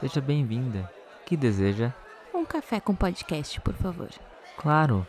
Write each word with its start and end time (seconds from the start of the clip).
Seja 0.00 0.20
bem-vinda. 0.20 0.90
Que 1.24 1.34
deseja? 1.38 1.90
Um 2.34 2.44
café 2.44 2.78
com 2.78 2.94
podcast, 2.94 3.58
por 3.62 3.72
favor. 3.72 4.10
Claro. 4.58 5.06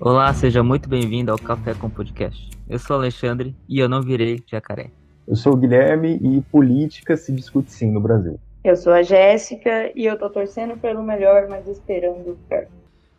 Olá, 0.00 0.32
seja 0.32 0.62
muito 0.62 0.88
bem-vindo 0.88 1.32
ao 1.32 1.38
Café 1.38 1.74
com 1.74 1.90
Podcast. 1.90 2.50
Eu 2.68 2.78
sou 2.78 2.94
Alexandre 2.94 3.56
e 3.68 3.80
eu 3.80 3.88
não 3.88 4.00
virei 4.00 4.40
jacaré. 4.46 4.92
Eu 5.26 5.34
sou 5.34 5.54
o 5.54 5.56
Guilherme 5.56 6.20
e 6.22 6.40
política 6.40 7.16
se 7.16 7.32
discute 7.32 7.72
sim 7.72 7.90
no 7.90 8.00
Brasil. 8.00 8.38
Eu 8.62 8.76
sou 8.76 8.92
a 8.92 9.02
Jéssica 9.02 9.90
e 9.96 10.06
eu 10.06 10.16
tô 10.16 10.30
torcendo 10.30 10.76
pelo 10.76 11.02
melhor, 11.02 11.48
mas 11.48 11.66
esperando 11.66 12.30
o 12.30 12.36
pior. 12.48 12.68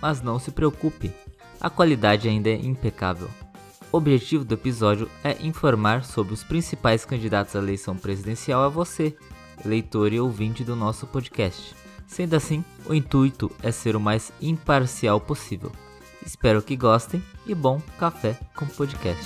Mas 0.00 0.20
não 0.20 0.38
se 0.38 0.50
preocupe, 0.50 1.12
a 1.60 1.70
qualidade 1.70 2.28
ainda 2.28 2.50
é 2.50 2.54
impecável. 2.54 3.30
O 3.92 3.98
objetivo 3.98 4.44
do 4.44 4.54
episódio 4.54 5.08
é 5.22 5.36
informar 5.44 6.04
sobre 6.04 6.34
os 6.34 6.42
principais 6.42 7.04
candidatos 7.04 7.54
à 7.54 7.58
eleição 7.58 7.96
presidencial 7.96 8.62
a 8.62 8.68
você, 8.68 9.16
leitor 9.64 10.12
e 10.12 10.20
ouvinte 10.20 10.64
do 10.64 10.74
nosso 10.74 11.06
podcast. 11.06 11.74
Sendo 12.06 12.34
assim, 12.34 12.64
o 12.86 12.94
intuito 12.94 13.50
é 13.62 13.70
ser 13.70 13.96
o 13.96 14.00
mais 14.00 14.32
imparcial 14.40 15.20
possível. 15.20 15.72
Espero 16.24 16.62
que 16.62 16.76
gostem 16.76 17.22
e 17.46 17.54
bom 17.54 17.80
café 17.98 18.38
com 18.54 18.66
podcast. 18.66 19.24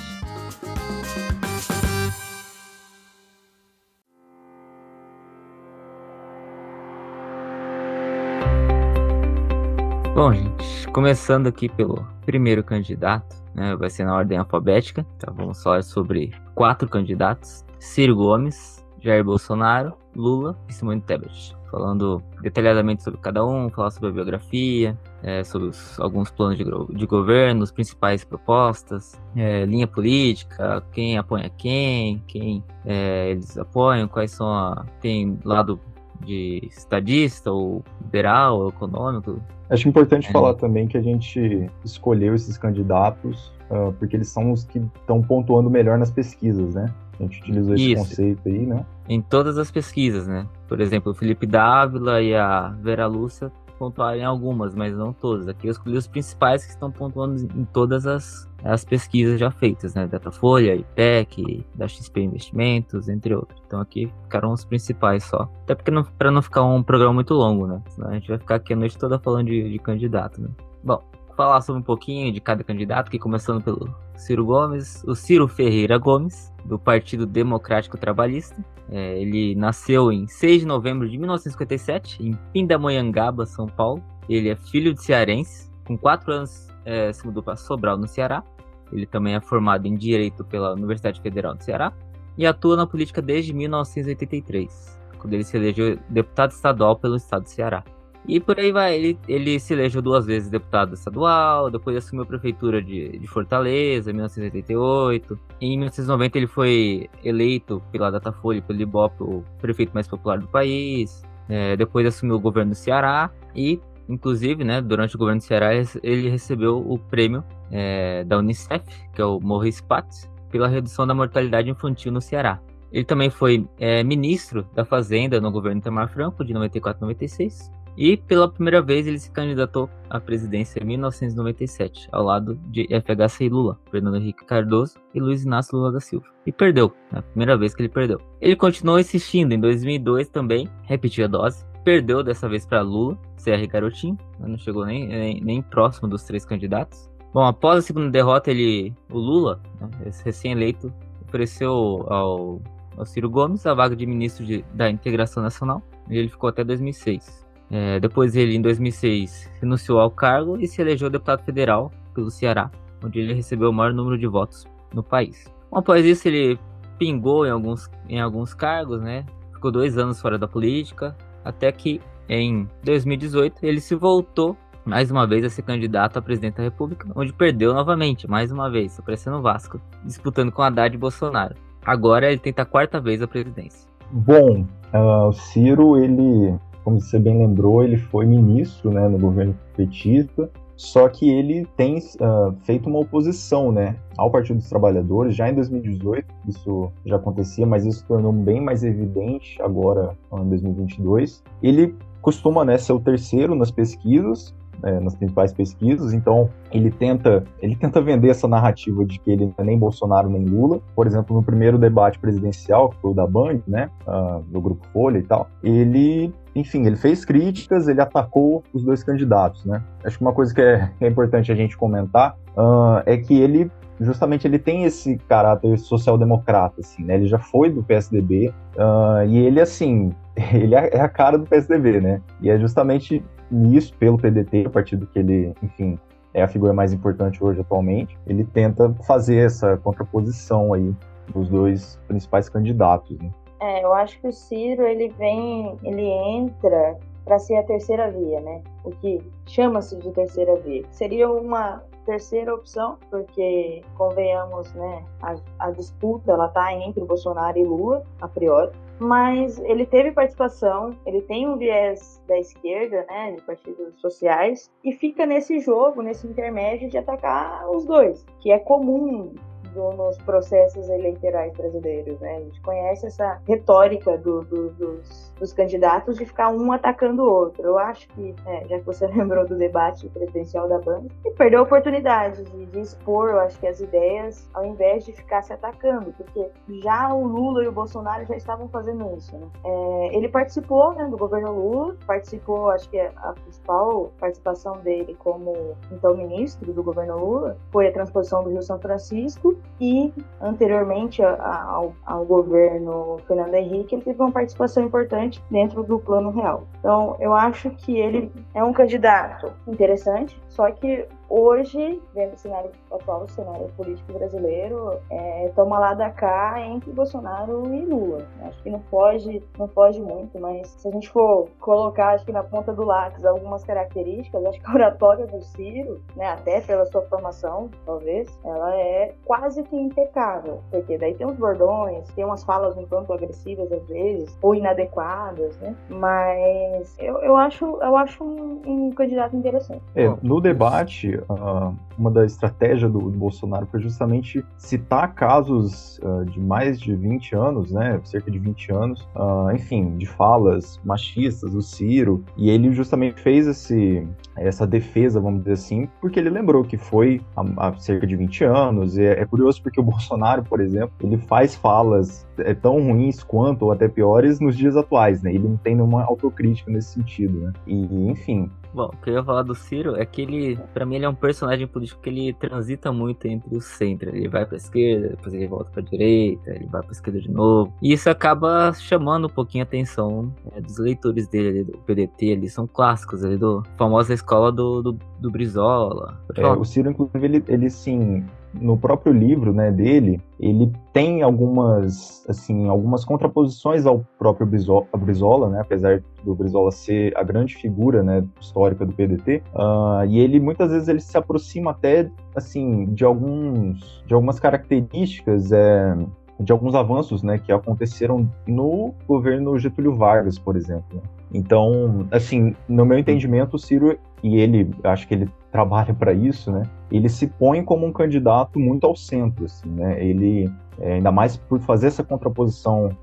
Bom, 10.15 10.35
gente, 10.35 10.87
começando 10.89 11.47
aqui 11.47 11.67
pelo 11.67 12.07
primeiro 12.27 12.63
candidato, 12.63 13.40
né, 13.55 13.77
vai 13.77 13.91
ser 13.91 14.05
na 14.05 14.15
ordem 14.15 14.39
alfabética. 14.39 15.07
Então 15.17 15.35
vamos 15.35 15.63
falar 15.63 15.83
sobre 15.83 16.33
quatro 16.55 16.89
candidatos: 16.89 17.65
Ciro 17.79 18.17
Gomes, 18.17 18.85
Jair 19.01 19.25
Bolsonaro, 19.25 19.95
Lula 20.15 20.57
e 20.69 20.73
Simone 20.73 21.01
Tebet. 21.01 21.57
Falando 21.71 22.21
detalhadamente 22.43 23.05
sobre 23.05 23.21
cada 23.21 23.47
um, 23.47 23.71
falar 23.71 23.93
sobre 23.93 24.09
a 24.09 24.13
biografia, 24.13 24.99
é, 25.23 25.45
sobre 25.45 25.69
os, 25.69 26.01
alguns 26.01 26.29
planos 26.29 26.59
de, 26.59 26.65
de, 26.65 27.07
governo, 27.07 27.63
as 27.63 27.71
principais 27.71 28.25
propostas, 28.25 29.21
é, 29.37 29.65
linha 29.67 29.87
política, 29.87 30.83
quem 30.91 31.17
apoia 31.17 31.49
quem, 31.49 32.25
quem 32.27 32.65
é, 32.85 33.31
eles 33.31 33.57
apoiam, 33.57 34.09
quais 34.09 34.33
são 34.33 34.49
a. 34.49 34.85
tem 35.01 35.39
lado 35.45 35.79
de 36.25 36.61
estadista 36.67 37.53
ou 37.53 37.85
liberal 38.01 38.61
ou 38.61 38.69
econômico. 38.69 39.41
Acho 39.71 39.89
importante 39.89 40.29
é. 40.29 40.33
falar 40.33 40.55
também 40.55 40.87
que 40.87 40.97
a 40.97 41.03
gente 41.03 41.71
escolheu 41.85 42.35
esses 42.35 42.59
candidatos 42.59 43.53
uh, 43.71 43.93
porque 43.93 44.17
eles 44.17 44.29
são 44.29 44.53
os 44.53 44.65
que 44.65 44.79
estão 44.79 45.23
pontuando 45.23 45.71
melhor 45.71 45.97
nas 45.97 46.11
pesquisas, 46.11 46.75
né? 46.75 46.93
A 47.19 47.23
gente 47.23 47.41
utilizou 47.41 47.75
esse 47.75 47.93
Isso. 47.93 48.03
conceito 48.03 48.49
aí, 48.49 48.67
né? 48.67 48.85
Em 49.09 49.21
todas 49.21 49.59
as 49.59 49.71
pesquisas, 49.71 50.27
né? 50.27 50.47
Por 50.67 50.81
exemplo, 50.81 51.13
o 51.13 51.15
Felipe 51.15 51.47
Dávila 51.47 52.21
e 52.21 52.35
a 52.35 52.69
Vera 52.83 53.07
Lúcia 53.07 53.53
pontuaram 53.81 54.19
em 54.19 54.25
algumas, 54.25 54.75
mas 54.75 54.95
não 54.95 55.11
todas. 55.11 55.49
Aqui 55.49 55.67
eu 55.67 55.71
escolhi 55.71 55.97
os 55.97 56.07
principais 56.07 56.67
que 56.67 56.73
estão 56.73 56.93
pontuando 56.93 57.43
em 57.59 57.65
todas 57.65 58.07
as, 58.07 58.47
as 58.63 58.85
pesquisas 58.85 59.41
já 59.41 59.51
feitas, 59.51 59.95
né? 59.95 60.07
Datafolha, 60.07 60.75
IPEC, 60.75 61.65
da 61.75 61.89
XP 61.89 62.21
Investimentos, 62.21 63.09
entre 63.09 63.35
outros. 63.35 63.59
Então 63.67 63.81
aqui 63.81 64.13
ficaram 64.25 64.53
os 64.53 64.67
principais 64.67 65.25
só. 65.25 65.51
Até 65.63 65.75
porque 65.75 65.91
para 66.19 66.31
não 66.31 66.43
ficar 66.43 66.63
um 66.63 66.83
programa 66.83 67.15
muito 67.15 67.33
longo, 67.33 67.67
né? 67.67 67.83
Senão 67.89 68.11
a 68.11 68.15
gente 68.15 68.29
vai 68.29 68.39
ficar 68.39 68.57
aqui 68.57 68.75
a 68.75 68.77
noite 68.77 68.99
toda 68.99 69.19
falando 69.19 69.47
de, 69.47 69.73
de 69.73 69.79
candidato, 69.79 70.43
né? 70.43 70.49
Bom, 70.85 71.03
falar 71.41 71.63
sobre 71.63 71.81
um 71.81 71.83
pouquinho 71.83 72.31
de 72.31 72.39
cada 72.39 72.63
candidato, 72.63 73.09
aqui 73.09 73.19
começando 73.19 73.65
pelo 73.65 73.97
Ciro 74.15 74.45
Gomes, 74.45 75.03
o 75.07 75.15
Ciro 75.15 75.49
Ferreira 75.49 75.97
Gomes, 75.97 76.53
do 76.67 76.79
Partido 76.79 77.25
Democrático 77.25 77.97
Trabalhista. 77.97 78.63
É, 78.91 79.19
ele 79.19 79.55
nasceu 79.55 80.13
em 80.13 80.27
6 80.27 80.61
de 80.61 80.67
novembro 80.67 81.09
de 81.09 81.17
1957, 81.17 82.23
em 82.23 82.35
Pindamonhangaba, 82.53 83.47
São 83.47 83.67
Paulo. 83.67 84.05
Ele 84.29 84.51
é 84.51 84.55
filho 84.55 84.93
de 84.93 85.03
cearense, 85.03 85.71
com 85.87 85.97
4 85.97 86.31
anos 86.31 86.69
é, 86.85 87.11
se 87.11 87.25
mudou 87.25 87.43
para 87.43 87.57
Sobral, 87.57 87.97
no 87.97 88.07
Ceará. 88.07 88.45
Ele 88.93 89.07
também 89.07 89.35
é 89.35 89.41
formado 89.41 89.87
em 89.87 89.95
Direito 89.95 90.45
pela 90.45 90.75
Universidade 90.75 91.23
Federal 91.23 91.55
do 91.55 91.65
Ceará 91.65 91.91
e 92.37 92.45
atua 92.45 92.77
na 92.77 92.87
política 92.87 93.23
desde 93.23 93.55
1983, 93.55 95.01
quando 95.17 95.33
ele 95.33 95.45
se 95.45 95.57
elegeu 95.57 95.99
deputado 96.07 96.51
estadual 96.51 96.97
pelo 96.97 97.17
estado 97.17 97.45
do 97.45 97.49
Ceará. 97.49 97.83
E 98.27 98.39
por 98.39 98.59
aí 98.59 98.71
vai, 98.71 98.95
ele, 98.97 99.19
ele 99.27 99.59
se 99.59 99.73
elegeu 99.73 100.03
duas 100.03 100.27
vezes 100.27 100.51
deputado 100.51 100.95
estadual, 100.95 101.71
depois 101.71 101.97
assumiu 101.97 102.23
a 102.23 102.27
prefeitura 102.27 102.83
de, 102.83 103.19
de 103.19 103.27
Fortaleza, 103.27 104.11
em 104.11 104.15
1988. 104.15 105.39
Em 105.61 105.79
1990 105.79 106.39
ele 106.39 106.47
foi 106.47 107.09
eleito 107.25 107.83
pela 107.91 108.11
Datafolha 108.11 108.63
pelo 108.63 108.81
Ibope 108.81 109.23
o 109.23 109.45
prefeito 109.61 109.93
mais 109.93 110.07
popular 110.07 110.39
do 110.39 110.47
país. 110.47 111.23
É, 111.49 111.77
depois 111.77 112.07
assumiu 112.07 112.37
o 112.37 112.41
governo 112.41 112.71
do 112.71 112.77
Ceará 112.77 113.31
e, 113.57 113.81
inclusive, 114.09 114.63
né, 114.63 114.81
durante 114.81 115.17
o 115.17 115.19
governo 115.19 115.41
do 115.41 115.45
Ceará, 115.45 115.71
ele 116.03 116.29
recebeu 116.29 116.79
o 116.79 116.97
prêmio 116.97 117.43
é, 117.73 118.23
da 118.23 118.39
Unicef, 118.39 118.85
que 119.13 119.21
é 119.21 119.25
o 119.25 119.41
Maurice 119.41 119.83
Patz, 119.83 120.31
pela 120.51 120.69
redução 120.69 121.07
da 121.07 121.15
mortalidade 121.15 121.69
infantil 121.69 122.13
no 122.13 122.21
Ceará. 122.21 122.61
Ele 122.93 123.05
também 123.05 123.31
foi 123.31 123.67
é, 123.79 124.03
ministro 124.03 124.67
da 124.75 124.85
Fazenda 124.85 125.41
no 125.41 125.51
governo 125.51 125.81
Itamar 125.81 126.09
Franco, 126.09 126.45
de 126.45 126.53
94 126.53 126.99
a 126.99 127.07
96. 127.07 127.71
E 127.97 128.17
pela 128.17 128.51
primeira 128.51 128.81
vez 128.81 129.07
ele 129.07 129.19
se 129.19 129.31
candidatou 129.31 129.89
à 130.09 130.19
presidência 130.19 130.81
em 130.83 130.87
1997, 130.87 132.09
ao 132.13 132.25
lado 132.25 132.59
de 132.67 132.87
FHC 132.87 133.45
e 133.45 133.49
Lula, 133.49 133.79
Fernando 133.91 134.17
Henrique 134.17 134.45
Cardoso 134.45 134.99
e 135.15 135.21
Luiz 135.21 135.45
Inácio 135.45 135.77
Lula 135.77 135.93
da 135.93 136.01
Silva. 136.01 136.27
E 136.47 136.53
perdeu, 136.53 136.93
na 137.13 137.23
primeira 137.23 137.57
vez 137.57 137.75
que 137.75 137.83
ele 137.83 137.89
perdeu. 137.89 138.21
Ele 138.41 138.57
continuou 138.57 138.99
insistindo 138.99 139.53
em 139.53 139.61
2002 139.61 140.29
também, 140.29 140.69
repetiu 140.85 141.25
a 141.25 141.29
dose, 141.29 141.65
perdeu 141.85 142.23
dessa 142.23 142.49
vez 142.49 142.67
para 142.67 142.83
Lula, 142.83 143.19
CR 143.37 143.67
Garotinho, 143.69 144.19
não 144.39 144.59
chegou 144.59 144.85
nem, 144.85 145.07
nem, 145.07 145.41
nem, 145.41 145.63
próximo 145.63 146.09
dos 146.09 146.23
três 146.25 146.45
candidatos. 146.45 147.11
Bom, 147.33 147.45
após 147.45 147.79
a 147.79 147.83
segunda 147.83 148.11
derrota, 148.11 148.51
ele, 148.51 148.95
o 149.11 149.19
Lula, 149.19 149.61
né, 149.81 149.89
recém-eleito, 150.25 150.93
ofereceu 151.27 151.71
ao, 152.09 152.61
ao 152.97 153.07
Ciro 153.07 153.31
Gomes 153.31 153.67
a 153.67 153.75
vaga 153.75 153.95
de 153.95 154.05
ministro 154.05 154.45
de, 154.45 154.65
da 154.75 154.91
Integração 154.91 155.43
Nacional, 155.43 155.83
e 156.09 156.19
ele 156.19 156.29
ficou 156.29 156.49
até 156.51 156.65
2006. 156.65 157.40
É, 157.71 158.01
depois 158.01 158.35
ele, 158.35 158.57
em 158.57 158.61
2006, 158.61 159.51
renunciou 159.61 160.01
ao 160.01 160.11
cargo 160.11 160.57
e 160.61 160.67
se 160.67 160.81
elegeu 160.81 161.09
deputado 161.09 161.45
federal 161.45 161.93
pelo 162.13 162.31
Ceará, 162.31 162.71
onde 163.05 163.21
ele 163.21 163.33
recebeu 163.33 163.71
o 163.71 163.73
maior 163.73 163.93
número 163.93 164.19
de 164.19 164.27
votos 164.27 164.67
no 164.93 165.03
país. 165.03 165.45
Após 165.73 166.05
isso, 166.05 166.27
ele 166.27 166.59
pingou 166.99 167.47
em 167.47 167.51
alguns, 167.51 167.89
em 168.09 168.21
alguns 168.21 168.53
cargos, 168.53 169.01
né? 169.01 169.25
Ficou 169.55 169.71
dois 169.71 169.97
anos 169.97 170.21
fora 170.21 170.37
da 170.37 170.49
política, 170.49 171.17
até 171.45 171.71
que 171.71 172.01
em 172.29 172.69
2018 172.83 173.65
ele 173.65 173.81
se 173.81 173.95
voltou 173.95 174.57
mais 174.85 175.11
uma 175.11 175.27
vez 175.27 175.45
a 175.45 175.51
ser 175.51 175.63
candidato 175.63 176.19
a 176.19 176.23
presidente 176.23 176.57
da 176.57 176.63
República, 176.63 177.07
onde 177.15 177.33
perdeu 177.33 177.73
novamente, 177.73 178.29
mais 178.29 178.51
uma 178.51 178.71
vez, 178.71 178.99
aparecendo 178.99 179.37
o 179.37 179.43
Vasco, 179.43 179.81
disputando 180.05 180.51
com 180.51 180.63
Haddad 180.63 180.95
e 180.95 180.99
Bolsonaro. 180.99 181.55
Agora 181.85 182.31
ele 182.31 182.39
tenta 182.39 182.63
a 182.63 182.67
quarta 182.67 183.01
vez 183.01 183.23
a 183.23 183.29
presidência. 183.29 183.89
Bom, 184.11 184.67
uh, 184.93 185.29
o 185.29 185.33
Ciro, 185.33 185.97
ele 185.97 186.59
como 186.85 187.01
você 187.01 187.19
bem 187.19 187.39
lembrou, 187.39 187.83
ele 187.83 187.97
foi 187.97 188.27
ministro 188.27 188.91
né, 188.91 189.09
no 189.09 189.19
governo 189.19 189.57
petista, 189.77 190.51
Só 190.77 191.09
que 191.09 191.29
ele 191.29 191.67
tem 191.77 191.99
uh, 191.99 192.55
feito 192.65 192.89
uma 192.89 193.01
oposição, 193.01 193.71
né, 193.71 193.97
ao 194.17 194.31
Partido 194.31 194.57
dos 194.57 194.69
Trabalhadores 194.69 195.37
já 195.37 195.49
em 195.49 195.55
2018. 195.55 196.27
Isso 196.49 196.91
já 197.05 197.17
acontecia, 197.17 197.67
mas 197.67 197.85
isso 197.85 198.05
tornou 198.07 198.33
bem 198.33 198.63
mais 198.63 198.83
evidente 198.83 199.61
agora 199.61 200.17
em 200.33 200.49
2022. 200.49 201.43
Ele 201.63 201.95
costuma 202.23 202.65
né, 202.65 202.79
ser 202.79 202.93
o 202.93 203.01
terceiro 203.01 203.55
nas 203.55 203.71
pesquisas, 203.71 204.55
é, 204.85 205.01
nas 205.01 205.15
principais 205.15 205.53
pesquisas, 205.53 206.13
então 206.13 206.49
ele 206.73 206.91
tenta, 206.91 207.45
ele 207.61 207.77
tenta 207.77 208.01
vender 208.01 208.31
essa 208.31 208.49
narrativa 208.49 209.05
de 209.05 209.19
que 209.19 209.31
ele 209.31 209.53
é 209.57 209.65
nem 209.65 209.79
Bolsonaro 209.79 210.29
nem 210.29 210.45
Lula. 210.45 210.81
Por 210.95 211.07
exemplo, 211.07 211.37
no 211.37 211.43
primeiro 211.43 211.79
debate 211.79 212.19
presidencial, 212.19 212.91
que 212.91 212.97
foi 213.01 213.11
o 213.11 213.15
da 213.15 213.27
Band, 213.27 213.61
né, 213.67 213.91
uh, 214.07 214.43
do 214.43 214.61
Grupo 214.61 214.87
Folha 214.93 215.19
e 215.19 215.23
tal, 215.23 215.49
ele 215.63 216.33
enfim, 216.55 216.85
ele 216.85 216.97
fez 216.97 217.25
críticas, 217.25 217.87
ele 217.87 218.01
atacou 218.01 218.65
os 218.75 218.83
dois 218.83 219.05
candidatos, 219.05 219.65
né? 219.65 219.85
Acho 220.05 220.19
que 220.19 220.25
uma 220.25 220.33
coisa 220.33 220.53
que 220.53 220.61
é, 220.61 220.91
é 221.01 221.07
importante 221.07 221.53
a 221.53 221.55
gente 221.55 221.77
comentar 221.77 222.37
uh, 222.57 223.03
é 223.07 223.17
que 223.17 223.41
ele 223.41 223.71
justamente 224.01 224.47
ele 224.47 224.59
tem 224.59 224.85
esse 224.85 225.19
caráter 225.29 225.79
social-democrata, 225.79 226.81
assim, 226.81 227.05
né? 227.05 227.17
Ele 227.17 227.27
já 227.27 227.39
foi 227.39 227.71
do 227.71 227.83
PSDB 227.83 228.49
uh, 228.77 229.27
e 229.29 229.39
ele, 229.39 229.61
assim, 229.61 230.13
ele 230.53 230.75
é, 230.75 230.91
é 230.95 231.01
a 231.01 231.09
cara 231.09 231.37
do 231.37 231.45
PSDB, 231.45 232.01
né? 232.01 232.21
E 232.41 232.51
é 232.51 232.59
justamente 232.59 233.23
nisso, 233.51 233.95
pelo 233.97 234.19
PDT, 234.19 234.67
o 234.67 234.71
partido 234.71 235.07
que 235.07 235.19
ele, 235.19 235.55
enfim, 235.63 235.99
é 236.33 236.43
a 236.43 236.49
figura 236.49 236.73
mais 236.73 236.93
importante 236.93 237.43
hoje 237.43 237.61
atualmente, 237.61 238.17
ele 238.27 238.45
tenta 238.45 238.93
fazer 239.07 239.37
essa 239.37 239.77
contraposição 239.79 240.73
aí 240.73 240.95
dos 241.33 241.49
dois 241.49 241.99
principais 242.07 242.49
candidatos. 242.49 243.19
Né? 243.19 243.31
É, 243.61 243.85
eu 243.85 243.93
acho 243.93 244.21
que 244.21 244.29
o 244.29 244.33
Ciro 244.33 244.83
ele 244.83 245.09
vem, 245.11 245.77
ele 245.83 246.03
entra 246.03 246.99
para 247.25 247.39
ser 247.39 247.57
a 247.57 247.63
terceira 247.63 248.11
via, 248.11 248.41
né? 248.41 248.63
O 248.83 248.91
que 248.91 249.21
chama-se 249.47 249.97
de 249.97 250.11
terceira 250.11 250.57
via. 250.57 250.83
Seria 250.91 251.31
uma 251.31 251.83
terceira 252.07 252.55
opção, 252.55 252.99
porque 253.11 253.83
convenhamos, 253.97 254.73
né, 254.73 255.05
a, 255.23 255.37
a 255.59 255.71
disputa 255.71 256.33
ela 256.33 256.49
tá 256.49 256.73
entre 256.75 257.05
Bolsonaro 257.05 257.59
e 257.59 257.63
Lula 257.63 258.03
a 258.21 258.27
priori 258.27 258.73
mas 259.01 259.59
ele 259.61 259.87
teve 259.87 260.13
participação, 260.13 260.95
ele 261.07 261.23
tem 261.23 261.49
um 261.49 261.57
viés 261.57 262.23
da 262.29 262.39
esquerda, 262.39 263.07
né, 263.09 263.33
de 263.33 263.43
partidos 263.43 263.99
sociais, 264.01 264.71
e 264.85 264.93
fica 264.93 265.25
nesse 265.25 265.59
jogo, 265.59 266.03
nesse 266.03 266.27
intermédio 266.27 266.89
de 266.91 266.99
atacar 266.99 267.69
os 267.71 267.85
dois, 267.87 268.25
que 268.41 268.53
é 268.53 268.59
comum 268.59 269.35
do, 269.71 269.93
nos 269.93 270.17
processos 270.19 270.89
eleitorais 270.89 271.53
brasileiros, 271.57 272.19
né? 272.21 272.37
A 272.37 272.41
gente 272.41 272.61
conhece 272.61 273.07
essa 273.07 273.41
retórica 273.47 274.17
do, 274.19 274.43
do, 274.45 274.71
dos, 274.71 275.33
dos, 275.39 275.53
candidatos 275.53 276.17
de 276.17 276.25
ficar 276.25 276.49
um 276.51 276.73
atacando 276.73 277.23
o 277.23 277.31
outro. 277.31 277.63
Eu 277.63 277.79
acho 277.79 278.09
que, 278.09 278.35
é, 278.47 278.67
já 278.69 278.79
que 278.79 278.87
você 278.87 279.07
lembrou 279.09 279.47
do 279.47 279.57
debate 279.57 280.09
presidencial 280.09 280.69
da 280.69 280.79
banda, 280.79 281.07
ele 281.25 281.35
perdeu 281.35 281.61
a 281.61 281.63
oportunidade 281.63 282.45
de, 282.45 282.67
de, 282.67 282.81
expor, 282.81 283.31
eu 283.31 283.41
acho 283.41 283.59
que 283.59 283.67
as 283.67 283.81
ideias, 283.81 284.49
ao 284.55 284.65
invés 284.65 285.05
de 285.05 285.13
ficar 285.13 285.43
se 285.43 285.53
atacando, 285.53 286.13
porque 286.13 286.51
já 286.83 287.13
o 287.13 287.27
Lula 287.27 287.65
e 287.65 287.69
o 287.69 287.73
Bolsonaro 287.73 288.25
já 288.27 288.37
estavam 288.37 288.69
fazendo 288.69 289.17
isso, 289.17 289.37
né? 289.37 289.47
É, 289.65 290.17
ele 290.17 290.29
participou 290.29 290.93
né, 290.95 291.07
do 291.07 291.17
governo 291.17 291.53
Lula, 291.53 291.97
participou, 292.07 292.71
acho 292.71 292.89
que 292.89 292.99
a 292.99 293.35
principal 293.43 294.13
participação 294.19 294.79
dele 294.79 295.15
como 295.19 295.77
então 295.91 296.17
ministro 296.17 296.73
do 296.73 296.83
governo 296.83 297.19
Lula 297.19 297.57
foi 297.71 297.89
a 297.89 297.93
transposição 297.93 298.43
do 298.43 298.51
Rio 298.51 298.63
São 298.63 298.79
Francisco 298.79 299.57
e 299.81 300.13
anteriormente 300.41 301.23
ao, 301.23 301.95
ao, 302.05 302.25
governo 302.25 303.19
Fernando 303.27 303.55
Henrique, 303.55 303.95
ele 303.95 304.03
teve 304.03 304.21
uma 304.21 304.31
participação 304.31 304.85
importante 304.85 305.43
dentro 305.51 305.83
do 305.83 305.99
Plano 305.99 306.31
Real. 306.31 306.67
Então, 306.79 307.17
eu 307.19 307.33
acho 307.33 307.71
que 307.71 307.97
ele 307.97 308.31
é 308.55 308.63
um 308.63 308.73
candidato 308.73 309.53
interessante, 309.67 310.39
só 310.49 310.71
que 310.71 311.07
hoje, 311.31 312.03
vendo 312.13 312.35
o 312.35 312.39
cenário 312.39 312.71
atual, 312.91 313.23
o 313.23 313.29
cenário 313.29 313.69
político 313.77 314.13
brasileiro, 314.13 314.99
é, 315.09 315.51
toma 315.55 315.79
lá 315.79 315.95
da 315.95 316.11
cá 316.11 316.61
entre 316.61 316.91
Bolsonaro 316.91 317.73
e 317.73 317.85
Lula. 317.85 318.27
Acho 318.43 318.61
que 318.63 318.71
não 318.71 318.81
foge, 318.81 319.43
não 319.57 319.69
foge 319.69 320.01
muito, 320.01 320.39
mas 320.41 320.69
se 320.69 320.89
a 320.89 320.91
gente 320.91 321.09
for 321.09 321.49
colocar, 321.61 322.15
acho 322.15 322.27
que 322.27 322.33
na 322.33 322.43
ponta 322.43 322.73
do 322.73 322.83
lápis, 322.85 323.25
algumas 323.25 323.63
características, 323.65 324.45
acho 324.45 324.61
que 324.61 324.67
a 324.67 324.75
oratória 324.75 325.27
do 325.27 325.41
Ciro, 325.41 326.01
né, 326.17 326.27
até 326.27 326.61
pela 326.61 326.85
sua 326.87 327.03
formação, 327.03 327.71
talvez, 327.87 328.29
ela 328.45 328.75
é 328.75 329.15
quase 329.25 329.63
que 329.63 329.77
impecável, 329.77 330.61
porque 330.71 330.99
daí 330.99 331.15
tem 331.15 331.27
uns 331.27 331.37
bordões, 331.37 332.09
tem 332.15 332.25
umas 332.25 332.43
falas 332.43 332.77
um 332.77 332.85
tanto 332.87 333.13
agressivas 333.13 333.71
às 333.71 333.87
vezes, 333.87 334.37
ou 334.43 334.55
inadequadas, 334.55 335.57
né, 335.59 335.77
mas 335.89 336.97
eu, 336.99 337.19
eu 337.19 337.37
acho, 337.37 337.65
eu 337.65 337.97
acho 337.97 338.25
um, 338.25 338.63
um 338.67 338.91
candidato 338.91 339.37
interessante. 339.37 339.83
É, 339.95 340.13
no 340.23 340.41
debate, 340.41 341.20
uh, 341.29 341.75
uma 341.99 342.11
da 342.11 342.25
estratégias 342.25 342.91
do, 342.91 342.99
do, 342.99 343.19
Bolsonaro 343.19 343.67
foi 343.67 343.81
justamente 343.81 344.45
citar 344.57 345.15
casos 345.15 345.99
uh, 345.99 346.25
de 346.25 346.41
mais 346.41 346.81
de 346.81 346.95
20 346.95 347.35
anos, 347.35 347.71
né, 347.71 348.01
cerca 348.05 348.31
de 348.31 348.39
20 348.39 348.73
anos, 348.73 349.09
uh, 349.15 349.51
enfim, 349.55 349.97
de 349.97 350.07
falas 350.07 350.81
machistas 350.85 351.53
do 351.53 351.63
Ciro, 351.63 352.25
e 352.37 352.51
ele 352.51 352.73
justamente 352.73 353.21
fez 353.21 353.47
esse, 353.47 354.07
essa 354.37 354.67
defesa, 354.67 355.21
vamos 355.21 355.41
dizer 355.41 355.53
assim, 355.53 355.89
porque 356.01 356.19
ele 356.19 356.31
lembrou 356.31 356.65
que 356.65 356.77
foi 356.77 357.21
há, 357.37 357.69
há 357.69 357.75
cerca 357.75 358.07
de 358.07 358.17
20 358.17 358.45
anos, 358.45 358.97
e 358.97 359.05
é, 359.05 359.21
é 359.21 359.27
curioso 359.27 359.63
porque 359.63 359.81
o 359.81 359.85
Bolsonaro, 359.85 360.43
por 360.43 360.61
exemplo, 360.61 360.93
ele 361.03 361.19
faz 361.19 361.55
falas 361.55 362.27
é, 362.39 362.55
tão 362.55 362.81
ruins 362.81 363.23
quanto, 363.23 363.67
ou 363.67 363.73
até 363.73 363.89
piores, 363.89 364.41
nos 364.41 364.57
dias 364.57 364.77
atuais, 364.77 365.23
né, 365.23 365.35
ele 365.35 365.49
não 365.49 365.57
tem 365.57 365.75
nenhuma 365.75 366.05
autocrítica 366.05 366.71
nesse 366.71 366.95
sentido, 366.95 367.41
né, 367.41 367.53
e 367.67 368.09
enfim, 368.09 368.51
Bom, 368.73 368.87
o 368.87 368.97
que 368.97 369.11
eu 369.11 369.15
ia 369.15 369.25
falar 369.25 369.43
do 369.43 369.55
Ciro 369.55 369.97
é 369.97 370.07
que 370.07 370.23
ele, 370.23 370.59
pra 370.73 370.87
mim, 370.87 370.97
ele 370.97 371.05
é 371.05 371.09
um 371.09 371.15
personagem 371.15 371.67
político 371.67 372.01
que 372.01 372.09
ele 372.09 372.33
transita 372.33 372.93
muito 372.93 373.27
entre 373.27 373.57
o 373.57 373.61
centro. 373.61 374.15
Ele 374.15 374.29
vai 374.29 374.47
pra 374.47 374.57
esquerda, 374.57 375.09
depois 375.09 375.35
ele 375.35 375.47
volta 375.47 375.71
pra 375.71 375.83
direita, 375.83 376.51
ele 376.51 376.67
vai 376.67 376.83
pra 376.83 376.93
esquerda 376.93 377.21
de 377.21 377.31
novo. 377.31 377.73
E 377.83 377.93
isso 377.93 378.09
acaba 378.09 378.73
chamando 378.73 379.27
um 379.27 379.31
pouquinho 379.31 379.65
a 379.65 379.67
atenção 379.67 380.33
é, 380.53 380.61
dos 380.61 380.79
leitores 380.79 381.27
dele, 381.27 381.65
do 381.65 381.79
PDT 381.79 382.33
ali, 382.33 382.49
são 382.49 382.67
clássicos 382.67 383.25
ali, 383.25 383.37
do 383.37 383.63
famosa 383.77 384.15
escola 384.15 384.53
do, 384.53 384.83
do, 384.83 384.99
do 385.19 385.31
Brizola. 385.31 386.21
É, 386.37 386.47
o 386.47 386.65
Ciro, 386.65 386.91
inclusive, 386.91 387.25
ele, 387.25 387.45
ele 387.49 387.71
sim, 387.71 388.25
no 388.55 388.77
próprio 388.77 389.13
livro, 389.13 389.53
né, 389.53 389.71
dele, 389.71 390.21
ele 390.39 390.73
tem 390.93 391.23
algumas, 391.23 392.25
assim, 392.29 392.69
algumas 392.69 393.05
contraposições 393.05 393.87
ao 393.87 394.05
próprio 394.19 394.47
Brizola, 394.47 394.87
Brizola 394.97 395.49
né, 395.49 395.61
apesar 395.61 396.03
do 396.25 396.35
Brizola 396.35 396.71
ser 396.71 397.17
a 397.17 397.23
grande 397.23 397.55
figura, 397.55 398.03
né, 398.03 398.25
histórica 398.41 398.85
do 398.85 398.93
PDT, 398.93 399.43
uh, 399.55 399.61
ah, 399.61 400.07
e 400.07 400.19
ele 400.19 400.41
muitas 400.41 400.71
vezes 400.71 400.89
ele 400.89 401.01
se 401.01 401.17
aproxima 401.17 401.71
até, 401.71 402.11
assim, 402.35 402.87
de 402.87 403.05
alguns, 403.05 404.03
de 404.07 404.15
algumas 404.15 404.41
características 404.41 405.53
é, 405.53 405.97
de 406.41 406.53
alguns 406.53 406.75
avanços 406.75 407.23
né, 407.23 407.39
que 407.39 407.53
aconteceram 407.53 408.29
no 408.47 408.95
governo 409.07 409.59
Getúlio 409.59 409.95
Vargas, 409.95 410.39
por 410.39 410.57
exemplo. 410.57 411.03
Então, 411.33 412.07
assim, 412.11 412.57
no 412.69 412.85
meu 412.85 412.99
entendimento, 412.99 413.55
o 413.55 413.59
Ciro, 413.59 413.97
e 414.23 414.37
ele, 414.37 414.71
acho 414.83 415.07
que 415.07 415.15
ele 415.15 415.29
trabalha 415.51 415.93
para 415.93 416.13
isso, 416.13 416.51
né? 416.51 416.63
Ele 416.91 417.09
se 417.09 417.27
põe 417.27 417.65
como 417.65 417.87
um 417.87 417.93
candidato 417.93 418.59
muito 418.59 418.87
ao 418.87 418.97
centro, 418.97 419.45
assim, 419.45 419.69
né? 419.69 420.03
Ele, 420.03 420.51
é, 420.79 420.95
ainda 420.95 421.11
mais 421.11 421.37
por 421.37 421.61
fazer 421.61 421.89
essa 421.89 422.05
contraposição 422.05 422.97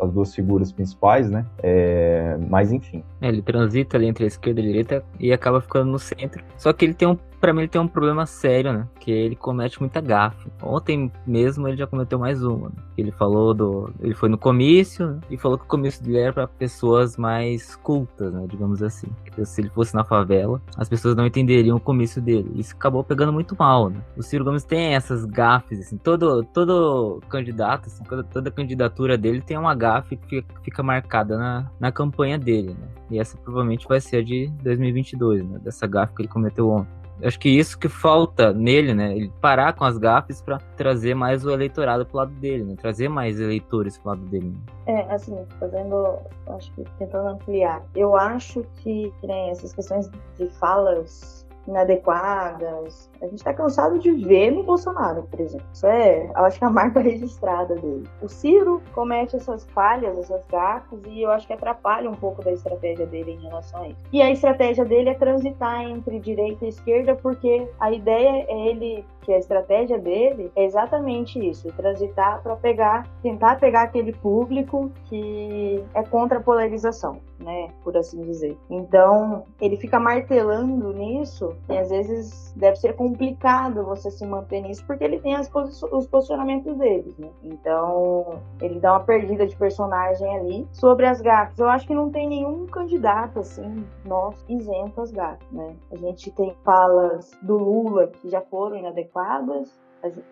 as 0.00 0.10
duas 0.10 0.34
figuras 0.34 0.72
principais, 0.72 1.30
né? 1.30 1.46
É, 1.62 2.36
mas 2.48 2.72
enfim. 2.72 3.04
É, 3.20 3.28
ele 3.28 3.40
transita 3.40 3.96
ali 3.96 4.06
entre 4.06 4.24
a 4.24 4.26
esquerda 4.26 4.60
e 4.60 4.64
a 4.64 4.66
direita 4.66 5.04
e 5.18 5.32
acaba 5.32 5.60
ficando 5.60 5.92
no 5.92 5.98
centro. 5.98 6.42
Só 6.56 6.72
que 6.72 6.84
ele 6.84 6.94
tem 6.94 7.06
um 7.06 7.16
para 7.40 7.52
mim 7.52 7.60
ele 7.60 7.68
tem 7.68 7.80
um 7.80 7.88
problema 7.88 8.26
sério, 8.26 8.72
né? 8.72 8.86
Que 9.00 9.10
ele 9.10 9.34
comete 9.34 9.80
muita 9.80 10.00
gafe. 10.00 10.50
Ontem 10.62 11.10
mesmo 11.26 11.66
ele 11.66 11.76
já 11.76 11.86
cometeu 11.86 12.18
mais 12.18 12.42
uma. 12.42 12.68
Né? 12.68 12.74
Ele 12.98 13.10
falou 13.10 13.54
do. 13.54 13.90
Ele 14.00 14.14
foi 14.14 14.28
no 14.28 14.36
comício 14.36 15.18
e 15.30 15.38
falou 15.38 15.56
que 15.56 15.64
o 15.64 15.68
comício 15.68 16.04
dele 16.04 16.18
era 16.18 16.32
para 16.32 16.46
pessoas 16.46 17.16
mais 17.16 17.74
cultas, 17.76 18.32
né? 18.32 18.46
Digamos 18.48 18.82
assim. 18.82 19.08
Que 19.24 19.44
se 19.44 19.62
ele 19.62 19.70
fosse 19.70 19.94
na 19.94 20.04
favela, 20.04 20.60
as 20.76 20.88
pessoas 20.88 21.16
não 21.16 21.26
entenderiam 21.26 21.78
o 21.78 21.80
comício 21.80 22.20
dele. 22.20 22.52
Isso 22.56 22.74
acabou 22.74 23.02
pegando 23.02 23.32
muito 23.32 23.56
mal, 23.58 23.88
né? 23.88 24.00
O 24.16 24.22
Ciro 24.22 24.44
Gomes 24.44 24.64
tem 24.64 24.94
essas 24.94 25.24
gafes, 25.24 25.80
assim. 25.80 25.96
Todo, 25.96 26.44
todo 26.44 27.22
candidato, 27.28 27.86
assim, 27.86 28.04
toda, 28.04 28.22
toda 28.22 28.50
candidatura 28.50 29.16
dele 29.16 29.40
tem 29.40 29.56
uma 29.56 29.74
gafe 29.74 30.16
que 30.16 30.28
fica, 30.28 30.54
fica 30.62 30.82
marcada 30.82 31.38
na, 31.38 31.70
na 31.80 31.90
campanha 31.90 32.38
dele, 32.38 32.76
né? 32.78 32.88
E 33.10 33.18
essa 33.18 33.36
provavelmente 33.38 33.88
vai 33.88 34.00
ser 34.00 34.18
a 34.18 34.22
de 34.22 34.48
2022, 34.62 35.48
né? 35.48 35.58
Dessa 35.58 35.86
gafe 35.86 36.14
que 36.14 36.22
ele 36.22 36.28
cometeu 36.28 36.68
ontem 36.68 36.99
acho 37.22 37.38
que 37.38 37.48
isso 37.48 37.78
que 37.78 37.88
falta 37.88 38.52
nele, 38.52 38.94
né? 38.94 39.16
Ele 39.16 39.32
parar 39.40 39.72
com 39.72 39.84
as 39.84 39.98
gafes 39.98 40.40
para 40.40 40.58
trazer 40.76 41.14
mais 41.14 41.44
o 41.44 41.50
eleitorado 41.50 42.04
pro 42.06 42.18
lado 42.18 42.32
dele, 42.32 42.64
né? 42.64 42.76
Trazer 42.76 43.08
mais 43.08 43.40
eleitores 43.40 43.98
pro 43.98 44.10
lado 44.10 44.22
dele. 44.26 44.48
Né? 44.48 44.58
É, 44.86 45.14
assim, 45.14 45.36
fazendo, 45.58 46.18
acho 46.48 46.72
que 46.72 46.84
tentando 46.98 47.28
ampliar. 47.28 47.82
Eu 47.94 48.16
acho 48.16 48.64
que, 48.76 49.12
que 49.20 49.26
nem 49.26 49.50
essas 49.50 49.72
questões 49.72 50.10
de 50.38 50.48
falas 50.58 51.39
inadequadas. 51.66 53.10
A 53.20 53.26
gente 53.26 53.36
está 53.36 53.52
cansado 53.52 53.98
de 53.98 54.10
ver 54.10 54.50
no 54.50 54.62
Bolsonaro, 54.62 55.22
por 55.24 55.40
exemplo. 55.40 55.66
Isso 55.72 55.86
é, 55.86 56.26
eu 56.26 56.44
acho 56.44 56.58
que 56.58 56.64
é 56.64 56.66
a 56.66 56.70
marca 56.70 57.00
registrada 57.00 57.74
dele. 57.74 58.08
O 58.22 58.28
Ciro 58.28 58.82
comete 58.92 59.36
essas 59.36 59.64
falhas, 59.70 60.18
essas 60.18 60.44
gafes, 60.46 60.98
e 61.06 61.22
eu 61.22 61.30
acho 61.30 61.46
que 61.46 61.52
atrapalha 61.52 62.10
um 62.10 62.14
pouco 62.14 62.42
da 62.42 62.52
estratégia 62.52 63.06
dele 63.06 63.32
em 63.32 63.42
relação 63.42 63.82
a 63.82 63.88
isso. 63.88 64.00
E 64.12 64.22
a 64.22 64.30
estratégia 64.30 64.84
dele 64.84 65.10
é 65.10 65.14
transitar 65.14 65.82
entre 65.82 66.18
direita 66.18 66.64
e 66.64 66.68
esquerda, 66.68 67.14
porque 67.14 67.68
a 67.78 67.92
ideia 67.92 68.46
é 68.48 68.68
ele 68.68 69.04
que 69.22 69.32
a 69.32 69.38
estratégia 69.38 69.98
dele 69.98 70.50
é 70.56 70.64
exatamente 70.64 71.38
isso, 71.38 71.68
transitar 71.72 72.42
para 72.42 72.56
pegar, 72.56 73.06
tentar 73.22 73.58
pegar 73.58 73.82
aquele 73.82 74.12
público 74.12 74.90
que 75.04 75.82
é 75.94 76.02
contra 76.02 76.38
a 76.38 76.42
polarização, 76.42 77.20
né, 77.38 77.68
por 77.82 77.96
assim 77.96 78.22
dizer. 78.22 78.56
Então, 78.68 79.44
ele 79.60 79.76
fica 79.76 79.98
martelando 79.98 80.92
nisso 80.92 81.54
e 81.68 81.76
às 81.76 81.90
vezes 81.90 82.52
deve 82.56 82.76
ser 82.76 82.94
complicado 82.94 83.84
você 83.84 84.10
se 84.10 84.26
manter 84.26 84.60
nisso 84.60 84.84
porque 84.86 85.04
ele 85.04 85.20
tem 85.20 85.36
posi 85.46 85.84
os 85.92 86.06
posicionamentos 86.06 86.76
dele, 86.76 87.14
né? 87.18 87.28
Então, 87.42 88.40
ele 88.60 88.78
dá 88.78 88.92
uma 88.92 89.00
perdida 89.00 89.46
de 89.46 89.56
personagem 89.56 90.36
ali 90.36 90.68
sobre 90.72 91.06
as 91.06 91.20
gafas. 91.20 91.58
Eu 91.58 91.68
acho 91.68 91.86
que 91.86 91.94
não 91.94 92.10
tem 92.10 92.28
nenhum 92.28 92.66
candidato 92.66 93.40
assim, 93.40 93.84
nós 94.04 94.34
isento 94.48 95.00
às 95.00 95.10
gafas, 95.10 95.46
né? 95.50 95.74
A 95.92 95.96
gente 95.96 96.30
tem 96.32 96.54
falas 96.64 97.30
do 97.42 97.56
Lula 97.56 98.08
que 98.08 98.28
já 98.28 98.40
foram 98.40 98.76
inadequadas 98.76 99.09
adequadas. 99.10 99.68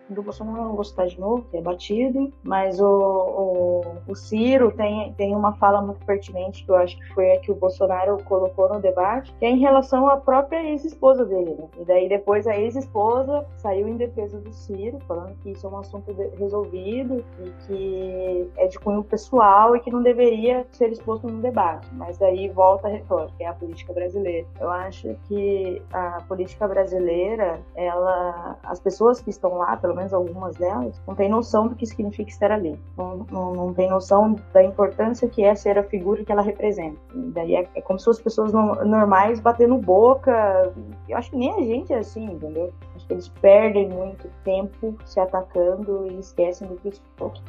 Do 0.09 0.23
Bolsonaro 0.23 0.63
não 0.63 0.75
gostar 0.75 1.05
de 1.05 1.19
novo, 1.19 1.43
que 1.51 1.57
é 1.57 1.61
batido, 1.61 2.33
mas 2.43 2.79
o, 2.79 2.85
o, 2.87 3.81
o, 4.07 4.15
Ciro 4.15 4.71
tem, 4.71 5.13
tem 5.13 5.35
uma 5.35 5.53
fala 5.53 5.81
muito 5.81 6.03
pertinente 6.05 6.65
que 6.65 6.71
eu 6.71 6.75
acho 6.75 6.97
que 6.97 7.13
foi 7.13 7.31
a 7.33 7.39
que 7.39 7.51
o 7.51 7.55
Bolsonaro 7.55 8.17
colocou 8.23 8.67
no 8.69 8.79
debate, 8.79 9.33
que 9.37 9.45
é 9.45 9.49
em 9.49 9.59
relação 9.59 10.07
à 10.07 10.17
própria 10.17 10.63
ex-esposa 10.63 11.23
dele. 11.23 11.55
Né? 11.55 11.67
E 11.79 11.85
daí 11.85 12.09
depois 12.09 12.47
a 12.47 12.57
ex-esposa 12.57 13.45
saiu 13.57 13.87
em 13.87 13.97
defesa 13.97 14.39
do 14.39 14.51
Ciro, 14.51 14.99
falando 15.07 15.35
que 15.43 15.51
isso 15.51 15.67
é 15.67 15.69
um 15.69 15.77
assunto 15.77 16.15
resolvido 16.37 17.23
e 17.39 17.49
que 17.67 18.51
é 18.57 18.67
de 18.67 18.79
cunho 18.79 19.03
pessoal 19.03 19.75
e 19.75 19.79
que 19.79 19.91
não 19.91 20.01
deveria 20.01 20.65
ser 20.71 20.91
exposto 20.91 21.27
no 21.27 21.41
debate. 21.41 21.87
Mas 21.93 22.17
daí 22.17 22.49
volta 22.49 22.87
a 22.87 22.91
retórica, 22.91 23.35
é 23.39 23.45
a 23.45 23.53
política 23.53 23.93
brasileira. 23.93 24.47
Eu 24.59 24.69
acho 24.69 25.15
que 25.27 25.81
a 25.93 26.23
política 26.27 26.67
brasileira, 26.67 27.61
ela, 27.75 28.57
as 28.63 28.79
pessoas 28.79 29.21
que 29.21 29.29
estão 29.29 29.58
lá, 29.59 29.77
pelo 29.77 29.95
menos 29.95 30.13
algumas 30.13 30.55
delas, 30.55 30.99
não 31.05 31.13
têm 31.13 31.29
noção 31.29 31.67
do 31.67 31.75
que 31.75 31.85
significa 31.85 32.29
estar 32.29 32.51
ali. 32.51 32.79
Não, 32.97 33.25
não, 33.31 33.53
não 33.53 33.73
tem 33.73 33.89
noção 33.89 34.35
da 34.53 34.63
importância 34.63 35.27
que 35.27 35.43
é 35.43 35.53
ser 35.53 35.77
a 35.77 35.83
figura 35.83 36.23
que 36.23 36.31
ela 36.31 36.41
representa. 36.41 36.97
E 37.13 37.31
daí 37.31 37.55
é, 37.55 37.69
é, 37.75 37.81
como 37.81 37.99
se 37.99 38.05
fossem 38.05 38.23
pessoas 38.23 38.51
normais 38.51 39.39
batendo 39.39 39.77
boca. 39.77 40.73
Eu 41.07 41.17
acho 41.17 41.31
que 41.31 41.37
nem 41.37 41.51
a 41.51 41.61
gente 41.61 41.93
é 41.93 41.99
assim, 41.99 42.25
entendeu? 42.25 42.73
Acho 42.95 43.05
que 43.05 43.13
eles 43.13 43.27
perdem 43.27 43.89
muito 43.89 44.29
tempo 44.43 44.95
se 45.05 45.19
atacando 45.19 46.07
e 46.09 46.19
esquecem 46.19 46.67
do 46.67 46.75
que 46.77 46.91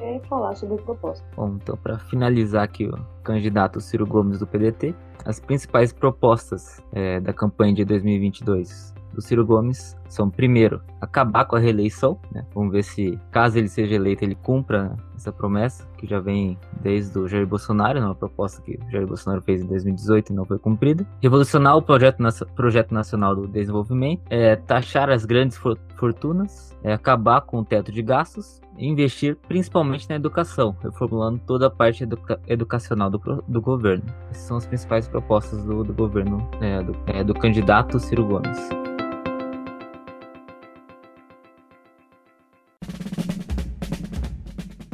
é 0.01 0.19
falar 0.29 0.55
sobre 0.57 0.83
proposta. 0.83 1.25
Bom, 1.37 1.57
então 1.63 1.77
para 1.77 1.99
finalizar 1.99 2.65
aqui 2.65 2.87
o 2.87 2.99
candidato 3.23 3.81
Ciro 3.81 4.07
Gomes 4.07 4.39
do 4.39 4.47
PDT, 4.47 4.95
as 5.25 5.39
principais 5.39 5.93
propostas 5.93 6.83
é, 6.93 7.21
da 7.21 7.33
campanha 7.33 7.75
de 7.75 7.85
2022 7.85 9.00
do 9.21 9.23
Ciro 9.23 9.47
Gomes 9.47 9.97
são, 10.09 10.29
primeiro, 10.29 10.81
acabar 11.01 11.45
com 11.45 11.55
a 11.55 11.59
reeleição, 11.59 12.19
né? 12.33 12.45
Vamos 12.55 12.73
ver 12.73 12.83
se, 12.83 13.19
caso 13.31 13.59
ele 13.59 13.69
seja 13.69 13.95
eleito, 13.95 14.25
ele 14.25 14.35
cumpra 14.35 14.97
essa 15.15 15.31
promessa, 15.31 15.87
que 15.99 16.07
já 16.07 16.19
vem 16.19 16.59
desde 16.81 17.17
o 17.19 17.29
Jair 17.29 17.47
Bolsonaro, 17.47 18.01
né? 18.01 18.07
uma 18.07 18.15
proposta 18.15 18.61
que 18.63 18.79
o 18.87 18.91
Jair 18.91 19.07
Bolsonaro 19.07 19.43
fez 19.43 19.63
em 19.63 19.67
2018 19.67 20.33
e 20.33 20.35
não 20.35 20.45
foi 20.45 20.59
cumprida. 20.59 21.07
Revolucionar 21.23 21.77
o 21.77 21.83
projeto, 21.83 22.19
projeto 22.57 22.93
nacional 22.93 23.37
do 23.37 23.47
desenvolvimento, 23.47 24.23
é, 24.31 24.57
taxar 24.57 25.11
as 25.11 25.25
grandes 25.25 25.61
fortunas, 25.97 26.75
é, 26.83 26.93
acabar 26.93 27.43
com 27.43 27.59
o 27.59 27.65
teto 27.65 27.93
de 27.93 28.03
gastos 28.03 28.61
investir 28.79 29.37
principalmente 29.47 30.09
na 30.09 30.17
educação, 30.17 30.75
reformulando 30.83 31.41
toda 31.47 31.67
a 31.67 31.71
parte 31.71 32.05
educa 32.05 32.41
educacional 32.49 33.11
do, 33.11 33.19
do 33.47 33.61
governo. 33.61 34.05
Essas 34.31 34.45
são 34.45 34.57
as 34.57 34.67
principais 34.67 35.07
propostas 35.07 35.63
do, 35.65 35.85
do 35.85 35.93
governo, 35.93 36.49
é, 36.61 36.83
do, 36.83 36.97
é, 37.07 37.23
do 37.23 37.35
candidato 37.35 37.99
Ciro 38.01 38.25
Gomes. 38.25 38.80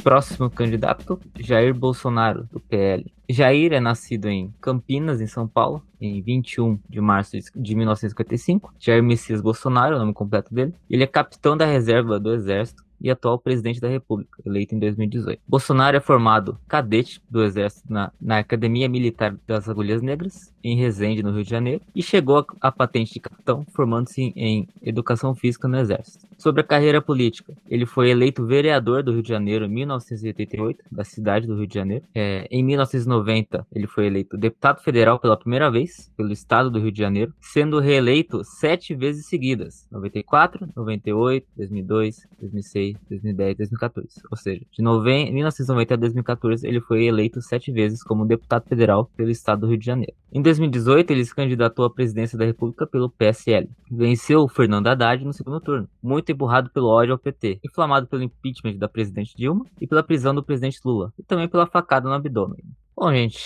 Próximo 0.06 0.48
candidato, 0.48 1.18
Jair 1.36 1.74
Bolsonaro, 1.74 2.44
do 2.52 2.60
PL. 2.60 3.12
Jair 3.28 3.72
é 3.72 3.80
nascido 3.80 4.28
em 4.28 4.54
Campinas, 4.60 5.20
em 5.20 5.26
São 5.26 5.48
Paulo, 5.48 5.82
em 6.00 6.22
21 6.22 6.78
de 6.88 7.00
março 7.00 7.36
de 7.56 7.74
1955. 7.74 8.72
Jair 8.78 9.02
Messias 9.02 9.40
Bolsonaro, 9.40 9.96
o 9.96 9.98
nome 9.98 10.12
completo 10.12 10.54
dele. 10.54 10.72
Ele 10.88 11.02
é 11.02 11.08
capitão 11.08 11.56
da 11.56 11.66
reserva 11.66 12.20
do 12.20 12.32
Exército 12.32 12.85
e 13.00 13.10
atual 13.10 13.38
presidente 13.38 13.80
da 13.80 13.88
República, 13.88 14.42
eleito 14.44 14.74
em 14.74 14.78
2018. 14.78 15.40
Bolsonaro 15.46 15.96
é 15.96 16.00
formado 16.00 16.58
cadete 16.68 17.20
do 17.30 17.42
Exército 17.42 17.92
na, 17.92 18.12
na 18.20 18.38
Academia 18.38 18.88
Militar 18.88 19.36
das 19.46 19.68
Agulhas 19.68 20.02
Negras, 20.02 20.52
em 20.62 20.76
Resende, 20.76 21.22
no 21.22 21.32
Rio 21.32 21.44
de 21.44 21.50
Janeiro, 21.50 21.80
e 21.94 22.02
chegou 22.02 22.44
à 22.60 22.72
patente 22.72 23.14
de 23.14 23.20
capitão, 23.20 23.64
formando-se 23.72 24.32
em, 24.34 24.68
Educação 24.82 25.34
Física 25.34 25.68
no 25.68 25.78
Exército. 25.78 26.26
Sobre 26.36 26.60
a 26.60 26.64
carreira 26.64 27.00
política, 27.00 27.54
ele 27.68 27.86
foi 27.86 28.10
eleito 28.10 28.44
vereador 28.44 29.02
do 29.02 29.12
Rio 29.12 29.22
de 29.22 29.28
Janeiro 29.28 29.64
em 29.64 29.68
1988, 29.68 30.84
da 30.90 31.04
cidade 31.04 31.46
do 31.46 31.56
Rio 31.56 31.66
de 31.66 31.74
Janeiro. 31.74 32.04
É, 32.14 32.46
em 32.50 32.62
1990, 32.62 33.66
ele 33.72 33.86
foi 33.86 34.06
eleito 34.06 34.36
deputado 34.36 34.82
federal 34.82 35.18
pela 35.18 35.36
primeira 35.36 35.70
vez, 35.70 36.10
pelo 36.16 36.32
estado 36.32 36.70
do 36.70 36.78
Rio 36.78 36.92
de 36.92 36.98
Janeiro, 36.98 37.32
sendo 37.40 37.80
reeleito 37.80 38.42
sete 38.44 38.94
vezes 38.94 39.26
seguidas: 39.26 39.86
94, 39.90 40.68
98, 40.76 41.46
2002, 41.56 42.26
2006. 42.40 42.85
2010 43.08 43.56
2014. 43.56 44.08
Ou 44.30 44.36
seja, 44.36 44.64
de 44.70 44.82
1990 44.82 45.94
a 45.94 45.96
2014 45.96 46.66
ele 46.66 46.80
foi 46.80 47.04
eleito 47.04 47.40
sete 47.40 47.72
vezes 47.72 48.02
como 48.02 48.26
deputado 48.26 48.68
federal 48.68 49.10
pelo 49.16 49.30
estado 49.30 49.60
do 49.60 49.68
Rio 49.68 49.78
de 49.78 49.86
Janeiro. 49.86 50.14
Em 50.32 50.42
2018 50.42 51.10
ele 51.10 51.24
se 51.24 51.34
candidatou 51.34 51.84
à 51.84 51.90
presidência 51.90 52.36
da 52.36 52.44
República 52.44 52.86
pelo 52.86 53.10
PSL. 53.10 53.68
Venceu 53.90 54.46
Fernando 54.48 54.88
Haddad 54.88 55.24
no 55.24 55.32
segundo 55.32 55.60
turno, 55.60 55.88
muito 56.02 56.30
empurrado 56.30 56.70
pelo 56.70 56.88
ódio 56.88 57.12
ao 57.12 57.18
PT, 57.18 57.60
inflamado 57.64 58.06
pelo 58.06 58.22
impeachment 58.22 58.76
da 58.76 58.88
presidente 58.88 59.36
Dilma 59.36 59.64
e 59.80 59.86
pela 59.86 60.02
prisão 60.02 60.34
do 60.34 60.42
presidente 60.42 60.80
Lula, 60.84 61.12
e 61.18 61.22
também 61.22 61.48
pela 61.48 61.66
facada 61.66 62.08
no 62.08 62.14
abdômen. 62.14 62.62
Bom, 62.96 63.12
gente, 63.12 63.38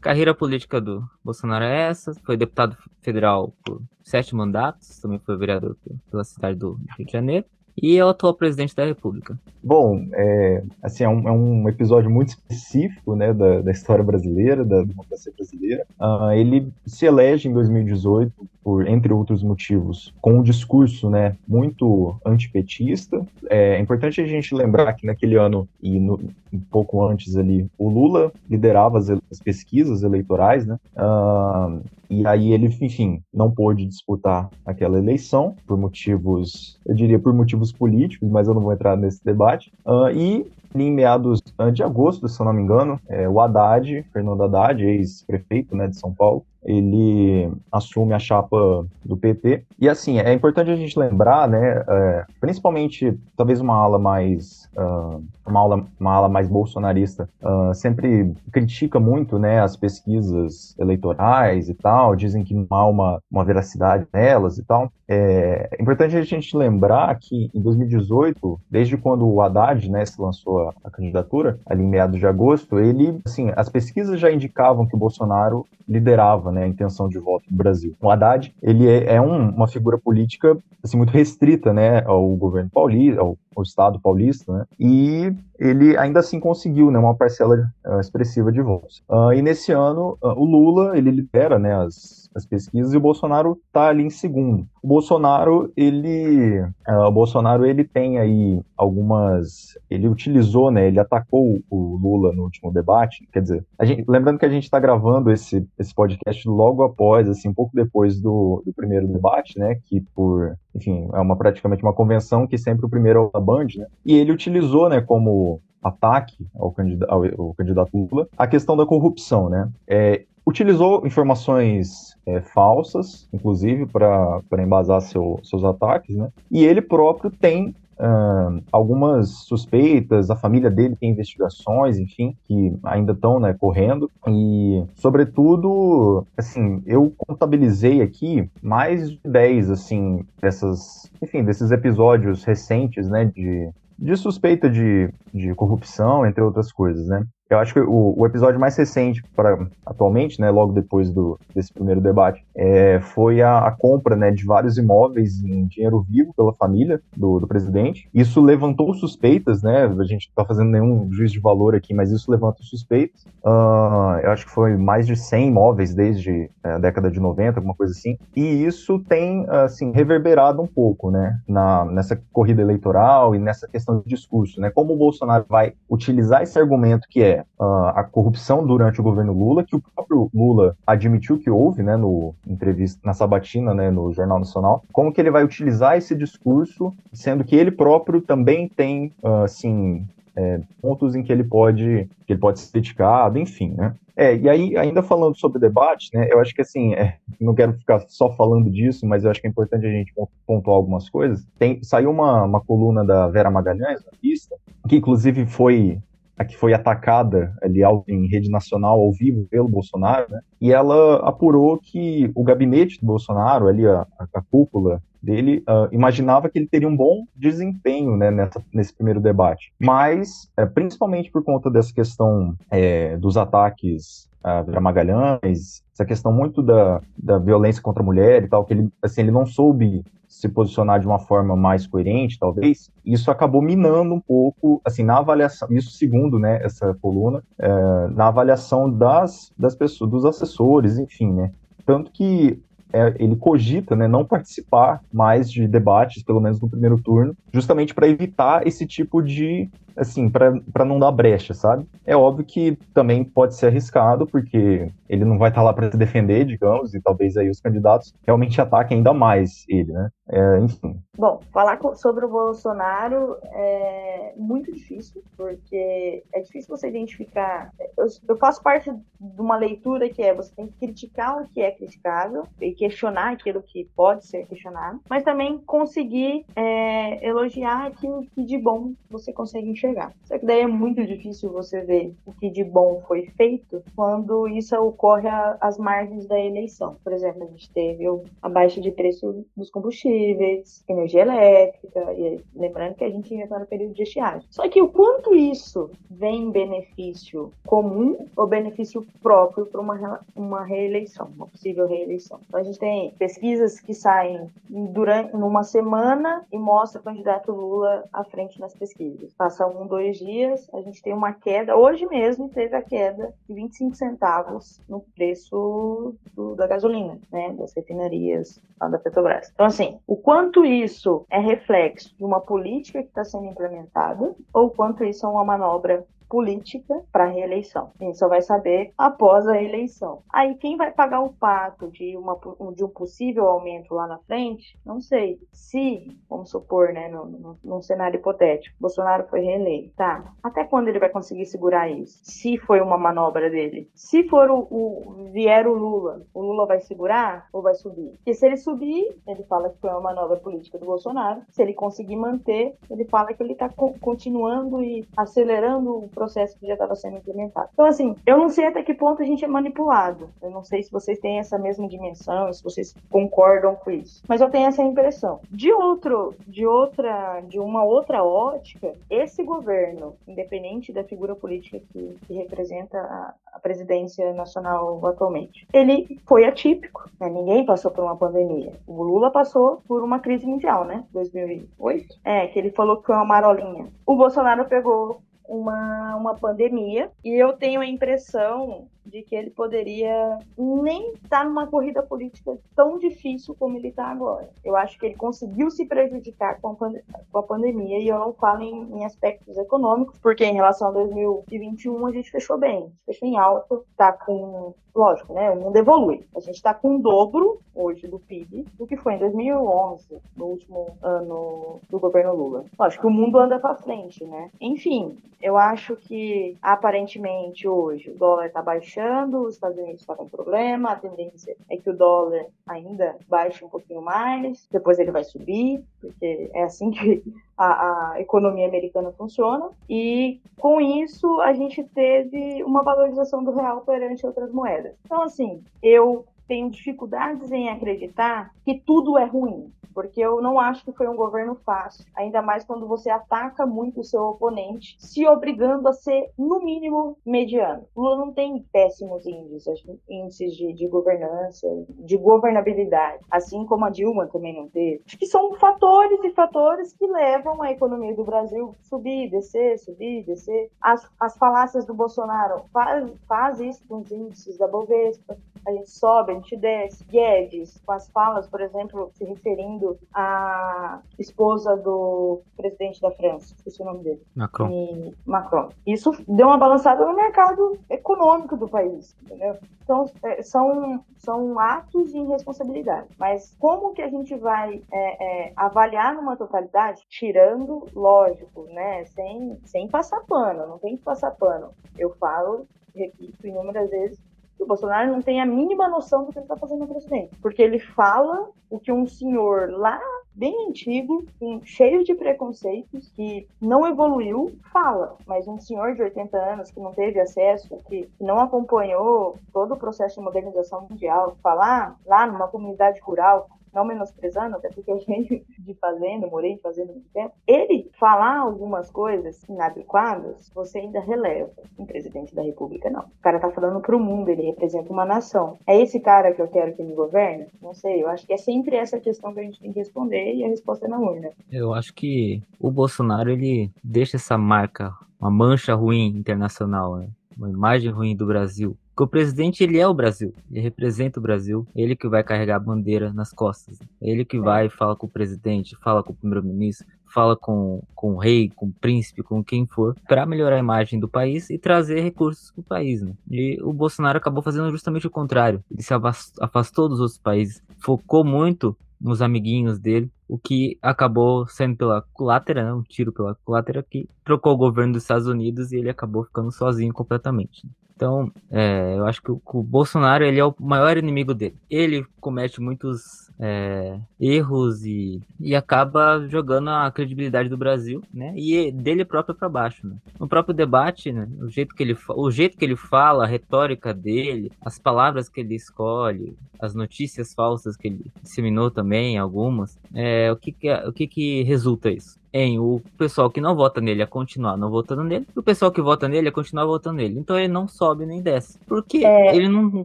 carreira 0.00 0.34
política 0.34 0.80
do 0.80 1.02
Bolsonaro 1.24 1.64
é 1.64 1.88
essa. 1.88 2.12
Foi 2.24 2.36
deputado 2.36 2.76
federal 3.00 3.54
por 3.64 3.80
sete 4.02 4.34
mandatos, 4.34 4.98
também 5.00 5.18
foi 5.20 5.36
vereador 5.36 5.76
pela 6.10 6.24
cidade 6.24 6.58
do 6.58 6.78
Rio 6.96 7.06
de 7.06 7.12
Janeiro 7.12 7.46
e 7.80 7.96
é 7.96 8.04
o 8.04 8.08
atual 8.08 8.34
presidente 8.34 8.74
da 8.74 8.84
República. 8.84 9.38
Bom, 9.62 10.06
é, 10.12 10.62
assim, 10.82 11.04
é 11.04 11.08
um, 11.08 11.28
é 11.28 11.32
um 11.32 11.68
episódio 11.68 12.10
muito 12.10 12.30
específico 12.30 13.14
né, 13.14 13.32
da, 13.32 13.60
da 13.60 13.70
história 13.70 14.04
brasileira, 14.04 14.64
da 14.64 14.82
democracia 14.82 15.32
brasileira. 15.36 15.86
Uh, 16.00 16.32
ele 16.32 16.68
se 16.86 17.06
elege 17.06 17.48
em 17.48 17.52
2018 17.52 18.32
por, 18.62 18.86
entre 18.86 19.12
outros 19.12 19.42
motivos, 19.42 20.12
com 20.20 20.38
um 20.38 20.42
discurso 20.42 21.08
né, 21.08 21.36
muito 21.46 22.16
antipetista. 22.24 23.24
É 23.48 23.78
importante 23.78 24.20
a 24.20 24.26
gente 24.26 24.54
lembrar 24.54 24.92
que 24.94 25.06
naquele 25.06 25.36
ano 25.36 25.68
e 25.80 25.98
no, 25.98 26.20
um 26.52 26.60
pouco 26.60 27.04
antes 27.04 27.36
ali, 27.36 27.66
o 27.78 27.88
Lula 27.88 28.32
liderava 28.48 28.98
as, 28.98 29.10
as 29.10 29.40
pesquisas 29.42 30.02
eleitorais, 30.02 30.66
né? 30.66 30.78
Uh, 30.96 31.80
e 32.10 32.26
aí 32.26 32.52
ele, 32.52 32.66
enfim, 32.66 33.22
não 33.32 33.50
pôde 33.50 33.86
disputar 33.86 34.50
aquela 34.66 34.98
eleição 34.98 35.56
por 35.66 35.78
motivos, 35.78 36.78
eu 36.84 36.94
diria 36.94 37.18
por 37.18 37.32
motivos 37.32 37.72
políticos, 37.72 38.28
mas 38.28 38.48
eu 38.48 38.54
não 38.54 38.60
vou 38.60 38.72
entrar 38.72 38.96
nesse 38.96 39.24
debate. 39.24 39.72
Uh, 39.86 40.10
e 40.14 40.46
em 40.74 40.90
meados 40.90 41.40
de 41.72 41.82
agosto, 41.82 42.28
se 42.28 42.40
eu 42.40 42.46
não 42.46 42.52
me 42.52 42.62
engano, 42.62 42.98
é, 43.08 43.28
o 43.28 43.40
Haddad, 43.40 44.04
Fernando 44.12 44.42
Haddad, 44.42 44.82
ex-prefeito 44.82 45.76
né, 45.76 45.88
de 45.88 45.98
São 45.98 46.12
Paulo, 46.14 46.44
ele 46.64 47.50
assume 47.70 48.14
a 48.14 48.18
chapa 48.18 48.86
do 49.04 49.16
PT. 49.16 49.64
E 49.78 49.88
assim, 49.88 50.18
é 50.18 50.32
importante 50.32 50.70
a 50.70 50.76
gente 50.76 50.98
lembrar, 50.98 51.48
né, 51.48 51.84
é, 51.88 52.24
principalmente 52.40 53.18
talvez 53.36 53.60
uma 53.60 53.74
ala 53.74 53.98
mais 53.98 54.68
uh, 54.76 55.22
uma, 55.46 55.60
ala, 55.60 55.86
uma 55.98 56.12
ala 56.12 56.28
mais 56.28 56.48
bolsonarista 56.48 57.28
uh, 57.42 57.74
sempre 57.74 58.32
critica 58.52 59.00
muito, 59.00 59.38
né, 59.38 59.60
as 59.60 59.76
pesquisas 59.76 60.76
eleitorais 60.78 61.68
e 61.68 61.74
tal, 61.74 62.14
dizem 62.14 62.44
que 62.44 62.54
não 62.54 62.66
há 62.70 62.86
uma, 62.86 63.20
uma 63.30 63.44
veracidade 63.44 64.06
nelas 64.12 64.58
e 64.58 64.64
tal. 64.64 64.90
É, 65.08 65.68
é 65.72 65.82
importante 65.82 66.16
a 66.16 66.22
gente 66.22 66.56
lembrar 66.56 67.14
que 67.18 67.50
em 67.52 67.60
2018, 67.60 68.60
desde 68.70 68.96
quando 68.96 69.28
o 69.28 69.42
Haddad, 69.42 69.90
né, 69.90 70.04
se 70.04 70.20
lançou 70.20 70.68
a, 70.68 70.74
a 70.84 70.90
candidatura, 70.90 71.58
ali 71.66 71.82
em 71.82 71.88
meados 71.88 72.18
de 72.18 72.26
agosto, 72.26 72.78
ele, 72.78 73.20
assim, 73.24 73.52
as 73.56 73.68
pesquisas 73.68 74.18
já 74.18 74.30
indicavam 74.30 74.86
que 74.86 74.94
o 74.94 74.98
Bolsonaro 74.98 75.66
liderava 75.88 76.51
né, 76.52 76.64
a 76.64 76.68
intenção 76.68 77.08
de 77.08 77.18
voto 77.18 77.44
no 77.50 77.56
Brasil. 77.56 77.94
O 78.00 78.10
Haddad, 78.10 78.54
ele 78.62 78.88
é, 78.88 79.14
é 79.14 79.20
um, 79.20 79.48
uma 79.50 79.66
figura 79.66 79.98
política 79.98 80.56
assim, 80.82 80.96
muito 80.96 81.10
restrita 81.10 81.72
né, 81.72 82.02
ao 82.04 82.28
governo 82.36 82.70
paulista, 82.70 83.20
ao, 83.20 83.38
ao 83.54 83.62
Estado 83.62 84.00
paulista, 84.00 84.52
né, 84.52 84.64
e 84.78 85.32
ele 85.58 85.96
ainda 85.96 86.20
assim 86.20 86.40
conseguiu 86.40 86.90
né, 86.90 86.98
uma 86.98 87.14
parcela 87.14 87.70
uh, 87.86 88.00
expressiva 88.00 88.50
de 88.50 88.60
votos. 88.60 89.02
Uh, 89.08 89.32
e 89.32 89.42
nesse 89.42 89.72
ano, 89.72 90.18
uh, 90.22 90.28
o 90.30 90.44
Lula, 90.44 90.98
ele 90.98 91.10
lidera 91.10 91.58
né, 91.58 91.74
as 91.74 92.21
as 92.34 92.46
pesquisas 92.46 92.92
e 92.92 92.96
o 92.96 93.00
Bolsonaro 93.00 93.58
está 93.66 93.88
ali 93.88 94.02
em 94.02 94.10
segundo. 94.10 94.66
O 94.82 94.88
Bolsonaro, 94.88 95.72
ele, 95.76 96.60
uh, 96.88 97.06
o 97.06 97.10
Bolsonaro, 97.10 97.64
ele 97.64 97.84
tem 97.84 98.18
aí 98.18 98.60
algumas, 98.76 99.78
ele 99.90 100.08
utilizou, 100.08 100.70
né, 100.70 100.88
ele 100.88 100.98
atacou 100.98 101.60
o 101.70 101.96
Lula 101.96 102.32
no 102.32 102.42
último 102.44 102.72
debate, 102.72 103.28
quer 103.32 103.42
dizer, 103.42 103.64
gente, 103.82 104.04
lembrando 104.08 104.38
que 104.38 104.46
a 104.46 104.50
gente 104.50 104.64
está 104.64 104.78
gravando 104.78 105.30
esse, 105.30 105.66
esse 105.78 105.94
podcast 105.94 106.48
logo 106.48 106.82
após, 106.82 107.28
assim, 107.28 107.48
um 107.48 107.54
pouco 107.54 107.74
depois 107.74 108.20
do, 108.20 108.62
do 108.64 108.72
primeiro 108.72 109.06
debate, 109.06 109.58
né, 109.58 109.78
que 109.84 110.00
por, 110.14 110.56
enfim, 110.74 111.08
é 111.12 111.20
uma 111.20 111.36
praticamente 111.36 111.82
uma 111.82 111.92
convenção 111.92 112.46
que 112.46 112.58
sempre 112.58 112.86
o 112.86 112.90
primeiro 112.90 113.18
é 113.18 113.22
o 113.22 113.30
da 113.30 113.40
Band, 113.40 113.68
né, 113.76 113.86
e 114.04 114.14
ele 114.14 114.32
utilizou, 114.32 114.88
né, 114.88 115.00
como 115.00 115.60
ataque 115.82 116.46
ao 116.54 116.70
candidato, 116.70 117.10
ao, 117.10 117.24
ao 117.24 117.54
candidato 117.54 117.90
Lula 117.92 118.28
a 118.38 118.46
questão 118.46 118.76
da 118.76 118.86
corrupção, 118.86 119.48
né, 119.48 119.68
é, 119.86 120.24
utilizou 120.46 121.06
informações 121.06 122.16
é, 122.26 122.40
falsas, 122.40 123.28
inclusive, 123.32 123.86
para 123.86 124.62
embasar 124.62 125.00
seu, 125.00 125.40
seus 125.42 125.64
ataques, 125.64 126.16
né? 126.16 126.30
E 126.50 126.64
ele 126.64 126.82
próprio 126.82 127.30
tem 127.30 127.74
Uh, 128.02 128.60
algumas 128.72 129.44
suspeitas, 129.44 130.28
a 130.28 130.34
família 130.34 130.68
dele 130.68 130.96
tem 130.96 131.10
investigações, 131.10 131.98
enfim, 131.98 132.34
que 132.48 132.76
ainda 132.82 133.12
estão 133.12 133.38
né, 133.38 133.52
correndo. 133.52 134.10
E, 134.26 134.82
sobretudo, 134.96 136.26
assim, 136.36 136.82
eu 136.84 137.12
contabilizei 137.16 138.02
aqui 138.02 138.50
mais 138.60 139.08
de 139.08 139.20
10, 139.24 139.70
assim, 139.70 140.24
dessas, 140.40 141.08
enfim, 141.22 141.44
desses 141.44 141.70
episódios 141.70 142.42
recentes, 142.42 143.08
né, 143.08 143.26
de, 143.26 143.70
de 143.96 144.16
suspeita 144.16 144.68
de, 144.68 145.08
de 145.32 145.54
corrupção, 145.54 146.26
entre 146.26 146.42
outras 146.42 146.72
coisas, 146.72 147.06
né? 147.06 147.24
Eu 147.52 147.58
acho 147.58 147.74
que 147.74 147.80
o, 147.80 148.14
o 148.16 148.26
episódio 148.26 148.58
mais 148.58 148.74
recente, 148.74 149.22
para 149.36 149.66
atualmente, 149.84 150.40
né, 150.40 150.50
logo 150.50 150.72
depois 150.72 151.10
do, 151.10 151.38
desse 151.54 151.70
primeiro 151.70 152.00
debate, 152.00 152.42
é, 152.54 152.98
foi 153.00 153.42
a, 153.42 153.58
a, 153.66 153.70
compra 153.70 154.16
né, 154.16 154.30
de 154.30 154.42
vários 154.46 154.78
imóveis 154.78 155.44
em 155.44 155.66
dinheiro 155.66 156.00
vivo 156.08 156.32
pela 156.34 156.54
família 156.54 156.98
do, 157.14 157.38
do 157.38 157.46
presidente. 157.46 158.08
Isso 158.14 158.40
levantou 158.40 158.94
suspeitas, 158.94 159.62
né? 159.62 159.84
A 159.84 160.04
gente 160.04 160.28
não 160.28 160.42
está 160.42 160.44
fazendo 160.46 160.70
nenhum 160.70 161.12
juízo 161.12 161.34
de 161.34 161.40
valor 161.40 161.74
aqui, 161.74 161.92
mas 161.92 162.10
isso 162.10 162.30
levanta 162.30 162.62
suspeitas. 162.62 163.22
Uh, 163.44 164.18
eu 164.22 164.30
acho 164.30 164.46
que 164.46 164.50
foi 164.52 164.74
mais 164.78 165.06
de 165.06 165.14
100 165.14 165.48
imóveis 165.48 165.94
desde 165.94 166.48
é, 166.64 166.70
a 166.70 166.78
década 166.78 167.10
de 167.10 167.20
90, 167.20 167.58
alguma 167.58 167.74
coisa 167.74 167.92
assim. 167.92 168.16
E 168.34 168.64
isso 168.64 168.98
tem, 169.00 169.44
assim, 169.50 169.92
reverberado 169.92 170.62
um 170.62 170.66
pouco, 170.66 171.10
né, 171.10 171.38
na, 171.46 171.84
nessa 171.84 172.18
corrida 172.32 172.62
eleitoral 172.62 173.34
e 173.34 173.38
nessa 173.38 173.68
questão 173.68 174.00
de 174.00 174.08
discurso, 174.08 174.58
né? 174.58 174.70
Como 174.70 174.94
o 174.94 174.96
Bolsonaro 174.96 175.44
vai 175.46 175.74
utilizar 175.90 176.42
esse 176.42 176.58
argumento 176.58 177.06
que 177.10 177.22
é 177.22 177.41
a 177.58 178.04
corrupção 178.04 178.66
durante 178.66 179.00
o 179.00 179.04
governo 179.04 179.32
Lula, 179.32 179.64
que 179.64 179.76
o 179.76 179.82
próprio 179.94 180.30
Lula 180.34 180.76
admitiu 180.86 181.38
que 181.38 181.50
houve, 181.50 181.82
né, 181.82 181.96
no 181.96 182.34
entrevista 182.46 183.00
na 183.04 183.14
sabatina, 183.14 183.74
né, 183.74 183.90
no 183.90 184.12
Jornal 184.12 184.38
Nacional, 184.38 184.82
como 184.92 185.12
que 185.12 185.20
ele 185.20 185.30
vai 185.30 185.44
utilizar 185.44 185.96
esse 185.96 186.14
discurso, 186.14 186.92
sendo 187.12 187.44
que 187.44 187.56
ele 187.56 187.70
próprio 187.70 188.20
também 188.20 188.68
tem, 188.68 189.12
uh, 189.22 189.44
assim, 189.44 190.06
é, 190.34 190.60
pontos 190.80 191.14
em 191.14 191.22
que 191.22 191.32
ele 191.32 191.44
pode 191.44 192.08
que 192.26 192.32
ele 192.32 192.40
pode 192.40 192.60
ser 192.60 192.72
criticado, 192.72 193.38
enfim, 193.38 193.74
né? 193.76 193.94
É, 194.14 194.36
e 194.36 194.48
aí, 194.48 194.76
ainda 194.76 195.02
falando 195.02 195.36
sobre 195.38 195.58
debate, 195.58 196.10
né, 196.12 196.28
eu 196.30 196.38
acho 196.38 196.54
que 196.54 196.60
assim, 196.60 196.92
é, 196.94 197.16
não 197.40 197.54
quero 197.54 197.72
ficar 197.72 198.04
só 198.08 198.30
falando 198.30 198.70
disso, 198.70 199.06
mas 199.06 199.24
eu 199.24 199.30
acho 199.30 199.40
que 199.40 199.46
é 199.46 199.50
importante 199.50 199.86
a 199.86 199.90
gente 199.90 200.12
pontuar 200.46 200.76
algumas 200.76 201.08
coisas. 201.08 201.46
Tem, 201.58 201.82
saiu 201.82 202.10
uma, 202.10 202.44
uma 202.44 202.60
coluna 202.60 203.04
da 203.04 203.26
Vera 203.28 203.50
Magalhães, 203.50 204.04
na 204.04 204.12
pista, 204.20 204.54
que 204.86 204.96
inclusive 204.96 205.46
foi 205.46 205.98
a 206.36 206.44
que 206.44 206.56
foi 206.56 206.72
atacada 206.72 207.54
ali 207.62 207.80
em 208.08 208.26
rede 208.26 208.50
nacional 208.50 209.00
ao 209.00 209.12
vivo 209.12 209.46
pelo 209.50 209.68
Bolsonaro, 209.68 210.26
né? 210.30 210.40
E 210.60 210.72
ela 210.72 211.16
apurou 211.28 211.78
que 211.78 212.30
o 212.34 212.42
gabinete 212.42 213.00
do 213.00 213.06
Bolsonaro, 213.06 213.68
ali 213.68 213.86
a, 213.86 214.06
a 214.18 214.42
cúpula 214.50 215.02
dele, 215.22 215.62
uh, 215.68 215.92
imaginava 215.92 216.48
que 216.48 216.58
ele 216.58 216.66
teria 216.66 216.88
um 216.88 216.96
bom 216.96 217.24
desempenho 217.36 218.16
né, 218.16 218.30
nessa, 218.30 218.62
nesse 218.72 218.92
primeiro 218.92 219.20
debate. 219.20 219.72
Mas, 219.78 220.50
é, 220.56 220.66
principalmente 220.66 221.30
por 221.30 221.44
conta 221.44 221.70
dessa 221.70 221.92
questão 221.94 222.56
é, 222.70 223.16
dos 223.16 223.36
ataques 223.36 224.30
a 224.44 224.80
Magalhães, 224.80 225.84
essa 225.94 226.04
questão 226.04 226.32
muito 226.32 226.62
da, 226.62 227.00
da 227.16 227.38
violência 227.38 227.80
contra 227.80 228.02
a 228.02 228.06
mulher 228.06 228.42
e 228.42 228.48
tal, 228.48 228.64
que 228.64 228.74
ele, 228.74 228.88
assim, 229.00 229.20
ele 229.20 229.30
não 229.30 229.46
soube 229.46 230.04
se 230.26 230.48
posicionar 230.48 230.98
de 230.98 231.06
uma 231.06 231.18
forma 231.18 231.54
mais 231.54 231.86
coerente, 231.86 232.38
talvez, 232.38 232.90
isso 233.04 233.30
acabou 233.30 233.60
minando 233.60 234.14
um 234.14 234.20
pouco, 234.20 234.80
assim, 234.84 235.04
na 235.04 235.18
avaliação, 235.18 235.68
isso 235.70 235.90
segundo, 235.90 236.38
né, 236.38 236.58
essa 236.64 236.94
coluna, 236.94 237.44
é, 237.58 237.68
na 238.08 238.28
avaliação 238.28 238.90
das, 238.90 239.52
das 239.58 239.74
pessoas, 239.74 240.10
dos 240.10 240.24
assessores, 240.24 240.98
enfim, 240.98 241.32
né, 241.32 241.52
tanto 241.84 242.10
que 242.10 242.58
é, 242.92 243.14
ele 243.18 243.36
cogita 243.36 243.96
né, 243.96 244.06
não 244.06 244.24
participar 244.24 245.00
mais 245.12 245.50
de 245.50 245.66
debates, 245.66 246.22
pelo 246.22 246.40
menos 246.40 246.60
no 246.60 246.68
primeiro 246.68 247.00
turno, 247.00 247.36
justamente 247.52 247.94
para 247.94 248.08
evitar 248.08 248.66
esse 248.66 248.86
tipo 248.86 249.22
de 249.22 249.68
assim, 249.96 250.28
para 250.28 250.84
não 250.84 250.98
dar 250.98 251.12
brecha, 251.12 251.54
sabe? 251.54 251.86
É 252.06 252.16
óbvio 252.16 252.44
que 252.44 252.76
também 252.94 253.24
pode 253.24 253.54
ser 253.54 253.66
arriscado, 253.66 254.26
porque 254.26 254.90
ele 255.08 255.24
não 255.24 255.38
vai 255.38 255.50
estar 255.50 255.60
tá 255.60 255.64
lá 255.64 255.72
para 255.72 255.90
se 255.90 255.96
defender, 255.96 256.44
digamos, 256.44 256.94
e 256.94 257.00
talvez 257.00 257.36
aí 257.36 257.50
os 257.50 257.60
candidatos 257.60 258.14
realmente 258.26 258.60
ataquem 258.60 258.98
ainda 258.98 259.12
mais 259.12 259.64
ele, 259.68 259.92
né? 259.92 260.08
É, 260.28 260.58
enfim. 260.60 260.98
Bom, 261.16 261.40
falar 261.52 261.78
sobre 261.96 262.24
o 262.24 262.28
Bolsonaro 262.28 263.36
é 263.52 264.32
muito 264.36 264.72
difícil, 264.72 265.22
porque 265.36 266.24
é 266.32 266.40
difícil 266.40 266.74
você 266.74 266.88
identificar. 266.88 267.70
Eu, 267.98 268.06
eu 268.28 268.36
faço 268.36 268.62
parte 268.62 268.90
de 268.90 269.40
uma 269.40 269.56
leitura 269.56 270.08
que 270.08 270.22
é 270.22 270.34
você 270.34 270.54
tem 270.54 270.66
que 270.68 270.78
criticar 270.78 271.42
o 271.42 271.48
que 271.48 271.60
é 271.60 271.70
criticável 271.70 272.44
e 272.60 272.72
questionar 272.72 273.32
aquilo 273.32 273.62
que 273.62 273.84
pode 273.94 274.26
ser 274.26 274.46
questionado, 274.46 275.00
mas 275.08 275.22
também 275.22 275.58
conseguir 275.58 276.46
é, 276.56 277.26
elogiar 277.26 277.86
aquilo 277.86 278.26
que 278.34 278.42
de 278.42 278.56
bom 278.56 278.94
você 279.10 279.32
consegue 279.32 279.68
enxergar 279.68 279.81
enxergar. 279.82 280.12
Só 280.24 280.38
que 280.38 280.46
daí 280.46 280.60
é 280.60 280.66
muito 280.66 281.04
difícil 281.04 281.50
você 281.50 281.80
ver 281.82 282.14
o 282.24 282.32
que 282.32 282.48
de 282.48 282.62
bom 282.62 283.02
foi 283.06 283.26
feito 283.36 283.82
quando 283.96 284.48
isso 284.48 284.76
ocorre 284.76 285.28
às 285.60 285.76
margens 285.76 286.26
da 286.26 286.38
eleição. 286.38 286.96
Por 287.02 287.12
exemplo, 287.12 287.44
a 287.44 287.46
gente 287.46 287.70
teve 287.70 288.04
a 288.40 288.48
baixa 288.48 288.80
de 288.80 288.90
preço 288.90 289.44
dos 289.56 289.70
combustíveis, 289.70 290.84
energia 290.88 291.22
elétrica, 291.22 292.12
e 292.12 292.40
lembrando 292.54 292.94
que 292.94 293.04
a 293.04 293.10
gente 293.10 293.32
ainda 293.32 293.44
está 293.44 293.58
no 293.58 293.66
período 293.66 293.94
de 293.94 294.02
estiagem. 294.02 294.46
Só 294.50 294.68
que 294.68 294.80
o 294.80 294.88
quanto 294.88 295.34
isso 295.34 295.90
vem 296.10 296.50
benefício 296.50 297.52
comum 297.66 298.26
ou 298.36 298.46
benefício 298.46 299.06
próprio 299.22 299.66
para 299.66 299.80
uma, 299.80 300.20
uma 300.36 300.64
reeleição, 300.64 301.30
uma 301.34 301.46
possível 301.46 301.86
reeleição. 301.86 302.40
Então 302.46 302.60
a 302.60 302.62
gente 302.62 302.78
tem 302.78 303.10
pesquisas 303.18 303.80
que 303.80 303.94
saem 303.94 304.48
durante 304.68 305.36
numa 305.36 305.62
semana 305.62 306.44
e 306.52 306.58
mostra 306.58 307.00
o 307.00 307.04
candidato 307.04 307.52
Lula 307.52 308.04
à 308.12 308.24
frente 308.24 308.60
nas 308.60 308.74
pesquisas. 308.74 309.32
Passa 309.34 309.66
um, 309.72 309.86
dois 309.86 310.18
dias, 310.18 310.68
a 310.72 310.80
gente 310.80 311.02
tem 311.02 311.12
uma 311.12 311.32
queda. 311.32 311.76
Hoje 311.76 312.06
mesmo 312.06 312.48
teve 312.48 312.74
a 312.74 312.82
queda 312.82 313.34
de 313.48 313.54
25 313.54 313.94
centavos 313.94 314.80
no 314.88 315.00
preço 315.14 316.14
do, 316.34 316.54
da 316.54 316.66
gasolina, 316.66 317.18
né? 317.30 317.52
Das 317.52 317.72
refinarias 317.74 318.60
lá 318.80 318.88
da 318.88 318.98
Petrobras. 318.98 319.50
Então, 319.52 319.66
assim, 319.66 319.98
o 320.06 320.16
quanto 320.16 320.64
isso 320.64 321.24
é 321.30 321.38
reflexo 321.38 322.14
de 322.16 322.24
uma 322.24 322.40
política 322.40 323.02
que 323.02 323.08
está 323.08 323.24
sendo 323.24 323.46
implementada 323.46 324.34
ou 324.52 324.70
quanto 324.70 325.04
isso 325.04 325.26
é 325.26 325.28
uma 325.28 325.44
manobra 325.44 326.04
política 326.32 327.04
para 327.12 327.26
reeleição. 327.26 327.90
A 328.00 328.04
gente 328.04 328.16
só 328.16 328.26
vai 328.26 328.40
saber 328.40 328.94
após 328.96 329.46
a 329.46 329.62
eleição. 329.62 330.22
Aí 330.32 330.54
quem 330.54 330.78
vai 330.78 330.90
pagar 330.90 331.20
o 331.20 331.34
pato 331.34 331.90
de, 331.90 332.16
uma, 332.16 332.38
de 332.74 332.82
um 332.82 332.88
possível 332.88 333.46
aumento 333.48 333.94
lá 333.94 334.06
na 334.06 334.16
frente? 334.20 334.78
Não 334.82 334.98
sei. 334.98 335.38
Se, 335.52 336.18
vamos 336.30 336.48
supor, 336.48 336.90
né, 336.94 337.06
num, 337.08 337.54
num 337.62 337.82
cenário 337.82 338.18
hipotético, 338.18 338.74
Bolsonaro 338.80 339.26
foi 339.28 339.40
reeleito, 339.40 339.92
tá? 339.94 340.32
Até 340.42 340.64
quando 340.64 340.88
ele 340.88 340.98
vai 340.98 341.10
conseguir 341.10 341.44
segurar 341.44 341.90
isso? 341.90 342.18
Se 342.22 342.56
foi 342.56 342.80
uma 342.80 342.96
manobra 342.96 343.50
dele. 343.50 343.90
Se 343.94 344.26
for 344.26 344.50
o, 344.50 344.60
o 344.70 345.28
vier 345.32 345.66
o 345.66 345.74
Lula, 345.74 346.22
o 346.32 346.40
Lula 346.40 346.64
vai 346.64 346.80
segurar 346.80 347.46
ou 347.52 347.60
vai 347.60 347.74
subir? 347.74 348.12
Porque 348.12 348.32
se 348.32 348.46
ele 348.46 348.56
subir, 348.56 349.20
ele 349.26 349.42
fala 349.42 349.68
que 349.68 349.78
foi 349.80 349.90
uma 349.90 350.00
manobra 350.00 350.38
política 350.38 350.78
do 350.78 350.86
Bolsonaro. 350.86 351.42
Se 351.50 351.60
ele 351.60 351.74
conseguir 351.74 352.16
manter, 352.16 352.74
ele 352.88 353.04
fala 353.04 353.34
que 353.34 353.42
ele 353.42 353.52
está 353.52 353.68
continuando 354.00 354.82
e 354.82 355.06
acelerando 355.14 355.98
o 355.98 356.08
processo 356.08 356.21
que 356.58 356.66
já 356.66 356.74
estava 356.74 356.94
sendo 356.94 357.18
implementado. 357.18 357.68
Então, 357.72 357.86
assim, 357.86 358.16
eu 358.26 358.38
não 358.38 358.48
sei 358.48 358.66
até 358.66 358.82
que 358.82 358.94
ponto 358.94 359.22
a 359.22 359.24
gente 359.24 359.44
é 359.44 359.48
manipulado. 359.48 360.30
Eu 360.40 360.50
não 360.50 360.62
sei 360.64 360.82
se 360.82 360.90
vocês 360.90 361.18
têm 361.18 361.38
essa 361.38 361.58
mesma 361.58 361.88
dimensão, 361.88 362.52
se 362.52 362.62
vocês 362.62 362.94
concordam 363.10 363.74
com 363.74 363.90
isso. 363.90 364.22
Mas 364.28 364.40
eu 364.40 364.50
tenho 364.50 364.68
essa 364.68 364.82
impressão. 364.82 365.40
De 365.50 365.72
outro, 365.72 366.34
de 366.46 366.66
outra, 366.66 367.40
de 367.40 367.58
uma 367.58 367.84
outra 367.84 368.24
ótica, 368.24 368.92
esse 369.08 369.42
governo, 369.42 370.14
independente 370.26 370.92
da 370.92 371.04
figura 371.04 371.34
política 371.34 371.80
que, 371.92 372.16
que 372.26 372.34
representa 372.34 372.98
a, 372.98 373.34
a, 373.52 373.60
presidência 373.60 374.32
nacional 374.32 375.04
atualmente, 375.06 375.66
ele 375.72 376.20
foi 376.26 376.44
atípico. 376.44 377.08
Né? 377.20 377.28
Ninguém 377.28 377.64
passou 377.64 377.90
por 377.90 378.04
uma 378.04 378.16
pandemia. 378.16 378.72
O 378.86 379.02
Lula 379.02 379.30
passou 379.30 379.82
por 379.86 380.02
uma 380.02 380.18
crise 380.18 380.46
mundial, 380.46 380.84
né? 380.84 381.04
2008. 381.12 382.18
É, 382.24 382.46
que 382.46 382.58
ele 382.58 382.70
falou 382.70 382.98
que 382.98 383.06
foi 383.06 383.14
uma 383.14 383.24
marolinha. 383.24 383.86
O 384.06 384.16
Bolsonaro 384.16 384.64
pegou 384.66 385.20
uma, 385.44 386.16
uma 386.16 386.34
pandemia. 386.34 387.10
E 387.24 387.30
eu 387.30 387.52
tenho 387.52 387.80
a 387.80 387.86
impressão 387.86 388.88
de 389.04 389.22
que 389.22 389.34
ele 389.34 389.50
poderia 389.50 390.38
nem 390.56 391.12
estar 391.14 391.44
numa 391.44 391.66
corrida 391.66 392.02
política 392.02 392.56
tão 392.74 392.98
difícil 392.98 393.54
como 393.58 393.76
ele 393.76 393.88
está 393.88 394.06
agora. 394.06 394.48
Eu 394.64 394.76
acho 394.76 394.98
que 394.98 395.06
ele 395.06 395.16
conseguiu 395.16 395.70
se 395.70 395.86
prejudicar 395.86 396.60
com 396.60 396.70
a, 396.70 396.74
pand 396.74 397.00
com 397.30 397.38
a 397.38 397.42
pandemia 397.42 397.98
e 397.98 398.08
eu 398.08 398.18
não 398.18 398.32
falo 398.32 398.62
em, 398.62 398.98
em, 398.98 399.04
aspectos 399.04 399.56
econômicos, 399.56 400.18
porque 400.18 400.44
em 400.44 400.54
relação 400.54 400.88
a 400.88 400.92
2021 400.92 402.06
a 402.06 402.12
gente 402.12 402.30
fechou 402.30 402.58
bem, 402.58 402.92
fechou 403.06 403.28
em 403.28 403.36
alta, 403.36 403.80
está 403.90 404.12
com 404.12 404.74
lógico, 404.94 405.32
né? 405.32 405.50
O 405.50 405.56
mundo 405.56 405.76
evolui. 405.76 406.26
A 406.36 406.40
gente 406.40 406.56
está 406.56 406.74
com 406.74 406.96
o 406.96 406.98
dobro 406.98 407.60
hoje 407.74 408.06
do 408.06 408.18
PIB 408.18 408.66
do 408.78 408.86
que 408.86 408.96
foi 408.96 409.14
em 409.14 409.18
2011, 409.18 410.20
no 410.36 410.44
último 410.44 410.96
ano 411.02 411.80
do 411.88 411.98
governo 411.98 412.34
Lula. 412.34 412.64
Lógico 412.78 413.02
que 413.02 413.06
o 413.06 413.10
mundo 413.10 413.38
anda 413.38 413.58
para 413.58 413.76
frente, 413.76 414.24
né? 414.24 414.50
Enfim, 414.60 415.16
eu 415.40 415.56
acho 415.56 415.96
que 415.96 416.56
aparentemente 416.60 417.66
hoje 417.66 418.10
o 418.10 418.18
dólar 418.18 418.46
está 418.46 418.62
baixando, 418.62 418.91
os 419.00 419.54
Estados 419.54 419.78
Unidos 419.78 420.00
está 420.00 420.14
com 420.14 420.28
problema, 420.28 420.92
a 420.92 420.96
tendência 420.96 421.56
é 421.70 421.76
que 421.76 421.90
o 421.90 421.96
dólar 421.96 422.46
ainda 422.66 423.16
baixe 423.28 423.64
um 423.64 423.68
pouquinho 423.68 424.02
mais, 424.02 424.66
depois 424.70 424.98
ele 424.98 425.10
vai 425.10 425.24
subir, 425.24 425.84
porque 426.00 426.50
é 426.52 426.62
assim 426.64 426.90
que 426.90 427.22
a, 427.56 428.12
a, 428.12 428.20
economia 428.20 428.66
americana 428.66 429.12
funciona. 429.12 429.70
E 429.88 430.40
com 430.58 430.80
isso 430.80 431.40
a 431.40 431.52
gente 431.52 431.82
teve 431.84 432.62
uma 432.64 432.82
valorização 432.82 433.42
do 433.42 433.52
real 433.52 433.82
perante 433.82 434.26
outras 434.26 434.52
moedas. 434.52 434.94
Então, 435.04 435.22
assim, 435.22 435.62
eu 435.82 436.24
tenho 436.46 436.70
dificuldades 436.70 437.50
em 437.50 437.68
acreditar 437.70 438.52
que 438.64 438.78
tudo 438.78 439.16
é 439.16 439.24
ruim, 439.24 439.72
porque 439.92 440.20
eu 440.20 440.40
não 440.40 440.58
acho 440.58 440.84
que 440.84 440.92
foi 440.92 441.08
um 441.08 441.16
governo 441.16 441.54
fácil, 441.64 442.04
ainda 442.14 442.42
mais 442.42 442.64
quando 442.64 442.86
você 442.86 443.10
ataca 443.10 443.66
muito 443.66 444.00
o 444.00 444.04
seu 444.04 444.22
oponente, 444.22 444.96
se 444.98 445.26
obrigando 445.26 445.88
a 445.88 445.92
ser, 445.92 446.30
no 446.38 446.60
mínimo, 446.60 447.16
mediano. 447.24 447.84
Lula 447.96 448.16
não 448.16 448.32
tem 448.32 448.62
péssimos 448.72 449.26
índices, 449.26 449.84
índices 450.08 450.54
de, 450.56 450.72
de 450.72 450.88
governança, 450.88 451.66
de 451.88 452.16
governabilidade, 452.16 453.24
assim 453.30 453.64
como 453.66 453.84
a 453.84 453.90
Dilma 453.90 454.26
também 454.26 454.54
não 454.54 454.68
teve. 454.68 455.02
Acho 455.06 455.18
que 455.18 455.26
são 455.26 455.54
fatores 455.54 456.22
e 456.24 456.30
fatores 456.30 456.92
que 456.92 457.06
levam 457.06 457.62
a 457.62 457.70
economia 457.70 458.14
do 458.14 458.24
Brasil 458.24 458.74
subir, 458.82 459.30
descer, 459.30 459.78
subir, 459.78 460.24
descer. 460.24 460.70
As, 460.80 461.08
as 461.18 461.36
falácias 461.36 461.84
do 461.84 461.94
Bolsonaro 461.94 462.64
faz, 462.72 463.10
faz 463.28 463.60
isso 463.60 463.82
com 463.86 463.98
os 463.98 464.10
índices 464.10 464.56
da 464.58 464.68
Bovespa, 464.68 465.36
a 465.66 465.72
gente 465.72 465.90
sobe, 465.90 466.32
a 466.32 466.34
gente 466.34 466.56
desce. 466.56 467.04
Guedes, 467.04 467.80
com 467.84 467.92
as 467.92 468.08
falas, 468.10 468.46
por 468.48 468.60
exemplo, 468.60 469.10
se 469.14 469.24
referindo 469.24 469.98
à 470.12 471.00
esposa 471.18 471.76
do 471.76 472.42
presidente 472.56 473.00
da 473.00 473.10
França, 473.10 473.54
esqueci 473.56 473.82
o 473.82 473.84
nome 473.84 474.02
dele. 474.02 474.22
Macron. 474.34 474.68
E 474.70 475.14
Macron. 475.24 475.68
Isso 475.86 476.12
deu 476.26 476.48
uma 476.48 476.58
balançada 476.58 477.04
no 477.04 477.14
mercado 477.14 477.78
econômico 477.88 478.56
do 478.56 478.68
país, 478.68 479.16
entendeu? 479.22 479.56
Então, 479.82 480.10
é, 480.22 480.42
são, 480.42 481.04
são 481.18 481.58
atos 481.58 482.12
de 482.12 482.18
irresponsabilidade. 482.18 483.08
Mas 483.18 483.54
como 483.58 483.92
que 483.92 484.02
a 484.02 484.08
gente 484.08 484.34
vai 484.36 484.82
é, 484.92 485.48
é, 485.48 485.52
avaliar 485.56 486.14
numa 486.14 486.36
totalidade, 486.36 487.04
tirando, 487.08 487.86
lógico, 487.94 488.64
né, 488.72 489.04
sem, 489.06 489.58
sem 489.64 489.88
passar 489.88 490.20
pano, 490.24 490.66
não 490.66 490.78
tem 490.78 490.96
que 490.96 491.02
passar 491.02 491.32
pano. 491.32 491.70
Eu 491.98 492.10
falo, 492.14 492.66
repito 492.94 493.46
inúmeras 493.46 493.90
vezes, 493.90 494.18
o 494.62 494.66
Bolsonaro 494.66 495.10
não 495.10 495.22
tem 495.22 495.40
a 495.40 495.46
mínima 495.46 495.88
noção 495.88 496.24
do 496.24 496.32
que 496.32 496.38
ele 496.38 496.44
está 496.44 496.56
fazendo 496.56 496.80
no 496.80 496.88
presidente. 496.88 497.34
Porque 497.40 497.62
ele 497.62 497.78
fala 497.78 498.48
o 498.70 498.78
que 498.78 498.92
um 498.92 499.06
senhor 499.06 499.70
lá 499.70 500.00
bem 500.34 500.68
antigo, 500.68 501.24
cheio 501.62 502.04
de 502.04 502.14
preconceitos, 502.14 503.10
que 503.10 503.46
não 503.60 503.86
evoluiu, 503.86 504.56
fala. 504.72 505.16
Mas 505.26 505.46
um 505.46 505.58
senhor 505.58 505.94
de 505.94 506.02
80 506.02 506.36
anos 506.38 506.70
que 506.70 506.80
não 506.80 506.92
teve 506.92 507.20
acesso, 507.20 507.78
que 507.86 508.08
não 508.20 508.40
acompanhou 508.40 509.36
todo 509.52 509.74
o 509.74 509.78
processo 509.78 510.16
de 510.16 510.24
modernização 510.24 510.86
mundial, 510.88 511.36
falar 511.42 511.96
lá 512.06 512.26
numa 512.26 512.48
comunidade 512.48 513.00
rural, 513.00 513.48
não 513.74 513.84
menosprezando, 513.84 514.56
até 514.56 514.68
porque 514.68 514.90
eu 514.90 514.98
venho 515.06 515.26
de 515.58 515.74
fazenda, 515.74 516.26
morei 516.26 516.52
em 516.52 516.58
fazenda 516.58 516.92
muito 516.92 517.08
tempo, 517.10 517.34
ele 517.46 517.90
falar 517.98 518.38
algumas 518.38 518.90
coisas 518.90 519.42
inadequadas, 519.44 520.50
você 520.54 520.78
ainda 520.78 521.00
releva. 521.00 521.50
Um 521.78 521.86
presidente 521.86 522.34
da 522.34 522.42
república, 522.42 522.90
não. 522.90 523.02
O 523.02 523.22
cara 523.22 523.40
tá 523.40 523.50
falando 523.50 523.80
pro 523.80 523.98
mundo, 523.98 524.28
ele 524.28 524.42
representa 524.42 524.92
uma 524.92 525.04
nação. 525.04 525.58
É 525.66 525.80
esse 525.80 526.00
cara 526.00 526.32
que 526.32 526.42
eu 526.42 526.48
quero 526.48 526.74
que 526.74 526.82
me 526.82 526.94
governe? 526.94 527.46
Não 527.60 527.74
sei, 527.74 528.02
eu 528.02 528.08
acho 528.08 528.26
que 528.26 528.32
é 528.32 528.36
sempre 528.36 528.76
essa 528.76 529.00
questão 529.00 529.32
que 529.32 529.40
a 529.40 529.42
gente 529.42 529.60
tem 529.60 529.72
que 529.72 529.78
responder 529.78 530.34
e 530.34 530.44
a 530.44 530.48
resposta 530.48 530.86
é 530.86 530.88
na 530.88 530.98
urna. 530.98 531.30
Eu 531.50 531.74
acho 531.74 531.92
que 531.94 532.42
o 532.58 532.70
Bolsonaro, 532.70 533.30
ele 533.30 533.70
deixa 533.82 534.16
essa 534.16 534.36
marca, 534.36 534.92
uma 535.20 535.30
mancha 535.30 535.74
ruim 535.74 536.08
internacional, 536.08 536.96
né? 536.96 537.08
uma 537.36 537.50
imagem 537.50 537.90
ruim 537.90 538.14
do 538.14 538.26
Brasil 538.26 538.76
porque 538.94 539.04
o 539.04 539.06
presidente, 539.06 539.64
ele 539.64 539.78
é 539.78 539.88
o 539.88 539.94
Brasil. 539.94 540.34
Ele 540.50 540.60
representa 540.60 541.18
o 541.18 541.22
Brasil. 541.22 541.66
Ele 541.74 541.96
que 541.96 542.06
vai 542.06 542.22
carregar 542.22 542.56
a 542.56 542.60
bandeira 542.60 543.10
nas 543.12 543.32
costas. 543.32 543.78
Ele 544.00 544.24
que 544.24 544.36
é. 544.36 544.40
vai 544.40 544.68
fala 544.68 544.94
com 544.94 545.06
o 545.06 545.10
presidente, 545.10 545.76
fala 545.82 546.02
com 546.02 546.12
o 546.12 546.16
primeiro-ministro, 546.16 546.86
fala 547.06 547.34
com, 547.34 547.82
com 547.94 548.14
o 548.14 548.18
rei, 548.18 548.50
com 548.54 548.66
o 548.66 548.72
príncipe, 548.72 549.22
com 549.22 549.42
quem 549.42 549.66
for, 549.66 549.96
para 550.06 550.26
melhorar 550.26 550.56
a 550.56 550.60
imagem 550.60 551.00
do 551.00 551.08
país 551.08 551.48
e 551.48 551.58
trazer 551.58 552.00
recursos 552.00 552.50
para 552.50 552.60
o 552.60 552.64
país. 552.64 553.02
Né? 553.02 553.12
E 553.30 553.58
o 553.62 553.72
Bolsonaro 553.72 554.18
acabou 554.18 554.42
fazendo 554.42 554.70
justamente 554.70 555.06
o 555.06 555.10
contrário. 555.10 555.64
Ele 555.70 555.82
se 555.82 555.94
afastou 556.40 556.88
dos 556.88 557.00
outros 557.00 557.18
países, 557.18 557.62
focou 557.78 558.22
muito 558.22 558.76
nos 559.00 559.20
amiguinhos 559.20 559.78
dele, 559.78 560.10
o 560.28 560.38
que 560.38 560.78
acabou 560.80 561.46
sendo 561.46 561.76
pela 561.76 562.02
culatra, 562.12 562.62
né? 562.62 562.72
um 562.72 562.82
tiro 562.82 563.10
pela 563.10 563.34
culatra 563.44 563.82
que 563.82 564.08
trocou 564.24 564.52
o 564.52 564.56
governo 564.56 564.92
dos 564.92 565.02
Estados 565.02 565.26
Unidos 565.26 565.72
e 565.72 565.76
ele 565.76 565.90
acabou 565.90 566.24
ficando 566.24 566.52
sozinho 566.52 566.92
completamente. 566.92 567.66
Né? 567.66 567.72
Então, 567.94 568.30
é, 568.50 568.94
eu 568.96 569.06
acho 569.06 569.22
que 569.22 569.30
o, 569.30 569.40
o, 569.44 569.62
Bolsonaro 569.62 570.24
ele 570.24 570.40
é 570.40 570.44
o 570.44 570.54
maior 570.58 570.96
inimigo 570.96 571.34
dele. 571.34 571.56
Ele 571.70 572.04
comete 572.20 572.60
muitos 572.60 573.30
é, 573.38 573.98
erros 574.20 574.84
e, 574.84 575.20
e 575.38 575.54
acaba 575.54 576.26
jogando 576.28 576.70
a 576.70 576.90
credibilidade 576.90 577.48
do 577.48 577.56
Brasil, 577.56 578.02
né? 578.12 578.32
E 578.36 578.72
dele 578.72 579.04
próprio 579.04 579.34
para 579.34 579.48
baixo. 579.48 579.86
Né? 579.86 579.96
No 580.18 580.28
próprio 580.28 580.54
debate, 580.54 581.12
né? 581.12 581.28
O 581.40 581.48
jeito 581.48 581.74
que 581.74 581.82
ele 581.82 581.96
o 582.08 582.30
jeito 582.30 582.56
que 582.56 582.64
ele 582.64 582.76
fala, 582.76 583.24
a 583.24 583.28
retórica 583.28 583.92
dele, 583.92 584.50
as 584.60 584.78
palavras 584.78 585.28
que 585.28 585.40
ele 585.40 585.54
escolhe, 585.54 586.36
as 586.60 586.74
notícias 586.74 587.34
falsas 587.34 587.76
que 587.76 587.88
ele 587.88 588.04
disseminou 588.22 588.70
também, 588.70 589.18
algumas. 589.18 589.78
É, 589.94 590.30
o 590.30 590.36
que 590.36 590.52
que, 590.52 590.72
o 590.72 590.92
que 590.92 591.06
que 591.06 591.42
resulta 591.42 591.90
isso? 591.90 592.21
Em 592.32 592.58
o 592.58 592.80
pessoal 592.96 593.30
que 593.30 593.40
não 593.40 593.54
vota 593.54 593.80
nele 593.80 594.02
a 594.02 594.06
continuar 594.06 594.56
não 594.56 594.70
votando 594.70 595.04
nele, 595.04 595.26
e 595.34 595.38
o 595.38 595.42
pessoal 595.42 595.70
que 595.70 595.80
vota 595.80 596.08
nele 596.08 596.28
a 596.28 596.32
continuar 596.32 596.64
votando 596.64 596.96
nele. 596.96 597.18
Então 597.18 597.38
ele 597.38 597.48
não 597.48 597.68
sobe 597.68 598.06
nem 598.06 598.22
desce. 598.22 598.58
Porque 598.66 599.04
é... 599.04 599.36
ele 599.36 599.48
não 599.48 599.84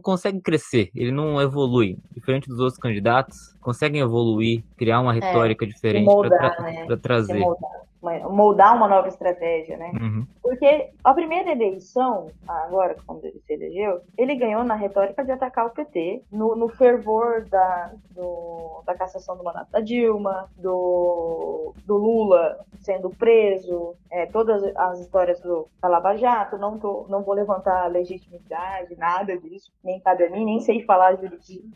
consegue 0.00 0.40
crescer, 0.40 0.90
ele 0.94 1.12
não 1.12 1.40
evolui. 1.40 1.98
Diferente 2.12 2.48
dos 2.48 2.58
outros 2.58 2.78
candidatos, 2.78 3.54
conseguem 3.60 4.00
evoluir, 4.00 4.62
criar 4.76 5.00
uma 5.00 5.14
é, 5.14 5.20
retórica 5.20 5.64
é, 5.64 5.68
diferente 5.68 6.06
para 6.06 6.30
tra 6.30 6.62
né? 6.62 6.96
trazer 6.96 7.44
moldar 8.02 8.76
uma 8.76 8.88
nova 8.88 9.08
estratégia, 9.08 9.76
né? 9.76 9.92
Uhum. 10.00 10.26
Porque 10.42 10.90
a 11.02 11.12
primeira 11.12 11.50
eleição, 11.50 12.28
agora 12.46 12.96
quando 13.06 13.24
ele 13.24 13.40
se 13.40 13.52
elegeu, 13.52 14.00
ele 14.16 14.34
ganhou 14.36 14.64
na 14.64 14.74
retórica 14.74 15.24
de 15.24 15.32
atacar 15.32 15.66
o 15.66 15.70
PT, 15.70 16.22
no, 16.30 16.54
no 16.54 16.68
fervor 16.68 17.44
da, 17.48 17.92
do, 18.10 18.82
da 18.86 18.94
cassação 18.94 19.36
do 19.36 19.44
mandato 19.44 19.70
da 19.70 19.80
Dilma, 19.80 20.48
do, 20.56 21.74
do 21.84 21.96
Lula 21.96 22.64
sendo 22.80 23.10
preso, 23.10 23.94
é, 24.10 24.26
todas 24.26 24.62
as 24.76 25.00
histórias 25.00 25.40
do 25.40 25.68
da 25.80 25.88
Lava 25.88 26.16
Jato, 26.16 26.56
não, 26.56 26.78
tô, 26.78 27.06
não 27.08 27.22
vou 27.22 27.34
levantar 27.34 27.90
legitimidade, 27.90 28.96
nada 28.96 29.36
disso, 29.36 29.70
nem 29.82 30.00
cabe 30.00 30.24
a 30.24 30.30
mim, 30.30 30.44
nem 30.44 30.60
sei 30.60 30.82
falar 30.84 31.18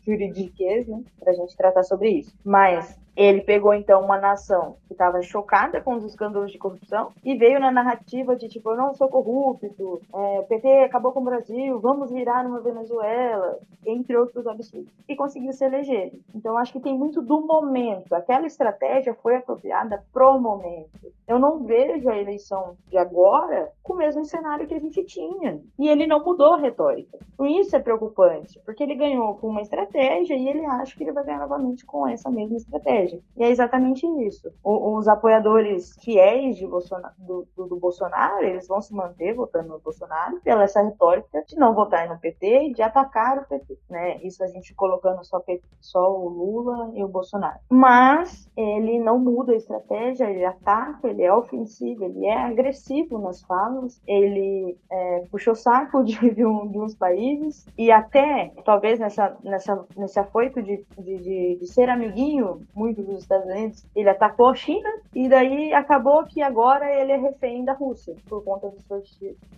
juridiquês, 0.05 0.87
né, 0.87 1.03
pra 1.19 1.33
gente 1.33 1.57
tratar 1.57 1.83
sobre 1.83 2.11
isso. 2.11 2.35
Mas 2.45 2.99
ele 3.15 3.43
pegou 3.43 3.75
então 3.75 4.03
uma 4.03 4.19
nação 4.19 4.77
que 4.87 4.95
estava 4.95 5.21
chocada 5.23 5.81
com 5.81 5.95
os 5.95 6.05
escândalos 6.05 6.51
de 6.51 6.59
corrupção 6.59 7.13
e 7.23 7.35
veio 7.35 7.61
na 7.61 7.71
narrativa 7.71 8.35
de 8.35 8.49
tipo, 8.49 8.71
eu 8.71 8.77
não 8.77 8.95
sou 8.95 9.09
corrupto, 9.09 10.01
é, 10.15 10.41
o 10.41 10.45
PT 10.45 10.85
acabou 10.85 11.13
com 11.13 11.21
o 11.21 11.25
Brasil, 11.25 11.79
vamos 11.79 12.11
virar 12.11 12.43
numa 12.43 12.61
Venezuela, 12.61 13.59
entre 13.85 14.17
outros 14.17 14.47
absurdos. 14.47 14.91
E 15.09 15.15
conseguiu 15.15 15.53
se 15.53 15.65
eleger. 15.65 16.13
Então 16.35 16.57
acho 16.57 16.73
que 16.73 16.81
tem 16.81 16.97
muito 16.97 17.21
do 17.21 17.41
momento. 17.41 18.15
Aquela 18.15 18.47
estratégia 18.47 19.15
foi 19.15 19.37
apropriada 19.37 20.03
pro 20.13 20.39
momento. 20.39 21.13
Eu 21.29 21.39
não 21.39 21.65
vejo 21.65 22.09
a 22.09 22.19
eleição 22.19 22.77
de 22.89 22.97
agora 22.97 23.71
com 23.83 23.95
o 23.95 23.97
mesmo 23.97 24.25
cenário 24.25 24.67
que 24.67 24.75
a 24.75 24.81
gente 24.81 25.05
tinha. 25.05 25.61
E 25.79 25.89
ele 25.89 26.07
não 26.07 26.25
mudou 26.25 26.55
a 26.55 26.59
retórica. 26.59 27.19
Isso 27.41 27.75
é 27.77 27.81
preocupante, 27.81 28.61
porque 28.65 28.83
ele 28.83 28.95
ganhou 28.95 29.35
com 29.35 29.49
uma 29.49 29.63
estratégia 29.63 30.35
e 30.35 30.49
ele 30.49 30.65
acha 30.65 30.97
que 30.97 31.03
ele 31.03 31.13
vai 31.13 31.25
ganhar 31.25 31.41
novamente 31.41 31.85
com 31.85 32.07
essa 32.07 32.31
mesma 32.31 32.57
estratégia 32.57 33.02
E 33.37 33.43
é 33.43 33.51
exatamente 33.51 34.07
isso. 34.27 34.53
O, 34.63 34.97
os 34.97 35.09
apoiadores 35.09 35.97
fiéis 36.03 36.57
de 36.57 36.67
Bolsonaro, 36.67 37.15
do, 37.19 37.47
do, 37.57 37.67
do, 37.67 37.77
Bolsonaro, 37.77 38.45
eles 38.45 38.67
vão 38.67 38.81
se 38.81 38.95
manter 38.95 39.35
votando 39.35 39.69
no 39.69 39.81
Bolsonaro 39.81 40.41
pela 40.41 40.65
essa 40.65 40.83
retórica 40.83 41.43
de 41.47 41.57
não 41.57 41.75
votar 41.75 42.09
no 42.09 42.19
PT 42.19 42.69
e 42.69 42.75
de 42.75 42.83
atacar 42.83 43.39
o 43.39 43.45
PT, 43.47 43.79
né? 43.89 44.19
Isso 44.23 44.43
a 44.43 44.47
gente 44.47 44.75
colocando 44.75 45.25
só, 45.25 45.43
só 45.81 46.17
o 46.17 46.29
Lula 46.29 46.91
e 46.95 47.03
o 47.03 47.09
Bolsonaro. 47.09 47.59
Mas 47.71 48.51
ele 48.57 48.99
não 48.99 49.19
muda 49.19 49.53
a 49.53 49.57
estratégia, 49.57 50.31
ele 50.31 50.45
ataca, 50.45 51.09
ele 51.09 51.23
é 51.23 51.33
ofensivo, 51.33 52.05
ele 52.05 52.27
é 52.27 52.37
agressivo 52.37 53.19
nas 53.19 53.43
falas, 53.43 54.01
ele 54.07 54.77
é, 54.91 55.25
puxou 55.31 55.55
saco 55.55 56.05
de, 56.05 56.19
de, 56.35 56.45
um, 56.45 56.69
de, 56.69 56.79
uns 56.79 56.95
países 56.95 57.67
e 57.79 57.91
até, 57.91 58.53
talvez 58.65 58.99
nessa, 58.99 59.37
nessa, 59.43 59.85
nesse 59.97 60.19
afoito 60.19 60.63
de, 60.63 60.85
de, 60.99 61.19
de, 61.19 61.57
de 61.61 61.67
ser 61.67 61.89
amiguinho 61.89 62.61
muito 62.75 62.92
dos 63.01 63.21
Estados 63.21 63.47
Unidos, 63.47 63.87
ele 63.95 64.09
atacou 64.09 64.49
a 64.49 64.55
China 64.55 64.89
e 65.15 65.29
daí 65.29 65.73
acabou 65.73 66.25
que 66.25 66.43
agora 66.43 66.85
ele 67.01 67.13
é 67.13 67.17
refém 67.17 67.65
da 67.65 67.73
Rússia 67.73 68.15
por 68.29 68.43
conta 68.45 68.69
dos 68.69 68.85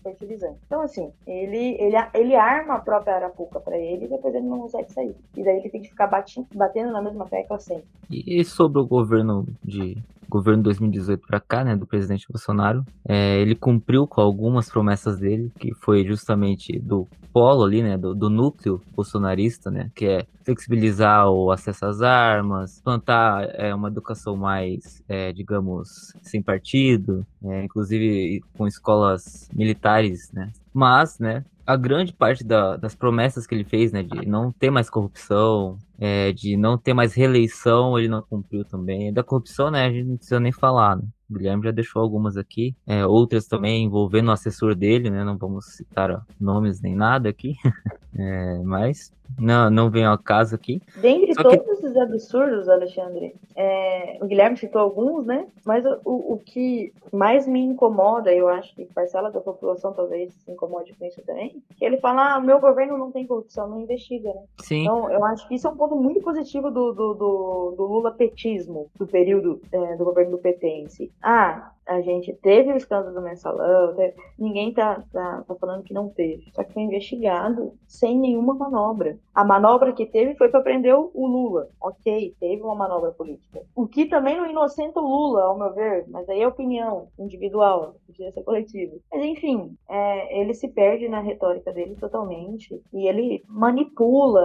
fertilizantes. 0.03 0.61
Então, 0.67 0.83
assim, 0.83 1.11
ele, 1.27 1.77
ele, 1.81 1.97
ele 2.15 2.37
arma 2.37 2.75
a 2.75 2.81
própria 2.81 3.17
arapuca 3.17 3.59
para 3.59 3.79
ele 3.79 4.05
e 4.05 4.09
depois 4.09 4.35
ele 4.35 4.47
não 4.47 4.61
consegue 4.61 4.93
sair. 4.93 5.17
E 5.37 5.43
daí 5.43 5.59
ele 5.59 5.71
tem 5.71 5.81
que 5.81 5.89
ficar 5.89 6.07
batendo, 6.07 6.47
batendo 6.55 6.93
na 6.93 7.03
mesma 7.03 7.27
tecla 7.27 7.59
sempre. 7.59 7.87
E 8.11 8.45
sobre 8.45 8.81
o 8.81 8.87
governo 8.87 9.47
de 9.63 9.97
governo 10.35 10.65
2018 10.65 11.25
para 11.25 11.39
cá, 11.39 11.63
né, 11.63 11.77
do 11.77 11.87
presidente 11.87 12.27
Bolsonaro, 12.29 12.85
é, 13.09 13.41
ele 13.41 13.55
cumpriu 13.55 14.05
com 14.05 14.21
algumas 14.21 14.69
promessas 14.69 15.21
dele, 15.21 15.53
que 15.61 15.73
foi 15.75 16.05
justamente 16.05 16.77
do 16.81 17.07
polo 17.33 17.63
ali, 17.63 17.83
né, 17.83 17.97
do, 17.97 18.17
do, 18.17 18.29
núcleo 18.29 18.83
bolsonarista, 18.97 19.71
né, 19.71 19.93
que 19.95 20.07
é 20.07 20.27
flexibilizar 20.43 21.31
o 21.31 21.53
acesso 21.53 21.87
às 21.87 22.03
armas, 22.03 22.81
plantar 22.83 23.49
é, 23.55 23.73
uma 23.73 23.89
educação 23.89 24.37
mais, 24.37 25.01
é, 25.09 25.33
digamos, 25.33 26.13
sem 26.21 26.43
partido, 26.43 27.25
é, 27.45 27.63
inclusive 27.63 28.43
com 28.59 28.67
escolas 28.67 29.49
militares, 29.55 30.33
né, 30.33 30.51
mas, 30.73 31.21
né, 31.21 31.45
a 31.67 31.77
grande 31.77 32.13
parte 32.13 32.45
da, 32.45 32.77
das 32.77 32.95
promessas 32.95 33.47
que 33.47 33.55
ele 33.55 33.65
fez, 33.65 33.93
né, 33.93 34.03
de 34.03 34.27
não 34.27 34.53
ter 34.53 34.71
mais 34.71 34.91
corrupção, 34.91 35.79
é, 35.99 36.33
de 36.33 36.57
não 36.57 36.77
ter 36.77 36.93
mais 36.93 37.15
reeleição, 37.15 37.99
ele 37.99 38.09
não 38.09 38.23
cumpriu 38.23 38.65
também. 38.65 39.13
Da 39.13 39.23
corrupção, 39.23 39.71
né, 39.71 39.87
a 39.87 39.91
gente 39.91 40.07
não 40.07 40.17
precisa 40.17 40.41
nem 40.41 40.53
falar, 40.53 40.97
né? 40.97 41.05
O 41.29 41.35
Guilherme 41.35 41.65
já 41.65 41.71
deixou 41.71 42.03
algumas 42.03 42.37
aqui, 42.37 42.77
é, 42.87 43.07
outras 43.07 43.47
também 43.47 43.85
envolvendo 43.85 44.29
o 44.29 44.33
assessor 44.33 44.75
dele, 44.75 45.11
né? 45.11 45.25
Não 45.25 45.39
vamos 45.39 45.65
citar 45.77 46.25
nomes 46.39 46.81
nem 46.83 46.95
nada 46.95 47.29
aqui, 47.29 47.55
é, 48.19 48.59
mas 48.63 49.13
não, 49.39 49.71
não 49.71 49.91
vem 49.91 50.05
ao 50.05 50.19
caso 50.19 50.55
aqui. 50.55 50.81
Dentre 50.97 51.35
Só 51.35 51.43
todos 51.43 51.65
que... 51.65 51.71
esses 51.71 51.97
absurdos, 51.97 52.69
Alexandre, 52.69 53.35
é, 53.57 54.19
o 54.21 54.27
Guilherme 54.27 54.57
citou 54.57 54.81
alguns, 54.81 55.27
né? 55.27 55.47
Mas 55.65 55.85
o, 56.05 56.35
o 56.35 56.39
que 56.45 56.93
mais 57.13 57.47
me 57.47 57.61
incomoda, 57.61 58.33
eu 58.33 58.49
acho 58.49 58.75
que 58.75 58.85
parcela 58.87 59.31
da 59.31 59.41
população 59.41 59.93
talvez 59.93 60.33
se 60.33 60.51
incomode 60.51 60.95
com 60.95 61.05
isso 61.05 61.23
também, 61.23 61.63
que 61.77 61.85
ele 61.85 61.99
fala, 61.99 62.35
ah, 62.35 62.41
meu 62.41 62.61
governo 62.61 62.97
não 62.99 63.11
tem 63.11 63.27
corrupção, 63.27 63.69
não 63.69 63.81
investiga, 63.81 64.33
né? 64.33 64.43
Sim. 64.63 64.83
Então, 64.83 65.11
eu 65.11 65.25
acho 65.25 65.47
que 65.49 65.55
isso 65.55 65.67
é 65.67 65.71
um 65.71 65.77
ponto 65.77 65.97
muito 65.97 66.21
positivo 66.21 66.71
do, 66.71 66.93
do, 66.93 67.15
do, 67.15 67.75
do 67.77 67.85
Lula-petismo, 67.85 68.91
do 68.97 69.07
período 69.07 69.61
é, 69.73 69.97
do 69.97 70.05
governo 70.05 70.33
do 70.33 70.39
PT 70.39 70.67
em 70.67 70.89
si. 70.89 71.13
Ah, 71.23 71.73
a 71.87 72.01
gente 72.01 72.33
teve 72.35 72.73
o 72.73 72.77
escândalo 72.77 73.15
do 73.15 73.21
mensalão, 73.21 73.95
teve... 73.95 74.15
ninguém 74.39 74.73
tá, 74.73 75.03
tá, 75.13 75.45
tá, 75.47 75.55
falando 75.55 75.83
que 75.83 75.95
não 75.95 76.09
teve. 76.09 76.51
Só 76.53 76.65
que 76.65 76.73
foi 76.73 76.83
investigado 76.83 77.75
sem 77.87 78.19
nenhuma 78.19 78.55
manobra. 78.55 79.19
A 79.35 79.45
manobra 79.45 79.93
que 79.93 80.07
teve 80.07 80.35
foi 80.35 80.49
para 80.49 80.63
prender 80.63 80.95
o 80.95 81.27
Lula. 81.27 81.69
Ok, 81.81 82.35
teve 82.41 82.63
uma 82.63 82.75
manobra 82.75 83.13
política. 83.13 83.63
O 83.75 83.87
que 83.87 84.07
também 84.07 84.37
não 84.37 84.49
inocenta 84.49 85.01
o 85.01 85.09
Lula, 85.09 85.45
ao 85.45 85.59
meu 85.59 85.73
ver, 85.75 86.05
mas 86.09 86.29
aí 86.29 86.41
é 86.41 86.49
opinião 86.49 87.09
individual, 87.19 87.97
podia 88.07 88.31
ser 88.33 88.43
coletiva. 88.43 88.97
Mas 89.13 89.23
enfim, 89.23 89.77
é, 89.89 90.41
ele 90.41 90.55
se 90.55 90.69
perde 90.69 91.09
na 91.09 91.21
retórica 91.21 91.73
dele 91.73 91.97
totalmente 91.97 92.81
e 92.93 93.07
ele 93.07 93.43
manipula 93.49 94.43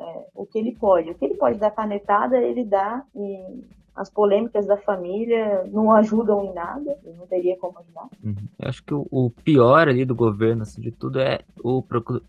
é, 0.00 0.26
o 0.34 0.46
que 0.46 0.58
ele 0.58 0.74
pode. 0.74 1.10
O 1.10 1.14
que 1.14 1.24
ele 1.24 1.34
pode 1.34 1.58
dar 1.58 1.70
canetada, 1.70 2.38
ele 2.38 2.64
dá 2.64 3.04
e 3.14 3.64
as 3.96 4.10
polêmicas 4.10 4.66
da 4.66 4.76
família 4.76 5.64
não 5.72 5.90
ajudam 5.92 6.44
em 6.44 6.52
nada, 6.52 6.96
não 7.18 7.26
teria 7.26 7.56
como 7.56 7.78
ajudar. 7.78 8.08
Uhum. 8.22 8.34
Eu 8.58 8.68
acho 8.68 8.84
que 8.84 8.92
o, 8.94 9.30
pior 9.30 9.88
ali 9.88 10.04
do 10.04 10.14
governo, 10.14 10.62
assim, 10.62 10.80
de 10.80 10.90
tudo, 10.90 11.18
é 11.18 11.40
o 11.62 11.82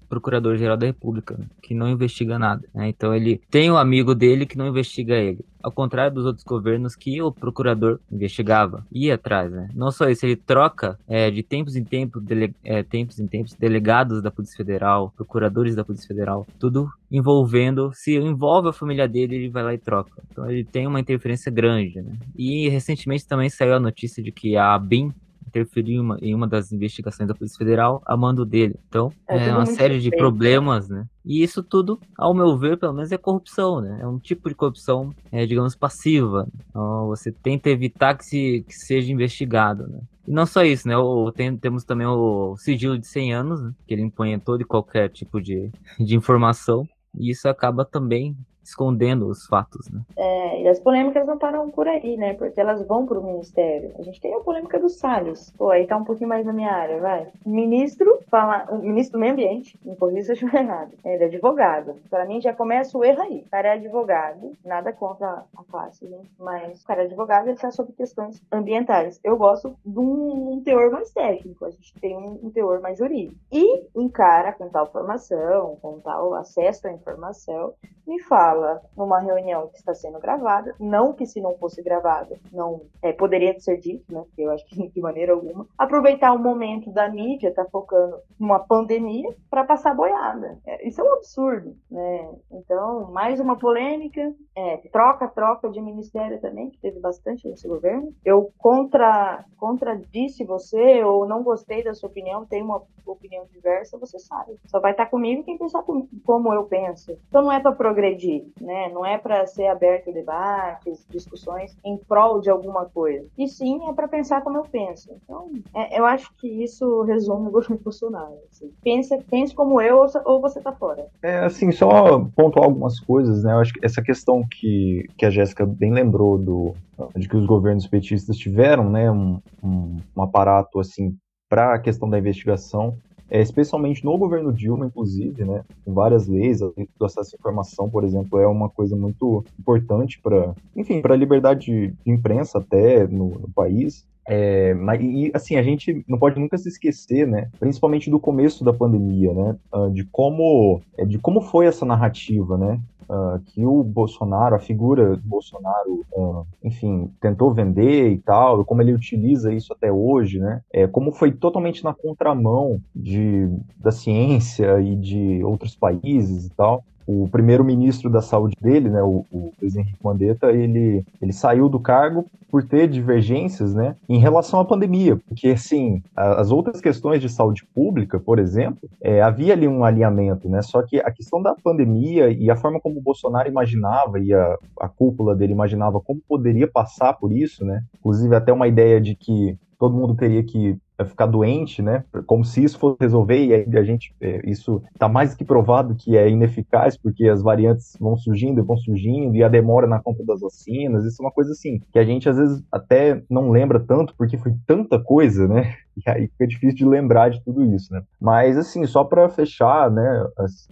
Procurador-Geral 0.10 0.78
da 0.78 0.86
República, 0.86 1.36
né, 1.38 1.46
que 1.62 1.76
não 1.76 1.90
investiga 1.90 2.40
nada. 2.40 2.64
Né? 2.74 2.88
Então 2.90 3.14
ele 3.14 3.42
tem 3.52 3.70
um 3.70 3.78
amigo 3.78 4.16
dele 4.16 4.46
que 4.46 4.58
não 4.58 4.68
investiga 4.68 5.16
ele. 5.16 5.46
Ao 5.62 5.72
contrário 5.72 6.14
dos 6.14 6.26
outros 6.26 6.46
governos 6.46 6.96
que 6.96 7.22
o 7.22 7.32
procurador 7.32 8.00
investigava, 8.10 8.86
ia 8.90 9.16
atrás, 9.16 9.52
né? 9.52 9.68
Não 9.74 9.92
só 9.92 10.08
isso, 10.08 10.26
ele 10.26 10.38
troca 10.38 10.98
é, 11.08 11.30
de 11.30 11.44
tempos 11.44 11.76
em 11.76 11.84
dele, 12.22 12.56
é, 12.64 12.84
tempos 12.84 13.20
em 13.20 13.28
tempos, 13.28 13.54
delegados 13.54 14.22
da 14.22 14.32
Polícia 14.32 14.56
Federal, 14.56 15.12
procuradores 15.18 15.76
da 15.76 15.84
Polícia 15.84 16.08
Federal, 16.08 16.48
tudo 16.58 16.90
envolvendo, 17.12 17.92
se 17.94 18.16
envolve 18.16 18.70
a 18.70 18.74
família 18.74 19.08
dele, 19.08 19.36
ele 19.36 19.50
vai 19.50 19.64
lá 19.64 19.74
e 19.74 19.78
troca. 19.78 20.22
Então 20.30 20.50
ele 20.50 20.64
tem 20.64 20.86
uma 20.86 21.00
interferência 21.00 21.52
grande, 21.52 22.02
né? 22.02 22.14
E 22.36 22.70
recentemente 22.70 23.26
também 23.26 23.50
saiu 23.50 23.76
a 23.76 23.80
notícia 23.80 24.22
de 24.22 24.32
que 24.32 24.58
a 24.58 24.78
BIM 24.78 25.14
interferiu 25.48 25.96
em 25.96 26.00
uma, 26.00 26.18
em 26.22 26.36
uma 26.36 26.48
das 26.48 26.72
investigações 26.72 27.28
da 27.28 27.34
Polícia 27.34 27.58
Federal 27.58 28.02
a 28.06 28.16
mando 28.16 28.46
dele. 28.46 28.76
Então, 28.88 29.12
é, 29.28 29.48
é 29.48 29.54
uma 29.54 29.66
série 29.66 30.00
de 30.00 30.12
problemas, 30.12 30.90
né? 30.90 31.06
E 31.26 31.42
isso 31.42 31.64
tudo, 31.64 32.00
ao 32.18 32.34
meu 32.34 32.58
ver, 32.58 32.78
pelo 32.78 32.94
menos 32.94 33.12
é 33.12 33.18
corrupção, 33.18 33.82
né? 33.82 34.00
É 34.02 34.08
um 34.08 34.20
tipo 34.20 34.50
de 34.50 34.56
corrupção, 34.56 35.14
é, 35.32 35.46
digamos, 35.46 35.76
passiva. 35.76 36.48
Então, 36.70 37.08
você 37.08 37.32
tenta 37.32 37.70
evitar 37.70 38.18
que, 38.18 38.26
se, 38.26 38.66
que 38.68 38.76
seja 38.76 39.12
investigado, 39.12 39.88
né? 39.88 40.00
E 40.28 40.32
não 40.32 40.46
só 40.46 40.64
isso, 40.64 40.88
né? 40.88 40.98
O, 40.98 41.32
tem, 41.32 41.56
temos 41.56 41.84
também 41.84 42.06
o 42.06 42.56
sigilo 42.58 42.98
de 42.98 43.08
100 43.08 43.34
anos, 43.34 43.64
né? 43.64 43.72
que 43.88 43.94
ele 43.94 44.02
impõe 44.02 44.38
todo 44.38 44.62
e 44.62 44.66
qualquer 44.66 45.10
tipo 45.10 45.42
de, 45.42 45.72
de 45.98 46.16
informação. 46.16 46.88
E 47.16 47.30
isso 47.32 47.48
acaba 47.50 47.86
também 47.86 48.38
escondendo 48.68 49.28
os 49.28 49.48
fatos, 49.48 49.90
né? 49.90 50.02
É, 50.18 50.62
e 50.62 50.68
as 50.68 50.80
polêmicas 50.80 51.26
não 51.26 51.38
param 51.38 51.70
por 51.70 51.88
aí, 51.88 52.18
né? 52.18 52.34
Porque 52.34 52.60
elas 52.60 52.86
vão 52.86 53.06
para 53.06 53.18
o 53.18 53.24
ministério. 53.24 53.94
A 53.98 54.02
gente 54.02 54.20
tem 54.20 54.36
a 54.36 54.42
polêmica 54.42 54.78
do 54.78 54.90
Salles. 54.90 55.54
Pô, 55.58 55.70
aí 55.70 55.88
tá 55.88 55.96
um 55.96 56.04
pouquinho 56.04 56.28
mais 56.28 56.46
na 56.46 56.52
minha 56.52 56.72
área, 56.72 57.00
vai. 57.00 57.28
O 57.46 57.50
ministro 57.50 58.20
fala, 58.30 58.68
o 58.70 58.80
ministro 58.80 59.18
do 59.18 59.22
meio 59.22 59.34
ambiente, 59.34 59.80
me 59.84 59.96
corrija 59.96 60.36
se 60.36 60.44
eu 60.44 60.50
errado, 60.54 60.92
ele 61.06 61.24
é 61.24 61.28
advogado. 61.28 61.96
Para 62.10 62.26
mim 62.26 62.42
já 62.42 62.54
começa 62.54 62.98
o 62.98 63.06
erro 63.06 63.22
aí. 63.22 63.44
O 63.48 63.50
cara 63.50 63.70
é 63.70 63.72
advogado, 63.72 64.52
nada 64.66 64.92
contra 64.92 65.46
a 65.56 65.64
classe, 65.64 66.06
né? 66.06 66.20
Mas 66.38 66.82
o 66.84 66.86
cara 66.86 67.04
é 67.04 67.06
advogado, 67.06 67.48
ele 67.48 67.58
fala 67.58 67.72
sobre 67.72 67.94
questões 67.94 68.42
ambientais. 68.52 69.18
Eu 69.24 69.38
gosto 69.38 69.74
de 69.86 69.98
um, 69.98 70.54
um 70.54 70.62
teor 70.62 70.92
mais 70.92 71.10
técnico, 71.12 71.64
a 71.64 71.70
gente 71.70 71.94
tem 72.02 72.18
um, 72.18 72.38
um 72.44 72.50
teor 72.50 72.82
mais 72.82 72.98
jurídico. 72.98 73.40
E 73.50 73.88
um 73.96 74.10
cara 74.10 74.52
com 74.52 74.68
tal 74.68 74.88
formação, 74.88 75.78
com 75.82 76.00
tal 76.02 76.34
acesso 76.34 76.88
à 76.88 76.92
informação, 76.92 77.74
me 78.08 78.22
fala 78.22 78.82
numa 78.96 79.20
reunião 79.20 79.68
que 79.68 79.78
está 79.78 79.94
sendo 79.94 80.20
gravada, 80.20 80.74
não 80.80 81.14
que 81.14 81.26
se 81.26 81.42
não 81.42 81.58
fosse 81.58 81.82
gravada, 81.84 82.40
não 82.52 82.82
é, 83.02 83.12
poderia 83.12 83.60
ser 83.60 83.78
dito, 83.78 84.06
né? 84.12 84.24
Eu 84.38 84.52
acho 84.52 84.66
que 84.66 84.88
de 84.88 85.02
maneira 85.02 85.34
alguma. 85.34 85.68
Aproveitar 85.78 86.32
o 86.34 86.40
momento 86.40 86.90
da 86.92 87.10
mídia, 87.10 87.54
tá 87.54 87.66
focando 87.66 88.18
numa 88.40 88.60
pandemia 88.60 89.30
para 89.50 89.64
passar 89.64 89.94
boiada. 89.94 90.58
É, 90.66 90.88
isso 90.88 91.02
é 91.02 91.04
um 91.04 91.14
absurdo, 91.14 91.76
né? 91.92 92.30
Então, 92.52 93.12
mais 93.12 93.40
uma 93.40 93.58
polêmica, 93.58 94.34
é, 94.56 94.78
troca, 94.92 95.28
troca 95.28 95.70
de 95.70 95.82
ministério 95.82 96.40
também, 96.40 96.70
que 96.70 96.78
teve 96.78 97.00
bastante 97.00 97.48
nesse 97.48 97.68
governo. 97.68 98.14
Eu 98.24 98.52
contra, 98.58 99.44
contradisse 99.58 100.44
você 100.44 101.04
ou 101.04 101.28
não 101.28 101.44
gostei 101.44 101.84
da 101.84 101.94
sua 101.94 102.10
opinião, 102.10 102.46
tem 102.46 102.62
uma 102.62 102.82
opinião 103.06 103.46
diversa, 103.52 103.98
você 103.98 104.20
sabe. 104.20 104.58
Só 104.68 104.80
vai 104.80 104.92
estar 104.92 105.08
comigo 105.08 105.44
quem 105.44 105.58
pensar 105.58 105.84
como 105.84 106.54
eu 106.54 106.64
penso. 106.66 107.18
Então 107.28 107.42
não 107.42 107.52
é 107.52 107.60
para 107.60 107.74
progredir 107.98 108.44
né? 108.62 108.90
Não 108.94 109.04
é 109.04 109.18
para 109.18 109.48
ser 109.48 109.68
aberto 109.68 110.14
debates, 110.14 111.06
discussões 111.10 111.76
em 111.84 111.98
prol 111.98 112.40
de 112.40 112.50
alguma 112.50 112.86
coisa. 112.86 113.26
E 113.38 113.48
sim 113.48 113.90
é 113.90 113.94
para 113.94 114.08
pensar 114.08 114.42
como 114.42 114.58
eu 114.58 114.64
penso. 114.64 115.10
Então, 115.24 115.50
é, 115.74 116.00
eu 116.00 116.06
acho 116.06 116.32
que 116.38 116.48
isso 116.48 117.02
resume 117.04 117.48
o 117.48 117.52
governo 117.52 117.80
Bolsonaro. 117.84 118.38
Assim. 118.52 118.72
Pensa, 118.84 119.18
pense 119.30 119.56
como 119.56 119.82
eu 119.82 120.06
ou 120.26 120.42
você 120.42 120.62
tá 120.62 120.72
fora. 120.72 121.08
É, 121.24 121.40
assim, 121.40 121.72
só 121.72 122.20
pontuar 122.36 122.66
algumas 122.66 123.00
coisas, 123.00 123.44
né? 123.44 123.54
Eu 123.54 123.60
acho 123.60 123.74
que 123.74 123.86
essa 123.86 124.02
questão 124.02 124.46
que, 124.48 125.08
que 125.18 125.26
a 125.26 125.30
Jéssica 125.30 125.66
bem 125.66 125.92
lembrou 125.92 126.38
do, 126.38 126.76
de 127.16 127.28
que 127.28 127.36
os 127.36 127.46
governos 127.46 127.88
petistas 127.88 128.38
tiveram, 128.38 128.90
né, 128.90 129.10
um, 129.10 129.40
um, 129.64 129.98
um 130.16 130.22
aparato 130.22 130.80
assim 130.80 131.16
para 131.50 131.74
a 131.74 131.80
questão 131.80 132.10
da 132.10 132.20
investigação 132.20 132.98
é, 133.30 133.42
especialmente 133.42 134.04
no 134.04 134.18
governo 134.18 134.54
Dilma, 134.54 134.86
inclusive, 134.86 135.44
né, 135.44 135.64
com 135.84 135.94
várias 135.94 136.28
leis, 136.28 136.60
do 136.60 137.06
acesso 137.06 137.36
à 137.36 137.38
informação, 137.40 137.90
por 137.90 138.04
exemplo, 138.04 138.40
é 138.40 138.48
uma 138.48 138.70
coisa 138.70 138.96
muito 138.96 139.44
importante 139.60 140.20
para, 140.22 140.54
enfim, 140.76 141.02
para 141.02 141.14
a 141.14 141.18
liberdade 141.18 141.66
de, 141.66 141.94
imprensa 142.06 142.60
até 142.60 143.06
no, 143.08 143.30
no 143.30 143.50
país. 143.54 144.06
É, 144.30 144.74
mas, 144.74 145.02
e, 145.02 145.32
assim, 145.34 145.56
a 145.56 145.64
gente 145.64 146.04
não 146.08 146.20
pode 146.20 146.38
nunca 146.38 146.58
se 146.58 146.68
esquecer, 146.68 147.26
né, 147.26 147.50
principalmente 147.60 148.10
do 148.10 148.20
começo 148.20 148.64
da 148.64 148.74
pandemia, 148.74 149.34
né, 149.34 149.56
ah, 149.72 149.90
de 149.92 150.04
como, 150.06 150.82
é, 150.98 151.06
de 151.06 151.18
como 151.18 151.42
foi 151.42 151.66
essa 151.66 151.86
narrativa, 151.86 152.58
né, 152.58 152.80
uh, 153.10 153.40
que 153.46 153.66
o 153.66 153.84
Bolsonaro, 153.84 154.56
a 154.56 154.60
figura 154.60 155.16
do 155.16 155.28
Bolsonaro, 155.28 156.06
uh, 156.12 156.46
enfim, 156.64 157.12
tentou 157.20 157.54
vender 157.54 158.12
e 158.12 158.18
tal, 158.20 158.64
como 158.66 158.82
ele 158.82 158.94
utiliza 158.94 159.54
isso 159.54 159.74
até 159.74 159.92
hoje, 159.92 160.40
né? 160.40 160.62
É, 160.72 160.88
como 160.88 161.12
foi 161.12 161.32
totalmente 161.32 161.84
na 161.84 161.94
contramão 161.94 162.82
de, 162.96 163.50
da 163.78 163.92
ciência 163.92 164.80
e 164.82 164.96
de 164.96 165.44
outros 165.44 165.76
países 165.76 166.48
e 166.48 166.50
tal 166.52 166.84
o 167.08 167.30
primeiro-ministro 167.30 168.10
da 168.10 168.22
saúde 168.22 168.54
dele, 168.62 168.90
né, 168.90 169.02
o, 169.02 169.26
o 169.32 169.54
Luiz 169.62 169.76
Henrique 169.76 170.04
Mandetta, 170.04 170.52
ele, 170.52 171.06
ele 171.22 171.32
saiu 171.32 171.70
do 171.70 171.80
cargo 171.80 172.26
por 172.52 172.64
ter 172.64 172.88
divergências, 172.88 173.74
né, 173.74 173.96
em 174.10 174.20
relação 174.20 174.60
à 174.60 174.66
pandemia, 174.66 175.16
porque, 175.16 175.50
assim, 175.50 176.04
as 176.16 176.52
outras 176.52 176.82
questões 176.82 177.22
de 177.22 177.30
saúde 177.30 177.66
pública, 177.74 178.20
por 178.20 178.40
exemplo, 178.40 178.90
é, 179.02 179.22
havia 179.22 179.54
ali 179.54 179.68
um 179.68 179.86
alinhamento, 179.86 180.50
né, 180.50 180.62
só 180.62 180.82
que 180.82 181.00
a 181.00 181.10
questão 181.10 181.42
da 181.42 181.56
pandemia 181.56 182.30
e 182.30 182.52
a 182.52 182.58
forma 182.58 182.80
como 182.80 183.00
o 183.00 183.02
Bolsonaro 183.02 183.48
imaginava 183.48 184.20
e 184.20 184.34
a, 184.34 184.58
a 184.82 184.90
cúpula 184.90 185.34
dele 185.34 185.54
imaginava 185.54 186.02
como 186.02 186.22
poderia 186.28 186.68
passar 186.68 187.14
por 187.14 187.32
isso, 187.32 187.64
né, 187.64 187.84
inclusive 188.00 188.36
até 188.36 188.52
uma 188.52 188.68
ideia 188.68 189.00
de 189.00 189.16
que 189.16 189.58
todo 189.80 189.96
mundo 189.96 190.16
teria 190.16 190.44
que 190.44 190.78
ficar 191.06 191.26
doente, 191.26 191.82
né? 191.82 192.04
Como 192.26 192.44
se 192.44 192.64
isso 192.64 192.80
fosse 192.80 192.98
resolver 193.00 193.44
e 193.46 193.54
aí 193.54 193.78
a 193.78 193.84
gente 193.84 194.14
é, 194.22 194.42
isso 194.50 194.82
está 194.94 195.08
mais 195.08 195.36
que 195.36 195.46
provado 195.46 195.96
que 195.96 196.18
é 196.18 196.30
ineficaz 196.30 196.98
porque 196.98 197.28
as 197.28 197.42
variantes 197.42 197.96
vão 198.00 198.18
surgindo, 198.18 198.64
vão 198.64 198.78
surgindo 198.78 199.36
e 199.36 199.44
a 199.44 199.48
demora 199.48 199.88
na 199.88 200.00
compra 200.00 200.26
das 200.26 200.42
vacinas, 200.42 201.06
isso 201.06 201.22
é 201.22 201.26
uma 201.26 201.32
coisa 201.32 201.52
assim 201.52 201.80
que 201.92 202.00
a 202.00 202.04
gente 202.04 202.28
às 202.28 202.38
vezes 202.38 202.64
até 202.72 203.22
não 203.30 203.50
lembra 203.50 203.80
tanto 203.80 204.16
porque 204.18 204.38
foi 204.38 204.54
tanta 204.66 205.00
coisa, 205.00 205.48
né? 205.48 205.76
E 206.06 206.10
aí 206.10 206.28
fica 206.28 206.48
difícil 206.48 206.76
de 206.76 206.86
lembrar 206.86 207.30
de 207.30 207.44
tudo 207.44 207.64
isso, 207.66 207.92
né? 207.92 208.04
Mas, 208.22 208.58
assim, 208.58 208.86
só 208.86 209.04
para 209.04 209.28
fechar, 209.30 209.90
né? 209.90 210.28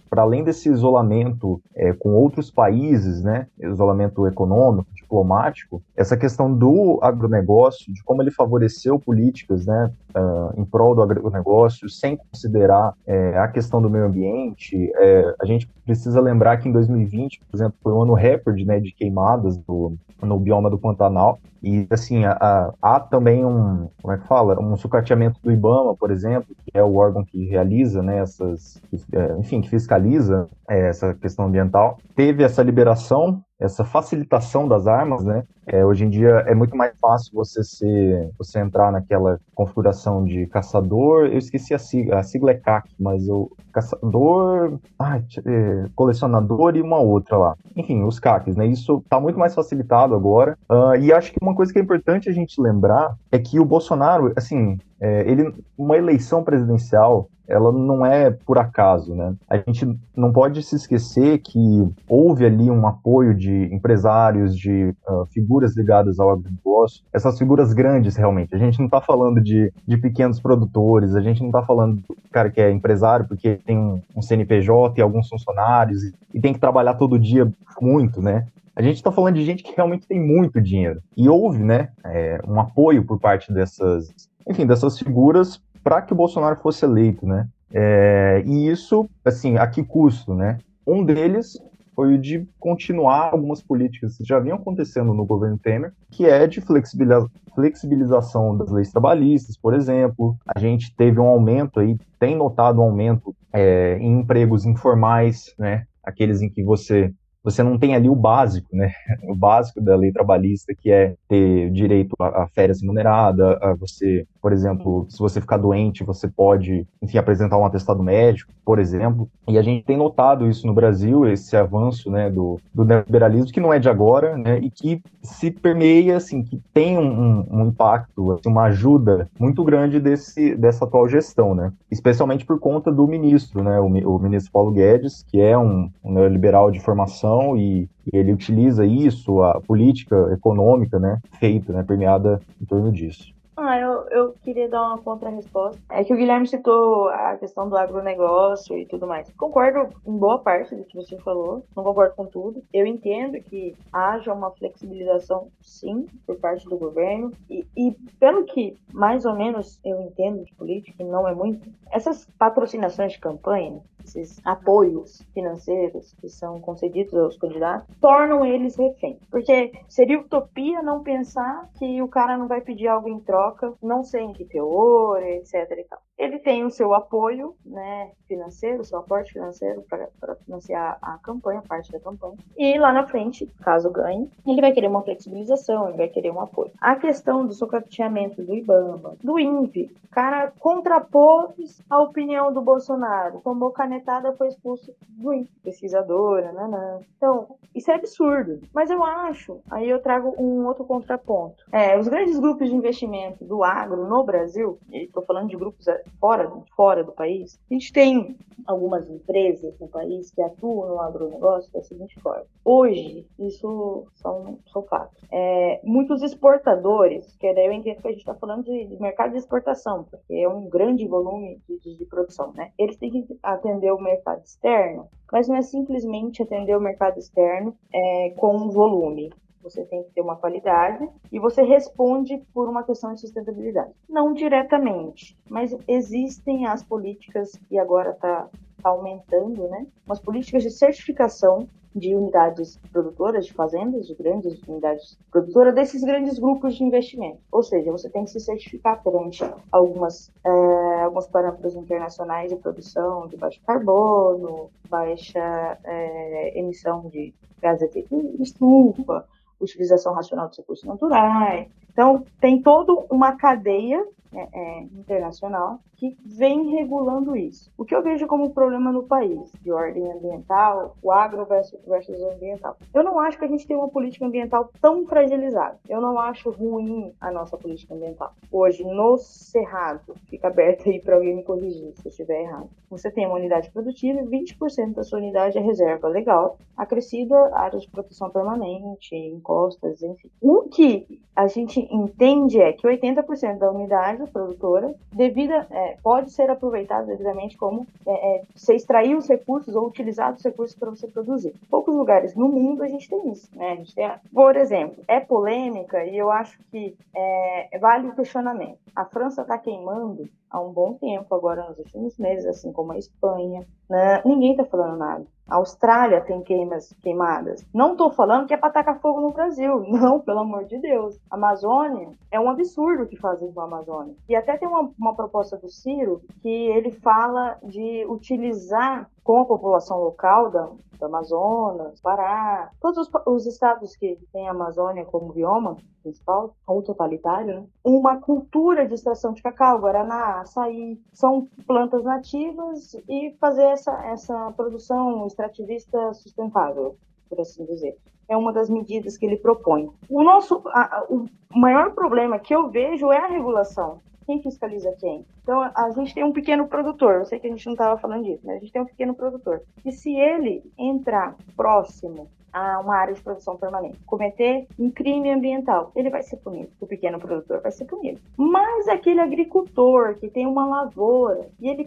Para 0.08 0.22
além 0.22 0.44
desse 0.44 0.68
isolamento 0.68 1.60
é, 1.74 1.92
com 1.92 2.14
outros 2.14 2.50
países, 2.50 3.22
né? 3.22 3.46
Isolamento 3.58 4.26
econômico, 4.26 4.88
diplomático, 4.94 5.82
essa 5.96 6.16
questão 6.16 6.52
do 6.52 6.98
agronegócio, 7.02 7.92
de 7.92 8.02
como 8.04 8.22
ele 8.22 8.30
favoreceu 8.30 8.98
políticas, 8.98 9.66
né? 9.66 9.90
Uh, 10.16 10.60
em 10.60 10.64
prol 10.64 10.94
do 10.94 11.02
agronegócio, 11.02 11.90
sem 11.90 12.16
considerar 12.16 12.94
é, 13.06 13.36
a 13.36 13.48
questão 13.48 13.82
do 13.82 13.90
meio 13.90 14.06
ambiente. 14.06 14.90
É, 14.94 15.34
a 15.40 15.44
gente 15.44 15.68
precisa 15.84 16.20
lembrar 16.20 16.56
que 16.56 16.68
em 16.68 16.72
2020, 16.72 17.40
por 17.50 17.56
exemplo, 17.56 17.74
foi 17.82 17.92
um 17.92 18.02
ano 18.02 18.14
recorde 18.14 18.64
né, 18.64 18.80
de 18.80 18.92
queimadas 18.92 19.58
do, 19.58 19.92
no 20.22 20.38
bioma 20.38 20.70
do 20.70 20.78
Pantanal. 20.78 21.38
E, 21.66 21.84
assim, 21.90 22.22
há 22.24 23.00
também 23.10 23.44
um, 23.44 23.88
como 24.00 24.14
é 24.14 24.18
que 24.18 24.28
fala? 24.28 24.56
Um 24.60 24.76
sucateamento 24.76 25.40
do 25.42 25.50
IBAMA, 25.50 25.96
por 25.96 26.12
exemplo, 26.12 26.54
que 26.64 26.78
é 26.78 26.82
o 26.82 26.94
órgão 26.94 27.24
que 27.24 27.44
realiza, 27.46 28.04
né, 28.04 28.18
essas, 28.18 28.80
é, 29.12 29.36
enfim, 29.36 29.60
que 29.60 29.68
fiscaliza 29.68 30.48
é, 30.70 30.88
essa 30.88 31.12
questão 31.14 31.46
ambiental. 31.46 31.98
Teve 32.14 32.44
essa 32.44 32.62
liberação 32.62 33.42
essa 33.58 33.84
facilitação 33.84 34.68
das 34.68 34.86
armas, 34.86 35.24
né? 35.24 35.44
É, 35.66 35.84
hoje 35.84 36.04
em 36.04 36.10
dia 36.10 36.44
é 36.46 36.54
muito 36.54 36.76
mais 36.76 36.96
fácil 37.00 37.32
você 37.34 37.64
ser, 37.64 38.30
você 38.38 38.60
entrar 38.60 38.92
naquela 38.92 39.40
configuração 39.54 40.24
de 40.24 40.46
caçador. 40.46 41.26
Eu 41.26 41.38
esqueci 41.38 41.74
a 41.74 41.78
sigla, 41.78 42.20
a 42.20 42.22
sigla 42.22 42.52
é 42.52 42.54
CAC, 42.54 42.88
mas 43.00 43.28
o 43.28 43.50
caçador, 43.72 44.78
ah, 44.98 45.18
é, 45.18 45.84
colecionador 45.94 46.76
e 46.76 46.82
uma 46.82 46.98
outra 46.98 47.36
lá. 47.36 47.56
Enfim, 47.74 48.04
os 48.04 48.20
CACs, 48.20 48.54
né? 48.54 48.66
Isso 48.66 48.98
está 48.98 49.18
muito 49.18 49.38
mais 49.38 49.54
facilitado 49.54 50.14
agora. 50.14 50.56
Uh, 50.70 50.96
e 51.00 51.12
acho 51.12 51.32
que 51.32 51.38
uma 51.42 51.54
coisa 51.54 51.72
que 51.72 51.78
é 51.78 51.82
importante 51.82 52.28
a 52.28 52.32
gente 52.32 52.60
lembrar 52.60 53.16
é 53.32 53.38
que 53.38 53.58
o 53.58 53.64
Bolsonaro, 53.64 54.32
assim, 54.36 54.78
é, 55.00 55.30
ele, 55.30 55.54
uma 55.76 55.96
eleição 55.96 56.42
presidencial 56.42 57.28
ela 57.48 57.70
não 57.70 58.04
é 58.04 58.30
por 58.30 58.58
acaso, 58.58 59.14
né? 59.14 59.34
A 59.48 59.56
gente 59.56 59.86
não 60.16 60.32
pode 60.32 60.62
se 60.62 60.74
esquecer 60.74 61.38
que 61.38 61.88
houve 62.08 62.44
ali 62.44 62.70
um 62.70 62.86
apoio 62.86 63.34
de 63.34 63.72
empresários, 63.72 64.56
de 64.56 64.94
uh, 65.08 65.26
figuras 65.26 65.76
ligadas 65.76 66.18
ao 66.18 66.30
agronegócio, 66.30 67.04
essas 67.12 67.38
figuras 67.38 67.72
grandes 67.72 68.16
realmente. 68.16 68.54
A 68.54 68.58
gente 68.58 68.78
não 68.78 68.86
está 68.86 69.00
falando 69.00 69.40
de, 69.40 69.72
de 69.86 69.96
pequenos 69.96 70.40
produtores, 70.40 71.14
a 71.14 71.20
gente 71.20 71.40
não 71.40 71.48
está 71.48 71.62
falando 71.62 71.96
do 71.96 72.16
cara 72.32 72.50
que 72.50 72.60
é 72.60 72.70
empresário 72.70 73.26
porque 73.26 73.60
tem 73.64 73.78
um, 73.78 74.02
um 74.14 74.22
CNPJ 74.22 74.98
e 74.98 75.02
alguns 75.02 75.28
funcionários 75.28 76.02
e, 76.02 76.14
e 76.34 76.40
tem 76.40 76.52
que 76.52 76.60
trabalhar 76.60 76.94
todo 76.94 77.18
dia 77.18 77.50
muito, 77.80 78.20
né? 78.20 78.46
A 78.74 78.82
gente 78.82 78.96
está 78.96 79.10
falando 79.10 79.36
de 79.36 79.44
gente 79.44 79.62
que 79.62 79.74
realmente 79.74 80.06
tem 80.06 80.20
muito 80.20 80.60
dinheiro. 80.60 81.00
E 81.16 81.30
houve, 81.30 81.64
né, 81.64 81.88
é, 82.04 82.38
um 82.46 82.60
apoio 82.60 83.06
por 83.06 83.18
parte 83.18 83.50
dessas, 83.50 84.12
enfim, 84.46 84.66
dessas 84.66 84.98
figuras 84.98 85.60
para 85.82 86.02
que 86.02 86.12
o 86.12 86.16
Bolsonaro 86.16 86.56
fosse 86.56 86.84
eleito, 86.84 87.26
né? 87.26 87.48
É, 87.72 88.42
e 88.46 88.68
isso, 88.68 89.08
assim, 89.24 89.56
a 89.56 89.66
que 89.66 89.82
custo, 89.82 90.34
né? 90.34 90.58
Um 90.86 91.04
deles 91.04 91.58
foi 91.94 92.14
o 92.14 92.18
de 92.18 92.46
continuar 92.60 93.30
algumas 93.32 93.62
políticas 93.62 94.18
que 94.18 94.24
já 94.24 94.38
vinham 94.38 94.58
acontecendo 94.58 95.14
no 95.14 95.24
governo 95.24 95.58
Temer, 95.58 95.92
que 96.10 96.26
é 96.26 96.46
de 96.46 96.60
flexibilização 96.60 98.56
das 98.56 98.70
leis 98.70 98.92
trabalhistas, 98.92 99.56
por 99.56 99.74
exemplo. 99.74 100.36
A 100.54 100.58
gente 100.58 100.94
teve 100.94 101.18
um 101.18 101.26
aumento 101.26 101.80
aí, 101.80 101.96
tem 102.20 102.36
notado 102.36 102.80
um 102.80 102.84
aumento 102.84 103.34
é, 103.52 103.96
em 103.98 104.20
empregos 104.20 104.66
informais, 104.66 105.54
né? 105.58 105.86
Aqueles 106.04 106.42
em 106.42 106.50
que 106.50 106.62
você 106.62 107.12
você 107.46 107.62
não 107.62 107.78
tem 107.78 107.94
ali 107.94 108.10
o 108.10 108.14
básico, 108.16 108.74
né? 108.74 108.92
O 109.22 109.34
básico 109.34 109.80
da 109.80 109.94
lei 109.96 110.12
trabalhista, 110.12 110.74
que 110.74 110.90
é 110.90 111.14
ter 111.28 111.70
direito 111.70 112.14
a, 112.18 112.44
a 112.44 112.48
férias 112.48 112.80
remunerada, 112.80 113.58
a 113.60 113.74
você, 113.74 114.26
por 114.40 114.52
exemplo, 114.52 115.06
se 115.08 115.18
você 115.18 115.40
ficar 115.40 115.56
doente, 115.56 116.04
você 116.04 116.28
pode, 116.28 116.86
enfim, 117.00 117.18
apresentar 117.18 117.56
um 117.56 117.64
atestado 117.64 118.02
médico, 118.02 118.52
por 118.64 118.78
exemplo. 118.78 119.28
E 119.48 119.58
a 119.58 119.62
gente 119.62 119.84
tem 119.84 119.96
notado 119.96 120.48
isso 120.48 120.66
no 120.66 120.74
Brasil, 120.74 121.26
esse 121.26 121.56
avanço, 121.56 122.10
né, 122.10 122.30
do, 122.30 122.60
do 122.74 122.84
neoliberalismo, 122.84 123.52
que 123.52 123.60
não 123.60 123.72
é 123.72 123.78
de 123.78 123.88
agora, 123.88 124.36
né, 124.36 124.58
e 124.58 124.70
que 124.70 125.00
se 125.22 125.50
permeia, 125.50 126.16
assim, 126.16 126.42
que 126.42 126.60
tem 126.72 126.98
um, 126.98 127.46
um 127.50 127.66
impacto, 127.66 128.32
assim, 128.32 128.48
uma 128.48 128.64
ajuda 128.64 129.28
muito 129.38 129.62
grande 129.64 130.00
desse, 130.00 130.56
dessa 130.56 130.84
atual 130.84 131.08
gestão, 131.08 131.54
né? 131.54 131.72
Especialmente 131.90 132.44
por 132.44 132.58
conta 132.58 132.92
do 132.92 133.06
ministro, 133.06 133.62
né, 133.62 133.80
o, 133.80 133.86
o 133.86 134.18
ministro 134.18 134.52
Paulo 134.52 134.72
Guedes, 134.72 135.24
que 135.28 135.40
é 135.40 135.56
um, 135.56 135.90
um 136.04 136.12
neoliberal 136.12 136.70
de 136.70 136.80
formação 136.80 137.35
e, 137.56 137.88
e, 138.06 138.16
ele 138.16 138.32
utiliza 138.32 138.86
isso, 138.86 139.42
a 139.42 139.60
política 139.60 140.32
econômica, 140.32 140.98
né, 140.98 141.20
feita, 141.38 141.72
né, 141.72 141.82
permeada 141.82 142.40
em 142.60 142.64
torno 142.64 142.92
disso. 142.92 143.36
Ah, 143.58 143.78
eu, 143.78 144.06
eu 144.10 144.34
queria 144.44 144.68
dar 144.68 144.86
uma 144.86 144.98
contra-resposta. 144.98 145.80
É 145.88 146.04
que 146.04 146.12
o 146.12 146.16
Guilherme 146.16 146.46
citou 146.46 147.08
a 147.08 147.38
questão 147.38 147.70
do 147.70 147.76
agronegócio 147.76 148.76
e 148.76 148.84
tudo 148.84 149.06
mais. 149.06 149.32
Concordo 149.32 149.88
em 150.06 150.18
boa 150.18 150.38
parte 150.38 150.74
do 150.76 150.84
que 150.84 150.94
você 150.94 151.16
falou, 151.20 151.64
não 151.74 151.82
concordo 151.82 152.14
com 152.14 152.26
tudo. 152.26 152.62
Eu 152.70 152.86
entendo 152.86 153.40
que 153.40 153.74
haja 153.90 154.34
uma 154.34 154.50
flexibilização, 154.50 155.48
sim, 155.62 156.06
por 156.26 156.36
parte 156.36 156.68
do 156.68 156.76
governo. 156.76 157.32
E, 157.48 157.66
e 157.74 157.92
pelo 158.20 158.44
que 158.44 158.76
mais 158.92 159.24
ou 159.24 159.34
menos 159.34 159.80
eu 159.82 160.02
entendo 160.02 160.44
de 160.44 160.54
política, 160.54 161.02
não 161.02 161.26
é 161.26 161.34
muito, 161.34 161.66
essas 161.90 162.28
patrocinações 162.38 163.12
de 163.12 163.20
campanha, 163.20 163.80
esses 164.06 164.40
apoios 164.44 165.22
financeiros 165.34 166.14
que 166.20 166.28
são 166.28 166.60
concedidos 166.60 167.14
aos 167.14 167.36
candidatos, 167.36 167.94
tornam 168.00 168.44
eles 168.44 168.76
reféns. 168.76 169.18
Porque 169.30 169.72
seria 169.88 170.20
utopia 170.20 170.82
não 170.82 171.02
pensar 171.02 171.68
que 171.78 172.00
o 172.00 172.08
cara 172.08 172.38
não 172.38 172.46
vai 172.46 172.60
pedir 172.60 172.88
algo 172.88 173.08
em 173.08 173.20
troca, 173.20 173.74
não 173.82 174.04
sei 174.04 174.22
em 174.22 174.32
que 174.32 174.44
teor, 174.44 175.22
etc. 175.22 175.54
E 175.78 175.84
tal. 175.84 176.05
Ele 176.18 176.38
tem 176.38 176.64
o 176.64 176.70
seu 176.70 176.94
apoio 176.94 177.54
né, 177.64 178.10
financeiro, 178.26 178.80
o 178.80 178.84
seu 178.84 178.98
aporte 178.98 179.34
financeiro 179.34 179.84
para 179.88 180.34
financiar 180.36 180.98
a 181.02 181.18
campanha, 181.18 181.62
parte 181.66 181.92
da 181.92 182.00
campanha. 182.00 182.36
E 182.56 182.78
lá 182.78 182.92
na 182.92 183.06
frente, 183.06 183.46
caso 183.62 183.90
ganhe, 183.90 184.30
ele 184.46 184.60
vai 184.60 184.72
querer 184.72 184.88
uma 184.88 185.02
flexibilização, 185.02 185.88
ele 185.88 185.98
vai 185.98 186.08
querer 186.08 186.30
um 186.30 186.40
apoio. 186.40 186.70
A 186.80 186.96
questão 186.96 187.46
do 187.46 187.52
socateamento 187.52 188.42
do 188.42 188.54
IBAMA, 188.54 189.16
do 189.22 189.38
INPE, 189.38 189.94
o 190.04 190.08
cara 190.08 190.52
contrapôs 190.58 191.82
a 191.90 192.00
opinião 192.00 192.52
do 192.52 192.62
Bolsonaro, 192.62 193.40
tomou 193.44 193.70
canetada, 193.70 194.32
foi 194.32 194.48
expulso 194.48 194.94
do 195.10 195.34
INPE, 195.34 195.52
pesquisadora, 195.62 196.52
nanã. 196.52 197.00
Então, 197.16 197.56
isso 197.74 197.90
é 197.90 197.94
absurdo. 197.94 198.60
Mas 198.72 198.90
eu 198.90 199.04
acho, 199.04 199.60
aí 199.70 199.88
eu 199.88 200.00
trago 200.00 200.34
um 200.38 200.66
outro 200.66 200.84
contraponto. 200.84 201.64
É, 201.70 201.98
os 201.98 202.08
grandes 202.08 202.38
grupos 202.38 202.70
de 202.70 202.74
investimento 202.74 203.44
do 203.44 203.62
agro 203.62 204.06
no 204.06 204.24
Brasil, 204.24 204.78
e 204.90 205.04
estou 205.04 205.22
falando 205.22 205.48
de 205.48 205.56
grupos 205.56 205.86
fora, 206.20 206.50
fora 206.76 207.04
do 207.04 207.12
país, 207.12 207.58
a 207.70 207.74
gente 207.74 207.92
tem 207.92 208.36
algumas 208.66 209.08
empresas 209.08 209.78
no 209.78 209.88
país 209.88 210.30
que 210.30 210.42
atuam 210.42 210.88
no 210.88 211.00
agronegócio 211.00 211.72
da 211.72 211.82
seguinte 211.82 212.18
forma. 212.20 212.44
Hoje, 212.64 213.26
isso 213.38 214.06
são, 214.14 214.58
são 214.72 214.82
fatos. 214.84 215.22
É, 215.30 215.80
muitos 215.84 216.22
exportadores, 216.22 217.36
que 217.36 217.52
daí 217.54 217.66
eu 217.66 217.72
entendo 217.72 218.02
que 218.02 218.08
a 218.08 218.10
gente 218.10 218.20
está 218.20 218.34
falando 218.34 218.64
de, 218.64 218.86
de, 218.86 219.00
mercado 219.00 219.32
de 219.32 219.38
exportação, 219.38 220.04
porque 220.04 220.34
é 220.34 220.48
um 220.48 220.68
grande 220.68 221.06
volume 221.06 221.60
de, 221.68 221.78
de, 221.78 221.98
de 221.98 222.04
produção, 222.06 222.52
né? 222.54 222.72
Eles 222.78 222.96
têm 222.96 223.10
que 223.10 223.38
atender 223.42 223.92
o 223.92 224.00
mercado 224.00 224.42
externo, 224.42 225.08
mas 225.30 225.48
não 225.48 225.56
é 225.56 225.62
simplesmente 225.62 226.42
atender 226.42 226.76
o 226.76 226.80
mercado 226.80 227.18
externo 227.18 227.76
é, 227.92 228.30
com 228.36 228.70
volume 228.70 229.30
você 229.70 229.84
tem 229.84 230.04
que 230.04 230.10
ter 230.10 230.20
uma 230.20 230.36
qualidade 230.36 231.08
e 231.32 231.38
você 231.38 231.62
responde 231.62 232.38
por 232.54 232.68
uma 232.68 232.84
questão 232.84 233.12
de 233.12 233.20
sustentabilidade. 233.20 233.92
Não 234.08 234.32
diretamente, 234.32 235.36
mas 235.48 235.76
existem 235.88 236.66
as 236.66 236.82
políticas, 236.82 237.52
e 237.70 237.78
agora 237.78 238.10
está 238.10 238.48
tá 238.82 238.88
aumentando, 238.90 239.66
né? 239.68 239.86
Umas 240.06 240.20
políticas 240.20 240.62
de 240.62 240.70
certificação 240.70 241.66
de 241.94 242.14
unidades 242.14 242.78
produtoras, 242.92 243.46
de 243.46 243.54
fazendas, 243.54 244.06
de 244.06 244.14
grandes 244.14 244.60
unidades 244.68 245.18
produtoras, 245.30 245.74
desses 245.74 246.04
grandes 246.04 246.38
grupos 246.38 246.76
de 246.76 246.84
investimento. 246.84 247.38
Ou 247.50 247.62
seja, 247.62 247.90
você 247.90 248.10
tem 248.10 248.24
que 248.24 248.30
se 248.30 248.38
certificar 248.38 249.02
perante 249.02 249.42
algumas, 249.72 250.30
é, 250.44 251.02
alguns 251.02 251.26
parâmetros 251.26 251.74
internacionais 251.74 252.50
de 252.50 252.56
produção 252.56 253.26
de 253.26 253.36
baixo 253.38 253.60
carbono, 253.66 254.70
baixa 254.90 255.78
é, 255.84 256.58
emissão 256.58 257.08
de 257.08 257.34
gases 257.62 257.90
de 257.90 258.06
estufa, 258.38 259.26
utilização 259.60 260.12
racional 260.14 260.48
dos 260.48 260.58
recursos 260.58 260.84
naturais. 260.84 261.68
Então, 261.92 262.24
tem 262.40 262.60
toda 262.60 262.92
uma 263.10 263.32
cadeia 263.32 264.06
é, 264.32 264.48
é, 264.52 264.80
internacional 264.80 265.80
que 265.96 266.16
vem 266.24 266.70
regulando 266.70 267.36
isso. 267.36 267.70
O 267.76 267.84
que 267.84 267.94
eu 267.94 268.02
vejo 268.02 268.26
como 268.26 268.50
problema 268.50 268.92
no 268.92 269.04
país, 269.04 269.50
de 269.62 269.72
ordem 269.72 270.12
ambiental, 270.12 270.94
o 271.02 271.10
agro 271.10 271.44
versus, 271.46 271.80
versus 271.86 272.20
o 272.20 272.30
ambiental. 272.30 272.76
Eu 272.92 273.02
não 273.02 273.18
acho 273.18 273.38
que 273.38 273.44
a 273.44 273.48
gente 273.48 273.66
tem 273.66 273.76
uma 273.76 273.88
política 273.88 274.26
ambiental 274.26 274.70
tão 274.80 275.06
fragilizada. 275.06 275.78
Eu 275.88 276.00
não 276.00 276.18
acho 276.18 276.50
ruim 276.50 277.14
a 277.20 277.30
nossa 277.30 277.56
política 277.56 277.94
ambiental. 277.94 278.34
Hoje, 278.52 278.84
no 278.84 279.16
Cerrado, 279.16 280.14
fica 280.28 280.48
aberto 280.48 280.88
aí 280.88 281.00
para 281.00 281.16
alguém 281.16 281.36
me 281.36 281.42
corrigir 281.42 281.94
se 281.96 282.06
eu 282.06 282.10
estiver 282.10 282.42
errado. 282.42 282.68
Você 282.90 283.10
tem 283.10 283.26
uma 283.26 283.36
unidade 283.36 283.70
produtiva 283.70 284.20
e 284.20 284.26
20% 284.26 284.94
da 284.94 285.02
sua 285.02 285.18
unidade 285.18 285.58
é 285.58 285.60
reserva 285.60 286.08
legal, 286.08 286.58
acrescida 286.76 287.36
área 287.56 287.78
de 287.78 287.88
proteção 287.88 288.30
permanente, 288.30 289.14
encostas, 289.14 290.02
enfim. 290.02 290.30
O 290.40 290.62
que 290.62 291.20
a 291.34 291.46
gente 291.46 291.80
entende 291.90 292.60
é 292.60 292.72
que 292.72 292.86
80% 292.86 293.58
da 293.58 293.70
unidade 293.70 294.25
produtora 294.26 294.94
devida, 295.12 295.66
é, 295.70 295.96
pode 296.02 296.30
ser 296.30 296.50
aproveitada 296.50 297.06
devidamente 297.06 297.56
como 297.56 297.86
é, 298.06 298.36
é, 298.36 298.42
você 298.54 298.74
extrair 298.74 299.16
os 299.16 299.28
recursos 299.28 299.74
ou 299.74 299.86
utilizar 299.86 300.34
os 300.34 300.42
recursos 300.42 300.76
para 300.76 300.90
você 300.90 301.06
produzir. 301.08 301.54
Poucos 301.70 301.94
lugares 301.94 302.34
no 302.34 302.48
mundo 302.48 302.82
a 302.82 302.88
gente 302.88 303.08
tem 303.08 303.30
isso. 303.30 303.48
Né? 303.56 303.72
A 303.72 303.76
gente 303.76 303.94
tem, 303.94 304.10
por 304.32 304.56
exemplo, 304.56 305.02
é 305.08 305.20
polêmica 305.20 306.04
e 306.04 306.16
eu 306.16 306.30
acho 306.30 306.58
que 306.70 306.96
é, 307.14 307.78
vale 307.78 308.08
o 308.08 308.14
questionamento. 308.14 308.78
A 308.94 309.04
França 309.04 309.42
está 309.42 309.58
queimando 309.58 310.28
há 310.50 310.60
um 310.60 310.72
bom 310.72 310.94
tempo, 310.94 311.34
agora 311.34 311.68
nos 311.68 311.78
últimos 311.78 312.16
meses, 312.18 312.46
assim 312.46 312.72
como 312.72 312.92
a 312.92 312.98
Espanha. 312.98 313.66
Né? 313.88 314.22
Ninguém 314.24 314.52
está 314.52 314.64
falando 314.64 314.96
nada. 314.96 315.26
A 315.48 315.56
Austrália 315.56 316.20
tem 316.20 316.42
queimas 316.42 316.92
queimadas. 317.00 317.64
Não 317.72 317.92
estou 317.92 318.10
falando 318.10 318.46
que 318.46 318.54
é 318.54 318.56
para 318.56 318.72
tacar 318.72 319.00
fogo 319.00 319.20
no 319.20 319.32
Brasil. 319.32 319.84
Não, 319.88 320.20
pelo 320.20 320.40
amor 320.40 320.64
de 320.64 320.78
Deus. 320.78 321.18
A 321.30 321.36
Amazônia 321.36 322.10
é 322.30 322.40
um 322.40 322.50
absurdo 322.50 323.04
o 323.04 323.06
que 323.06 323.16
fazem 323.16 323.52
com 323.52 323.60
a 323.60 323.64
Amazônia. 323.64 324.14
E 324.28 324.34
até 324.34 324.56
tem 324.56 324.66
uma, 324.68 324.90
uma 324.98 325.14
proposta 325.14 325.56
do 325.56 325.68
Ciro 325.68 326.20
que 326.42 326.48
ele 326.48 326.90
fala 326.90 327.58
de 327.62 328.04
utilizar 328.08 329.08
com 329.26 329.40
a 329.40 329.44
população 329.44 330.00
local 330.00 330.50
da, 330.52 330.70
do 331.00 331.04
Amazonas, 331.04 332.00
Pará, 332.00 332.70
todos 332.80 333.08
os, 333.08 333.10
os, 333.26 333.44
estados 333.44 333.96
que 333.96 334.16
têm 334.32 334.46
a 334.46 334.52
Amazônia 334.52 335.04
como 335.04 335.32
bioma 335.32 335.76
principal, 336.00 336.54
ou 336.64 336.80
totalitário, 336.80 337.62
né? 337.62 337.66
uma 337.82 338.18
cultura 338.18 338.86
de 338.86 338.94
extração 338.94 339.32
de 339.32 339.42
cacau, 339.42 339.80
guaraná, 339.80 340.42
açaí, 340.42 341.00
são 341.12 341.48
plantas 341.66 342.04
nativas 342.04 342.94
e 343.08 343.34
fazer 343.40 343.64
essa, 343.64 343.92
essa 344.06 344.52
produção 344.52 345.26
extrativista 345.26 346.14
sustentável, 346.14 346.96
por 347.28 347.40
assim 347.40 347.64
dizer. 347.64 347.98
É 348.28 348.36
uma 348.36 348.52
das 348.52 348.70
medidas 348.70 349.16
que 349.16 349.26
ele 349.26 349.38
propõe. 349.38 349.90
O 350.08 350.22
nosso, 350.22 350.62
a, 350.66 351.04
o 351.08 351.26
maior 351.52 351.92
problema 351.94 352.38
que 352.38 352.54
eu 352.54 352.70
vejo 352.70 353.10
é 353.10 353.18
a 353.18 353.26
regulação 353.26 354.00
quem 354.26 354.42
fiscaliza 354.42 354.92
quem? 354.98 355.24
Então, 355.42 355.62
a 355.62 355.90
gente 355.90 356.12
tem 356.12 356.24
um 356.24 356.32
pequeno 356.32 356.66
produtor, 356.66 357.14
eu 357.14 357.24
sei 357.24 357.38
que 357.38 357.46
a 357.46 357.50
gente 357.50 357.64
não 357.64 357.74
estava 357.74 357.98
falando 357.98 358.24
disso, 358.24 358.42
mas 358.44 358.56
a 358.56 358.58
gente 358.58 358.72
tem 358.72 358.82
um 358.82 358.86
pequeno 358.86 359.14
produtor. 359.14 359.62
E 359.84 359.92
se 359.92 360.14
ele 360.14 360.62
entrar 360.76 361.36
próximo 361.56 362.28
a 362.52 362.80
uma 362.80 362.96
área 362.96 363.14
de 363.14 363.22
produção 363.22 363.56
permanente, 363.56 363.98
cometer 364.06 364.66
um 364.78 364.90
crime 364.90 365.30
ambiental, 365.30 365.92
ele 365.94 366.10
vai 366.10 366.22
ser 366.22 366.38
punido. 366.38 366.70
O 366.80 366.86
pequeno 366.86 367.18
produtor 367.18 367.60
vai 367.60 367.70
ser 367.70 367.84
punido. 367.84 368.20
Mas 368.36 368.88
aquele 368.88 369.20
agricultor 369.20 370.16
que 370.16 370.28
tem 370.28 370.46
uma 370.46 370.66
lavoura 370.66 371.48
e 371.60 371.68
ele 371.68 371.86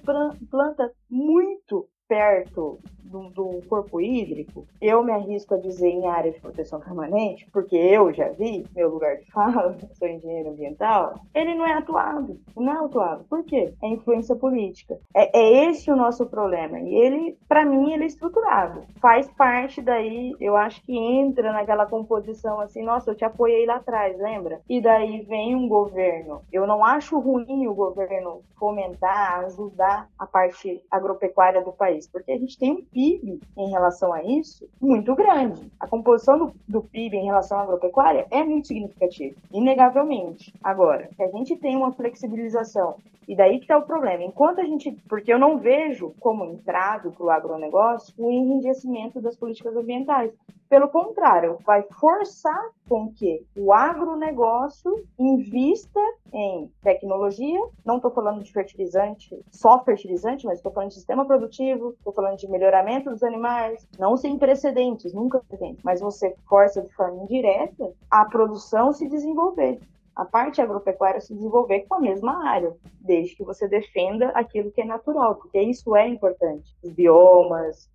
planta 0.49 0.91
muito 1.09 1.87
perto 2.07 2.79
do, 3.10 3.30
do, 3.30 3.62
corpo 3.68 3.99
hídrico, 3.99 4.68
eu 4.80 5.03
me 5.03 5.12
arrisco 5.12 5.55
a 5.55 5.57
dizer 5.57 5.89
em 5.89 6.07
área 6.07 6.32
de 6.32 6.39
proteção 6.39 6.80
permanente, 6.80 7.47
porque 7.51 7.76
eu 7.76 8.14
já 8.14 8.30
vi, 8.30 8.66
meu 8.76 8.89
lugar 8.89 9.18
de 9.18 9.26
fala, 9.32 9.76
sou 9.97 10.07
engenheiro 10.07 10.49
ambiental, 10.49 11.20
ele 11.34 11.55
não 11.55 11.66
é 11.66 11.74
atuado. 11.74 12.39
Não 12.55 12.72
é 12.72 12.86
atuado. 12.86 13.26
Por 13.30 13.43
quê? 13.43 13.74
É 13.82 13.88
influência 13.88 14.36
política. 14.36 14.97
É, 15.14 15.38
é 15.38 15.70
esse 15.70 15.91
o 15.91 15.95
nosso 15.95 16.26
problema. 16.26 16.80
E 16.80 16.93
ele, 16.93 17.38
para 17.47 17.66
mim, 17.66 17.91
ele 17.91 18.03
é 18.03 18.07
estruturado. 18.07 18.84
Faz 19.01 19.30
parte 19.32 19.82
daí, 19.82 20.36
eu 20.39 20.55
acho 20.55 20.84
que 20.84 20.97
entra 20.97 21.51
naquela 21.51 21.86
composição 21.86 22.60
assim, 22.60 22.84
nossa, 22.84 23.12
eu 23.12 23.16
te 23.16 23.26
apoiei 23.26 23.66
lá 23.66 23.76
atrás, 23.76 24.18
lembra? 24.18 24.62
E 24.70 24.82
daí 24.82 25.22
vem 25.22 25.55
um 25.55 25.68
governo. 25.68 26.41
Eu 26.51 26.68
não 26.68 26.84
acho 26.84 27.20
ruim 27.20 27.68
o 27.68 27.74
governo 27.74 28.41
fomentar, 28.60 29.39
ajudar 29.45 30.10
a 30.18 30.28
parte 30.28 30.84
agropecuária 30.91 31.64
do 31.64 31.72
país, 31.72 32.07
porque 32.07 32.32
a 32.32 32.38
gente 32.38 32.57
tem 32.57 32.72
um 32.74 32.86
PIB 33.00 33.39
em 33.56 33.70
relação 33.70 34.12
a 34.12 34.22
isso 34.22 34.68
muito 34.82 35.16
grande. 35.16 35.72
A 35.80 35.88
composição 35.88 36.38
do, 36.38 36.54
do 36.68 36.82
PIB 36.82 37.16
em 37.16 37.26
relação 37.26 37.58
à 37.58 37.62
agropecuária 37.62 38.28
é 38.30 38.43
muito 38.43 38.68
significativa, 38.68 39.39
inegavelmente. 39.54 40.54
Agora, 40.62 41.10
se 41.16 41.24
a 41.24 41.28
gente 41.30 41.56
tem 41.56 41.78
uma 41.78 41.93
flexibilização 41.93 42.97
e 43.30 43.36
daí 43.36 43.60
que 43.60 43.66
está 43.66 43.78
o 43.78 43.84
problema. 43.84 44.24
Enquanto 44.24 44.60
a 44.60 44.64
gente. 44.64 44.91
Porque 45.08 45.32
eu 45.32 45.38
não 45.38 45.60
vejo 45.60 46.16
como 46.20 46.43
entrado 46.45 47.12
para 47.12 47.24
o 47.24 47.30
agronegócio 47.30 48.12
o 48.18 48.32
enriquecimento 48.32 49.22
das 49.22 49.38
políticas 49.38 49.78
ambientais. 49.78 50.34
Pelo 50.68 50.88
contrário, 50.88 51.58
vai 51.66 51.84
forçar 52.00 52.70
com 52.88 53.12
que 53.12 53.43
o 53.56 53.72
agronegócio 53.72 55.04
invista 55.18 56.00
em 56.34 56.72
tecnologia. 56.82 57.60
Não 57.86 57.97
estou 57.97 58.12
falando 58.12 58.43
de 58.43 58.52
fertilizante, 58.52 59.39
só 59.52 59.84
fertilizante, 59.84 60.45
mas 60.45 60.58
estou 60.58 60.72
falando 60.72 60.89
de 60.89 60.95
sistema 60.95 61.26
produtivo, 61.26 61.95
estou 61.97 62.14
falando 62.14 62.38
de 62.38 62.47
melhoramento 62.47 62.88
dos 63.11 63.21
animais, 63.23 63.87
não 63.99 64.17
sem 64.17 64.37
precedentes, 64.37 65.13
nunca 65.13 65.39
precedentes, 65.39 65.81
mas 65.83 66.01
você 66.01 66.35
força 66.47 66.81
de 66.81 66.89
forma 66.93 67.23
indireta 67.23 67.91
a 68.09 68.25
produção 68.25 68.91
se 68.91 69.07
desenvolver 69.07 69.79
a 70.20 70.26
parte 70.26 70.61
agropecuária 70.61 71.22
se 71.22 71.34
desenvolver 71.34 71.86
com 71.88 71.95
a 71.95 71.99
mesma 72.01 72.45
área, 72.45 72.74
desde 72.99 73.38
que 73.38 73.43
você 73.43 73.70
defenda 73.70 74.28
aquilo 74.30 74.70
que 74.70 74.82
é 74.82 74.86
natural, 74.86 75.36
porque 75.36 75.61
isso 75.61 75.95
é 75.95 76.07
importante. 76.07 76.76
Os 76.84 76.91
biomas, 76.91 77.89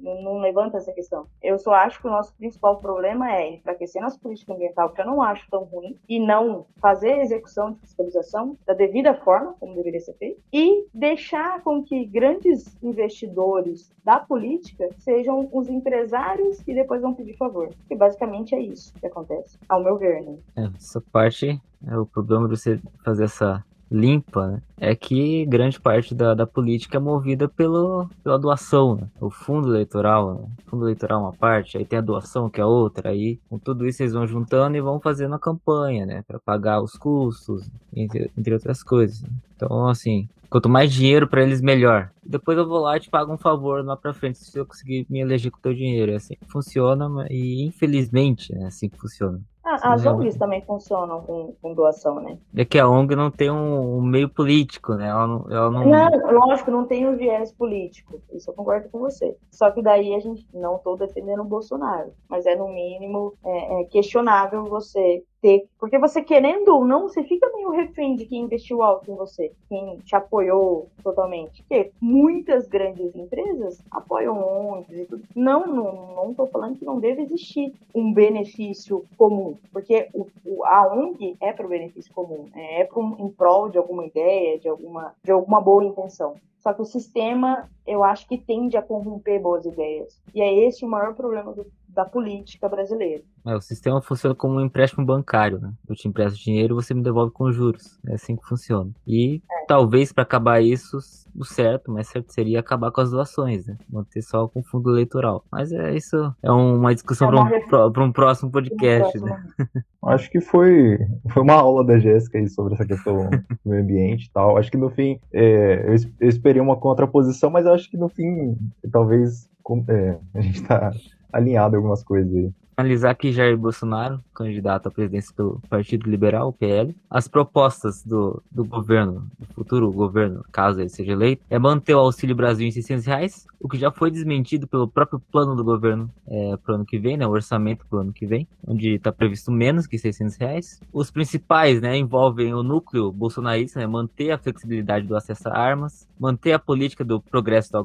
não, 0.00 0.38
levanta 0.38 0.76
essa 0.76 0.92
questão. 0.92 1.26
Eu 1.42 1.58
só 1.58 1.72
acho 1.72 2.00
que 2.00 2.06
o 2.06 2.10
nosso 2.10 2.34
principal 2.36 2.78
problema 2.78 3.32
é 3.34 3.54
enfraquecer 3.54 4.02
nossa 4.02 4.18
política 4.18 4.52
ambiental, 4.52 4.90
que 4.90 5.00
eu 5.00 5.06
não 5.06 5.22
acho 5.22 5.48
tão 5.50 5.64
ruim, 5.64 5.98
e 6.06 6.20
não 6.20 6.66
fazer 6.76 7.12
a 7.14 7.22
execução 7.22 7.72
de 7.72 7.80
fiscalização 7.80 8.58
da 8.66 8.74
devida 8.74 9.14
forma, 9.14 9.54
como 9.58 9.74
deveria 9.74 10.00
ser 10.00 10.14
feito, 10.14 10.42
e 10.52 10.86
deixar 10.92 11.62
com 11.62 11.82
que 11.82 12.04
grandes 12.04 12.76
investidores 12.82 13.90
da 14.04 14.18
política 14.18 14.90
sejam 14.98 15.48
os 15.52 15.68
empresários 15.68 16.60
que 16.60 16.74
depois 16.74 17.00
vão 17.00 17.14
pedir 17.14 17.36
favor. 17.36 17.70
Que 17.88 17.96
basicamente 17.96 18.54
é 18.54 18.60
isso 18.60 18.92
que 18.94 19.06
acontece, 19.06 19.58
ao 19.68 19.82
meu 19.82 19.96
ver. 19.96 20.22
Né? 20.22 20.36
É, 20.56 20.64
essa 20.76 21.00
parte 21.00 21.61
é 21.86 21.96
o 21.98 22.06
problema 22.06 22.48
de 22.48 22.56
você 22.56 22.80
fazer 23.04 23.24
essa 23.24 23.64
limpa, 23.90 24.46
né? 24.46 24.62
é 24.80 24.94
que 24.96 25.44
grande 25.44 25.78
parte 25.78 26.14
da, 26.14 26.32
da 26.32 26.46
política 26.46 26.96
é 26.96 27.00
movida 27.00 27.46
pelo, 27.46 28.08
pela 28.24 28.38
doação, 28.38 28.96
né? 28.96 29.06
o 29.20 29.28
fundo 29.28 29.68
eleitoral, 29.68 30.34
né? 30.34 30.48
o 30.66 30.70
fundo 30.70 30.84
eleitoral 30.86 31.20
é 31.20 31.22
uma 31.24 31.32
parte, 31.32 31.76
aí 31.76 31.84
tem 31.84 31.98
a 31.98 32.02
doação 32.02 32.48
que 32.48 32.60
é 32.60 32.64
outra, 32.64 33.10
aí 33.10 33.38
com 33.50 33.58
tudo 33.58 33.86
isso 33.86 34.02
eles 34.02 34.14
vão 34.14 34.26
juntando 34.26 34.76
e 34.76 34.80
vão 34.80 34.98
fazendo 34.98 35.34
a 35.34 35.38
campanha, 35.38 36.06
né, 36.06 36.22
para 36.26 36.40
pagar 36.40 36.80
os 36.80 36.94
custos, 36.94 37.68
entre, 37.94 38.30
entre 38.36 38.54
outras 38.54 38.82
coisas. 38.82 39.22
Né? 39.22 39.28
Então, 39.54 39.86
assim, 39.86 40.26
quanto 40.52 40.68
mais 40.68 40.92
dinheiro 40.92 41.28
para 41.28 41.42
eles, 41.42 41.60
melhor. 41.60 42.10
Depois 42.24 42.58
eu 42.58 42.66
vou 42.66 42.80
lá 42.80 42.96
e 42.96 43.00
te 43.00 43.08
pago 43.08 43.32
um 43.32 43.38
favor 43.38 43.84
lá 43.84 43.96
pra 43.96 44.12
frente 44.12 44.38
se 44.38 44.58
eu 44.58 44.66
conseguir 44.66 45.06
me 45.08 45.20
eleger 45.20 45.50
com 45.50 45.58
o 45.58 45.62
teu 45.62 45.72
dinheiro. 45.72 46.12
É 46.12 46.16
assim 46.16 46.34
que 46.34 46.50
funciona 46.50 47.26
e 47.30 47.64
infelizmente 47.64 48.54
é 48.54 48.64
assim 48.64 48.88
que 48.88 48.98
funciona. 48.98 49.40
Ah, 49.64 49.92
as 49.92 50.04
ONGs 50.04 50.36
também 50.36 50.60
funcionam 50.62 51.22
com, 51.22 51.54
com, 51.62 51.72
doação, 51.72 52.20
né? 52.20 52.36
É 52.56 52.64
que 52.64 52.78
a 52.78 52.88
ONG 52.88 53.14
não 53.14 53.30
tem 53.30 53.48
um, 53.48 53.98
um 53.98 54.02
meio 54.02 54.28
político, 54.28 54.94
né? 54.94 55.08
Ela 55.08 55.26
não, 55.26 55.46
ela 55.48 55.70
não... 55.70 55.84
não, 55.84 56.32
lógico, 56.32 56.70
não 56.70 56.84
tem 56.84 57.06
um 57.06 57.16
viés 57.16 57.52
político. 57.52 58.20
Isso 58.32 58.50
eu 58.50 58.54
concordo 58.54 58.88
com 58.88 58.98
você. 58.98 59.36
Só 59.52 59.70
que 59.70 59.80
daí 59.80 60.14
a 60.14 60.20
gente 60.20 60.44
não 60.52 60.76
estou 60.76 60.96
defendendo 60.96 61.42
o 61.42 61.44
Bolsonaro, 61.44 62.12
mas 62.28 62.44
é 62.44 62.56
no 62.56 62.68
mínimo 62.68 63.34
é, 63.44 63.82
é 63.82 63.84
questionável 63.84 64.64
você 64.64 65.22
ter. 65.42 65.68
Porque 65.78 65.98
você 65.98 66.22
querendo 66.22 66.68
ou 66.68 66.84
não, 66.84 67.02
você 67.02 67.22
fica 67.24 67.50
meio 67.52 67.70
refém 67.70 68.14
de 68.14 68.24
quem 68.24 68.42
investiu 68.42 68.82
alto 68.82 69.10
em 69.10 69.16
você, 69.16 69.52
quem 69.68 69.98
te 69.98 70.14
apoiou 70.14 70.88
totalmente. 71.02 71.62
Porque 71.64 71.90
muitas 72.00 72.66
grandes 72.68 73.14
empresas 73.14 73.82
apoiam 73.90 74.38
ONGs 74.38 75.00
e 75.00 75.04
tudo. 75.04 75.24
Não, 75.34 75.66
não, 75.66 76.14
não 76.14 76.34
tô 76.34 76.46
falando 76.46 76.78
que 76.78 76.84
não 76.84 77.00
deve 77.00 77.22
existir 77.22 77.74
um 77.92 78.12
benefício 78.12 79.04
comum, 79.18 79.58
porque 79.72 80.08
o, 80.14 80.28
o 80.46 80.64
a 80.64 80.86
ONG 80.94 81.36
é 81.40 81.52
para 81.52 81.66
o 81.66 81.68
benefício 81.68 82.14
comum, 82.14 82.46
né? 82.54 82.80
é 82.80 82.84
pro, 82.84 83.16
em 83.18 83.28
prol 83.28 83.68
de 83.68 83.78
alguma 83.78 84.06
ideia, 84.06 84.58
de 84.58 84.68
alguma, 84.68 85.14
de 85.24 85.32
alguma 85.32 85.60
boa 85.60 85.84
intenção. 85.84 86.36
Só 86.60 86.72
que 86.72 86.80
o 86.80 86.84
sistema, 86.84 87.68
eu 87.84 88.04
acho 88.04 88.28
que 88.28 88.38
tende 88.38 88.76
a 88.76 88.82
corromper 88.82 89.42
boas 89.42 89.66
ideias. 89.66 90.22
E 90.32 90.40
é 90.40 90.64
esse 90.64 90.84
o 90.84 90.88
maior 90.88 91.12
problema 91.12 91.52
do, 91.52 91.66
da 91.94 92.04
política 92.04 92.68
brasileira. 92.68 93.22
É, 93.46 93.54
o 93.54 93.60
sistema 93.60 94.00
funciona 94.00 94.34
como 94.34 94.54
um 94.54 94.60
empréstimo 94.60 95.04
bancário, 95.04 95.58
né? 95.58 95.72
Eu 95.88 95.94
te 95.94 96.08
empresto 96.08 96.38
dinheiro 96.38 96.74
e 96.74 96.82
você 96.82 96.94
me 96.94 97.02
devolve 97.02 97.32
com 97.32 97.50
juros. 97.52 97.98
É 98.06 98.14
assim 98.14 98.36
que 98.36 98.46
funciona. 98.46 98.90
E 99.06 99.42
é. 99.50 99.66
talvez 99.66 100.12
para 100.12 100.22
acabar 100.22 100.60
isso, 100.60 100.98
o 101.36 101.44
certo, 101.44 101.90
mas 101.90 102.08
certo 102.08 102.32
seria 102.32 102.60
acabar 102.60 102.90
com 102.90 103.00
as 103.00 103.10
doações, 103.10 103.66
né? 103.66 103.76
Manter 103.90 104.22
só 104.22 104.48
com 104.48 104.62
fundo 104.62 104.90
eleitoral. 104.90 105.44
Mas 105.50 105.72
é 105.72 105.94
isso, 105.94 106.16
é 106.42 106.50
uma 106.50 106.94
discussão 106.94 107.28
é 107.48 107.60
para 107.66 107.86
um, 107.86 108.04
um, 108.04 108.12
próximo 108.12 108.50
podcast, 108.50 109.18
um 109.18 109.22
próximo. 109.22 109.26
né? 109.58 109.82
Acho 110.04 110.30
que 110.30 110.40
foi, 110.40 110.98
foi 111.30 111.42
uma 111.42 111.54
aula 111.54 111.84
da 111.84 111.96
Jéssica 111.96 112.36
aí 112.36 112.48
sobre 112.48 112.74
essa 112.74 112.84
questão 112.84 113.30
do 113.30 113.70
meio 113.70 113.82
ambiente 113.82 114.26
e 114.26 114.30
tal. 114.32 114.56
Acho 114.56 114.68
que 114.68 114.76
no 114.76 114.90
fim, 114.90 115.20
é, 115.32 115.84
eu, 115.86 115.94
eu 116.20 116.28
esperei 116.28 116.60
uma 116.60 116.76
contraposição, 116.76 117.50
mas 117.50 117.66
acho 117.66 117.88
que 117.88 117.96
no 117.96 118.08
fim, 118.08 118.56
talvez 118.90 119.48
é, 119.88 120.18
a 120.34 120.40
gente 120.40 120.62
tá 120.64 120.90
alinhado 121.32 121.76
algumas 121.76 122.02
coisas 122.02 122.34
aí 122.34 122.52
analisar 122.76 123.14
que 123.14 123.32
Jair 123.32 123.56
Bolsonaro, 123.56 124.22
candidato 124.34 124.88
à 124.88 124.90
presidência 124.90 125.32
pelo 125.34 125.60
Partido 125.68 126.10
Liberal, 126.10 126.52
PL, 126.52 126.94
as 127.08 127.28
propostas 127.28 128.02
do, 128.02 128.42
do 128.50 128.64
governo, 128.64 129.26
do 129.38 129.46
futuro 129.54 129.90
governo, 129.92 130.44
caso 130.50 130.80
ele 130.80 130.88
seja 130.88 131.12
eleito, 131.12 131.42
é 131.48 131.58
manter 131.58 131.94
o 131.94 132.00
Auxílio 132.00 132.34
Brasil 132.34 132.66
em 132.66 132.70
600 132.70 133.06
reais, 133.06 133.46
o 133.60 133.68
que 133.68 133.78
já 133.78 133.90
foi 133.90 134.10
desmentido 134.10 134.66
pelo 134.66 134.88
próprio 134.88 135.20
plano 135.20 135.54
do 135.54 135.62
governo 135.62 136.10
é, 136.26 136.56
para 136.56 136.72
o 136.72 136.74
ano 136.76 136.84
que 136.84 136.98
vem, 136.98 137.16
né, 137.16 137.26
o 137.26 137.30
orçamento 137.30 137.86
para 137.86 137.98
o 137.98 138.00
ano 138.00 138.12
que 138.12 138.26
vem, 138.26 138.46
onde 138.66 138.94
está 138.94 139.12
previsto 139.12 139.52
menos 139.52 139.86
que 139.86 139.98
600 139.98 140.36
reais. 140.36 140.80
Os 140.92 141.10
principais 141.10 141.80
né, 141.80 141.96
envolvem 141.96 142.52
o 142.54 142.62
núcleo 142.62 143.12
bolsonarista, 143.12 143.78
né, 143.78 143.86
manter 143.86 144.32
a 144.32 144.38
flexibilidade 144.38 145.06
do 145.06 145.16
acesso 145.16 145.48
a 145.48 145.56
armas, 145.56 146.08
manter 146.18 146.52
a 146.52 146.58
política 146.58 147.04
do 147.04 147.20
progresso 147.20 147.70
do 147.72 147.78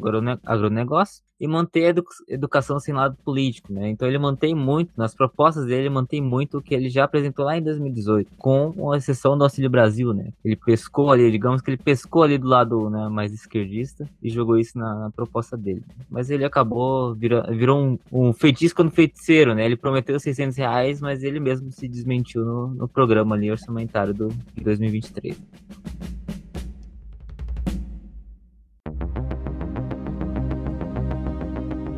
agronegócio 0.45 1.26
e 1.39 1.47
manter 1.47 1.85
a 1.85 1.89
edu 1.89 2.03
educação 2.27 2.79
sem 2.79 2.93
lado 2.93 3.15
político, 3.23 3.71
né? 3.71 3.89
Então 3.89 4.07
ele 4.07 4.17
mantém 4.17 4.55
muito, 4.55 4.91
nas 4.97 5.13
propostas 5.13 5.65
dele, 5.65 5.83
ele 5.83 5.89
mantém 5.89 6.21
muito 6.21 6.57
o 6.57 6.61
que 6.61 6.73
ele 6.73 6.89
já 6.89 7.03
apresentou 7.03 7.45
lá 7.45 7.57
em 7.57 7.61
2018, 7.61 8.31
com 8.38 8.95
exceção 8.95 9.38
do 9.38 9.43
Auxílio 9.43 9.69
Brasil, 9.69 10.13
né? 10.13 10.31
Ele 10.43 10.55
pescou 10.55 11.11
ali, 11.11 11.29
digamos 11.31 11.61
que 11.61 11.69
ele 11.69 11.77
pescou 11.77 12.23
ali 12.23 12.38
do 12.38 12.47
lado 12.47 12.89
né, 12.89 13.07
mais 13.09 13.33
esquerdista 13.33 14.09
e 14.21 14.29
jogou 14.29 14.57
isso 14.57 14.77
na, 14.77 14.95
na 14.95 15.11
proposta 15.11 15.55
dele. 15.55 15.83
Mas 16.09 16.29
ele 16.29 16.45
acabou, 16.45 17.13
virou, 17.13 17.43
virou 17.51 17.79
um, 17.79 17.99
um 18.11 18.33
feitiço 18.33 18.75
quando 18.75 18.91
feiticeiro, 18.91 19.53
né? 19.53 19.65
Ele 19.65 19.75
prometeu 19.75 20.19
600 20.19 20.57
reais, 20.57 21.01
mas 21.01 21.23
ele 21.23 21.39
mesmo 21.39 21.71
se 21.71 21.88
desmentiu 21.88 22.43
no, 22.43 22.67
no 22.67 22.88
programa 22.88 23.35
ali 23.35 23.51
orçamentário 23.51 24.13
do, 24.13 24.29
de 24.55 24.63
2023. 24.63 25.38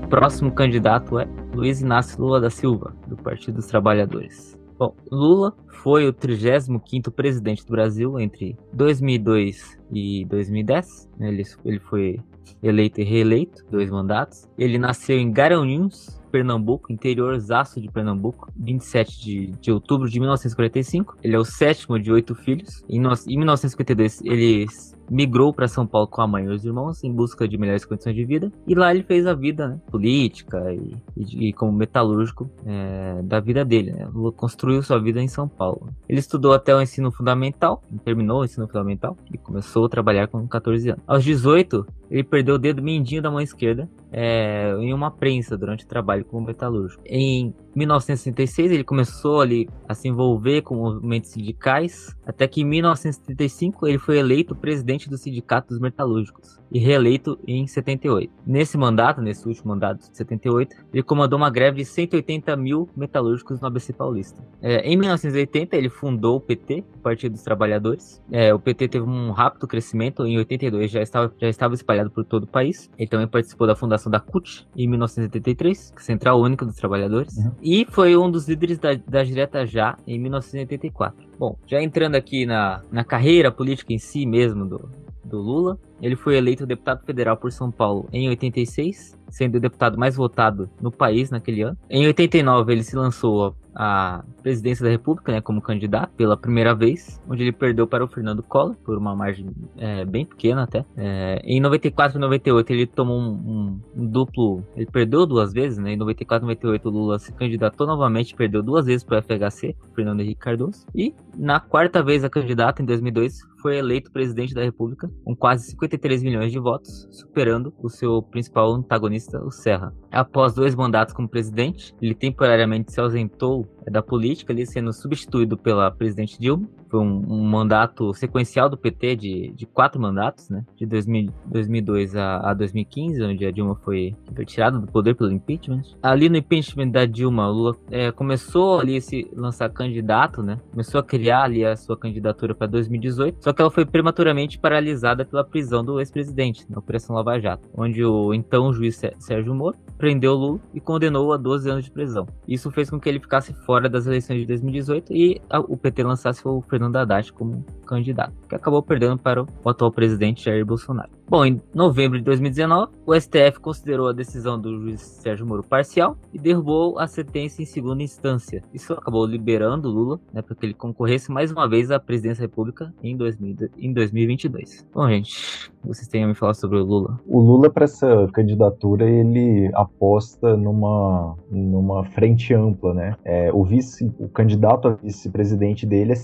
Próximo 0.10 0.52
candidato 0.52 1.20
é 1.20 1.28
Luiz 1.54 1.82
Inácio 1.82 2.20
Lula 2.20 2.42
da 2.42 2.50
Silva, 2.50 2.96
do 3.08 3.16
Partido 3.16 3.56
dos 3.56 3.68
Trabalhadores. 3.68 4.58
Bom, 4.78 4.96
Lula 5.12 5.56
foi 5.68 6.08
o 6.08 6.14
35º 6.14 7.12
presidente 7.12 7.66
do 7.66 7.72
Brasil 7.72 8.20
entre 8.20 8.58
2002 8.74 9.78
e 9.92 10.26
2010. 10.26 11.10
Ele, 11.20 11.44
ele 11.64 11.80
foi 11.80 12.20
eleito 12.64 13.00
e 13.00 13.04
reeleito, 13.04 13.64
dois 13.70 13.92
mandatos. 13.92 14.50
Ele 14.58 14.80
nasceu 14.80 15.18
em 15.18 15.32
Garanhuns, 15.32 16.20
Pernambuco, 16.32 16.92
interior 16.92 17.38
zaço 17.40 17.80
de 17.80 17.88
Pernambuco, 17.90 18.52
27 18.58 19.22
de, 19.22 19.48
de 19.60 19.72
outubro 19.72 20.10
de 20.10 20.20
1945. 20.20 21.18
Ele 21.24 21.36
é 21.36 21.40
o 21.40 21.46
sétimo 21.46 22.00
de 22.00 22.12
oito 22.12 22.34
filhos. 22.34 22.84
Em, 22.90 22.98
em 22.98 23.38
1952, 23.38 24.22
ele 24.24 24.66
migrou 25.10 25.54
para 25.54 25.68
São 25.68 25.86
Paulo 25.86 26.08
com 26.08 26.22
a 26.22 26.28
mãe 26.28 26.46
e 26.46 26.50
os 26.50 26.66
irmãos 26.66 27.04
em 27.04 27.12
busca 27.12 27.48
de 27.48 27.58
melhores 27.58 27.86
condições 27.86 28.16
de 28.16 28.26
vida. 28.26 28.52
E 28.68 28.76
lá 28.76 28.94
ele 28.94 29.04
fez 29.04 29.26
a 29.26 29.34
vida 29.34 29.68
né, 29.68 29.80
política 29.90 30.74
e, 30.74 30.96
e, 31.18 31.50
e, 31.50 31.54
como 31.54 31.72
metalúrgico 31.72 32.50
é, 32.66 33.22
da 33.24 33.40
vida 33.40 33.66
dele. 33.66 33.92
Né? 33.92 34.08
Construiu 34.36 34.82
sua 34.84 35.00
vida 35.00 35.22
em 35.22 35.28
São 35.28 35.48
Paulo. 35.48 35.90
Ele 36.08 36.20
estudou 36.20 36.54
até 36.54 36.76
o 36.76 36.82
ensino 36.82 37.12
fundamental, 37.12 37.84
terminou 38.04 38.42
o 38.42 38.46
ensino 38.46 38.68
fundamental 38.68 39.18
e 39.34 39.38
começou 39.38 39.86
a 39.86 39.90
trabalhar 39.90 40.28
com 40.28 40.48
14 40.48 40.90
anos. 40.92 41.04
Aos 41.08 41.24
18, 41.24 41.86
ele 42.10 42.24
perdeu 42.24 42.56
o 42.56 42.60
dedo 42.60 42.82
mindinho 42.82 43.22
da 43.22 43.30
mão 43.30 43.42
esquerda 43.42 43.90
é, 44.12 44.74
em 44.80 44.94
uma 44.94 45.12
prensa 45.12 45.58
durante 45.58 45.86
o 45.86 45.88
trabalho 45.88 46.26
como 46.26 46.48
metalúrgico. 46.48 47.02
Em 47.06 47.54
1966 47.76 48.72
ele 48.72 48.84
começou 48.84 49.42
ali 49.42 49.70
a 49.88 49.94
se 49.94 50.08
envolver 50.08 50.62
com 50.62 50.76
movimentos 50.76 51.32
sindicais, 51.32 52.16
até 52.26 52.48
que 52.48 52.62
em 52.62 52.66
1975 52.66 53.88
ele 53.88 53.98
foi 53.98 54.18
eleito 54.18 54.56
presidente 54.56 55.10
do 55.10 55.18
Sindicato 55.18 55.70
dos 55.70 55.80
Metalúrgicos 55.80 56.60
e 56.72 56.80
reeleito 56.80 57.40
em 57.48 57.66
78. 57.66 58.32
Nesse 58.46 58.78
mandato, 58.78 59.22
nesse 59.22 59.48
último 59.48 59.70
mandato 59.70 60.10
de 60.10 60.18
78, 60.18 60.76
ele 60.94 61.04
comandou 61.04 61.38
uma 61.38 61.50
greve 61.50 61.78
de 61.78 61.86
180 61.86 62.56
mil 62.56 62.90
metalúrgicos 62.96 63.60
no 63.60 63.68
ABC 63.68 63.94
Paulista. 63.94 64.44
É, 64.62 64.82
em 64.82 64.96
1980 64.98 65.76
ele 65.76 65.90
fundou 65.90 66.38
o 66.38 66.42
PT, 66.42 66.84
o 66.96 67.00
Partido 67.00 67.34
dos 67.34 67.44
Trabalhadores. 67.44 68.22
É, 68.32 68.54
o 68.54 68.60
PT 68.60 68.88
teve 68.88 69.06
um 69.06 69.32
rápido 69.32 69.68
crescimento, 69.68 70.26
em 70.26 70.38
82 70.38 70.92
já 70.92 71.02
estava, 71.02 71.34
já 71.40 71.48
estava 71.48 71.74
espalhado 71.74 72.12
por 72.12 72.24
todo 72.24 72.44
o 72.44 72.48
país. 72.48 72.90
Ele 72.98 73.08
também 73.08 73.28
participou 73.28 73.66
da 73.66 73.76
fundação 73.76 74.12
da 74.12 74.20
CUT 74.20 74.68
em 74.76 74.88
1983, 74.88 75.94
é 75.96 76.02
Central 76.02 76.40
Única 76.42 76.66
dos 76.66 76.76
Trabalhadores. 76.76 77.36
Uhum 77.38 77.52
e 77.72 77.86
foi 77.86 78.18
um 78.18 78.32
dos 78.32 78.48
líderes 78.48 78.80
da, 78.80 78.96
da 78.96 79.24
Direta 79.24 79.64
Já 79.64 79.96
em 80.08 80.18
1984. 80.18 81.24
Bom, 81.38 81.56
já 81.68 81.80
entrando 81.80 82.16
aqui 82.16 82.44
na, 82.44 82.82
na 82.92 83.04
carreira 83.04 83.52
política 83.52 83.94
em 83.94 84.00
si 84.00 84.26
mesmo 84.26 84.66
do, 84.66 84.90
do 85.24 85.38
Lula, 85.38 85.78
ele 86.02 86.16
foi 86.16 86.36
eleito 86.36 86.66
deputado 86.66 87.06
federal 87.06 87.38
por 87.38 87.52
São 87.52 87.70
Paulo 87.70 88.10
em 88.12 88.28
86, 88.28 89.16
sendo 89.30 89.58
o 89.58 89.60
deputado 89.60 90.00
mais 90.00 90.16
votado 90.16 90.68
no 90.82 90.92
país 90.92 91.30
naquele 91.30 91.62
ano. 91.62 91.78
Em 91.88 92.08
89, 92.08 92.74
ele 92.74 92.84
se 92.84 92.96
lançou 92.96 93.56
a 93.76 94.24
presidência 94.42 94.84
da 94.84 94.92
República, 94.92 95.32
né, 95.32 95.42
como 95.42 95.62
candidato 95.62 96.12
pela 96.16 96.36
primeira 96.36 96.74
vez, 96.74 97.22
onde 97.30 97.44
ele 97.44 97.52
perdeu 97.52 97.88
para 97.88 98.04
o 98.04 98.08
Fernando 98.08 98.44
Collor 98.44 98.76
por 98.84 98.98
uma 98.98 99.16
margem 99.16 99.48
é, 99.78 100.06
bem 100.06 100.26
pequena 100.26 100.64
até. 100.64 100.86
É, 100.98 101.42
em 101.44 101.60
94 101.60 102.18
e 102.18 102.22
98 102.22 102.74
ele 102.74 102.88
tomou 102.88 103.20
um, 103.20 103.32
um, 103.32 103.80
um, 103.96 104.06
duplo, 104.06 104.64
ele 104.76 104.86
perdeu 104.86 105.26
duas 105.26 105.54
vezes, 105.54 105.78
né? 105.78 105.94
Em 105.94 105.98
94 105.98 106.46
e 106.46 106.48
98 106.48 106.88
o 106.88 106.92
Lula 106.92 107.20
se 107.20 107.32
candidatou 107.34 107.86
novamente, 107.86 108.36
perdeu 108.36 108.64
duas 108.64 108.86
vezes 108.86 109.04
para 109.04 109.20
o 109.20 109.22
FHC, 109.22 109.76
Fernando 109.96 110.22
Henrique 110.22 110.42
Cardoso, 110.42 110.86
e 110.94 111.14
na 111.38 111.60
quarta 111.60 112.04
vez 112.04 112.24
a 112.24 112.30
candidata 112.30 112.82
em 112.82 112.86
2002 112.86 113.40
foi 113.62 113.78
eleito 113.78 114.12
presidente 114.12 114.54
da 114.54 114.64
República 114.64 115.10
com 115.24 115.36
quase 115.36 115.68
53 115.72 116.24
milhões 116.24 116.52
de 116.52 116.60
votos, 116.60 117.08
superando 117.12 117.74
o 117.82 117.90
seu 117.90 118.22
principal 118.22 118.74
antagonista, 118.74 119.44
o 119.44 119.52
Serra. 119.52 119.94
Após 120.12 120.54
dois 120.54 120.76
mandatos 120.76 121.14
como 121.14 121.28
presidente, 121.28 121.94
ele 122.02 122.16
temporariamente 122.16 122.92
se 122.92 123.00
ausentou 123.00 123.68
da 123.90 124.02
política, 124.02 124.54
ali 124.54 124.66
sendo 124.66 124.94
substituído 124.94 125.58
pela 125.58 125.92
presidente 125.92 126.40
Dilma. 126.40 126.68
Foi 126.90 127.00
um, 127.00 127.24
um 127.28 127.44
mandato 127.44 128.14
sequencial 128.14 128.70
do 128.70 128.78
PT 128.78 129.16
de, 129.16 129.54
de 129.56 129.66
quatro 129.66 130.02
mandatos, 130.02 130.50
né? 130.50 130.66
De 130.76 130.86
2000, 130.86 131.32
2002 131.46 132.16
a, 132.16 132.52
a 132.52 132.54
2015, 132.54 133.24
onde 133.24 133.46
a 133.46 133.52
Dilma 133.52 133.76
foi 133.76 134.16
retirada 134.36 134.80
do 134.80 134.88
poder 134.88 135.16
pelo 135.16 135.32
impeachment. 135.32 135.84
Ali 136.02 136.30
no 136.30 136.38
impeachment 136.38 136.90
da 136.90 137.06
Dilma, 137.06 137.48
Lula 137.48 137.76
é, 137.92 138.12
começou 138.12 138.80
ali 138.80 138.98
a 138.98 139.02
se 139.02 139.30
lançar 139.36 139.70
candidato, 139.70 140.42
né? 140.42 140.58
Começou 140.72 141.00
a 141.00 141.04
criar 141.04 141.44
ali 141.44 141.66
a 141.66 141.76
sua 141.76 141.98
candidatura 141.98 142.56
para 142.56 142.68
2018, 142.68 143.44
só 143.44 143.54
que 143.54 143.62
ela 143.62 143.72
foi 143.72 143.86
prematuramente 143.86 144.58
paralisada 144.58 145.26
pela 145.26 145.44
prisão 145.44 145.84
do 145.84 146.00
ex-presidente 146.00 146.66
na 146.70 146.80
Operação 146.80 147.16
Lava 147.16 147.40
Jato, 147.40 147.68
onde 147.76 148.04
o 148.04 148.34
então 148.34 148.74
juiz 148.74 149.00
Sérgio 149.20 149.54
Moro 149.54 149.78
prendeu 149.98 150.34
Lula 150.34 150.60
e 150.74 150.80
condenou 150.80 151.34
a 151.34 151.38
12 151.38 151.70
anos 151.70 151.86
de 151.86 151.92
prisão. 151.92 152.28
Isso 152.48 152.72
fez 152.72 152.90
com 152.90 153.00
que 153.00 153.08
ele 153.08 153.20
ficasse 153.20 153.54
fora 153.66 153.90
das 153.90 154.08
eleições 154.08 154.40
de 154.40 154.46
2018 154.46 155.14
e 155.14 155.42
a, 155.50 155.60
o 155.60 155.78
PT 155.78 156.04
lançasse 156.04 156.48
o 156.48 156.62
Fernando 156.80 156.96
Haddad 156.96 157.34
como 157.34 157.66
candidato, 157.86 158.34
que 158.48 158.56
acabou 158.56 158.82
perdendo 158.82 159.18
para 159.18 159.44
o 159.44 159.70
atual 159.70 159.92
presidente 159.92 160.46
Jair 160.46 160.66
Bolsonaro. 160.66 161.10
Bom, 161.28 161.46
em 161.46 161.62
novembro 161.76 162.18
de 162.18 162.24
2019, 162.24 162.92
o 163.06 163.14
STF 163.14 163.60
considerou 163.60 164.08
a 164.08 164.14
decisão 164.14 164.60
do 164.60 164.80
juiz 164.80 165.02
Sérgio 165.02 165.46
Moro 165.46 165.64
parcial 165.64 166.18
e 166.34 166.40
derrubou 166.40 166.98
a 166.98 167.08
sentença 167.08 167.62
em 167.62 167.66
segunda 167.66 168.02
instância. 168.02 168.64
Isso 168.74 168.94
acabou 168.94 169.26
liberando 169.28 169.90
Lula 169.90 170.20
né, 170.34 170.42
para 170.42 170.56
que 170.56 170.66
ele 170.66 170.74
concorresse 170.74 171.32
mais 171.32 171.52
uma 171.52 171.70
vez 171.70 171.92
à 171.92 172.00
presidência 172.00 172.42
da 172.42 172.50
República 172.50 172.92
em, 173.04 173.16
2000, 173.16 173.70
em 173.78 173.94
2022. 173.94 174.88
Bom, 174.92 175.08
gente, 175.08 175.72
vocês 175.84 176.08
têm 176.08 176.24
a 176.24 176.28
me 176.28 176.34
falar 176.34 176.56
sobre 176.56 176.80
o 176.80 176.84
Lula? 176.84 177.20
O 177.28 177.40
Lula, 177.40 177.70
para 177.70 177.86
essa 177.86 178.28
candidatura, 178.34 179.08
ele 179.08 179.70
aposta 179.76 180.58
numa, 180.58 181.36
numa 181.52 182.06
frente 182.06 182.56
ampla, 182.56 182.94
né? 182.94 183.16
É, 183.24 183.52
o 183.54 183.64
vice, 183.64 184.12
o 184.18 184.28
candidato 184.28 184.88
a 184.88 184.92
vice-presidente 184.96 185.86
dele 185.86 186.14
é 186.14 186.16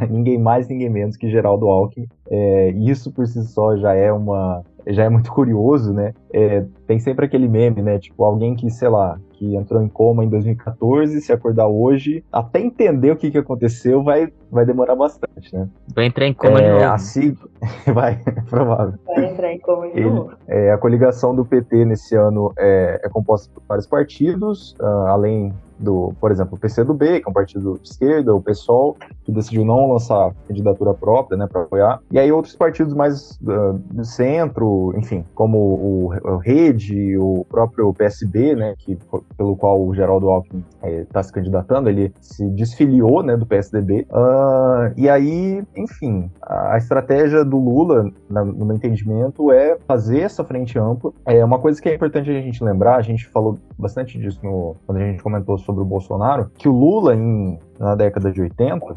ninguém 0.10 0.38
mais, 0.38 0.68
ninguém 0.68 0.90
menos 0.90 1.16
que 1.16 1.30
Geraldo 1.30 1.68
Alckmin. 1.68 2.08
É, 2.30 2.70
isso 2.70 3.12
por 3.12 3.26
si 3.26 3.42
só 3.46 3.76
já 3.76 3.94
é 3.94 4.12
uma 4.12 4.64
já 4.86 5.04
é 5.04 5.08
muito 5.08 5.32
curioso, 5.32 5.92
né? 5.92 6.12
É, 6.32 6.64
tem 6.86 6.98
sempre 6.98 7.26
aquele 7.26 7.48
meme, 7.48 7.82
né? 7.82 7.98
Tipo, 7.98 8.24
alguém 8.24 8.54
que, 8.54 8.70
sei 8.70 8.88
lá, 8.88 9.18
que 9.32 9.56
entrou 9.56 9.82
em 9.82 9.88
coma 9.88 10.24
em 10.24 10.28
2014, 10.28 11.20
se 11.20 11.32
acordar 11.32 11.66
hoje, 11.66 12.24
até 12.32 12.60
entender 12.60 13.10
o 13.10 13.16
que, 13.16 13.30
que 13.30 13.38
aconteceu, 13.38 14.02
vai, 14.02 14.32
vai 14.50 14.64
demorar 14.64 14.94
bastante, 14.94 15.52
né? 15.52 15.68
Vai 15.94 16.06
entrar 16.06 16.26
em 16.26 16.32
coma 16.32 16.60
é, 16.60 16.62
de 16.62 16.72
novo. 16.72 16.84
Assim, 16.84 17.36
vai, 17.92 18.20
é 18.24 18.40
provável. 18.48 18.94
Vai 19.04 19.30
entrar 19.30 19.52
em 19.52 19.58
coma 19.58 19.88
de 19.88 19.98
Ele, 19.98 20.10
novo. 20.10 20.32
é, 20.46 20.70
a 20.72 20.78
coligação 20.78 21.34
do 21.34 21.44
PT 21.44 21.84
nesse 21.84 22.14
ano 22.14 22.52
é, 22.56 23.00
é 23.02 23.08
composta 23.08 23.50
por 23.52 23.62
vários 23.68 23.86
partidos, 23.86 24.74
uh, 24.80 25.06
além 25.08 25.52
do, 25.82 26.14
por 26.20 26.30
exemplo, 26.30 26.54
o 26.56 26.58
PCdoB, 26.58 27.20
que 27.20 27.26
é 27.26 27.30
um 27.30 27.32
partido 27.32 27.78
de 27.82 27.88
esquerda, 27.88 28.34
o 28.34 28.40
PSOL, 28.40 28.96
que 29.24 29.32
decidiu 29.32 29.64
não 29.64 29.92
lançar 29.92 30.32
candidatura 30.46 30.94
própria, 30.94 31.36
né, 31.36 31.46
para 31.46 31.62
apoiar. 31.62 32.00
E 32.10 32.18
aí 32.18 32.30
outros 32.30 32.54
partidos 32.54 32.94
mais 32.94 33.32
uh, 33.42 33.72
do 33.90 34.04
centro, 34.04 34.94
enfim, 34.96 35.24
como 35.34 35.58
o, 35.58 36.14
o 36.21 36.21
Rede, 36.38 37.16
o 37.18 37.44
próprio 37.48 37.92
PSB, 37.92 38.54
né, 38.54 38.74
que 38.78 38.98
pelo 39.36 39.56
qual 39.56 39.84
o 39.84 39.94
Geraldo 39.94 40.28
Alckmin 40.28 40.64
está 40.82 41.20
é, 41.20 41.22
se 41.22 41.32
candidatando, 41.32 41.88
ele 41.88 42.12
se 42.20 42.48
desfiliou, 42.50 43.22
né, 43.22 43.36
do 43.36 43.46
PSDB. 43.46 44.06
Uh, 44.10 44.92
e 44.96 45.08
aí, 45.08 45.62
enfim, 45.76 46.30
a, 46.40 46.74
a 46.74 46.78
estratégia 46.78 47.44
do 47.44 47.56
Lula, 47.58 48.10
na, 48.28 48.44
no 48.44 48.66
meu 48.66 48.76
entendimento, 48.76 49.52
é 49.52 49.76
fazer 49.86 50.20
essa 50.20 50.44
frente 50.44 50.78
ampla. 50.78 51.12
É 51.26 51.44
uma 51.44 51.58
coisa 51.58 51.80
que 51.80 51.88
é 51.88 51.94
importante 51.94 52.30
a 52.30 52.40
gente 52.40 52.62
lembrar, 52.62 52.96
a 52.96 53.02
gente 53.02 53.26
falou 53.28 53.58
bastante 53.78 54.18
disso 54.18 54.40
no, 54.42 54.76
quando 54.86 54.98
a 54.98 55.04
gente 55.04 55.22
comentou 55.22 55.58
sobre 55.58 55.82
o 55.82 55.84
Bolsonaro, 55.84 56.50
que 56.56 56.68
o 56.68 56.72
Lula, 56.72 57.14
em, 57.14 57.58
na 57.82 57.96
década 57.96 58.30
de 58.30 58.40
80 58.40 58.86
uh, 58.86 58.96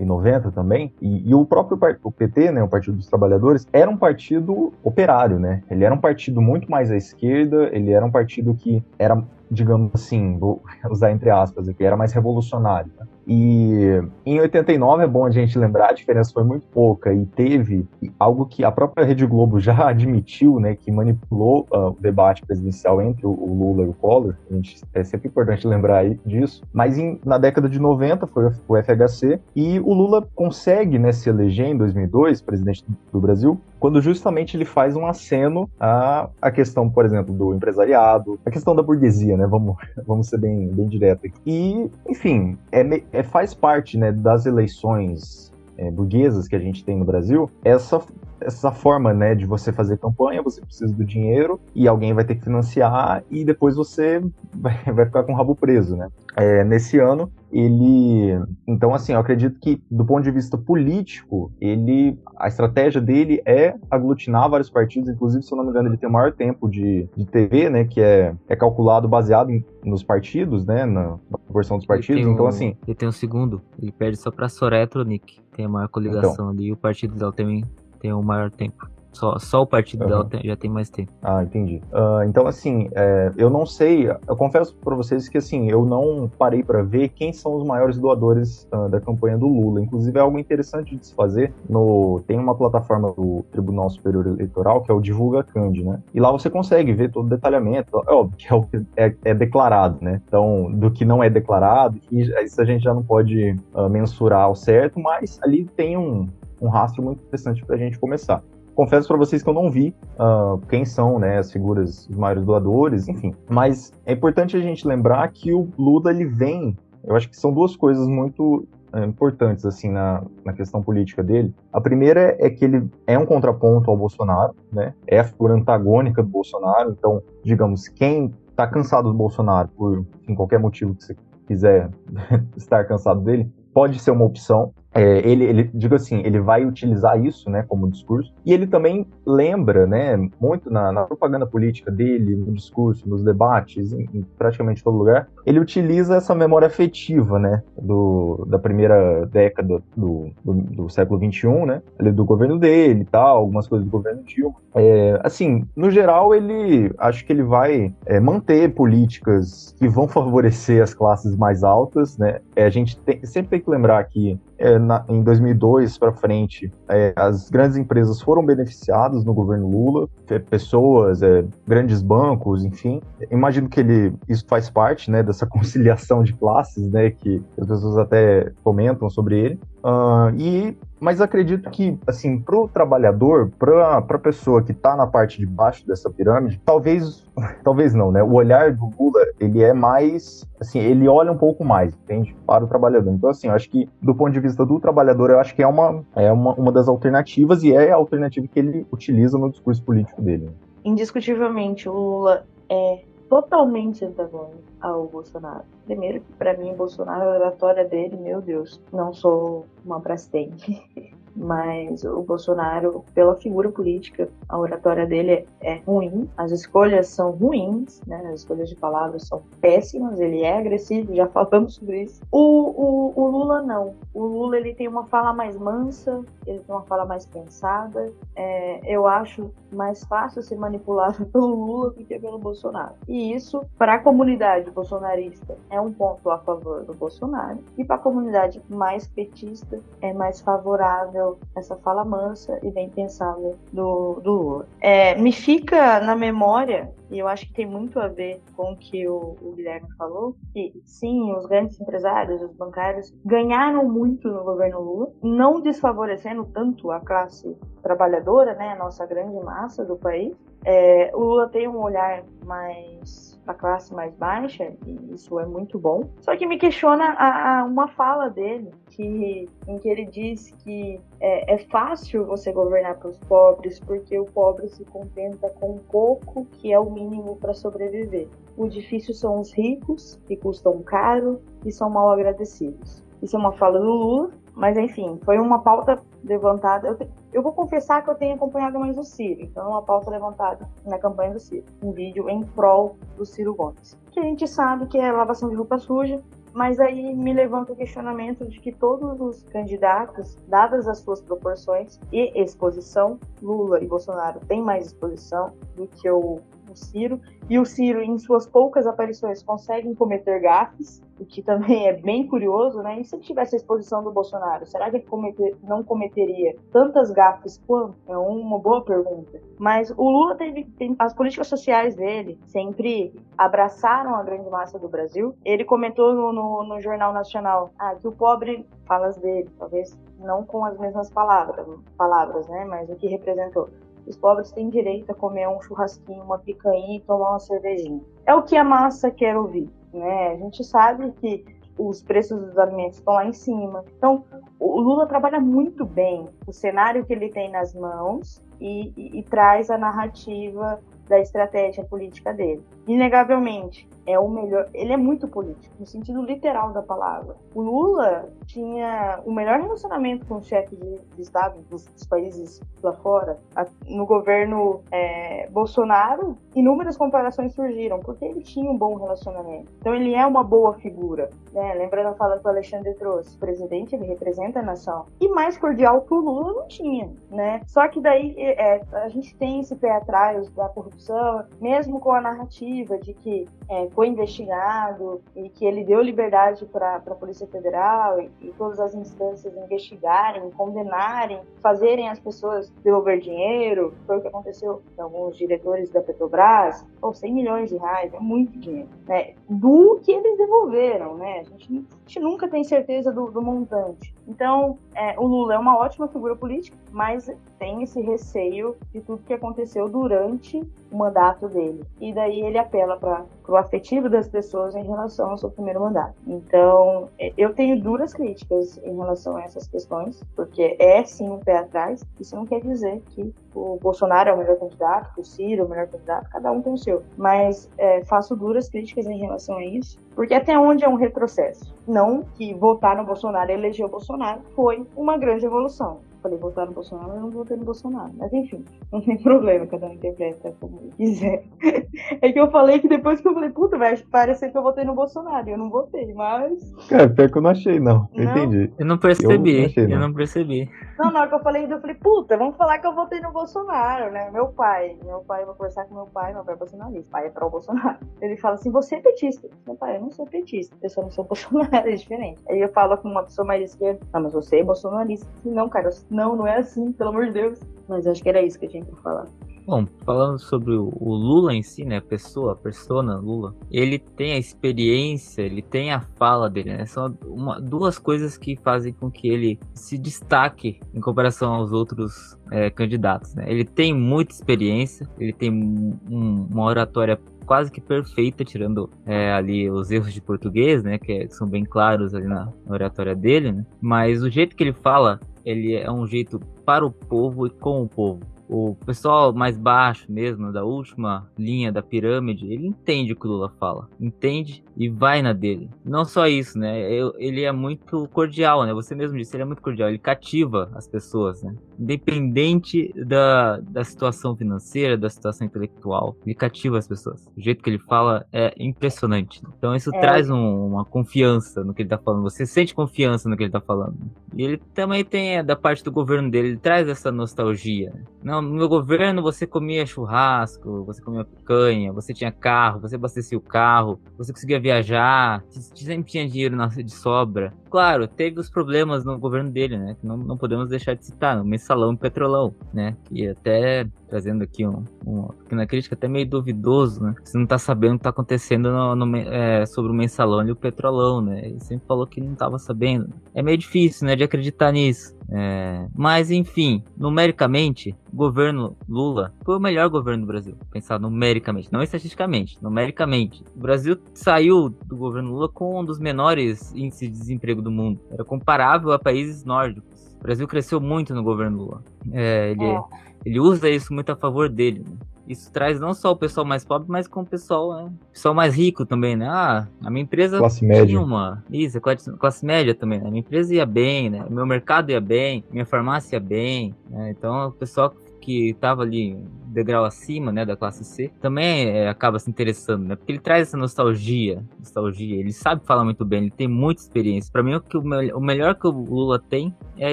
e 0.00 0.04
90 0.04 0.50
também, 0.50 0.92
e, 1.00 1.30
e 1.30 1.34
o 1.34 1.44
próprio 1.46 1.78
o 2.02 2.10
PT, 2.10 2.50
né, 2.50 2.62
o 2.62 2.68
Partido 2.68 2.96
dos 2.96 3.06
Trabalhadores, 3.06 3.66
era 3.72 3.88
um 3.88 3.96
partido 3.96 4.72
operário, 4.82 5.38
né? 5.38 5.62
Ele 5.70 5.84
era 5.84 5.94
um 5.94 5.98
partido 5.98 6.42
muito 6.42 6.68
mais 6.70 6.90
à 6.90 6.96
esquerda, 6.96 7.68
ele 7.72 7.92
era 7.92 8.04
um 8.04 8.10
partido 8.10 8.54
que 8.54 8.82
era 8.98 9.22
digamos 9.50 9.92
assim, 9.94 10.36
vou 10.38 10.62
usar 10.90 11.12
entre 11.12 11.30
aspas 11.30 11.68
aqui, 11.68 11.84
era 11.84 11.96
mais 11.96 12.12
revolucionário. 12.12 12.90
Né? 12.98 13.06
E 13.26 14.00
em 14.24 14.40
89 14.40 15.04
é 15.04 15.06
bom 15.06 15.24
a 15.24 15.30
gente 15.30 15.58
lembrar, 15.58 15.90
a 15.90 15.92
diferença 15.92 16.32
foi 16.32 16.44
muito 16.44 16.66
pouca 16.68 17.12
e 17.12 17.24
teve 17.26 17.86
algo 18.18 18.46
que 18.46 18.64
a 18.64 18.70
própria 18.70 19.04
Rede 19.04 19.26
Globo 19.26 19.58
já 19.58 19.74
admitiu, 19.88 20.60
né, 20.60 20.74
que 20.74 20.90
manipulou 20.90 21.66
uh, 21.72 21.88
o 21.88 21.96
debate 22.00 22.44
presidencial 22.44 23.00
entre 23.00 23.26
o, 23.26 23.30
Lula 23.30 23.84
e 23.84 23.88
o 23.88 23.94
Collor. 23.94 24.34
A 24.50 24.54
gente, 24.54 24.80
é 24.92 25.04
sempre 25.04 25.28
importante 25.28 25.66
lembrar 25.66 26.04
disso. 26.26 26.62
Mas 26.72 26.98
em, 26.98 27.20
na 27.24 27.38
década 27.38 27.68
de 27.68 27.78
90 27.78 28.26
foi 28.26 28.46
o 28.46 28.82
FHC 28.82 29.40
e 29.54 29.80
o 29.80 29.92
Lula 29.92 30.26
consegue, 30.34 30.98
né, 30.98 31.12
se 31.12 31.28
eleger 31.28 31.66
em 31.66 31.76
2002 31.76 32.40
presidente 32.42 32.84
do 33.12 33.20
Brasil 33.20 33.60
quando 33.84 34.00
justamente 34.00 34.56
ele 34.56 34.64
faz 34.64 34.96
um 34.96 35.06
aceno 35.06 35.68
à, 35.78 36.30
à 36.40 36.50
questão, 36.50 36.88
por 36.88 37.04
exemplo, 37.04 37.34
do 37.34 37.52
empresariado, 37.52 38.40
a 38.42 38.50
questão 38.50 38.74
da 38.74 38.82
burguesia, 38.82 39.36
né? 39.36 39.46
Vamos, 39.46 39.76
vamos 40.06 40.26
ser 40.28 40.38
bem, 40.38 40.68
bem 40.68 40.88
direto 40.88 41.26
aqui. 41.26 41.38
E, 41.44 41.90
enfim, 42.08 42.56
é, 42.72 43.02
é, 43.12 43.22
faz 43.22 43.52
parte 43.52 43.98
né, 43.98 44.10
das 44.10 44.46
eleições 44.46 45.52
é, 45.76 45.90
burguesas 45.90 46.48
que 46.48 46.56
a 46.56 46.58
gente 46.58 46.82
tem 46.82 46.96
no 46.96 47.04
Brasil, 47.04 47.50
essa, 47.62 48.00
essa 48.44 48.70
forma 48.70 49.12
né, 49.12 49.34
de 49.34 49.46
você 49.46 49.72
fazer 49.72 49.98
campanha, 49.98 50.42
você 50.42 50.60
precisa 50.60 50.92
do 50.94 51.04
dinheiro 51.04 51.60
e 51.74 51.88
alguém 51.88 52.12
vai 52.12 52.24
ter 52.24 52.34
que 52.36 52.44
financiar 52.44 53.24
e 53.30 53.44
depois 53.44 53.74
você 53.74 54.22
vai, 54.52 54.76
vai 54.92 55.06
ficar 55.06 55.24
com 55.24 55.32
o 55.32 55.36
rabo 55.36 55.54
preso. 55.54 55.96
Né? 55.96 56.08
É, 56.36 56.64
nesse 56.64 56.98
ano, 56.98 57.30
ele. 57.52 58.38
Então, 58.66 58.92
assim, 58.92 59.12
eu 59.12 59.20
acredito 59.20 59.58
que, 59.60 59.80
do 59.88 60.04
ponto 60.04 60.24
de 60.24 60.30
vista 60.30 60.58
político, 60.58 61.52
ele. 61.60 62.18
A 62.36 62.48
estratégia 62.48 63.00
dele 63.00 63.40
é 63.46 63.74
aglutinar 63.88 64.50
vários 64.50 64.68
partidos, 64.68 65.08
inclusive, 65.08 65.44
se 65.44 65.52
eu 65.52 65.56
não 65.56 65.64
me 65.64 65.70
engano, 65.70 65.88
ele 65.88 65.96
tem 65.96 66.08
o 66.08 66.12
maior 66.12 66.32
tempo 66.32 66.68
de, 66.68 67.08
de 67.16 67.24
TV, 67.24 67.70
né? 67.70 67.84
Que 67.84 68.00
é, 68.00 68.34
é 68.48 68.56
calculado 68.56 69.06
baseado 69.08 69.50
em, 69.50 69.64
nos 69.84 70.02
partidos, 70.02 70.66
né? 70.66 70.84
Na, 70.84 71.18
na 71.30 71.38
proporção 71.38 71.76
dos 71.76 71.86
partidos. 71.86 72.26
Então, 72.26 72.46
assim. 72.46 72.76
Ele 72.86 72.94
tem 72.96 73.08
um 73.08 73.12
segundo, 73.12 73.62
ele 73.80 73.92
perde 73.92 74.16
só 74.16 74.32
pra 74.32 74.48
Soraya 74.48 74.86
Tronic, 74.88 75.40
tem 75.54 75.64
a 75.64 75.68
maior 75.68 75.88
coligação 75.88 76.32
então, 76.32 76.48
ali, 76.48 76.66
e 76.66 76.72
o 76.72 76.76
partido 76.76 77.14
dela 77.14 77.32
também 77.32 77.64
tem 78.04 78.12
o 78.12 78.22
maior 78.22 78.50
tempo. 78.50 78.86
Só, 79.14 79.38
só 79.38 79.62
o 79.62 79.66
partido 79.66 80.02
uhum. 80.02 80.08
dela 80.08 80.24
tem, 80.24 80.42
já 80.44 80.56
tem 80.56 80.68
mais 80.68 80.90
tempo. 80.90 81.10
Ah, 81.22 81.42
entendi. 81.42 81.80
Uh, 81.92 82.24
então, 82.28 82.46
assim, 82.46 82.90
é, 82.92 83.30
eu 83.36 83.48
não 83.48 83.64
sei, 83.64 84.10
eu 84.10 84.36
confesso 84.36 84.76
para 84.76 84.94
vocês 84.94 85.28
que, 85.28 85.38
assim, 85.38 85.70
eu 85.70 85.84
não 85.86 86.28
parei 86.36 86.64
para 86.64 86.82
ver 86.82 87.10
quem 87.10 87.32
são 87.32 87.54
os 87.54 87.64
maiores 87.64 87.96
doadores 87.96 88.68
uh, 88.74 88.88
da 88.88 89.00
campanha 89.00 89.38
do 89.38 89.46
Lula. 89.46 89.80
Inclusive, 89.80 90.18
é 90.18 90.20
algo 90.20 90.38
interessante 90.38 90.96
de 90.96 91.06
se 91.06 91.14
fazer. 91.14 91.54
No, 91.70 92.20
tem 92.26 92.38
uma 92.38 92.56
plataforma 92.56 93.12
do 93.12 93.44
Tribunal 93.52 93.88
Superior 93.88 94.26
Eleitoral, 94.26 94.82
que 94.82 94.90
é 94.90 94.94
o 94.94 95.00
Divulga 95.00 95.44
Cand, 95.44 95.80
né? 95.80 96.02
E 96.12 96.18
lá 96.18 96.32
você 96.32 96.50
consegue 96.50 96.92
ver 96.92 97.10
todo 97.12 97.26
o 97.26 97.30
detalhamento. 97.30 98.02
É 98.08 98.12
óbvio 98.12 98.36
que 98.36 98.76
é, 98.96 99.06
é, 99.06 99.16
é, 99.26 99.34
declarado, 99.34 99.98
né? 100.02 100.20
Então, 100.26 100.72
do 100.72 100.90
que 100.90 101.04
não 101.04 101.22
é 101.22 101.30
declarado, 101.30 102.00
isso 102.10 102.60
a 102.60 102.64
gente 102.64 102.82
já 102.82 102.92
não 102.92 103.02
pode 103.02 103.56
uh, 103.72 103.88
mensurar 103.88 104.42
ao 104.42 104.56
certo, 104.56 104.98
mas 104.98 105.38
ali 105.40 105.64
tem 105.76 105.96
um, 105.96 106.28
um 106.64 106.68
rastro 106.68 107.02
muito 107.02 107.22
interessante 107.22 107.64
para 107.64 107.76
a 107.76 107.78
gente 107.78 107.98
começar 107.98 108.42
confesso 108.74 109.08
para 109.08 109.16
vocês 109.16 109.42
que 109.42 109.48
eu 109.48 109.54
não 109.54 109.70
vi 109.70 109.94
uh, 110.18 110.58
quem 110.68 110.84
são 110.84 111.18
né, 111.18 111.38
as 111.38 111.52
figuras, 111.52 112.08
os 112.08 112.16
maiores 112.16 112.44
doadores, 112.44 113.08
enfim. 113.08 113.34
Mas 113.48 113.92
é 114.04 114.12
importante 114.12 114.56
a 114.56 114.60
gente 114.60 114.86
lembrar 114.86 115.26
que 115.28 115.52
o 115.52 115.68
Lula 115.78 116.10
ele 116.10 116.26
vem. 116.26 116.76
Eu 117.04 117.14
acho 117.16 117.28
que 117.28 117.36
são 117.36 117.52
duas 117.52 117.76
coisas 117.76 118.06
muito 118.08 118.66
uh, 118.92 119.04
importantes 119.04 119.64
assim 119.64 119.90
na, 119.90 120.22
na 120.44 120.52
questão 120.52 120.82
política 120.82 121.22
dele. 121.22 121.54
A 121.72 121.80
primeira 121.80 122.36
é 122.38 122.50
que 122.50 122.64
ele 122.64 122.88
é 123.06 123.18
um 123.18 123.26
contraponto 123.26 123.90
ao 123.90 123.96
Bolsonaro, 123.96 124.54
né? 124.72 124.94
É 125.06 125.20
a 125.20 125.24
figura 125.24 125.54
antagônica 125.54 126.22
do 126.22 126.28
Bolsonaro. 126.28 126.90
Então, 126.98 127.22
digamos, 127.44 127.88
quem 127.88 128.32
está 128.50 128.66
cansado 128.66 129.10
do 129.10 129.16
Bolsonaro 129.16 129.68
por 129.76 130.04
em 130.28 130.34
qualquer 130.34 130.58
motivo 130.58 130.94
que 130.94 131.04
você 131.04 131.16
quiser 131.46 131.90
estar 132.56 132.84
cansado 132.84 133.20
dele, 133.20 133.50
pode 133.72 133.98
ser 133.98 134.10
uma 134.10 134.24
opção. 134.24 134.72
É, 134.94 135.28
ele, 135.28 135.44
ele, 135.44 135.70
digo 135.74 135.96
assim, 135.96 136.22
ele 136.24 136.38
vai 136.38 136.64
utilizar 136.64 137.20
isso, 137.22 137.50
né, 137.50 137.64
como 137.66 137.90
discurso, 137.90 138.32
e 138.46 138.52
ele 138.52 138.66
também 138.66 139.06
lembra, 139.26 139.86
né, 139.86 140.16
muito 140.40 140.70
na, 140.70 140.92
na 140.92 141.02
propaganda 141.02 141.44
política 141.44 141.90
dele, 141.90 142.36
no 142.36 142.52
discurso, 142.52 143.08
nos 143.08 143.24
debates, 143.24 143.92
em, 143.92 144.08
em, 144.14 144.22
praticamente 144.38 144.84
todo 144.84 144.96
lugar, 144.96 145.28
ele 145.44 145.58
utiliza 145.58 146.16
essa 146.16 146.32
memória 146.34 146.66
afetiva, 146.66 147.40
né, 147.40 147.62
do, 147.76 148.46
da 148.48 148.58
primeira 148.58 149.26
década 149.26 149.82
do, 149.96 150.30
do, 150.44 150.52
do 150.54 150.88
século 150.88 151.18
XXI, 151.18 151.66
né, 151.66 151.82
do 152.12 152.24
governo 152.24 152.56
dele 152.56 153.00
e 153.00 153.06
tal, 153.06 153.38
algumas 153.38 153.66
coisas 153.66 153.84
do 153.84 153.90
governo 153.90 154.22
Dilma. 154.22 154.54
É, 154.76 155.20
assim, 155.24 155.64
no 155.74 155.90
geral, 155.90 156.34
ele, 156.34 156.92
acho 156.98 157.24
que 157.24 157.32
ele 157.32 157.42
vai 157.42 157.92
é, 158.06 158.20
manter 158.20 158.72
políticas 158.74 159.74
que 159.78 159.88
vão 159.88 160.06
favorecer 160.06 160.82
as 160.82 160.94
classes 160.94 161.36
mais 161.36 161.64
altas, 161.64 162.16
né, 162.16 162.38
é, 162.54 162.64
a 162.64 162.70
gente 162.70 162.96
tem, 163.00 163.24
sempre 163.24 163.50
tem 163.50 163.60
que 163.60 163.70
lembrar 163.70 164.04
que 164.04 164.38
é, 164.64 164.78
na, 164.78 165.04
em 165.10 165.22
2002 165.22 165.98
para 165.98 166.10
frente, 166.10 166.72
é, 166.88 167.12
as 167.14 167.50
grandes 167.50 167.76
empresas 167.76 168.22
foram 168.22 168.42
beneficiadas 168.42 169.22
no 169.22 169.34
governo 169.34 169.68
Lula, 169.68 170.08
é, 170.30 170.38
pessoas, 170.38 171.22
é, 171.22 171.44
grandes 171.68 172.00
bancos, 172.00 172.64
enfim. 172.64 173.02
Imagino 173.30 173.68
que 173.68 173.78
ele 173.78 174.14
isso 174.26 174.44
faz 174.48 174.70
parte, 174.70 175.10
né, 175.10 175.22
dessa 175.22 175.44
conciliação 175.46 176.24
de 176.24 176.32
classes, 176.32 176.90
né, 176.90 177.10
que 177.10 177.42
as 177.60 177.66
pessoas 177.66 177.98
até 177.98 178.52
comentam 178.62 179.10
sobre 179.10 179.38
ele. 179.38 179.60
Uh, 179.84 180.34
e 180.38 180.78
mas 181.04 181.20
acredito 181.20 181.68
que, 181.68 181.98
assim, 182.06 182.40
para 182.40 182.56
o 182.56 182.66
trabalhador, 182.66 183.50
para 183.58 183.98
a 183.98 184.18
pessoa 184.18 184.62
que 184.62 184.72
está 184.72 184.96
na 184.96 185.06
parte 185.06 185.38
de 185.38 185.44
baixo 185.44 185.86
dessa 185.86 186.08
pirâmide, 186.08 186.58
talvez, 186.64 187.22
talvez 187.62 187.92
não, 187.92 188.10
né? 188.10 188.22
O 188.22 188.32
olhar 188.32 188.72
do 188.72 188.90
Lula, 188.98 189.20
ele 189.38 189.62
é 189.62 189.74
mais, 189.74 190.48
assim, 190.58 190.78
ele 190.78 191.06
olha 191.06 191.30
um 191.30 191.36
pouco 191.36 191.62
mais, 191.62 191.92
entende? 191.94 192.34
Para 192.46 192.64
o 192.64 192.66
trabalhador. 192.66 193.12
Então, 193.12 193.28
assim, 193.28 193.48
eu 193.48 193.52
acho 193.52 193.68
que, 193.68 193.86
do 194.00 194.14
ponto 194.14 194.32
de 194.32 194.40
vista 194.40 194.64
do 194.64 194.80
trabalhador, 194.80 195.28
eu 195.28 195.38
acho 195.38 195.54
que 195.54 195.62
é 195.62 195.66
uma, 195.66 196.02
é 196.16 196.32
uma, 196.32 196.54
uma 196.54 196.72
das 196.72 196.88
alternativas 196.88 197.62
e 197.62 197.74
é 197.74 197.92
a 197.92 197.96
alternativa 197.96 198.48
que 198.48 198.58
ele 198.58 198.86
utiliza 198.90 199.36
no 199.36 199.50
discurso 199.50 199.82
político 199.82 200.22
dele. 200.22 200.48
Indiscutivelmente, 200.82 201.86
o 201.86 201.92
Lula 201.92 202.46
é 202.66 203.02
totalmente 203.28 204.04
antagônico 204.04 204.62
ao 204.80 205.06
Bolsonaro. 205.06 205.64
Primeiro 205.84 206.20
que 206.20 206.32
para 206.34 206.56
mim 206.56 206.74
Bolsonaro 206.74 207.22
a 207.22 207.34
oratória 207.34 207.84
dele, 207.84 208.16
meu 208.16 208.40
Deus, 208.40 208.80
não 208.92 209.12
sou 209.12 209.66
uma 209.84 209.98
brastente. 209.98 210.82
mas 211.36 212.04
o 212.04 212.22
Bolsonaro, 212.22 213.04
pela 213.14 213.34
figura 213.36 213.70
política, 213.70 214.28
a 214.48 214.58
oratória 214.58 215.06
dele 215.06 215.46
é 215.60 215.80
ruim, 215.86 216.28
as 216.36 216.50
escolhas 216.50 217.08
são 217.08 217.32
ruins, 217.32 218.00
né? 218.06 218.22
as 218.28 218.40
escolhas 218.40 218.68
de 218.68 218.76
palavras 218.76 219.26
são 219.26 219.42
péssimas, 219.60 220.20
ele 220.20 220.42
é 220.42 220.58
agressivo, 220.58 221.14
já 221.14 221.26
falamos 221.34 221.74
sobre 221.74 222.02
isso. 222.02 222.22
O, 222.30 222.38
o, 222.38 223.12
o 223.16 223.26
Lula 223.28 223.62
não. 223.62 223.94
O 224.12 224.24
Lula 224.24 224.56
ele 224.56 224.74
tem 224.74 224.88
uma 224.88 225.04
fala 225.06 225.32
mais 225.32 225.56
mansa, 225.56 226.22
ele 226.46 226.60
tem 226.60 226.74
uma 226.74 226.82
fala 226.82 227.04
mais 227.04 227.26
pensada. 227.26 228.12
É, 228.36 228.80
eu 228.84 229.06
acho 229.06 229.50
mais 229.72 230.04
fácil 230.04 230.42
ser 230.42 230.56
manipulado 230.56 231.26
pelo 231.32 231.54
Lula 231.54 231.90
do 231.90 232.04
que 232.04 232.18
pelo 232.18 232.38
Bolsonaro. 232.38 232.94
E 233.08 233.34
isso, 233.34 233.60
para 233.76 233.94
a 233.94 233.98
comunidade 233.98 234.70
bolsonarista, 234.70 235.56
é 235.70 235.80
um 235.80 235.92
ponto 235.92 236.30
a 236.30 236.38
favor 236.38 236.84
do 236.84 236.94
Bolsonaro, 236.94 237.58
e 237.76 237.84
para 237.84 237.96
a 237.96 237.98
comunidade 237.98 238.62
mais 238.68 239.06
petista, 239.08 239.80
é 240.00 240.12
mais 240.12 240.40
favorável 240.40 241.23
essa 241.56 241.76
fala 241.76 242.04
mansa 242.04 242.58
e 242.62 242.70
bem 242.70 242.88
pensada 242.90 243.56
do, 243.72 244.20
do 244.20 244.32
Lula. 244.32 244.66
É, 244.80 245.14
me 245.16 245.32
fica 245.32 246.00
na 246.00 246.14
memória, 246.16 246.92
e 247.10 247.18
eu 247.18 247.28
acho 247.28 247.46
que 247.46 247.52
tem 247.52 247.66
muito 247.66 247.98
a 247.98 248.08
ver 248.08 248.40
com 248.56 248.72
o 248.72 248.76
que 248.76 249.06
o, 249.08 249.36
o 249.40 249.52
Guilherme 249.56 249.88
falou, 249.96 250.36
que 250.52 250.72
sim, 250.84 251.32
os 251.32 251.46
grandes 251.46 251.80
empresários, 251.80 252.42
os 252.42 252.52
bancários, 252.52 253.12
ganharam 253.24 253.88
muito 253.88 254.28
no 254.28 254.44
governo 254.44 254.80
Lula, 254.80 255.12
não 255.22 255.60
desfavorecendo 255.60 256.44
tanto 256.52 256.90
a 256.90 257.00
classe 257.00 257.56
trabalhadora, 257.82 258.54
né, 258.54 258.70
a 258.70 258.76
nossa 258.76 259.06
grande 259.06 259.38
massa 259.44 259.84
do 259.84 259.96
país. 259.96 260.34
É, 260.64 261.10
o 261.14 261.20
Lula 261.20 261.48
tem 261.48 261.68
um 261.68 261.82
olhar 261.82 262.24
mais 262.44 263.33
da 263.44 263.54
classe 263.54 263.92
mais 263.94 264.14
baixa, 264.14 264.72
e 264.86 265.14
isso 265.14 265.38
é 265.38 265.46
muito 265.46 265.78
bom. 265.78 266.08
Só 266.20 266.36
que 266.36 266.46
me 266.46 266.58
questiona 266.58 267.04
a, 267.18 267.60
a 267.60 267.64
uma 267.64 267.88
fala 267.88 268.28
dele, 268.28 268.70
que, 268.90 269.48
em 269.66 269.78
que 269.78 269.88
ele 269.88 270.06
diz 270.06 270.50
que 270.62 271.00
é, 271.20 271.54
é 271.54 271.58
fácil 271.58 272.24
você 272.24 272.52
governar 272.52 272.96
para 272.96 273.08
os 273.08 273.18
pobres, 273.18 273.80
porque 273.80 274.18
o 274.18 274.24
pobre 274.24 274.68
se 274.68 274.84
contenta 274.84 275.50
com 275.50 275.78
pouco, 275.90 276.46
que 276.58 276.72
é 276.72 276.78
o 276.78 276.90
mínimo 276.90 277.36
para 277.36 277.54
sobreviver. 277.54 278.28
O 278.56 278.68
difícil 278.68 279.14
são 279.14 279.40
os 279.40 279.52
ricos, 279.52 280.20
que 280.26 280.36
custam 280.36 280.82
caro 280.82 281.40
e 281.64 281.72
são 281.72 281.90
mal 281.90 282.10
agradecidos. 282.10 283.02
Isso 283.22 283.36
é 283.36 283.38
uma 283.38 283.52
fala 283.52 283.78
do 283.78 283.86
Lula, 283.86 284.30
mas 284.54 284.76
enfim, 284.76 285.18
foi 285.24 285.38
uma 285.38 285.60
pauta 285.60 285.98
levantada. 286.22 286.88
Eu, 286.88 287.08
eu 287.34 287.42
vou 287.42 287.52
confessar 287.52 288.02
que 288.02 288.08
eu 288.08 288.14
tenho 288.14 288.36
acompanhado 288.36 288.78
mais 288.78 288.96
o 288.96 289.02
Ciro, 289.02 289.42
então 289.42 289.64
é 289.64 289.68
uma 289.68 289.82
pauta 289.82 290.08
levantada 290.08 290.68
na 290.86 290.98
campanha 290.98 291.32
do 291.32 291.40
Ciro, 291.40 291.66
um 291.82 291.90
vídeo 291.90 292.30
em 292.30 292.44
prol 292.44 292.96
do 293.16 293.26
Ciro 293.26 293.52
Gomes, 293.52 293.98
que 294.12 294.20
a 294.20 294.22
gente 294.22 294.46
sabe 294.46 294.86
que 294.86 294.96
é 294.96 295.10
lavação 295.10 295.50
de 295.50 295.56
roupa 295.56 295.76
suja, 295.78 296.22
mas 296.52 296.78
aí 296.78 297.12
me 297.12 297.32
levanta 297.32 297.72
o 297.72 297.76
questionamento 297.76 298.46
de 298.46 298.60
que 298.60 298.70
todos 298.70 299.20
os 299.20 299.42
candidatos, 299.42 300.38
dadas 300.46 300.86
as 300.86 300.98
suas 300.98 301.20
proporções 301.20 301.98
e 302.12 302.30
exposição, 302.40 303.18
Lula 303.42 303.82
e 303.82 303.86
Bolsonaro 303.88 304.38
têm 304.46 304.62
mais 304.62 304.86
exposição 304.86 305.52
do 305.74 305.88
que 305.88 306.08
o 306.08 306.38
o 306.74 306.76
Ciro, 306.76 307.20
e 307.48 307.58
o 307.58 307.64
Ciro, 307.64 308.02
em 308.02 308.18
suas 308.18 308.46
poucas 308.46 308.86
aparições, 308.86 309.42
conseguem 309.42 309.94
cometer 309.94 310.40
gafes, 310.40 311.02
o 311.18 311.24
que 311.24 311.42
também 311.42 311.86
é 311.86 311.92
bem 311.92 312.26
curioso, 312.26 312.82
né? 312.82 313.00
E 313.00 313.04
se 313.04 313.18
tivesse 313.20 313.54
a 313.54 313.58
exposição 313.58 314.02
do 314.02 314.10
Bolsonaro, 314.10 314.66
será 314.66 314.90
que 314.90 314.96
ele 314.96 315.04
cometer, 315.04 315.56
não 315.62 315.84
cometeria 315.84 316.56
tantas 316.72 317.10
gafes 317.10 317.62
quanto? 317.66 317.94
É 318.08 318.16
uma 318.16 318.58
boa 318.58 318.82
pergunta. 318.84 319.40
Mas 319.58 319.90
o 319.96 320.10
Lula 320.10 320.34
teve, 320.34 320.64
tem, 320.76 320.96
as 320.98 321.14
políticas 321.14 321.46
sociais 321.46 321.94
dele 321.94 322.38
sempre 322.46 323.14
abraçaram 323.38 324.16
a 324.16 324.22
grande 324.22 324.50
massa 324.50 324.78
do 324.78 324.88
Brasil. 324.88 325.36
Ele 325.44 325.64
comentou 325.64 326.12
no, 326.12 326.32
no, 326.32 326.64
no 326.64 326.80
Jornal 326.80 327.12
Nacional 327.12 327.70
ah, 327.78 327.94
que 327.94 328.08
o 328.08 328.12
pobre, 328.12 328.66
falas 328.84 329.16
dele, 329.18 329.48
talvez 329.58 329.96
não 330.18 330.44
com 330.44 330.64
as 330.64 330.78
mesmas 330.78 331.10
palavras, 331.10 331.66
palavras, 331.96 332.48
né? 332.48 332.64
Mas 332.64 332.90
o 332.90 332.96
que 332.96 333.06
representou 333.06 333.68
os 334.06 334.16
pobres 334.16 334.52
têm 334.52 334.68
direito 334.68 335.10
a 335.10 335.14
comer 335.14 335.48
um 335.48 335.60
churrasquinho, 335.60 336.22
uma 336.22 336.38
picanha 336.38 336.96
e 336.96 337.00
tomar 337.00 337.30
uma 337.30 337.38
cervejinha. 337.38 338.00
É 338.26 338.34
o 338.34 338.42
que 338.42 338.56
a 338.56 338.64
massa 338.64 339.10
quer 339.10 339.36
ouvir, 339.36 339.70
né? 339.92 340.32
A 340.32 340.36
gente 340.36 340.62
sabe 340.62 341.10
que 341.12 341.44
os 341.78 342.02
preços 342.02 342.40
dos 342.40 342.58
alimentos 342.58 342.98
estão 342.98 343.14
lá 343.14 343.26
em 343.26 343.32
cima. 343.32 343.84
Então, 343.96 344.24
o 344.60 344.80
Lula 344.80 345.06
trabalha 345.06 345.40
muito 345.40 345.84
bem 345.84 346.28
o 346.46 346.52
cenário 346.52 347.04
que 347.04 347.12
ele 347.12 347.30
tem 347.30 347.50
nas 347.50 347.74
mãos 347.74 348.42
e, 348.60 348.92
e, 348.96 349.18
e 349.18 349.22
traz 349.24 349.70
a 349.70 349.78
narrativa 349.78 350.80
da 351.08 351.18
estratégia 351.18 351.84
política 351.84 352.32
dele. 352.32 352.62
Inegavelmente, 352.86 353.88
é 354.06 354.18
o 354.18 354.28
melhor. 354.28 354.68
Ele 354.74 354.92
é 354.92 354.96
muito 354.96 355.26
político, 355.26 355.74
no 355.78 355.86
sentido 355.86 356.22
literal 356.22 356.72
da 356.72 356.82
palavra. 356.82 357.36
O 357.54 357.62
Lula 357.62 358.28
tinha 358.46 359.20
o 359.24 359.32
melhor 359.32 359.60
relacionamento 359.60 360.26
com 360.26 360.36
o 360.36 360.42
chefe 360.42 360.76
de, 360.76 360.98
de 361.16 361.22
Estado 361.22 361.60
dos, 361.70 361.86
dos, 361.86 362.04
países 362.06 362.60
lá 362.82 362.92
fora. 362.92 363.38
No 363.86 364.04
governo 364.04 364.82
é, 364.92 365.48
Bolsonaro, 365.50 366.36
inúmeras 366.54 366.96
comparações 366.96 367.54
surgiram, 367.54 368.00
porque 368.00 368.24
ele 368.24 368.42
tinha 368.42 368.70
um 368.70 368.76
bom 368.76 368.96
relacionamento. 368.96 369.72
Então, 369.78 369.94
ele 369.94 370.14
é 370.14 370.26
uma 370.26 370.44
boa 370.44 370.74
figura. 370.74 371.30
Né? 371.52 371.74
Lembrando 371.74 372.08
a 372.08 372.14
fala 372.14 372.38
que 372.38 372.46
o 372.46 372.50
Alexandre 372.50 372.92
trouxe: 372.94 373.36
o 373.36 373.38
presidente 373.38 373.94
ele 373.94 374.06
representa 374.06 374.60
a 374.60 374.62
nação. 374.62 375.06
E 375.20 375.28
mais 375.28 375.56
cordial 375.56 376.02
que 376.02 376.12
o 376.12 376.20
Lula 376.20 376.52
não 376.52 376.68
tinha. 376.68 377.10
Né? 377.30 377.62
Só 377.66 377.88
que 377.88 378.00
daí 378.00 378.34
é, 378.36 378.82
a 378.92 379.08
gente 379.08 379.34
tem 379.36 379.60
esse 379.60 379.74
pé 379.76 379.92
atrás 379.92 380.50
da 380.50 380.68
corrupção, 380.68 381.44
mesmo 381.60 381.98
com 382.00 382.12
a 382.12 382.20
narrativa 382.20 382.73
de 382.82 383.14
que 383.14 383.46
é, 383.68 383.88
foi 383.90 384.08
investigado 384.08 385.22
e 385.36 385.48
que 385.48 385.64
ele 385.64 385.84
deu 385.84 386.00
liberdade 386.00 386.64
para 386.66 386.96
a 386.96 387.14
Polícia 387.14 387.46
Federal 387.46 388.20
e, 388.20 388.30
e, 388.40 388.50
todas 388.52 388.80
as 388.80 388.94
instâncias 388.94 389.56
investigarem, 389.56 390.50
condenarem, 390.50 391.40
fazerem 391.62 392.08
as 392.08 392.18
pessoas 392.18 392.70
devolver 392.82 393.20
dinheiro, 393.20 393.94
foi 394.06 394.18
o 394.18 394.20
que 394.20 394.28
aconteceu 394.28 394.82
com 394.96 395.02
alguns 395.02 395.36
diretores 395.36 395.90
da 395.90 396.00
Petrobras, 396.00 396.84
ou 397.00 397.12
100 397.12 397.32
milhões 397.32 397.70
de 397.70 397.76
reais, 397.76 398.12
é 398.12 398.20
muito 398.20 398.58
dinheiro, 398.58 398.88
né? 399.06 399.34
Do 399.48 400.00
que 400.02 400.12
eles 400.12 400.36
devolveram, 400.36 401.16
né? 401.16 401.40
A 401.40 401.42
gente, 401.44 401.72
a 401.72 402.08
gente 402.08 402.20
nunca 402.20 402.48
tem 402.48 402.64
certeza 402.64 403.12
do, 403.12 403.30
do 403.30 403.42
montante. 403.42 404.13
Então, 404.26 404.78
é, 404.94 405.18
o 405.18 405.26
Lula 405.26 405.54
é 405.54 405.58
uma 405.58 405.76
ótima 405.76 406.08
figura 406.08 406.34
política, 406.34 406.76
mas 406.90 407.30
tem 407.58 407.82
esse 407.82 408.00
receio 408.00 408.76
de 408.92 409.00
tudo 409.00 409.22
que 409.22 409.34
aconteceu 409.34 409.88
durante 409.88 410.60
o 410.90 410.96
mandato 410.96 411.48
dele. 411.48 411.84
E 412.00 412.12
daí 412.12 412.40
ele 412.40 412.58
apela 412.58 412.96
para 412.96 413.24
o 413.52 413.56
afetivo 413.56 414.08
das 414.08 414.28
pessoas 414.28 414.74
em 414.74 414.82
relação 414.82 415.30
ao 415.30 415.38
seu 415.38 415.50
primeiro 415.50 415.80
mandato. 415.80 416.14
Então, 416.26 417.08
é, 417.18 417.32
eu 417.36 417.54
tenho 417.54 417.80
duras 417.80 418.12
críticas 418.12 418.78
em 418.78 418.96
relação 418.96 419.36
a 419.36 419.42
essas 419.42 419.66
questões, 419.66 420.22
porque 420.34 420.76
é 420.78 421.04
sim 421.04 421.28
um 421.28 421.38
pé 421.38 421.58
atrás. 421.58 422.02
Isso 422.18 422.34
não 422.34 422.46
quer 422.46 422.60
dizer 422.60 423.02
que 423.10 423.34
o 423.54 423.78
Bolsonaro 423.80 424.30
é 424.30 424.32
o 424.32 424.38
melhor 424.38 424.56
candidato, 424.56 425.14
que 425.14 425.20
o 425.20 425.24
Ciro 425.24 425.62
é 425.62 425.64
o 425.64 425.68
melhor 425.68 425.86
candidato, 425.86 426.28
cada 426.30 426.50
um 426.50 426.62
tem 426.62 426.72
o 426.72 426.78
seu. 426.78 427.02
Mas 427.16 427.70
é, 427.78 428.02
faço 428.04 428.34
duras 428.34 428.68
críticas 428.68 429.06
em 429.06 429.18
relação 429.18 429.56
a 429.56 429.64
isso, 429.64 429.98
porque 430.14 430.34
até 430.34 430.58
onde 430.58 430.84
é 430.84 430.88
um 430.88 430.96
retrocesso? 430.96 431.74
Não 431.86 432.22
que 432.22 432.54
votar 432.54 432.96
no 432.96 433.04
Bolsonaro 433.04 433.50
e 433.50 433.54
eleger 433.54 433.86
o 433.86 433.88
Bolsonaro 433.88 434.40
foi 434.54 434.86
uma 434.96 435.16
grande 435.16 435.44
evolução 435.44 436.00
falei 436.24 436.38
votar 436.38 436.66
no 436.66 436.72
Bolsonaro, 436.72 437.12
eu 437.12 437.20
não 437.20 437.30
votei 437.30 437.56
no 437.56 437.64
Bolsonaro. 437.64 438.10
Mas 438.16 438.32
enfim, 438.32 438.64
não 438.90 439.00
tem 439.02 439.16
problema, 439.18 439.66
cada 439.66 439.86
um 439.86 439.92
interpreta 439.92 440.54
como 440.58 440.90
quiser. 440.96 441.44
É 442.20 442.32
que 442.32 442.40
eu 442.40 442.50
falei 442.50 442.78
que 442.78 442.88
depois 442.88 443.20
que 443.20 443.28
eu 443.28 443.34
falei, 443.34 443.50
puta, 443.50 443.78
vai 443.78 443.96
parecer 444.10 444.50
que 444.50 444.58
eu 444.58 444.62
votei 444.62 444.84
no 444.84 444.94
Bolsonaro. 444.94 445.48
Eu 445.48 445.58
não 445.58 445.70
votei, 445.70 446.12
mas. 446.12 446.72
Cara, 446.88 447.08
pior 447.08 447.30
que 447.30 447.38
eu 447.38 447.42
não 447.42 447.50
achei, 447.50 447.78
não. 447.78 448.08
não? 448.12 448.24
Entendi. 448.24 448.72
Eu 448.78 448.86
não 448.86 448.98
percebi. 448.98 449.52
Eu 449.52 449.58
não, 449.60 449.66
achei, 449.66 449.86
não. 449.86 449.92
eu 449.92 450.00
não 450.00 450.14
percebi. 450.14 450.70
Não, 450.98 451.10
na 451.10 451.20
hora 451.20 451.28
que 451.28 451.34
eu 451.34 451.40
falei, 451.40 451.66
eu 451.70 451.80
falei, 451.80 451.96
puta, 451.96 452.36
vamos 452.36 452.56
falar 452.56 452.78
que 452.78 452.86
eu 452.86 452.94
votei 452.94 453.20
no 453.20 453.32
Bolsonaro, 453.32 454.10
né? 454.10 454.30
Meu 454.30 454.48
pai, 454.48 454.96
meu 455.04 455.20
pai, 455.20 455.42
eu 455.42 455.46
vou 455.46 455.54
conversar 455.54 455.84
com 455.84 455.94
meu 455.94 456.06
pai, 456.06 456.32
meu 456.32 456.44
pai 456.44 456.54
é 456.54 456.58
bolsonarista, 456.58 457.10
pai 457.10 457.26
é 457.26 457.30
pró 457.30 457.48
Bolsonaro. 457.48 457.98
Ele 458.20 458.36
fala 458.36 458.54
assim, 458.54 458.70
você 458.70 458.96
é 458.96 459.00
petista. 459.00 459.48
Meu 459.66 459.76
pai, 459.76 459.96
eu 459.96 460.00
não 460.00 460.10
sou 460.10 460.26
petista, 460.26 460.76
eu 460.82 460.90
só 460.90 461.02
não 461.02 461.10
sou 461.10 461.24
bolsonaro, 461.24 461.88
é 461.88 461.92
diferente. 461.92 462.40
Aí 462.48 462.60
eu 462.60 462.68
falo 462.70 462.96
com 462.98 463.08
uma 463.08 463.24
pessoa 463.24 463.46
mais 463.46 463.70
esquerda, 463.70 464.00
não, 464.12 464.22
mas 464.22 464.32
você 464.32 464.58
é 464.58 464.64
bolsonarista. 464.64 465.26
Não, 465.44 465.68
cara, 465.68 465.90
não, 466.14 466.36
não 466.36 466.46
é 466.46 466.58
assim, 466.58 466.92
pelo 466.92 467.10
amor 467.10 467.26
de 467.26 467.32
Deus. 467.32 467.58
Mas 467.88 468.06
acho 468.06 468.22
que 468.22 468.28
era 468.28 468.40
isso 468.40 468.58
que 468.58 468.66
eu 468.66 468.70
tinha 468.70 468.84
que 468.84 469.02
falar. 469.02 469.26
Bom, 469.66 469.86
falando 470.04 470.38
sobre 470.38 470.74
o 470.74 471.14
Lula 471.14 471.54
em 471.54 471.62
si, 471.62 471.86
né, 471.86 471.96
a 471.96 472.02
pessoa, 472.02 472.52
a 472.52 472.56
persona 472.56 473.16
Lula, 473.16 473.54
ele 473.70 473.98
tem 473.98 474.34
a 474.34 474.38
experiência, 474.38 475.40
ele 475.40 475.62
tem 475.62 475.90
a 475.90 476.00
fala 476.00 476.50
dele, 476.50 476.76
né, 476.76 476.84
são 476.84 477.16
uma, 477.24 477.58
duas 477.58 477.98
coisas 477.98 478.36
que 478.36 478.56
fazem 478.56 478.92
com 478.92 479.10
que 479.10 479.26
ele 479.26 479.58
se 479.72 479.96
destaque 479.96 480.80
em 480.92 481.00
comparação 481.00 481.54
aos 481.54 481.72
outros 481.72 482.36
é, 482.50 482.68
candidatos, 482.68 483.34
né. 483.34 483.46
Ele 483.48 483.64
tem 483.64 483.94
muita 483.94 484.34
experiência, 484.34 485.08
ele 485.18 485.32
tem 485.32 485.50
um, 485.50 486.46
uma 486.50 486.64
oratória 486.64 487.18
quase 487.46 487.72
que 487.72 487.80
perfeita, 487.80 488.44
tirando 488.44 488.90
é, 489.06 489.32
ali 489.32 489.70
os 489.70 489.90
erros 489.90 490.12
de 490.12 490.20
português, 490.20 490.82
né, 490.82 490.98
que 490.98 491.26
são 491.30 491.48
bem 491.48 491.64
claros 491.64 492.14
ali 492.14 492.26
na 492.26 492.52
oratória 492.68 493.14
dele, 493.14 493.50
né, 493.50 493.64
mas 493.80 494.22
o 494.22 494.28
jeito 494.28 494.54
que 494.54 494.62
ele 494.62 494.74
fala 494.74 495.18
ele 495.44 495.74
é 495.74 495.90
um 495.90 496.06
jeito 496.06 496.38
para 496.64 496.84
o 496.84 496.90
povo 496.90 497.46
e 497.46 497.50
com 497.50 497.82
o 497.82 497.88
povo. 497.88 498.33
O 498.48 498.76
pessoal 498.86 499.32
mais 499.32 499.56
baixo 499.56 500.10
mesmo, 500.10 500.52
da 500.52 500.64
última 500.64 501.28
linha 501.38 501.72
da 501.72 501.82
pirâmide, 501.82 502.52
ele 502.52 502.66
entende 502.66 503.12
o 503.12 503.16
que 503.16 503.26
o 503.26 503.30
Lula 503.30 503.52
fala. 503.58 503.88
Entende 504.00 504.62
e 504.76 504.88
vai 504.88 505.22
na 505.22 505.32
dele. 505.32 505.70
Não 505.84 506.04
só 506.04 506.26
isso, 506.26 506.58
né? 506.58 506.80
Ele 507.18 507.42
é 507.42 507.52
muito 507.52 508.08
cordial, 508.08 508.64
né? 508.64 508.72
Você 508.74 508.94
mesmo 508.94 509.16
disse, 509.16 509.36
ele 509.36 509.42
é 509.42 509.46
muito 509.46 509.62
cordial. 509.62 509.88
Ele 509.88 509.98
cativa 509.98 510.70
as 510.74 510.86
pessoas, 510.86 511.42
né? 511.42 511.54
Independente 511.78 512.92
da, 513.06 513.58
da 513.58 513.84
situação 513.84 514.36
financeira, 514.36 514.96
da 514.96 515.08
situação 515.08 515.46
intelectual. 515.46 516.16
Ele 516.24 516.34
cativa 516.34 516.78
as 516.78 516.88
pessoas. 516.88 517.26
O 517.36 517.40
jeito 517.40 517.62
que 517.62 517.70
ele 517.70 517.78
fala 517.78 518.26
é 518.32 518.54
impressionante. 518.58 519.42
Então 519.56 519.74
isso 519.74 519.94
é. 519.94 520.00
traz 520.00 520.28
um, 520.30 520.66
uma 520.66 520.84
confiança 520.84 521.64
no 521.64 521.72
que 521.72 521.82
ele 521.82 521.88
tá 521.88 521.98
falando. 521.98 522.22
Você 522.22 522.44
sente 522.44 522.74
confiança 522.74 523.28
no 523.28 523.36
que 523.36 523.44
ele 523.44 523.52
tá 523.52 523.60
falando. 523.60 523.96
E 524.36 524.42
ele 524.42 524.56
também 524.74 525.04
tem, 525.04 525.38
é, 525.38 525.42
da 525.42 525.54
parte 525.54 525.84
do 525.84 525.92
governo 525.92 526.30
dele, 526.30 526.48
ele 526.48 526.56
traz 526.56 526.88
essa 526.88 527.12
nostalgia. 527.12 527.92
Não, 528.22 528.33
no 528.42 528.54
meu 528.54 528.68
governo 528.68 529.22
você 529.22 529.46
comia 529.46 529.86
churrasco, 529.86 530.84
você 530.84 531.02
comia 531.02 531.24
picanha, 531.24 531.92
você 531.92 532.12
tinha 532.12 532.30
carro, 532.32 532.80
você 532.80 532.96
abastecia 532.96 533.36
o 533.36 533.40
carro, 533.40 534.00
você 534.16 534.32
conseguia 534.32 534.60
viajar, 534.60 535.44
sempre 535.48 536.10
tinha 536.10 536.28
dinheiro 536.28 536.56
de 536.68 536.92
sobra. 536.92 537.52
Claro, 537.70 538.06
teve 538.06 538.38
os 538.38 538.48
problemas 538.48 539.04
no 539.04 539.18
governo 539.18 539.50
dele, 539.50 539.76
né? 539.76 539.96
Que 540.00 540.06
não, 540.06 540.16
não 540.16 540.36
podemos 540.36 540.68
deixar 540.68 540.94
de 540.94 541.04
citar, 541.04 541.36
no 541.36 541.44
mensalão 541.44 541.92
e 541.92 541.96
petrolão, 541.96 542.54
né? 542.72 542.96
Que 543.04 543.28
até 543.28 543.86
trazendo 544.08 544.44
aqui 544.44 544.64
um, 544.64 544.84
uma 545.04 545.32
pequena 545.32 545.66
crítica, 545.66 545.96
até 545.96 546.06
meio 546.06 546.24
duvidoso, 546.24 547.02
né? 547.02 547.14
Você 547.24 547.36
não 547.36 547.46
tá 547.46 547.58
sabendo 547.58 547.94
o 547.94 547.98
que 547.98 548.04
tá 548.04 548.10
acontecendo 548.10 548.70
no, 548.70 548.94
no, 548.94 549.16
é, 549.16 549.66
sobre 549.66 549.90
o 549.90 549.94
mensalão 549.94 550.46
e 550.46 550.52
o 550.52 550.56
petrolão, 550.56 551.20
né? 551.20 551.46
Ele 551.46 551.60
sempre 551.60 551.86
falou 551.86 552.06
que 552.06 552.20
não 552.20 552.34
tava 552.34 552.58
sabendo. 552.58 553.08
É 553.34 553.42
meio 553.42 553.58
difícil, 553.58 554.06
né, 554.06 554.14
de 554.14 554.22
acreditar 554.22 554.70
nisso. 554.72 555.13
É, 555.30 555.86
mas 555.94 556.30
enfim, 556.30 556.82
numericamente, 556.96 557.96
o 558.12 558.16
governo 558.16 558.76
Lula 558.88 559.32
foi 559.44 559.56
o 559.56 559.60
melhor 559.60 559.88
governo 559.88 560.24
do 560.24 560.26
Brasil. 560.26 560.56
Pensar 560.70 560.98
numericamente, 561.00 561.72
não 561.72 561.82
estatisticamente, 561.82 562.58
numericamente. 562.62 563.42
O 563.56 563.60
Brasil 563.60 563.98
saiu 564.12 564.68
do 564.68 564.96
governo 564.96 565.30
Lula 565.30 565.48
com 565.48 565.80
um 565.80 565.84
dos 565.84 565.98
menores 565.98 566.72
índices 566.74 567.10
de 567.10 567.18
desemprego 567.18 567.62
do 567.62 567.70
mundo. 567.70 568.00
Era 568.10 568.24
comparável 568.24 568.92
a 568.92 568.98
países 568.98 569.44
nórdicos. 569.44 570.14
O 570.18 570.22
Brasil 570.22 570.46
cresceu 570.46 570.80
muito 570.80 571.14
no 571.14 571.22
governo 571.22 571.58
Lula. 571.58 571.82
É, 572.12 572.50
ele, 572.50 572.64
é. 572.64 572.82
ele 573.24 573.40
usa 573.40 573.68
isso 573.68 573.92
muito 573.92 574.10
a 574.10 574.16
favor 574.16 574.48
dele. 574.48 574.80
Né? 574.80 574.96
Isso 575.26 575.50
traz 575.50 575.80
não 575.80 575.94
só 575.94 576.12
o 576.12 576.16
pessoal 576.16 576.46
mais 576.46 576.64
pobre, 576.64 576.86
mas 576.88 577.08
com 577.08 577.22
o 577.22 577.26
pessoal, 577.26 577.84
né? 577.84 577.92
pessoal 578.12 578.34
mais 578.34 578.54
rico 578.54 578.84
também, 578.84 579.16
né? 579.16 579.26
Ah, 579.28 579.66
a 579.82 579.90
minha 579.90 580.02
empresa 580.02 580.38
classe 580.38 580.64
média. 580.64 581.00
uma. 581.00 581.42
Isso, 581.50 581.80
classe, 581.80 582.10
classe 582.12 582.44
média 582.44 582.74
também, 582.74 583.00
né? 583.00 583.06
A 583.06 583.10
minha 583.10 583.20
empresa 583.20 583.54
ia 583.54 583.66
bem, 583.66 584.10
né? 584.10 584.24
Meu 584.28 584.46
mercado 584.46 584.90
ia 584.90 585.00
bem, 585.00 585.44
minha 585.50 585.64
farmácia 585.64 586.16
ia 586.16 586.20
bem. 586.20 586.74
Né? 586.90 587.10
Então 587.10 587.48
o 587.48 587.52
pessoal 587.52 587.94
que 588.20 588.50
estava 588.50 588.82
ali 588.82 589.18
degrau 589.54 589.84
acima, 589.84 590.32
né, 590.32 590.44
da 590.44 590.56
classe 590.56 590.84
C, 590.84 591.10
também 591.20 591.68
é, 591.68 591.88
acaba 591.88 592.18
se 592.18 592.28
interessando, 592.28 592.84
né? 592.84 592.96
Porque 592.96 593.12
ele 593.12 593.20
traz 593.20 593.48
essa 593.48 593.56
nostalgia, 593.56 594.44
nostalgia. 594.58 595.18
Ele 595.18 595.32
sabe 595.32 595.64
falar 595.64 595.84
muito 595.84 596.04
bem, 596.04 596.22
ele 596.22 596.30
tem 596.30 596.48
muita 596.48 596.82
experiência. 596.82 597.32
Para 597.32 597.42
mim, 597.42 597.54
o, 597.54 597.60
que 597.60 597.76
o, 597.76 597.80
o, 597.80 598.20
melhor 598.20 598.54
que 598.54 598.66
o 598.66 598.70
Lula 598.70 599.18
tem 599.18 599.54
é 599.78 599.86
a 599.86 599.92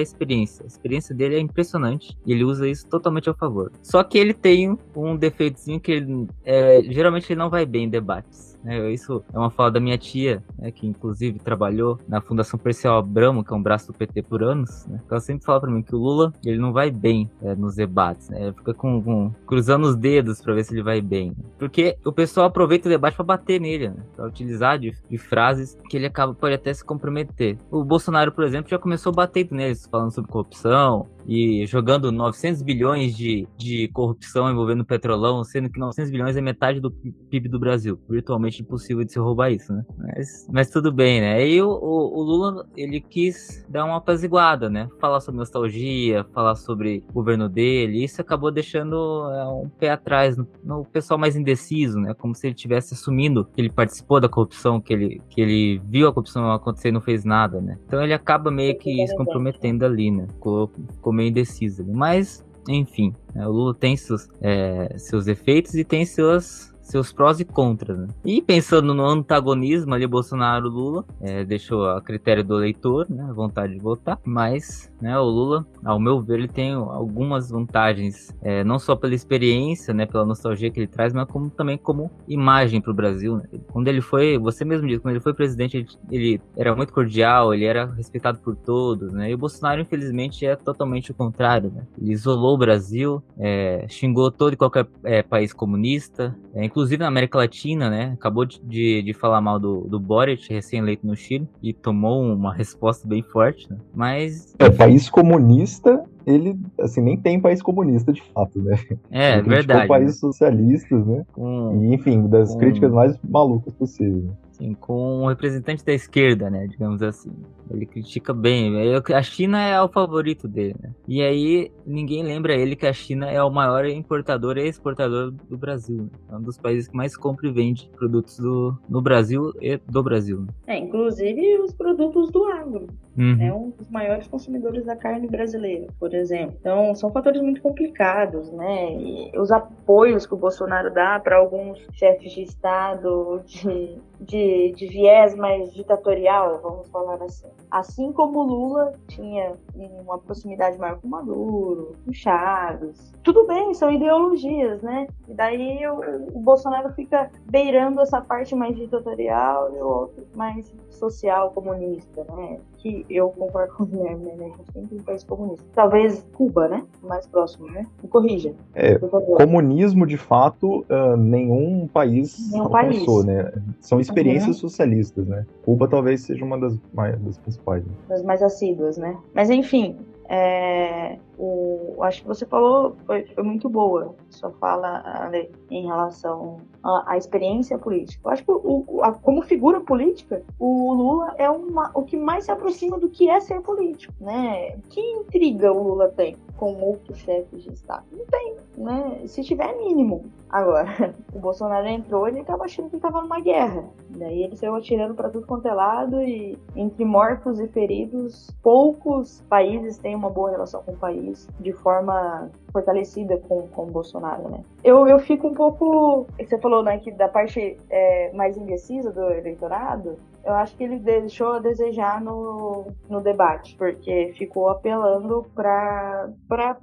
experiência. 0.00 0.64
A 0.64 0.66
experiência 0.66 1.14
dele 1.14 1.36
é 1.36 1.40
impressionante 1.40 2.16
e 2.26 2.32
ele 2.32 2.44
usa 2.44 2.68
isso 2.68 2.86
totalmente 2.88 3.30
a 3.30 3.34
favor. 3.34 3.72
Só 3.82 4.02
que 4.02 4.18
ele 4.18 4.34
tem 4.34 4.76
um 4.96 5.16
defeitozinho 5.16 5.80
que 5.80 5.92
ele, 5.92 6.28
é, 6.44 6.82
geralmente 6.82 7.32
ele 7.32 7.38
não 7.38 7.48
vai 7.48 7.64
bem 7.64 7.84
em 7.84 7.88
debates. 7.88 8.52
Né? 8.62 8.92
Isso 8.92 9.22
é 9.32 9.38
uma 9.38 9.50
fala 9.50 9.70
da 9.70 9.80
minha 9.80 9.98
tia, 9.98 10.42
né, 10.58 10.70
que 10.70 10.86
inclusive 10.86 11.38
trabalhou 11.38 11.98
na 12.08 12.20
Fundação 12.20 12.58
Percial 12.58 12.98
Abramo, 12.98 13.44
que 13.44 13.52
é 13.52 13.56
um 13.56 13.62
braço 13.62 13.88
do 13.88 13.94
PT 13.94 14.22
por 14.22 14.42
anos. 14.42 14.86
Né? 14.86 15.00
Ela 15.10 15.20
sempre 15.20 15.44
fala 15.44 15.60
para 15.60 15.70
mim 15.70 15.82
que 15.82 15.94
o 15.94 15.98
Lula 15.98 16.32
ele 16.44 16.58
não 16.58 16.72
vai 16.72 16.90
bem 16.90 17.30
é, 17.42 17.54
nos 17.54 17.74
debates, 17.74 18.28
né? 18.28 18.42
Ele 18.42 18.52
fica 18.52 18.72
com, 18.74 19.02
com, 19.02 19.32
cruzando 19.52 19.84
os 19.84 19.94
dedos 19.96 20.40
para 20.40 20.54
ver 20.54 20.64
se 20.64 20.72
ele 20.72 20.82
vai 20.82 21.02
bem. 21.02 21.36
Porque 21.58 21.98
o 22.06 22.10
pessoal 22.10 22.46
aproveita 22.46 22.88
o 22.88 22.90
debate 22.90 23.16
para 23.16 23.24
bater 23.26 23.60
nele, 23.60 23.90
né? 23.90 23.96
para 24.16 24.26
utilizar 24.26 24.78
de, 24.78 24.96
de, 25.10 25.18
frases 25.18 25.76
que 25.90 25.98
ele 25.98 26.06
acaba 26.06 26.32
pode 26.32 26.54
até 26.54 26.72
se 26.72 26.82
comprometer. 26.82 27.58
O 27.70 27.84
Bolsonaro, 27.84 28.32
por 28.32 28.44
exemplo, 28.44 28.70
já 28.70 28.78
começou 28.78 29.12
batendo 29.12 29.54
neles, 29.54 29.86
falando 29.86 30.10
sobre 30.10 30.30
corrupção, 30.30 31.06
e 31.26 31.66
jogando 31.66 32.10
900 32.10 32.62
bilhões 32.62 33.16
de, 33.16 33.46
de 33.56 33.88
corrupção 33.88 34.50
envolvendo 34.50 34.80
o 34.80 34.84
petrolão, 34.84 35.44
sendo 35.44 35.70
que 35.70 35.78
900 35.78 36.10
bilhões 36.10 36.36
é 36.36 36.40
metade 36.40 36.80
do 36.80 36.90
PIB 36.90 37.48
do 37.48 37.58
Brasil. 37.58 37.98
Virtualmente 38.08 38.62
impossível 38.62 39.04
de 39.04 39.12
se 39.12 39.18
roubar 39.18 39.50
isso, 39.50 39.72
né? 39.72 39.84
Mas, 39.98 40.48
mas 40.50 40.70
tudo 40.70 40.92
bem, 40.92 41.20
né? 41.20 41.46
E 41.46 41.60
o, 41.62 41.68
o, 41.68 42.18
o, 42.18 42.22
Lula, 42.22 42.66
ele 42.76 43.00
quis 43.00 43.64
dar 43.68 43.84
uma 43.84 43.96
apaziguada, 43.96 44.68
né? 44.68 44.88
Falar 45.00 45.20
sobre 45.20 45.38
nostalgia, 45.38 46.24
falar 46.32 46.54
sobre 46.54 47.04
o 47.10 47.12
governo 47.12 47.48
dele. 47.48 48.04
Isso 48.04 48.20
acabou 48.20 48.50
deixando 48.50 48.96
é, 49.30 49.46
um 49.48 49.68
pé 49.68 49.90
atrás 49.90 50.36
no, 50.36 50.46
no, 50.64 50.84
pessoal 50.84 51.18
mais 51.18 51.36
indeciso, 51.36 51.98
né? 51.98 52.14
Como 52.14 52.34
se 52.34 52.46
ele 52.46 52.54
tivesse 52.54 52.94
assumindo 52.94 53.44
que 53.44 53.60
ele 53.60 53.70
participou 53.70 54.20
da 54.20 54.28
corrupção, 54.28 54.80
que 54.80 54.92
ele, 54.92 55.22
que 55.28 55.40
ele 55.40 55.80
viu 55.84 56.08
a 56.08 56.12
corrupção 56.12 56.50
acontecer 56.52 56.88
e 56.88 56.92
não 56.92 57.00
fez 57.00 57.24
nada, 57.24 57.60
né? 57.60 57.78
Então 57.86 58.02
ele 58.02 58.12
acaba 58.12 58.50
meio 58.50 58.76
que 58.78 59.06
se 59.06 59.16
comprometendo 59.16 59.84
ali, 59.84 60.10
né? 60.10 60.26
Ficou, 60.28 60.70
ficou 60.92 61.11
ficou 61.12 61.14
meio 61.14 61.28
indecisa. 61.28 61.84
Mas, 61.86 62.44
enfim, 62.68 63.14
né, 63.34 63.46
o 63.46 63.50
Lula 63.50 63.74
tem 63.74 63.96
seus, 63.96 64.28
é, 64.40 64.96
seus 64.98 65.26
efeitos 65.26 65.74
e 65.74 65.84
tem 65.84 66.04
seus 66.04 66.71
seus 66.92 67.10
prós 67.10 67.40
e 67.40 67.44
contras. 67.44 67.98
Né? 67.98 68.08
E 68.24 68.42
pensando 68.42 68.92
no 68.92 69.04
antagonismo 69.04 69.94
ali, 69.94 70.06
Bolsonaro-Lula, 70.06 71.04
é, 71.20 71.44
deixou 71.44 71.88
a 71.88 72.00
critério 72.02 72.44
do 72.44 72.58
eleitor, 72.58 73.06
né, 73.08 73.26
a 73.28 73.32
vontade 73.32 73.72
de 73.72 73.80
votar, 73.80 74.20
mas 74.24 74.92
né, 75.00 75.18
o 75.18 75.24
Lula, 75.24 75.66
ao 75.84 75.98
meu 75.98 76.20
ver, 76.20 76.38
ele 76.38 76.48
tem 76.48 76.74
algumas 76.74 77.50
vantagens, 77.50 78.32
é, 78.42 78.62
não 78.62 78.78
só 78.78 78.94
pela 78.94 79.14
experiência, 79.14 79.94
né, 79.94 80.04
pela 80.04 80.24
nostalgia 80.24 80.70
que 80.70 80.80
ele 80.80 80.86
traz, 80.86 81.12
mas 81.12 81.26
como, 81.26 81.48
também 81.50 81.78
como 81.78 82.10
imagem 82.28 82.80
para 82.80 82.90
o 82.90 82.94
Brasil. 82.94 83.38
Né? 83.38 83.44
Quando 83.72 83.88
ele 83.88 84.02
foi, 84.02 84.38
você 84.38 84.64
mesmo 84.64 84.86
disse, 84.86 85.00
quando 85.00 85.14
ele 85.14 85.22
foi 85.22 85.32
presidente, 85.32 85.78
ele, 85.78 85.88
ele, 86.10 86.40
era 86.56 86.76
muito 86.76 86.92
cordial, 86.92 87.54
ele 87.54 87.64
era 87.64 87.86
respeitado 87.86 88.38
por 88.38 88.54
todos, 88.54 89.12
né? 89.12 89.30
E 89.30 89.34
o 89.34 89.38
Bolsonaro, 89.38 89.80
infelizmente, 89.80 90.44
é 90.44 90.54
totalmente 90.54 91.10
o 91.10 91.14
contrário, 91.14 91.72
né? 91.74 91.86
Ele 92.00 92.12
isolou 92.12 92.54
o 92.54 92.58
Brasil, 92.58 93.22
é, 93.38 93.86
xingou 93.88 94.30
todo 94.30 94.52
e 94.52 94.56
qualquer 94.56 94.86
é, 95.04 95.22
país 95.22 95.52
comunista, 95.52 96.36
é, 96.54 96.64
inclusive 96.64 96.81
na 96.98 97.08
América 97.08 97.38
Latina, 97.38 97.88
né? 97.90 98.12
Acabou 98.14 98.44
de, 98.44 98.60
de, 98.62 99.02
de 99.02 99.12
falar 99.12 99.40
mal 99.40 99.58
do, 99.58 99.82
do 99.82 99.98
Boric, 99.98 100.52
recém-eleito 100.52 101.06
no 101.06 101.16
Chile, 101.16 101.48
e 101.62 101.72
tomou 101.72 102.22
uma 102.22 102.54
resposta 102.54 103.06
bem 103.06 103.22
forte, 103.22 103.70
né? 103.70 103.78
Mas. 103.94 104.54
É, 104.58 104.70
país 104.70 105.08
comunista 105.08 106.04
ele, 106.26 106.56
assim, 106.80 107.00
nem 107.00 107.16
tem 107.16 107.40
país 107.40 107.60
comunista 107.60 108.12
de 108.12 108.22
fato, 108.22 108.60
né? 108.62 108.76
É, 109.10 109.38
ele 109.38 109.48
verdade. 109.48 109.88
países 109.88 110.18
socialistas, 110.18 111.04
né? 111.06 111.24
Hum, 111.36 111.84
e, 111.84 111.94
enfim, 111.94 112.28
das 112.28 112.54
hum. 112.54 112.58
críticas 112.58 112.92
mais 112.92 113.18
malucas 113.22 113.74
possíveis. 113.74 114.24
Sim, 114.62 114.74
com 114.74 115.24
um 115.24 115.26
representante 115.26 115.84
da 115.84 115.92
esquerda, 115.92 116.48
né? 116.48 116.68
Digamos 116.68 117.02
assim. 117.02 117.32
Ele 117.68 117.84
critica 117.84 118.32
bem. 118.32 118.72
A 119.12 119.22
China 119.22 119.60
é 119.60 119.80
o 119.82 119.88
favorito 119.88 120.46
dele, 120.46 120.76
né? 120.80 120.90
E 121.08 121.20
aí 121.20 121.72
ninguém 121.84 122.22
lembra 122.22 122.54
ele 122.54 122.76
que 122.76 122.86
a 122.86 122.92
China 122.92 123.28
é 123.28 123.42
o 123.42 123.50
maior 123.50 123.84
importador 123.86 124.58
e 124.58 124.68
exportador 124.68 125.32
do 125.32 125.56
Brasil. 125.56 126.02
Né? 126.02 126.10
É 126.30 126.36
um 126.36 126.42
dos 126.42 126.58
países 126.58 126.86
que 126.86 126.96
mais 126.96 127.16
compra 127.16 127.48
e 127.48 127.50
vende 127.50 127.90
produtos 127.96 128.38
do, 128.38 128.76
no 128.88 129.00
Brasil 129.00 129.52
e 129.60 129.78
do 129.78 130.02
Brasil. 130.02 130.42
Né? 130.42 130.48
É, 130.68 130.78
inclusive 130.78 131.58
os 131.58 131.72
produtos 131.72 132.30
do 132.30 132.44
agro. 132.44 132.86
Uhum. 133.16 133.42
É 133.42 133.52
um 133.52 133.70
dos 133.70 133.88
maiores 133.90 134.26
consumidores 134.28 134.84
da 134.84 134.96
carne 134.96 135.26
brasileira, 135.26 135.86
por 135.98 136.14
exemplo. 136.14 136.56
Então, 136.60 136.94
são 136.94 137.10
fatores 137.10 137.42
muito 137.42 137.60
complicados, 137.60 138.50
né? 138.52 138.94
E 138.94 139.38
os 139.38 139.50
apoios 139.50 140.26
que 140.26 140.34
o 140.34 140.38
Bolsonaro 140.38 140.92
dá 140.92 141.20
para 141.20 141.36
alguns 141.36 141.78
chefes 141.92 142.32
de 142.32 142.42
Estado 142.42 143.42
de, 143.44 143.98
de, 144.22 144.72
de 144.72 144.86
viés 144.86 145.34
mais 145.34 145.72
ditatorial, 145.72 146.60
vamos 146.62 146.88
falar 146.88 147.22
assim. 147.22 147.48
Assim 147.70 148.12
como 148.12 148.42
Lula 148.42 148.92
tinha 149.08 149.54
uma 149.74 150.18
proximidade 150.18 150.78
maior 150.78 151.00
com 151.00 151.08
Maduro, 151.08 151.96
com 152.04 152.12
Chaves. 152.12 153.12
Tudo 153.22 153.46
bem, 153.46 153.74
são 153.74 153.90
ideologias, 153.90 154.82
né? 154.82 155.06
E 155.28 155.34
daí 155.34 155.86
o, 155.86 156.36
o 156.36 156.40
Bolsonaro 156.40 156.92
fica 156.92 157.30
beirando 157.50 158.00
essa 158.00 158.20
parte 158.20 158.54
mais 158.54 158.76
ditatorial 158.76 159.74
e 159.74 159.80
o 159.80 159.86
outro 159.86 160.26
mais 160.34 160.72
social, 160.90 161.50
comunista, 161.52 162.24
né? 162.34 162.58
Que 162.82 163.06
eu 163.08 163.28
concordo 163.30 163.72
com 163.74 163.84
o 163.84 163.86
Guilherme, 163.86 164.32
né? 164.32 164.46
A 164.52 164.56
gente 164.56 164.72
tem 164.72 164.98
um 164.98 165.02
país 165.02 165.22
comunista. 165.22 165.64
Talvez 165.72 166.26
Cuba, 166.32 166.66
né? 166.66 166.82
Mais 167.00 167.24
próximo, 167.26 167.70
né? 167.70 167.86
Me 168.02 168.08
corrija. 168.08 168.52
É, 168.74 168.98
comunismo, 168.98 170.04
de 170.04 170.16
fato, 170.16 170.80
uh, 170.80 171.16
nenhum 171.16 171.86
país 171.86 172.50
nenhum 172.50 172.64
alcançou, 172.64 173.24
país. 173.24 173.26
né? 173.26 173.52
São 173.80 174.00
experiências 174.00 174.56
uhum. 174.56 174.68
socialistas, 174.68 175.28
né? 175.28 175.46
Cuba 175.64 175.86
talvez 175.86 176.22
seja 176.22 176.44
uma 176.44 176.58
das, 176.58 176.76
das 177.20 177.38
principais. 177.38 177.84
Né? 177.84 177.92
Das 178.08 178.24
mais 178.24 178.42
assíduas, 178.42 178.96
né? 178.96 179.16
Mas 179.32 179.48
enfim, 179.48 179.96
É, 180.28 181.18
o, 181.38 181.96
acho 182.02 182.22
que 182.22 182.28
você 182.28 182.46
falou 182.46 182.96
foi, 183.06 183.26
foi 183.26 183.42
muito 183.42 183.68
boa. 183.68 184.14
Só 184.30 184.50
fala 184.52 185.02
Ale, 185.04 185.50
em 185.70 185.86
relação 185.86 186.58
à, 186.82 187.16
experiência 187.16 187.78
política. 187.78 188.20
Eu 188.24 188.30
acho 188.30 188.44
que 188.44 188.52
o, 188.52 189.00
a, 189.02 189.12
como 189.12 189.42
figura 189.42 189.80
política, 189.80 190.42
o 190.58 190.92
Lula 190.92 191.34
é 191.38 191.50
uma, 191.50 191.90
o 191.94 192.02
que 192.02 192.16
mais 192.16 192.44
se 192.44 192.52
aproxima 192.52 192.98
do 192.98 193.08
que 193.08 193.28
é 193.28 193.40
ser 193.40 193.60
político, 193.60 194.14
né? 194.20 194.76
Que 194.88 195.00
intriga 195.00 195.72
o 195.72 195.82
Lula 195.82 196.08
tem 196.08 196.36
com 196.56 196.74
outros 196.80 197.18
chefes 197.18 197.64
de 197.64 197.72
Estado? 197.72 198.04
Não 198.12 198.24
tem, 198.26 198.56
né? 198.76 199.26
Se 199.26 199.42
tiver 199.42 199.76
mínimo. 199.76 200.24
Agora, 200.48 201.14
o 201.34 201.38
Bolsonaro 201.38 201.88
entrou, 201.88 202.28
ele 202.28 202.40
estava 202.40 202.64
achando 202.64 202.90
que 202.90 202.96
estava 202.96 203.20
numa 203.20 203.40
guerra. 203.40 203.84
Daí 204.10 204.42
ele 204.42 204.56
saiu 204.56 204.74
atirando 204.74 205.14
para 205.14 205.30
tudo 205.30 205.46
quanto 205.46 205.66
é 205.66 205.72
lado 205.72 206.22
e 206.22 206.58
entre 206.76 207.04
mortos 207.04 207.58
e 207.58 207.66
feridos, 207.68 208.50
poucos 208.62 209.42
países 209.48 209.98
têm 209.98 210.11
uma 210.14 210.30
boa 210.30 210.50
relação 210.50 210.82
com 210.82 210.92
o 210.92 210.96
país 210.96 211.48
de 211.60 211.72
forma 211.72 212.50
fortalecida 212.72 213.36
com, 213.36 213.68
com 213.68 213.82
o 213.82 213.90
Bolsonaro, 213.90 214.48
né? 214.48 214.64
Eu, 214.82 215.06
eu 215.06 215.18
fico 215.18 215.48
um 215.48 215.54
pouco. 215.54 216.26
Você 216.38 216.58
falou, 216.58 216.82
né, 216.82 216.98
que 216.98 217.10
da 217.10 217.28
parte 217.28 217.78
é, 217.90 218.32
mais 218.32 218.56
indecisa 218.56 219.12
do 219.12 219.30
eleitorado, 219.30 220.16
eu 220.44 220.52
acho 220.54 220.76
que 220.76 220.82
ele 220.82 220.98
deixou 220.98 221.52
a 221.52 221.58
desejar 221.58 222.20
no, 222.20 222.86
no 223.08 223.20
debate, 223.20 223.76
porque 223.76 224.32
ficou 224.36 224.68
apelando 224.68 225.46
para 225.54 226.28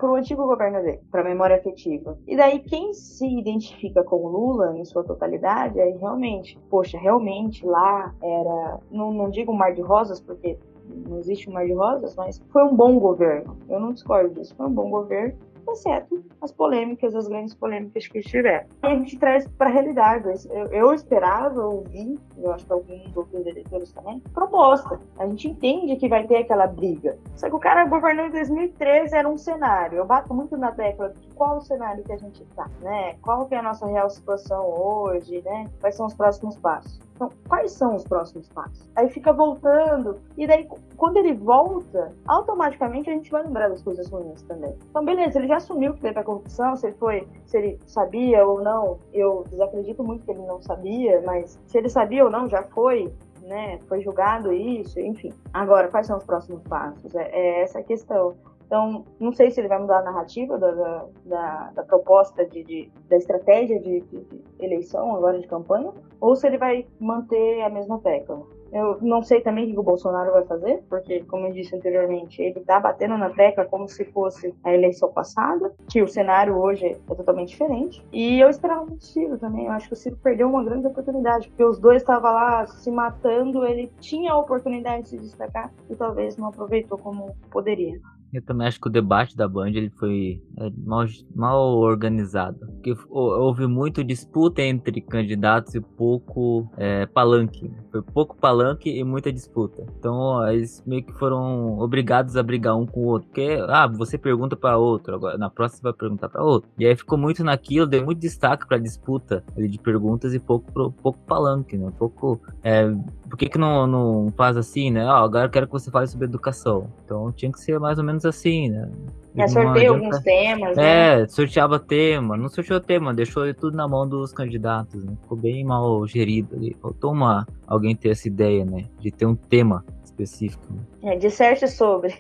o 0.02 0.16
antigo 0.16 0.46
governo 0.46 0.82
dele, 0.82 1.02
para 1.12 1.22
a 1.22 1.26
memória 1.26 1.58
afetiva. 1.58 2.18
E 2.26 2.38
daí, 2.38 2.60
quem 2.60 2.94
se 2.94 3.28
identifica 3.28 4.04
com 4.04 4.28
Lula 4.28 4.78
em 4.78 4.86
sua 4.86 5.04
totalidade, 5.04 5.80
aí 5.80 5.98
realmente, 5.98 6.58
poxa, 6.70 6.98
realmente 6.98 7.66
lá 7.66 8.14
era, 8.22 8.80
não, 8.90 9.12
não 9.12 9.30
digo 9.30 9.52
um 9.52 9.58
mar 9.58 9.74
de 9.74 9.82
rosas, 9.82 10.22
porque 10.22 10.58
não 10.90 11.20
existe 11.20 11.50
um 11.50 11.54
mar 11.54 11.66
de 11.66 11.74
rosas, 11.74 12.16
mas 12.16 12.42
foi 12.50 12.64
um 12.64 12.76
bom 12.76 13.00
governo. 13.00 13.58
Eu 13.70 13.80
não 13.80 13.94
discordo 13.94 14.34
disso, 14.34 14.56
foi 14.56 14.66
um 14.66 14.74
bom 14.74 14.90
governo 14.90 15.36
exceto 15.72 16.24
as 16.42 16.52
polêmicas, 16.52 17.16
as 17.16 17.28
grandes 17.28 17.54
polêmicas 17.54 18.08
que 18.08 18.20
estiveram. 18.20 18.66
E 18.84 18.88
a 18.88 18.96
gente 18.96 19.18
traz 19.18 19.48
para 19.48 19.70
a 19.70 19.74
realidade. 19.74 20.48
Eu, 20.50 20.68
eu, 20.68 20.94
esperava 20.94 21.62
ouvir, 21.66 22.18
eu 22.38 22.52
acho 22.52 22.66
que 22.66 22.74
alguns 22.74 23.16
outros 23.16 23.46
eleitores 23.46 23.92
também, 23.92 24.20
proposta. 24.34 25.00
A 25.18 25.28
gente 25.28 25.50
entende 25.50 25.96
que 25.98 26.08
vai 26.08 26.26
ter 26.26 26.38
aquela 26.38 26.68
briga. 26.68 27.18
Só 27.36 27.50
que 27.50 27.56
o 27.56 27.60
cara 27.60 27.86
governou 27.86 28.26
em 28.26 28.32
2013 28.32 29.16
era 29.16 29.28
um 29.28 29.38
cenário. 29.38 29.98
Eu 29.98 30.06
bato 30.06 30.34
muito 30.34 30.56
na 30.58 30.72
tecla 30.72 31.10
de 31.10 31.28
qual 31.36 31.58
o 31.58 31.62
cenário 31.62 32.04
que 32.04 32.14
a 32.14 32.18
gente 32.18 32.42
está, 32.44 32.70
né? 32.82 33.16
Qual 33.22 33.48
que 33.48 33.56
é 33.56 33.60
a 33.60 33.64
nossa 33.64 33.86
real 33.86 34.10
situação 34.10 34.66
hoje, 34.66 35.42
né? 35.42 35.70
Quais 35.80 35.96
são 35.96 36.06
os 36.06 36.14
próximos 36.14 36.58
passos? 36.58 37.00
Então, 37.20 37.30
quais 37.50 37.74
são 37.74 37.98
os 37.98 38.06
próximos 38.06 38.48
passos? 38.48 38.90
Aí 38.96 39.10
fica 39.10 39.34
voltando, 39.34 40.22
e 40.38 40.48
daí, 40.48 40.70
quando 40.96 41.18
ele 41.18 41.34
volta, 41.34 42.14
automaticamente 42.26 43.10
a 43.10 43.14
gente 43.14 43.30
vai 43.30 43.44
lembrar 43.44 43.68
das 43.68 43.82
coisas 43.82 44.10
ruins 44.10 44.42
também. 44.44 44.74
Então, 44.90 45.04
beleza, 45.04 45.38
ele 45.38 45.50
já 45.50 45.58
assumiu 45.58 45.94
que 45.94 46.00
teve 46.00 46.18
a 46.18 46.24
corrupção, 46.24 46.78
se 46.78 46.88
ele 46.88 46.96
foi, 46.96 47.28
se 47.46 47.58
ele 47.58 47.78
sabia 47.86 48.48
ou 48.48 48.64
não, 48.64 49.00
eu 49.12 49.44
desacredito 49.50 50.02
muito 50.02 50.24
que 50.24 50.32
ele 50.32 50.46
não 50.46 50.62
sabia, 50.62 51.22
mas 51.26 51.60
se 51.68 51.78
ele 51.78 51.90
sabia 51.90 52.24
ou 52.24 52.32
não, 52.32 52.48
já 52.48 52.64
foi, 52.64 53.14
né? 53.42 53.80
Foi 53.90 54.00
julgado 54.00 54.54
isso, 54.54 54.98
enfim. 55.02 55.34
Agora, 55.52 55.90
quais 55.90 56.08
são 56.08 56.18
os 56.18 56.24
próximos 56.24 56.64
passos? 56.64 57.14
É, 57.16 57.30
é 57.32 57.62
essa 57.64 57.80
a 57.80 57.84
questão. 57.84 58.34
Então, 58.70 59.04
não 59.20 59.34
sei 59.34 59.50
se 59.50 59.60
ele 59.60 59.68
vai 59.68 59.80
mudar 59.80 59.98
a 59.98 60.04
narrativa 60.04 60.56
da, 60.60 61.08
da, 61.26 61.72
da 61.74 61.84
proposta 61.84 62.46
de, 62.46 62.64
de, 62.64 62.92
da 63.10 63.18
estratégia 63.18 63.80
de, 63.80 64.02
de, 64.02 64.44
eleição 64.60 65.16
agora 65.16 65.40
de 65.40 65.48
campanha, 65.48 65.92
ou 66.22 66.36
se 66.36 66.46
ele 66.46 66.60
vai 66.60 66.86
manter 67.00 67.64
a 67.64 67.70
mesma 67.72 67.98
tecla. 67.98 68.44
Eu 68.72 69.00
não 69.02 69.24
sei 69.24 69.42
também 69.42 69.66
o 69.66 69.74
que 69.74 69.80
o 69.80 69.84
Bolsonaro 69.84 70.34
vai 70.34 70.46
fazer, 70.46 70.84
porque, 70.88 71.24
como 71.24 71.48
eu 71.48 71.52
disse 71.52 71.76
anteriormente, 71.76 72.40
ele 72.44 72.60
está 72.60 72.80
batendo 72.80 73.18
na 73.18 73.32
tecla 73.32 73.66
como 73.66 73.88
se 73.88 74.06
fosse 74.06 74.54
a 74.64 74.72
eleição 74.72 75.12
passada, 75.12 75.74
que 75.90 76.04
o 76.04 76.08
cenário 76.08 76.56
hoje 76.56 76.86
é 76.86 77.16
totalmente 77.16 77.50
diferente. 77.50 78.06
E 78.14 78.40
eu 78.40 78.52
esperava 78.52 78.86
muito 78.86 79.04
Ciro 79.04 79.40
também. 79.40 79.66
Eu 79.66 79.72
acho 79.72 79.88
que 79.88 79.94
o 79.94 79.98
Ciro 79.98 80.16
perdeu 80.18 80.48
uma 80.48 80.64
grande 80.64 80.86
oportunidade, 80.86 81.48
porque 81.48 81.64
os 81.64 81.80
dois 81.80 82.04
estavam 82.04 82.32
lá 82.32 82.68
se 82.68 82.92
matando, 82.92 83.66
ele 83.66 83.92
tinha 84.00 84.34
a 84.34 84.38
oportunidade 84.38 85.06
de 85.06 85.10
se 85.10 85.18
destacar 85.18 85.74
e 85.90 85.96
talvez 85.96 86.38
não 86.38 86.50
aproveitou 86.50 87.00
como 87.00 87.36
poderia. 87.50 88.00
Eu 88.34 88.42
também 88.42 88.68
acho 88.68 88.80
que 88.80 88.88
o 88.88 88.92
debate 88.92 89.36
da 89.36 89.48
Band 89.48 89.70
ele 89.70 89.90
foi 89.90 90.42
é, 90.58 90.70
mal, 90.86 91.06
mal 91.36 91.78
organizado. 91.78 92.60
Porque 92.60 92.96
houve 93.10 93.66
muito 93.66 94.04
disputa 94.04 94.62
entre 94.62 95.02
candidatos 95.02 95.74
e 95.74 95.82
pouco 95.82 96.70
é, 96.78 97.06
palanque. 97.08 97.72
Foi 97.92 98.02
pouco 98.02 98.36
palanque 98.38 98.90
e 98.90 99.04
muita 99.04 99.32
disputa. 99.32 99.84
Então 99.98 100.48
eles 100.48 100.84
meio 100.86 101.04
que 101.04 101.14
foram 101.14 101.80
obrigados 101.80 102.38
a 102.38 102.44
brigar 102.44 102.78
um 102.78 102.86
com 102.86 103.02
o 103.02 103.06
outro. 103.06 103.28
Porque, 103.28 103.58
ah, 103.68 103.88
você 103.88 104.18
pergunta 104.18 104.56
para 104.56 104.78
outro, 104.78 105.16
agora 105.16 105.38
na 105.38 105.50
próxima 105.50 105.78
você 105.78 105.84
vai 105.84 105.94
perguntar 105.94 106.30
para 106.30 106.44
outro. 106.44 106.70
E 106.78 106.86
aí 106.86 106.96
ficou 106.96 107.18
muito 107.18 107.44
naquilo, 107.44 107.88
deu 107.88 108.06
muito 108.06 108.20
destaque 108.20 108.68
pra 108.68 108.78
disputa 108.78 109.44
de 109.58 109.80
perguntas 109.80 110.34
e 110.34 110.40
pouco, 110.40 110.92
pouco 110.92 111.20
palanque, 111.26 111.78
né? 111.78 111.92
Pouco. 111.98 112.40
É, 112.64 112.90
por 113.30 113.38
que, 113.38 113.50
que 113.50 113.58
não, 113.58 113.88
não 113.88 114.34
faz 114.36 114.58
assim, 114.58 114.92
né? 114.92 115.08
Agora 115.08 115.46
eu 115.46 115.50
quero 115.50 115.68
que 115.68 115.74
você 115.74 115.90
fale 115.90 116.08
sobre 116.08 116.26
educação. 116.26 116.92
Então 117.06 117.32
tinha 117.32 117.52
que 117.52 117.60
ser 117.60 117.80
mais 117.80 117.98
ou 117.98 118.04
menos 118.04 118.19
menos 118.20 118.26
assim, 118.26 118.70
né? 118.70 118.90
É, 119.38 119.48
sorteio 119.48 119.94
alguns 119.94 120.20
temas, 120.20 120.76
né? 120.76 121.22
É, 121.22 121.28
sorteava 121.28 121.80
tema, 121.80 122.36
não 122.36 122.50
sorteou 122.50 122.80
tema, 122.80 123.14
deixou 123.14 123.52
tudo 123.54 123.78
na 123.78 123.88
mão 123.88 124.08
dos 124.08 124.34
candidatos, 124.34 125.04
né? 125.06 125.16
Ficou 125.22 125.38
bem 125.38 125.64
mal 125.64 126.06
gerido 126.08 126.56
ali. 126.56 126.76
Faltou 126.82 127.12
uma, 127.12 127.48
alguém 127.66 127.96
ter 127.96 128.10
essa 128.10 128.28
ideia, 128.28 128.66
né? 128.66 128.86
De 129.00 129.12
ter 129.12 129.26
um 129.26 129.36
tema 129.36 129.86
específico. 130.04 130.66
Né? 130.74 131.14
É, 131.14 131.16
disserte 131.16 131.68
sobre. 131.68 132.14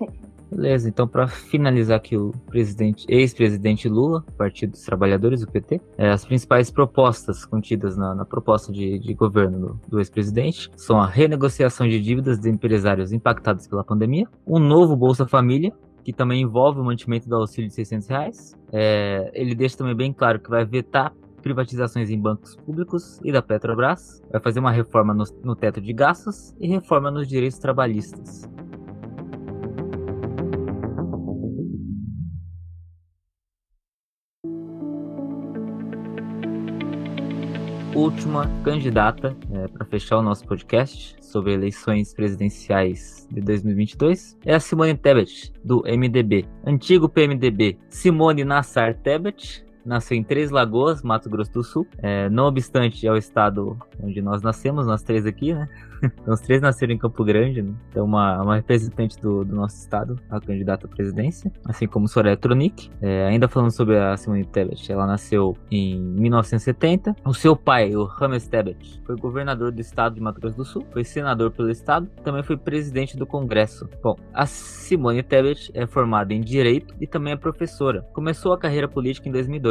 Beleza, 0.51 0.89
então 0.89 1.07
para 1.07 1.27
finalizar 1.27 1.97
aqui 1.97 2.17
o 2.17 2.31
presidente, 2.47 3.05
ex-presidente 3.07 3.87
Lula, 3.87 4.23
Partido 4.35 4.71
dos 4.71 4.81
Trabalhadores, 4.81 5.43
o 5.43 5.47
PT, 5.47 5.79
é, 5.95 6.09
as 6.09 6.25
principais 6.25 6.71
propostas 6.71 7.45
contidas 7.45 7.95
na, 7.95 8.15
na 8.15 8.25
proposta 8.25 8.71
de, 8.71 8.97
de 8.97 9.13
governo 9.13 9.59
do, 9.59 9.81
do 9.87 9.99
ex-presidente 9.99 10.71
são 10.75 10.99
a 10.99 11.05
renegociação 11.05 11.87
de 11.87 12.01
dívidas 12.01 12.39
de 12.39 12.49
empresários 12.49 13.13
impactados 13.13 13.67
pela 13.67 13.83
pandemia, 13.83 14.27
um 14.45 14.57
novo 14.57 14.95
Bolsa 14.95 15.27
Família, 15.27 15.71
que 16.09 16.13
também 16.13 16.41
envolve 16.41 16.79
o 16.79 16.83
mantimento 16.83 17.29
do 17.29 17.35
auxílio 17.35 17.67
de 17.67 17.75
600 17.75 18.07
reais. 18.07 18.55
É, 18.73 19.29
ele 19.31 19.53
deixa 19.53 19.77
também 19.77 19.95
bem 19.95 20.11
claro 20.11 20.39
que 20.39 20.49
vai 20.49 20.65
vetar 20.65 21.13
privatizações 21.43 22.09
em 22.09 22.19
bancos 22.19 22.55
públicos 22.55 23.19
e 23.23 23.31
da 23.31 23.43
Petrobras, 23.43 24.19
vai 24.31 24.41
fazer 24.41 24.59
uma 24.59 24.71
reforma 24.71 25.13
no, 25.13 25.23
no 25.43 25.55
teto 25.55 25.79
de 25.79 25.93
gastos 25.93 26.55
e 26.59 26.67
reforma 26.67 27.11
nos 27.11 27.27
direitos 27.27 27.59
trabalhistas. 27.59 28.49
Última 37.99 38.49
candidata 38.63 39.35
é, 39.51 39.67
para 39.67 39.85
fechar 39.85 40.19
o 40.19 40.21
nosso 40.21 40.45
podcast 40.45 41.17
sobre 41.19 41.53
eleições 41.53 42.13
presidenciais 42.13 43.27
de 43.29 43.41
2022 43.41 44.37
é 44.45 44.55
a 44.55 44.59
Simone 44.59 44.95
Tebet, 44.95 45.51
do 45.61 45.83
MDB. 45.85 46.45
Antigo 46.65 47.09
PMDB, 47.09 47.77
Simone 47.89 48.45
Nassar 48.45 48.95
Tebet, 48.95 49.65
nasceu 49.85 50.17
em 50.17 50.23
Três 50.23 50.51
Lagoas, 50.51 51.01
Mato 51.01 51.29
Grosso 51.29 51.51
do 51.51 51.63
Sul. 51.63 51.87
É, 51.97 52.29
não 52.29 52.45
obstante, 52.45 53.05
é 53.05 53.11
o 53.11 53.17
estado 53.17 53.77
onde 54.01 54.21
nós 54.21 54.41
nascemos, 54.41 54.85
nós 54.85 55.03
três 55.03 55.25
aqui, 55.25 55.53
né? 55.53 55.67
Então, 56.21 56.33
os 56.33 56.39
três 56.39 56.61
nasceram 56.61 56.93
em 56.93 56.97
Campo 56.97 57.23
Grande, 57.25 57.61
né? 57.61 57.73
Então, 57.89 58.05
uma, 58.05 58.41
uma 58.41 58.55
representante 58.55 59.19
do, 59.19 59.43
do 59.43 59.55
nosso 59.55 59.75
estado, 59.77 60.17
a 60.29 60.39
candidata 60.39 60.85
à 60.85 60.89
presidência, 60.89 61.51
assim 61.65 61.87
como 61.87 62.07
Soraya 62.07 62.37
Tronic. 62.37 62.89
É, 63.01 63.27
ainda 63.27 63.47
falando 63.49 63.71
sobre 63.71 63.97
a 63.97 64.15
Simone 64.15 64.45
Tebet, 64.45 64.89
ela 64.91 65.05
nasceu 65.05 65.57
em 65.69 65.99
1970. 65.99 67.15
O 67.25 67.33
seu 67.33 67.55
pai, 67.55 67.95
o 67.95 68.05
Rames 68.05 68.47
Tebet, 68.47 69.01
foi 69.05 69.17
governador 69.17 69.71
do 69.71 69.81
estado 69.81 70.15
de 70.15 70.21
Mato 70.21 70.39
Grosso 70.39 70.57
do 70.57 70.65
Sul, 70.65 70.85
foi 70.91 71.03
senador 71.03 71.51
pelo 71.51 71.69
estado, 71.69 72.07
também 72.23 72.43
foi 72.43 72.55
presidente 72.57 73.17
do 73.17 73.25
Congresso. 73.25 73.89
Bom, 74.01 74.15
a 74.33 74.45
Simone 74.45 75.21
Tebet 75.21 75.71
é 75.73 75.85
formada 75.85 76.33
em 76.33 76.41
Direito 76.41 76.95
e 76.99 77.07
também 77.07 77.33
é 77.33 77.37
professora. 77.37 78.03
Começou 78.13 78.53
a 78.53 78.57
carreira 78.57 78.87
política 78.87 79.27
em 79.27 79.31
2002, 79.31 79.68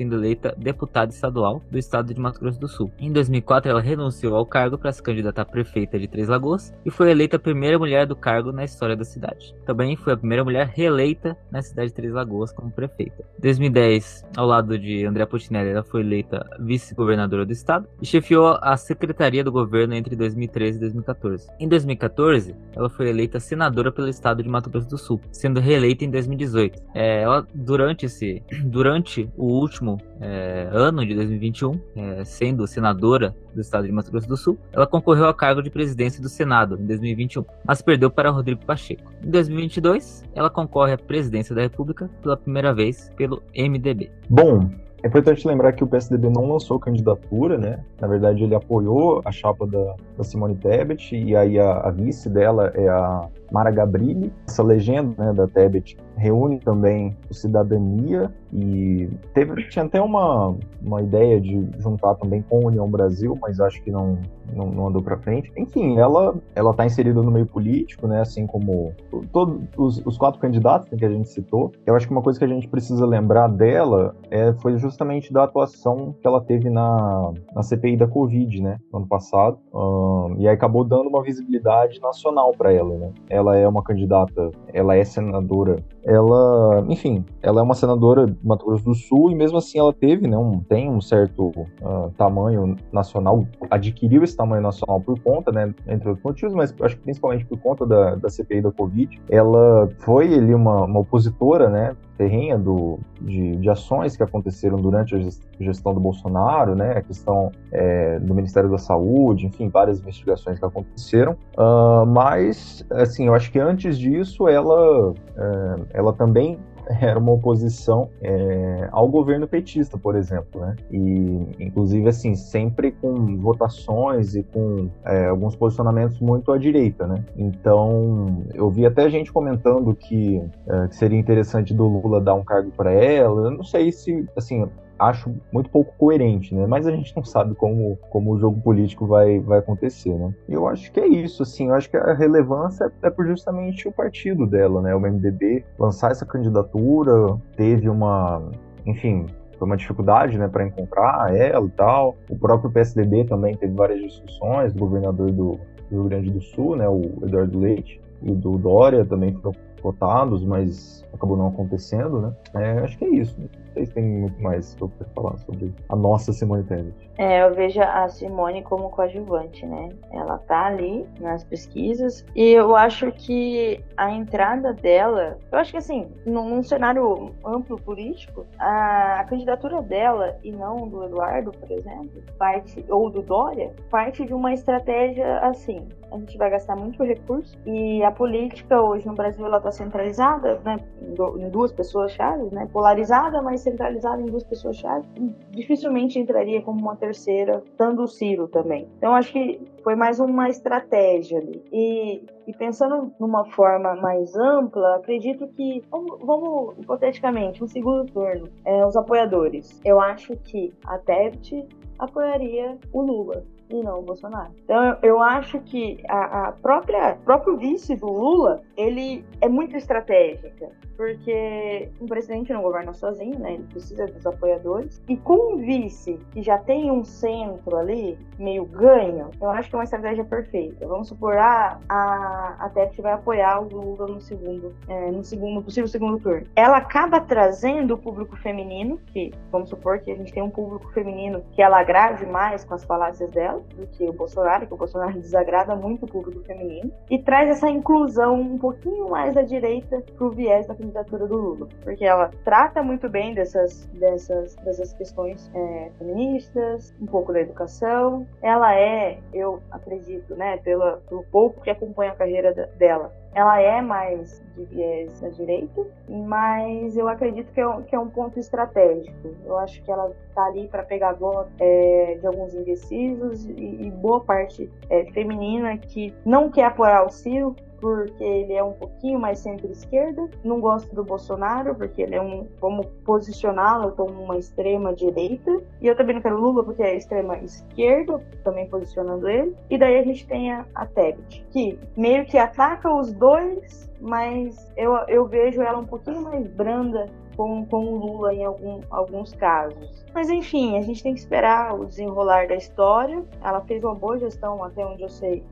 sendo 0.00 0.16
eleita 0.16 0.54
deputada 0.56 1.12
estadual 1.12 1.62
do 1.70 1.78
estado 1.78 2.14
de 2.14 2.20
Mato 2.20 2.40
Grosso 2.40 2.58
do 2.58 2.68
Sul. 2.68 2.90
Em 2.98 3.12
2004, 3.12 3.70
ela 3.70 3.80
renunciou 3.80 4.34
ao 4.34 4.46
cargo 4.46 4.78
para 4.78 4.92
se 4.92 5.02
candidatar 5.02 5.42
a 5.42 5.44
prefeita 5.44 5.98
de 5.98 6.08
Três 6.08 6.28
Lagoas 6.28 6.72
e 6.84 6.90
foi 6.90 7.10
eleita 7.10 7.36
a 7.36 7.40
primeira 7.40 7.78
mulher 7.78 8.06
do 8.06 8.16
cargo 8.16 8.52
na 8.52 8.64
história 8.64 8.96
da 8.96 9.04
cidade. 9.04 9.54
Também 9.66 9.96
foi 9.96 10.12
a 10.12 10.16
primeira 10.16 10.44
mulher 10.44 10.72
reeleita 10.74 11.36
na 11.50 11.60
cidade 11.60 11.88
de 11.88 11.94
Três 11.94 12.12
Lagoas 12.12 12.52
como 12.52 12.70
prefeita. 12.70 13.24
Em 13.38 13.42
2010, 13.42 14.24
ao 14.36 14.46
lado 14.46 14.78
de 14.78 15.04
André 15.04 15.26
Putinelli, 15.26 15.70
ela 15.70 15.82
foi 15.82 16.00
eleita 16.00 16.48
vice-governadora 16.60 17.44
do 17.44 17.52
estado 17.52 17.86
e 18.00 18.06
chefiou 18.06 18.58
a 18.62 18.76
secretaria 18.76 19.44
do 19.44 19.52
governo 19.52 19.94
entre 19.94 20.16
2013 20.16 20.78
e 20.78 20.80
2014. 20.80 21.48
Em 21.58 21.68
2014, 21.68 22.54
ela 22.74 22.88
foi 22.88 23.08
eleita 23.08 23.40
senadora 23.40 23.92
pelo 23.92 24.08
estado 24.08 24.42
de 24.42 24.48
Mato 24.48 24.70
Grosso 24.70 24.88
do 24.88 24.98
Sul, 24.98 25.20
sendo 25.30 25.60
reeleita 25.60 26.04
em 26.04 26.10
2018. 26.10 26.82
É, 26.94 27.22
ela, 27.22 27.46
durante 27.54 28.06
esse, 28.06 28.42
durante 28.64 29.28
o 29.40 29.46
último 29.46 29.98
é, 30.20 30.68
ano 30.70 31.04
de 31.04 31.14
2021, 31.14 31.80
é, 31.96 32.24
sendo 32.24 32.66
senadora 32.66 33.34
do 33.54 33.60
estado 33.60 33.86
de 33.86 33.92
Mato 33.92 34.10
Grosso 34.10 34.28
do 34.28 34.36
Sul, 34.36 34.58
ela 34.70 34.86
concorreu 34.86 35.24
ao 35.24 35.34
cargo 35.34 35.62
de 35.62 35.70
presidência 35.70 36.20
do 36.20 36.28
Senado 36.28 36.78
em 36.78 36.84
2021, 36.84 37.44
mas 37.64 37.80
perdeu 37.80 38.10
para 38.10 38.30
Rodrigo 38.30 38.64
Pacheco. 38.66 39.10
Em 39.24 39.30
2022, 39.30 40.24
ela 40.34 40.50
concorre 40.50 40.92
à 40.92 40.98
presidência 40.98 41.54
da 41.54 41.62
República 41.62 42.10
pela 42.22 42.36
primeira 42.36 42.74
vez 42.74 43.10
pelo 43.16 43.42
MDB. 43.56 44.10
Bom, 44.28 44.68
é 45.02 45.06
importante 45.06 45.48
lembrar 45.48 45.72
que 45.72 45.82
o 45.82 45.86
PSDB 45.86 46.28
não 46.28 46.52
lançou 46.52 46.78
candidatura, 46.78 47.56
né? 47.56 47.82
Na 47.98 48.06
verdade, 48.06 48.44
ele 48.44 48.54
apoiou 48.54 49.22
a 49.24 49.32
chapa 49.32 49.66
da, 49.66 49.94
da 50.16 50.22
Simone 50.22 50.54
Tebet 50.56 51.16
e 51.16 51.34
aí 51.34 51.58
a, 51.58 51.78
a, 51.78 51.90
vice 51.90 52.28
dela 52.28 52.70
é 52.74 52.86
a 52.88 53.26
Mara 53.50 53.70
Gabrilli. 53.70 54.32
Essa 54.46 54.62
legenda 54.62 55.12
né, 55.16 55.32
da 55.32 55.46
Tebet 55.46 55.96
reúne 56.16 56.58
também 56.58 57.16
o 57.30 57.34
Cidadania 57.34 58.30
e 58.52 59.08
teve, 59.32 59.68
tinha 59.68 59.84
até 59.84 60.00
uma, 60.00 60.54
uma 60.82 61.00
ideia 61.00 61.40
de 61.40 61.66
juntar 61.78 62.14
também 62.16 62.42
com 62.42 62.64
a 62.64 62.68
União 62.68 62.90
Brasil, 62.90 63.38
mas 63.40 63.60
acho 63.60 63.82
que 63.82 63.90
não, 63.90 64.18
não, 64.52 64.66
não 64.66 64.88
andou 64.88 65.02
para 65.02 65.16
frente. 65.16 65.50
Enfim, 65.56 65.98
ela 65.98 66.34
ela 66.54 66.72
está 66.72 66.84
inserida 66.84 67.22
no 67.22 67.30
meio 67.30 67.46
político, 67.46 68.06
né? 68.06 68.20
Assim 68.20 68.46
como 68.46 68.92
todos 69.32 70.02
os, 70.04 70.18
quatro 70.18 70.40
candidatos 70.40 70.88
que 70.88 71.04
a 71.04 71.08
gente 71.08 71.28
citou. 71.30 71.72
Eu 71.86 71.96
acho 71.96 72.06
que 72.06 72.12
uma 72.12 72.22
coisa 72.22 72.38
que 72.38 72.44
a 72.44 72.48
gente 72.48 72.68
precisa 72.68 73.06
lembrar 73.06 73.48
dela 73.48 74.14
é, 74.30 74.52
foi 74.54 74.76
justamente 74.76 75.32
da 75.32 75.44
atuação 75.44 76.14
que 76.20 76.26
ela 76.26 76.40
teve 76.40 76.68
na, 76.68 77.32
na 77.54 77.62
CPI 77.62 77.96
da 77.96 78.06
Covid, 78.06 78.60
né? 78.62 78.78
No 78.92 78.98
ano 78.98 79.08
passado. 79.08 79.58
Um, 79.72 80.36
e 80.38 80.46
aí 80.46 80.54
acabou 80.54 80.84
dando 80.84 81.08
uma 81.08 81.22
visibilidade 81.22 82.00
nacional 82.00 82.52
para 82.52 82.72
ela, 82.72 82.94
né? 82.96 83.12
Ela 83.28 83.39
é 83.56 83.66
uma 83.66 83.82
candidata, 83.82 84.50
ela 84.72 84.96
é 84.96 85.04
senadora 85.04 85.82
ela, 86.04 86.84
enfim, 86.88 87.24
ela 87.42 87.60
é 87.60 87.62
uma 87.62 87.74
senadora 87.74 88.26
do 88.26 88.36
Mato 88.42 88.64
Grosso 88.66 88.84
do 88.84 88.94
Sul 88.94 89.30
e 89.30 89.34
mesmo 89.34 89.58
assim 89.58 89.78
ela 89.78 89.92
teve, 89.92 90.26
né, 90.26 90.36
um, 90.36 90.60
tem 90.60 90.90
um 90.90 91.00
certo 91.00 91.48
uh, 91.48 92.10
tamanho 92.16 92.76
nacional, 92.92 93.44
adquiriu 93.70 94.22
esse 94.22 94.36
tamanho 94.36 94.62
nacional 94.62 95.00
por 95.00 95.18
conta, 95.20 95.52
né, 95.52 95.74
entre 95.86 96.08
outros 96.08 96.24
motivos, 96.24 96.54
mas 96.54 96.74
acho 96.80 96.96
que 96.96 97.02
principalmente 97.02 97.44
por 97.44 97.58
conta 97.58 97.86
da, 97.86 98.14
da 98.14 98.28
CPI 98.28 98.62
da 98.62 98.70
Covid. 98.70 99.20
Ela 99.28 99.88
foi 99.98 100.32
ali 100.32 100.54
uma, 100.54 100.84
uma 100.84 101.00
opositora, 101.00 101.68
né, 101.68 101.96
terrena 102.20 102.58
do, 102.58 102.98
de, 103.18 103.56
de, 103.56 103.70
ações 103.70 104.14
que 104.14 104.22
aconteceram 104.22 104.76
durante 104.76 105.14
a 105.14 105.18
gestão 105.58 105.94
do 105.94 106.00
Bolsonaro, 106.00 106.74
né, 106.74 106.98
a 106.98 107.00
questão 107.00 107.50
é, 107.72 108.18
do 108.18 108.34
Ministério 108.34 108.70
da 108.70 108.76
Saúde, 108.76 109.46
enfim, 109.46 109.70
várias 109.70 110.00
investigações 110.00 110.58
que 110.58 110.64
aconteceram. 110.64 111.32
Uh, 111.56 112.04
mas, 112.04 112.84
assim, 112.90 113.26
eu 113.26 113.34
acho 113.34 113.50
que 113.50 113.58
antes 113.58 113.98
disso 113.98 114.46
ela, 114.46 115.14
é, 115.34 115.89
ela 115.92 116.12
também 116.12 116.58
era 117.00 117.18
uma 117.18 117.32
oposição 117.32 118.10
é, 118.20 118.88
ao 118.90 119.08
governo 119.08 119.46
petista, 119.46 119.96
por 119.96 120.16
exemplo, 120.16 120.60
né? 120.60 120.76
E, 120.90 121.56
inclusive, 121.60 122.08
assim, 122.08 122.34
sempre 122.34 122.90
com 122.90 123.36
votações 123.38 124.34
e 124.34 124.42
com 124.42 124.88
é, 125.04 125.26
alguns 125.26 125.54
posicionamentos 125.54 126.18
muito 126.20 126.50
à 126.50 126.58
direita, 126.58 127.06
né? 127.06 127.24
Então, 127.36 128.44
eu 128.54 128.70
vi 128.70 128.86
até 128.86 129.08
gente 129.08 129.32
comentando 129.32 129.94
que, 129.94 130.42
é, 130.66 130.88
que 130.88 130.96
seria 130.96 131.18
interessante 131.18 131.72
do 131.72 131.86
Lula 131.86 132.20
dar 132.20 132.34
um 132.34 132.44
cargo 132.44 132.70
para 132.70 132.92
ela. 132.92 133.46
Eu 133.46 133.50
não 133.50 133.64
sei 133.64 133.92
se, 133.92 134.26
assim, 134.36 134.68
acho 135.00 135.34
muito 135.50 135.70
pouco 135.70 135.92
coerente, 135.96 136.54
né? 136.54 136.66
Mas 136.66 136.86
a 136.86 136.90
gente 136.90 137.16
não 137.16 137.24
sabe 137.24 137.54
como, 137.54 137.96
como 138.10 138.32
o 138.32 138.38
jogo 138.38 138.60
político 138.60 139.06
vai, 139.06 139.40
vai 139.40 139.58
acontecer, 139.58 140.14
né? 140.14 140.34
E 140.48 140.52
eu 140.52 140.68
acho 140.68 140.92
que 140.92 141.00
é 141.00 141.06
isso, 141.06 141.42
assim, 141.42 141.68
eu 141.68 141.74
acho 141.74 141.90
que 141.90 141.96
a 141.96 142.12
relevância 142.12 142.92
é 143.02 143.10
por 143.10 143.26
justamente 143.26 143.88
o 143.88 143.92
partido 143.92 144.46
dela, 144.46 144.82
né? 144.82 144.94
O 144.94 145.00
MDB 145.00 145.64
lançar 145.78 146.10
essa 146.10 146.26
candidatura, 146.26 147.36
teve 147.56 147.88
uma, 147.88 148.50
enfim, 148.86 149.26
foi 149.58 149.66
uma 149.66 149.76
dificuldade, 149.76 150.38
né, 150.38 150.48
para 150.48 150.66
encontrar 150.66 151.34
ela 151.34 151.66
e 151.66 151.70
tal. 151.70 152.16
O 152.28 152.36
próprio 152.36 152.70
PSDB 152.70 153.24
também 153.24 153.56
teve 153.56 153.74
várias 153.74 154.00
discussões, 154.00 154.72
do 154.72 154.80
governador 154.80 155.30
do 155.30 155.60
Rio 155.90 156.04
Grande 156.04 156.30
do 156.30 156.40
Sul, 156.40 156.76
né, 156.76 156.88
o 156.88 157.02
Eduardo 157.22 157.58
Leite, 157.58 158.00
e 158.22 158.34
do 158.34 158.58
Dória 158.58 159.04
também 159.04 159.34
foram 159.34 159.54
votados, 159.82 160.44
mas 160.44 161.06
acabou 161.12 161.36
não 161.36 161.48
acontecendo, 161.48 162.20
né? 162.20 162.32
É, 162.54 162.78
acho 162.80 162.98
que 162.98 163.04
é 163.04 163.08
isso. 163.08 163.38
Né? 163.38 163.48
Vocês 163.72 163.90
têm 163.90 164.04
muito 164.04 164.42
mais 164.42 164.74
para 164.74 164.88
falar 165.14 165.38
sobre 165.38 165.72
a 165.88 165.96
nossa 165.96 166.32
Simone 166.32 166.64
Tebet. 166.64 167.10
É, 167.20 167.42
eu 167.42 167.54
vejo 167.54 167.80
a 167.82 168.08
Simone 168.08 168.62
como 168.62 168.88
coadjuvante, 168.88 169.66
né? 169.66 169.90
Ela 170.10 170.38
tá 170.38 170.66
ali 170.66 171.06
nas 171.20 171.44
pesquisas 171.44 172.24
e 172.34 172.48
eu 172.52 172.74
acho 172.74 173.12
que 173.12 173.78
a 173.94 174.10
entrada 174.10 174.72
dela, 174.72 175.38
eu 175.52 175.58
acho 175.58 175.70
que 175.70 175.76
assim, 175.76 176.08
num, 176.24 176.48
num 176.48 176.62
cenário 176.62 177.32
amplo 177.44 177.76
político, 177.76 178.46
a, 178.58 179.20
a, 179.20 179.24
candidatura 179.24 179.82
dela 179.82 180.38
e 180.42 180.50
não 180.50 180.88
do 180.88 181.04
Eduardo, 181.04 181.52
por 181.52 181.70
exemplo, 181.70 182.22
parte 182.38 182.82
ou 182.88 183.10
do 183.10 183.20
Dória, 183.20 183.74
parte 183.90 184.24
de 184.24 184.32
uma 184.32 184.54
estratégia 184.54 185.40
assim. 185.40 185.86
A 186.10 186.16
gente 186.18 186.36
vai 186.38 186.50
gastar 186.50 186.74
muito 186.74 187.04
recurso 187.04 187.56
e 187.66 188.02
a 188.02 188.10
política 188.10 188.80
hoje 188.80 189.06
no 189.06 189.14
Brasil 189.14 189.44
ela 189.46 189.58
está 189.58 189.70
centralizada, 189.70 190.60
né, 190.64 190.78
em 191.00 191.48
duas 191.50 191.70
pessoas 191.70 192.12
chaves, 192.12 192.50
né, 192.50 192.66
polarizada, 192.72 193.40
mas 193.42 193.59
centralizada 193.60 194.20
em 194.20 194.26
duas 194.26 194.44
pessoas 194.44 194.76
chaves. 194.76 195.08
Dificilmente 195.50 196.18
entraria 196.18 196.62
como 196.62 196.80
uma 196.80 196.96
terceira, 196.96 197.62
estando 197.64 198.02
o 198.02 198.08
Ciro 198.08 198.48
também. 198.48 198.88
Então 198.98 199.14
acho 199.14 199.32
que 199.32 199.60
foi 199.82 199.94
mais 199.94 200.20
uma 200.20 200.48
estratégia 200.48 201.38
ali. 201.38 201.62
E, 201.72 202.22
e 202.46 202.52
pensando 202.54 203.12
numa 203.18 203.44
forma 203.46 203.94
mais 203.96 204.34
ampla, 204.36 204.96
acredito 204.96 205.46
que, 205.48 205.82
vamos, 205.90 206.18
vamos 206.20 206.78
hipoteticamente, 206.78 207.62
um 207.62 207.66
segundo 207.66 208.10
turno, 208.12 208.48
é, 208.64 208.84
os 208.84 208.96
apoiadores. 208.96 209.80
Eu 209.84 210.00
acho 210.00 210.36
que 210.36 210.72
a 210.84 210.98
Tebet 210.98 211.66
apoiaria 211.98 212.78
o 212.92 213.02
Lula 213.02 213.44
e 213.70 213.82
não 213.82 214.00
o 214.00 214.02
Bolsonaro. 214.02 214.52
Então 214.64 214.96
eu 215.02 215.20
acho 215.22 215.60
que 215.60 215.98
a, 216.08 216.48
a 216.48 216.52
própria 216.52 217.16
próprio 217.24 217.56
vice 217.56 217.94
do 217.96 218.06
Lula 218.06 218.60
ele 218.80 219.24
é 219.40 219.48
muito 219.48 219.76
estratégica 219.76 220.70
porque 221.00 221.88
um 221.98 222.04
presidente 222.04 222.52
não 222.52 222.60
governa 222.60 222.92
sozinho, 222.92 223.38
né? 223.38 223.54
Ele 223.54 223.62
precisa 223.70 224.06
dos 224.06 224.26
apoiadores. 224.26 225.02
E 225.08 225.16
com 225.16 225.54
um 225.54 225.56
vice 225.56 226.20
que 226.30 226.42
já 226.42 226.58
tem 226.58 226.90
um 226.90 227.02
centro 227.02 227.74
ali, 227.74 228.18
meio 228.38 228.66
ganho, 228.66 229.30
eu 229.40 229.48
acho 229.48 229.70
que 229.70 229.74
é 229.74 229.78
uma 229.78 229.84
estratégia 229.84 230.26
perfeita. 230.26 230.86
Vamos 230.86 231.08
supor, 231.08 231.38
ah, 231.38 231.78
a, 231.88 232.56
a 232.58 232.68
TEPT 232.68 233.00
vai 233.00 233.12
apoiar 233.12 233.62
o 233.62 233.68
Lula 233.68 234.08
no 234.08 234.20
segundo, 234.20 234.74
é, 234.88 235.10
no 235.10 235.24
segundo, 235.24 235.62
possível 235.62 235.88
segundo 235.88 236.20
turno. 236.20 236.46
Ela 236.54 236.76
acaba 236.76 237.18
trazendo 237.18 237.94
o 237.94 237.98
público 237.98 238.36
feminino, 238.36 239.00
que 239.06 239.32
vamos 239.50 239.70
supor 239.70 240.00
que 240.00 240.10
a 240.10 240.14
gente 240.14 240.34
tem 240.34 240.42
um 240.42 240.50
público 240.50 240.92
feminino 240.92 241.42
que 241.52 241.62
ela 241.62 241.80
agrade 241.80 242.26
mais 242.26 242.62
com 242.62 242.74
as 242.74 242.84
falácias 242.84 243.30
dela 243.30 243.62
do 243.74 243.86
que 243.86 244.04
o 244.04 244.12
Bolsonaro, 244.12 244.66
que 244.66 244.74
o 244.74 244.76
Bolsonaro 244.76 245.14
desagrada 245.18 245.74
muito 245.74 246.04
o 246.04 246.08
público 246.08 246.44
feminino, 246.44 246.92
e 247.10 247.18
traz 247.18 247.48
essa 247.48 247.70
inclusão 247.70 248.38
um 248.38 248.58
pouquinho 248.70 249.08
mais 249.08 249.34
da 249.34 249.42
direita 249.42 250.02
pro 250.16 250.30
viés 250.30 250.66
da 250.66 250.74
candidatura 250.74 251.26
do 251.26 251.36
Lula, 251.36 251.68
porque 251.82 252.04
ela 252.04 252.30
trata 252.44 252.82
muito 252.82 253.08
bem 253.08 253.34
dessas, 253.34 253.86
dessas, 253.86 254.54
dessas 254.56 254.92
questões 254.92 255.50
é, 255.54 255.90
feministas, 255.98 256.94
um 257.00 257.06
pouco 257.06 257.32
da 257.32 257.40
educação. 257.40 258.26
Ela 258.40 258.74
é, 258.74 259.18
eu 259.32 259.60
acredito, 259.70 260.36
né, 260.36 260.58
pela, 260.58 260.98
pelo 261.08 261.24
pouco 261.24 261.60
que 261.60 261.70
acompanha 261.70 262.12
a 262.12 262.14
carreira 262.14 262.52
dela, 262.76 263.12
ela 263.32 263.60
é 263.60 263.80
mais 263.80 264.42
de 264.56 264.64
viés 264.64 265.20
da 265.20 265.28
direita, 265.28 265.86
mas 266.08 266.96
eu 266.96 267.08
acredito 267.08 267.52
que 267.52 267.60
é 267.60 267.68
um, 267.68 267.82
que 267.82 267.94
é 267.94 267.98
um 267.98 268.08
ponto 268.08 268.40
estratégico. 268.40 269.36
Eu 269.44 269.56
acho 269.56 269.80
que 269.82 269.90
ela 269.90 270.12
está 270.28 270.46
ali 270.46 270.66
para 270.66 270.82
pegar 270.82 271.12
voto 271.12 271.50
é, 271.60 272.18
de 272.20 272.26
alguns 272.26 272.54
indecisos 272.54 273.44
e, 273.44 273.86
e 273.86 273.90
boa 273.90 274.20
parte 274.20 274.68
é, 274.88 275.04
feminina 275.12 275.78
que 275.78 276.12
não 276.24 276.50
quer 276.50 276.64
apoiar 276.64 277.06
o 277.06 277.10
Ciro, 277.10 277.54
porque 277.80 278.22
ele 278.22 278.52
é 278.52 278.62
um 278.62 278.72
pouquinho 278.72 279.18
mais 279.18 279.38
centro-esquerda. 279.38 280.28
Não 280.44 280.60
gosto 280.60 280.94
do 280.94 281.02
Bolsonaro, 281.02 281.74
porque 281.74 282.02
ele 282.02 282.14
é 282.14 282.20
um. 282.20 282.46
Vamos 282.60 282.86
posicioná-lo 283.04 283.92
como 283.92 284.22
uma 284.22 284.36
extrema-direita. 284.36 285.62
E 285.80 285.86
eu 285.86 285.96
também 285.96 286.14
não 286.14 286.22
quero 286.22 286.38
Lula, 286.38 286.62
porque 286.62 286.82
é 286.82 286.96
extrema-esquerda, 286.96 288.18
também 288.44 288.68
posicionando 288.68 289.28
ele. 289.28 289.54
E 289.68 289.78
daí 289.78 289.98
a 289.98 290.02
gente 290.02 290.26
tem 290.26 290.52
a, 290.52 290.66
a 290.74 290.86
Tebet, 290.86 291.44
que 291.50 291.78
meio 291.96 292.24
que 292.26 292.38
ataca 292.38 292.92
os 292.92 293.12
dois, 293.12 293.90
mas 294.00 294.70
eu, 294.76 294.94
eu 295.08 295.26
vejo 295.26 295.62
ela 295.62 295.78
um 295.78 295.86
pouquinho 295.86 296.22
mais 296.22 296.46
branda 296.48 297.06
com, 297.40 297.64
com 297.64 297.86
o 297.86 297.96
Lula 297.96 298.34
em 298.34 298.44
algum, 298.44 298.80
alguns 298.90 299.32
casos. 299.32 300.04
Mas 300.12 300.28
enfim, 300.28 300.76
a 300.76 300.82
gente 300.82 301.02
tem 301.02 301.14
que 301.14 301.20
esperar 301.20 301.74
o 301.74 301.86
desenrolar 301.86 302.46
da 302.46 302.54
história. 302.54 303.24
Ela 303.42 303.62
fez 303.62 303.82
uma 303.82 303.94
boa 303.94 304.18
gestão, 304.18 304.62
até 304.62 304.84
onde 304.84 305.02
eu 305.02 305.08
sei, 305.08 305.42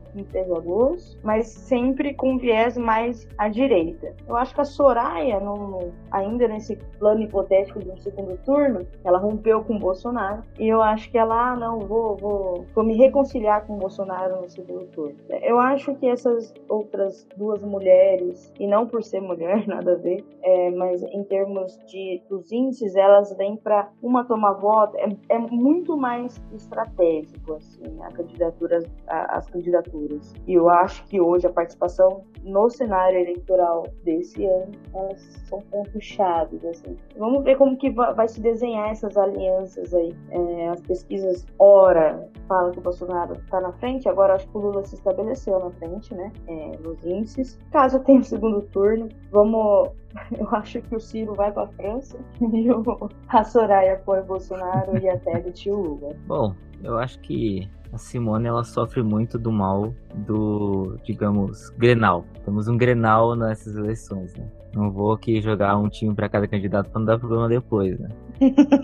Lagoas, 0.49 1.19
mas 1.23 1.49
sempre 1.49 2.15
com 2.15 2.39
viés 2.39 2.77
mais 2.77 3.29
à 3.37 3.49
direita. 3.49 4.15
Eu 4.27 4.37
acho 4.37 4.55
que 4.55 4.61
a 4.61 4.65
Soraya, 4.65 5.41
no, 5.41 5.93
ainda 6.11 6.49
nesse 6.49 6.77
plano 6.99 7.23
hipotético 7.23 7.81
de 7.81 7.91
um 7.91 7.97
segundo 7.97 8.37
turno, 8.45 8.87
ela 9.05 9.19
rompeu 9.19 9.63
com 9.65 9.77
o 9.77 9.79
Bolsonaro 9.79 10.43
e 10.59 10.69
eu 10.69 10.83
acho 10.83 11.11
que 11.11 11.19
ela, 11.19 11.53
ah, 11.53 11.57
não, 11.57 11.81
vou, 11.81 12.17
vou, 12.17 12.67
vou 12.75 12.85
me 12.85 12.97
reconciliar 12.97 13.67
com 13.67 13.75
o 13.75 13.79
Bolsonaro 13.79 14.43
no 14.43 14.49
segundo 14.49 14.87
turno. 14.87 15.17
Eu 15.43 15.59
acho 15.59 15.95
que 15.97 16.07
essas 16.07 16.53
outras 16.69 17.27
duas 17.37 17.63
mulheres, 17.63 18.53
e 18.59 18.67
não 18.67 18.87
por 18.87 19.03
ser 19.03 19.21
mulher, 19.21 19.67
nada 19.69 19.93
a 19.93 19.97
ver, 19.97 20.25
é, 20.43 20.71
mas 20.71 21.03
em 21.03 21.25
termos 21.25 21.79
de 21.87 22.23
dos 22.29 22.51
índices, 22.53 22.95
elas 22.95 23.35
vêm 23.37 23.57
para 23.57 23.91
uma 24.03 24.25
tomar 24.25 24.53
voto, 24.53 24.97
é, 24.97 25.09
é, 25.29 25.39
muito 25.39 25.97
mais 25.97 26.41
estratégico, 26.53 27.55
assim, 27.55 28.03
a 28.03 28.13
candidatura, 28.13 28.83
a, 29.07 29.39
as 29.39 29.49
candidaturas. 29.49 29.98
E 30.47 30.55
eu 30.55 30.69
acho 30.69 31.05
que 31.07 31.21
hoje 31.21 31.47
a 31.47 31.51
participação 31.51 32.23
no 32.43 32.71
cenário 32.71 33.19
eleitoral 33.19 33.87
desse 34.05 34.45
ano, 34.45 34.73
elas 34.95 35.21
são 35.49 35.61
pontos 35.63 36.03
chaves, 36.03 36.65
assim. 36.65 36.97
Vamos 37.17 37.45
ver 37.45 37.57
como 37.57 37.77
que 37.77 37.91
vai, 37.91 38.29
se 38.29 38.41
desenhar 38.41 38.91
essas 38.91 39.17
alianças 39.17 39.93
aí. 39.93 40.15
É, 40.31 40.69
as 40.69 40.81
pesquisas, 40.83 41.47
ora, 41.59 42.29
falam 42.47 42.73
que 42.73 42.79
o 42.79 42.83
Bolsonaro 42.83 43.35
está 43.35 43.61
na 43.61 43.73
frente, 43.73 44.09
agora 44.09 44.35
acho 44.35 44.49
que 44.49 44.57
o 44.57 44.61
Lula 44.61 44.85
se 44.85 44.95
estabeleceu 44.95 45.59
na 45.59 45.71
frente, 45.73 46.15
né, 46.15 46.33
é, 46.47 46.79
nos 46.79 47.05
índices. 47.05 47.59
Caso 47.71 48.01
tenha 48.01 48.21
um 48.21 48.25
segundo 48.25 48.63
turno, 48.63 49.09
vamos 49.31 49.91
eu 50.39 50.49
acho 50.53 50.81
que 50.83 50.97
o 50.97 51.01
Ciro 51.01 51.35
vai 51.35 51.53
para 51.53 51.65
a 51.65 51.69
França 51.69 52.19
e 52.41 52.71
o, 52.71 52.83
a 53.29 53.45
Soraya 53.45 54.01
o 54.07 54.23
Bolsonaro 54.23 54.99
e 54.99 55.09
a 55.09 55.19
Tebet 55.19 55.71
o 55.71 55.77
Lula. 55.77 56.17
Bom, 56.27 56.55
eu 56.83 56.97
acho 56.99 57.19
que 57.21 57.69
a 57.93 57.99
Simone 57.99 58.47
ela 58.47 58.65
sofre 58.65 59.03
muito 59.03 59.39
do 59.39 59.51
mal 59.51 59.95
do, 60.15 60.97
digamos, 61.05 61.71
Grenal. 61.71 62.25
Temos 62.45 62.69
um 62.69 62.77
Grenal 62.77 63.35
nessas 63.35 63.77
eleições, 63.77 64.35
né? 64.35 64.47
Não 64.75 64.91
vou 64.91 65.13
aqui 65.13 65.41
jogar 65.41 65.77
um 65.77 65.89
time 65.89 66.15
para 66.15 66.29
cada 66.29 66.47
candidato 66.47 66.91
para 66.91 66.99
não 66.99 67.07
dar 67.07 67.19
problema 67.19 67.49
depois, 67.49 67.99
né? 67.99 68.09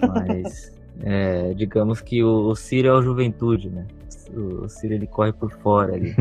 Mas, 0.09 0.73
é, 1.03 1.53
digamos 1.55 2.01
que 2.01 2.23
o, 2.23 2.49
o 2.49 2.57
Ciro 2.57 2.89
é 2.89 2.93
o 2.93 3.03
Juventude, 3.03 3.69
né? 3.69 3.87
O, 4.35 4.65
o 4.65 4.69
Ciro 4.69 4.95
ele 4.95 5.07
corre 5.07 5.33
por 5.33 5.51
fora 5.59 5.95
ali. 5.95 6.15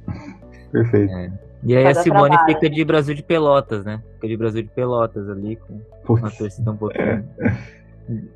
Perfeito. 0.70 1.12
É. 1.12 1.32
E 1.62 1.76
aí 1.76 1.84
Cada 1.84 2.00
a 2.00 2.02
Simone 2.02 2.30
trabalho. 2.30 2.54
fica 2.54 2.70
de 2.70 2.84
Brasil 2.84 3.14
de 3.14 3.22
Pelotas, 3.22 3.84
né? 3.84 4.02
Fica 4.14 4.28
de 4.28 4.36
Brasil 4.36 4.62
de 4.62 4.68
Pelotas 4.68 5.28
ali, 5.28 5.56
com 5.56 5.78
Putz. 6.04 6.22
uma 6.22 6.30
torcida 6.30 6.70
um 6.70 6.76
pouquinho. 6.76 7.24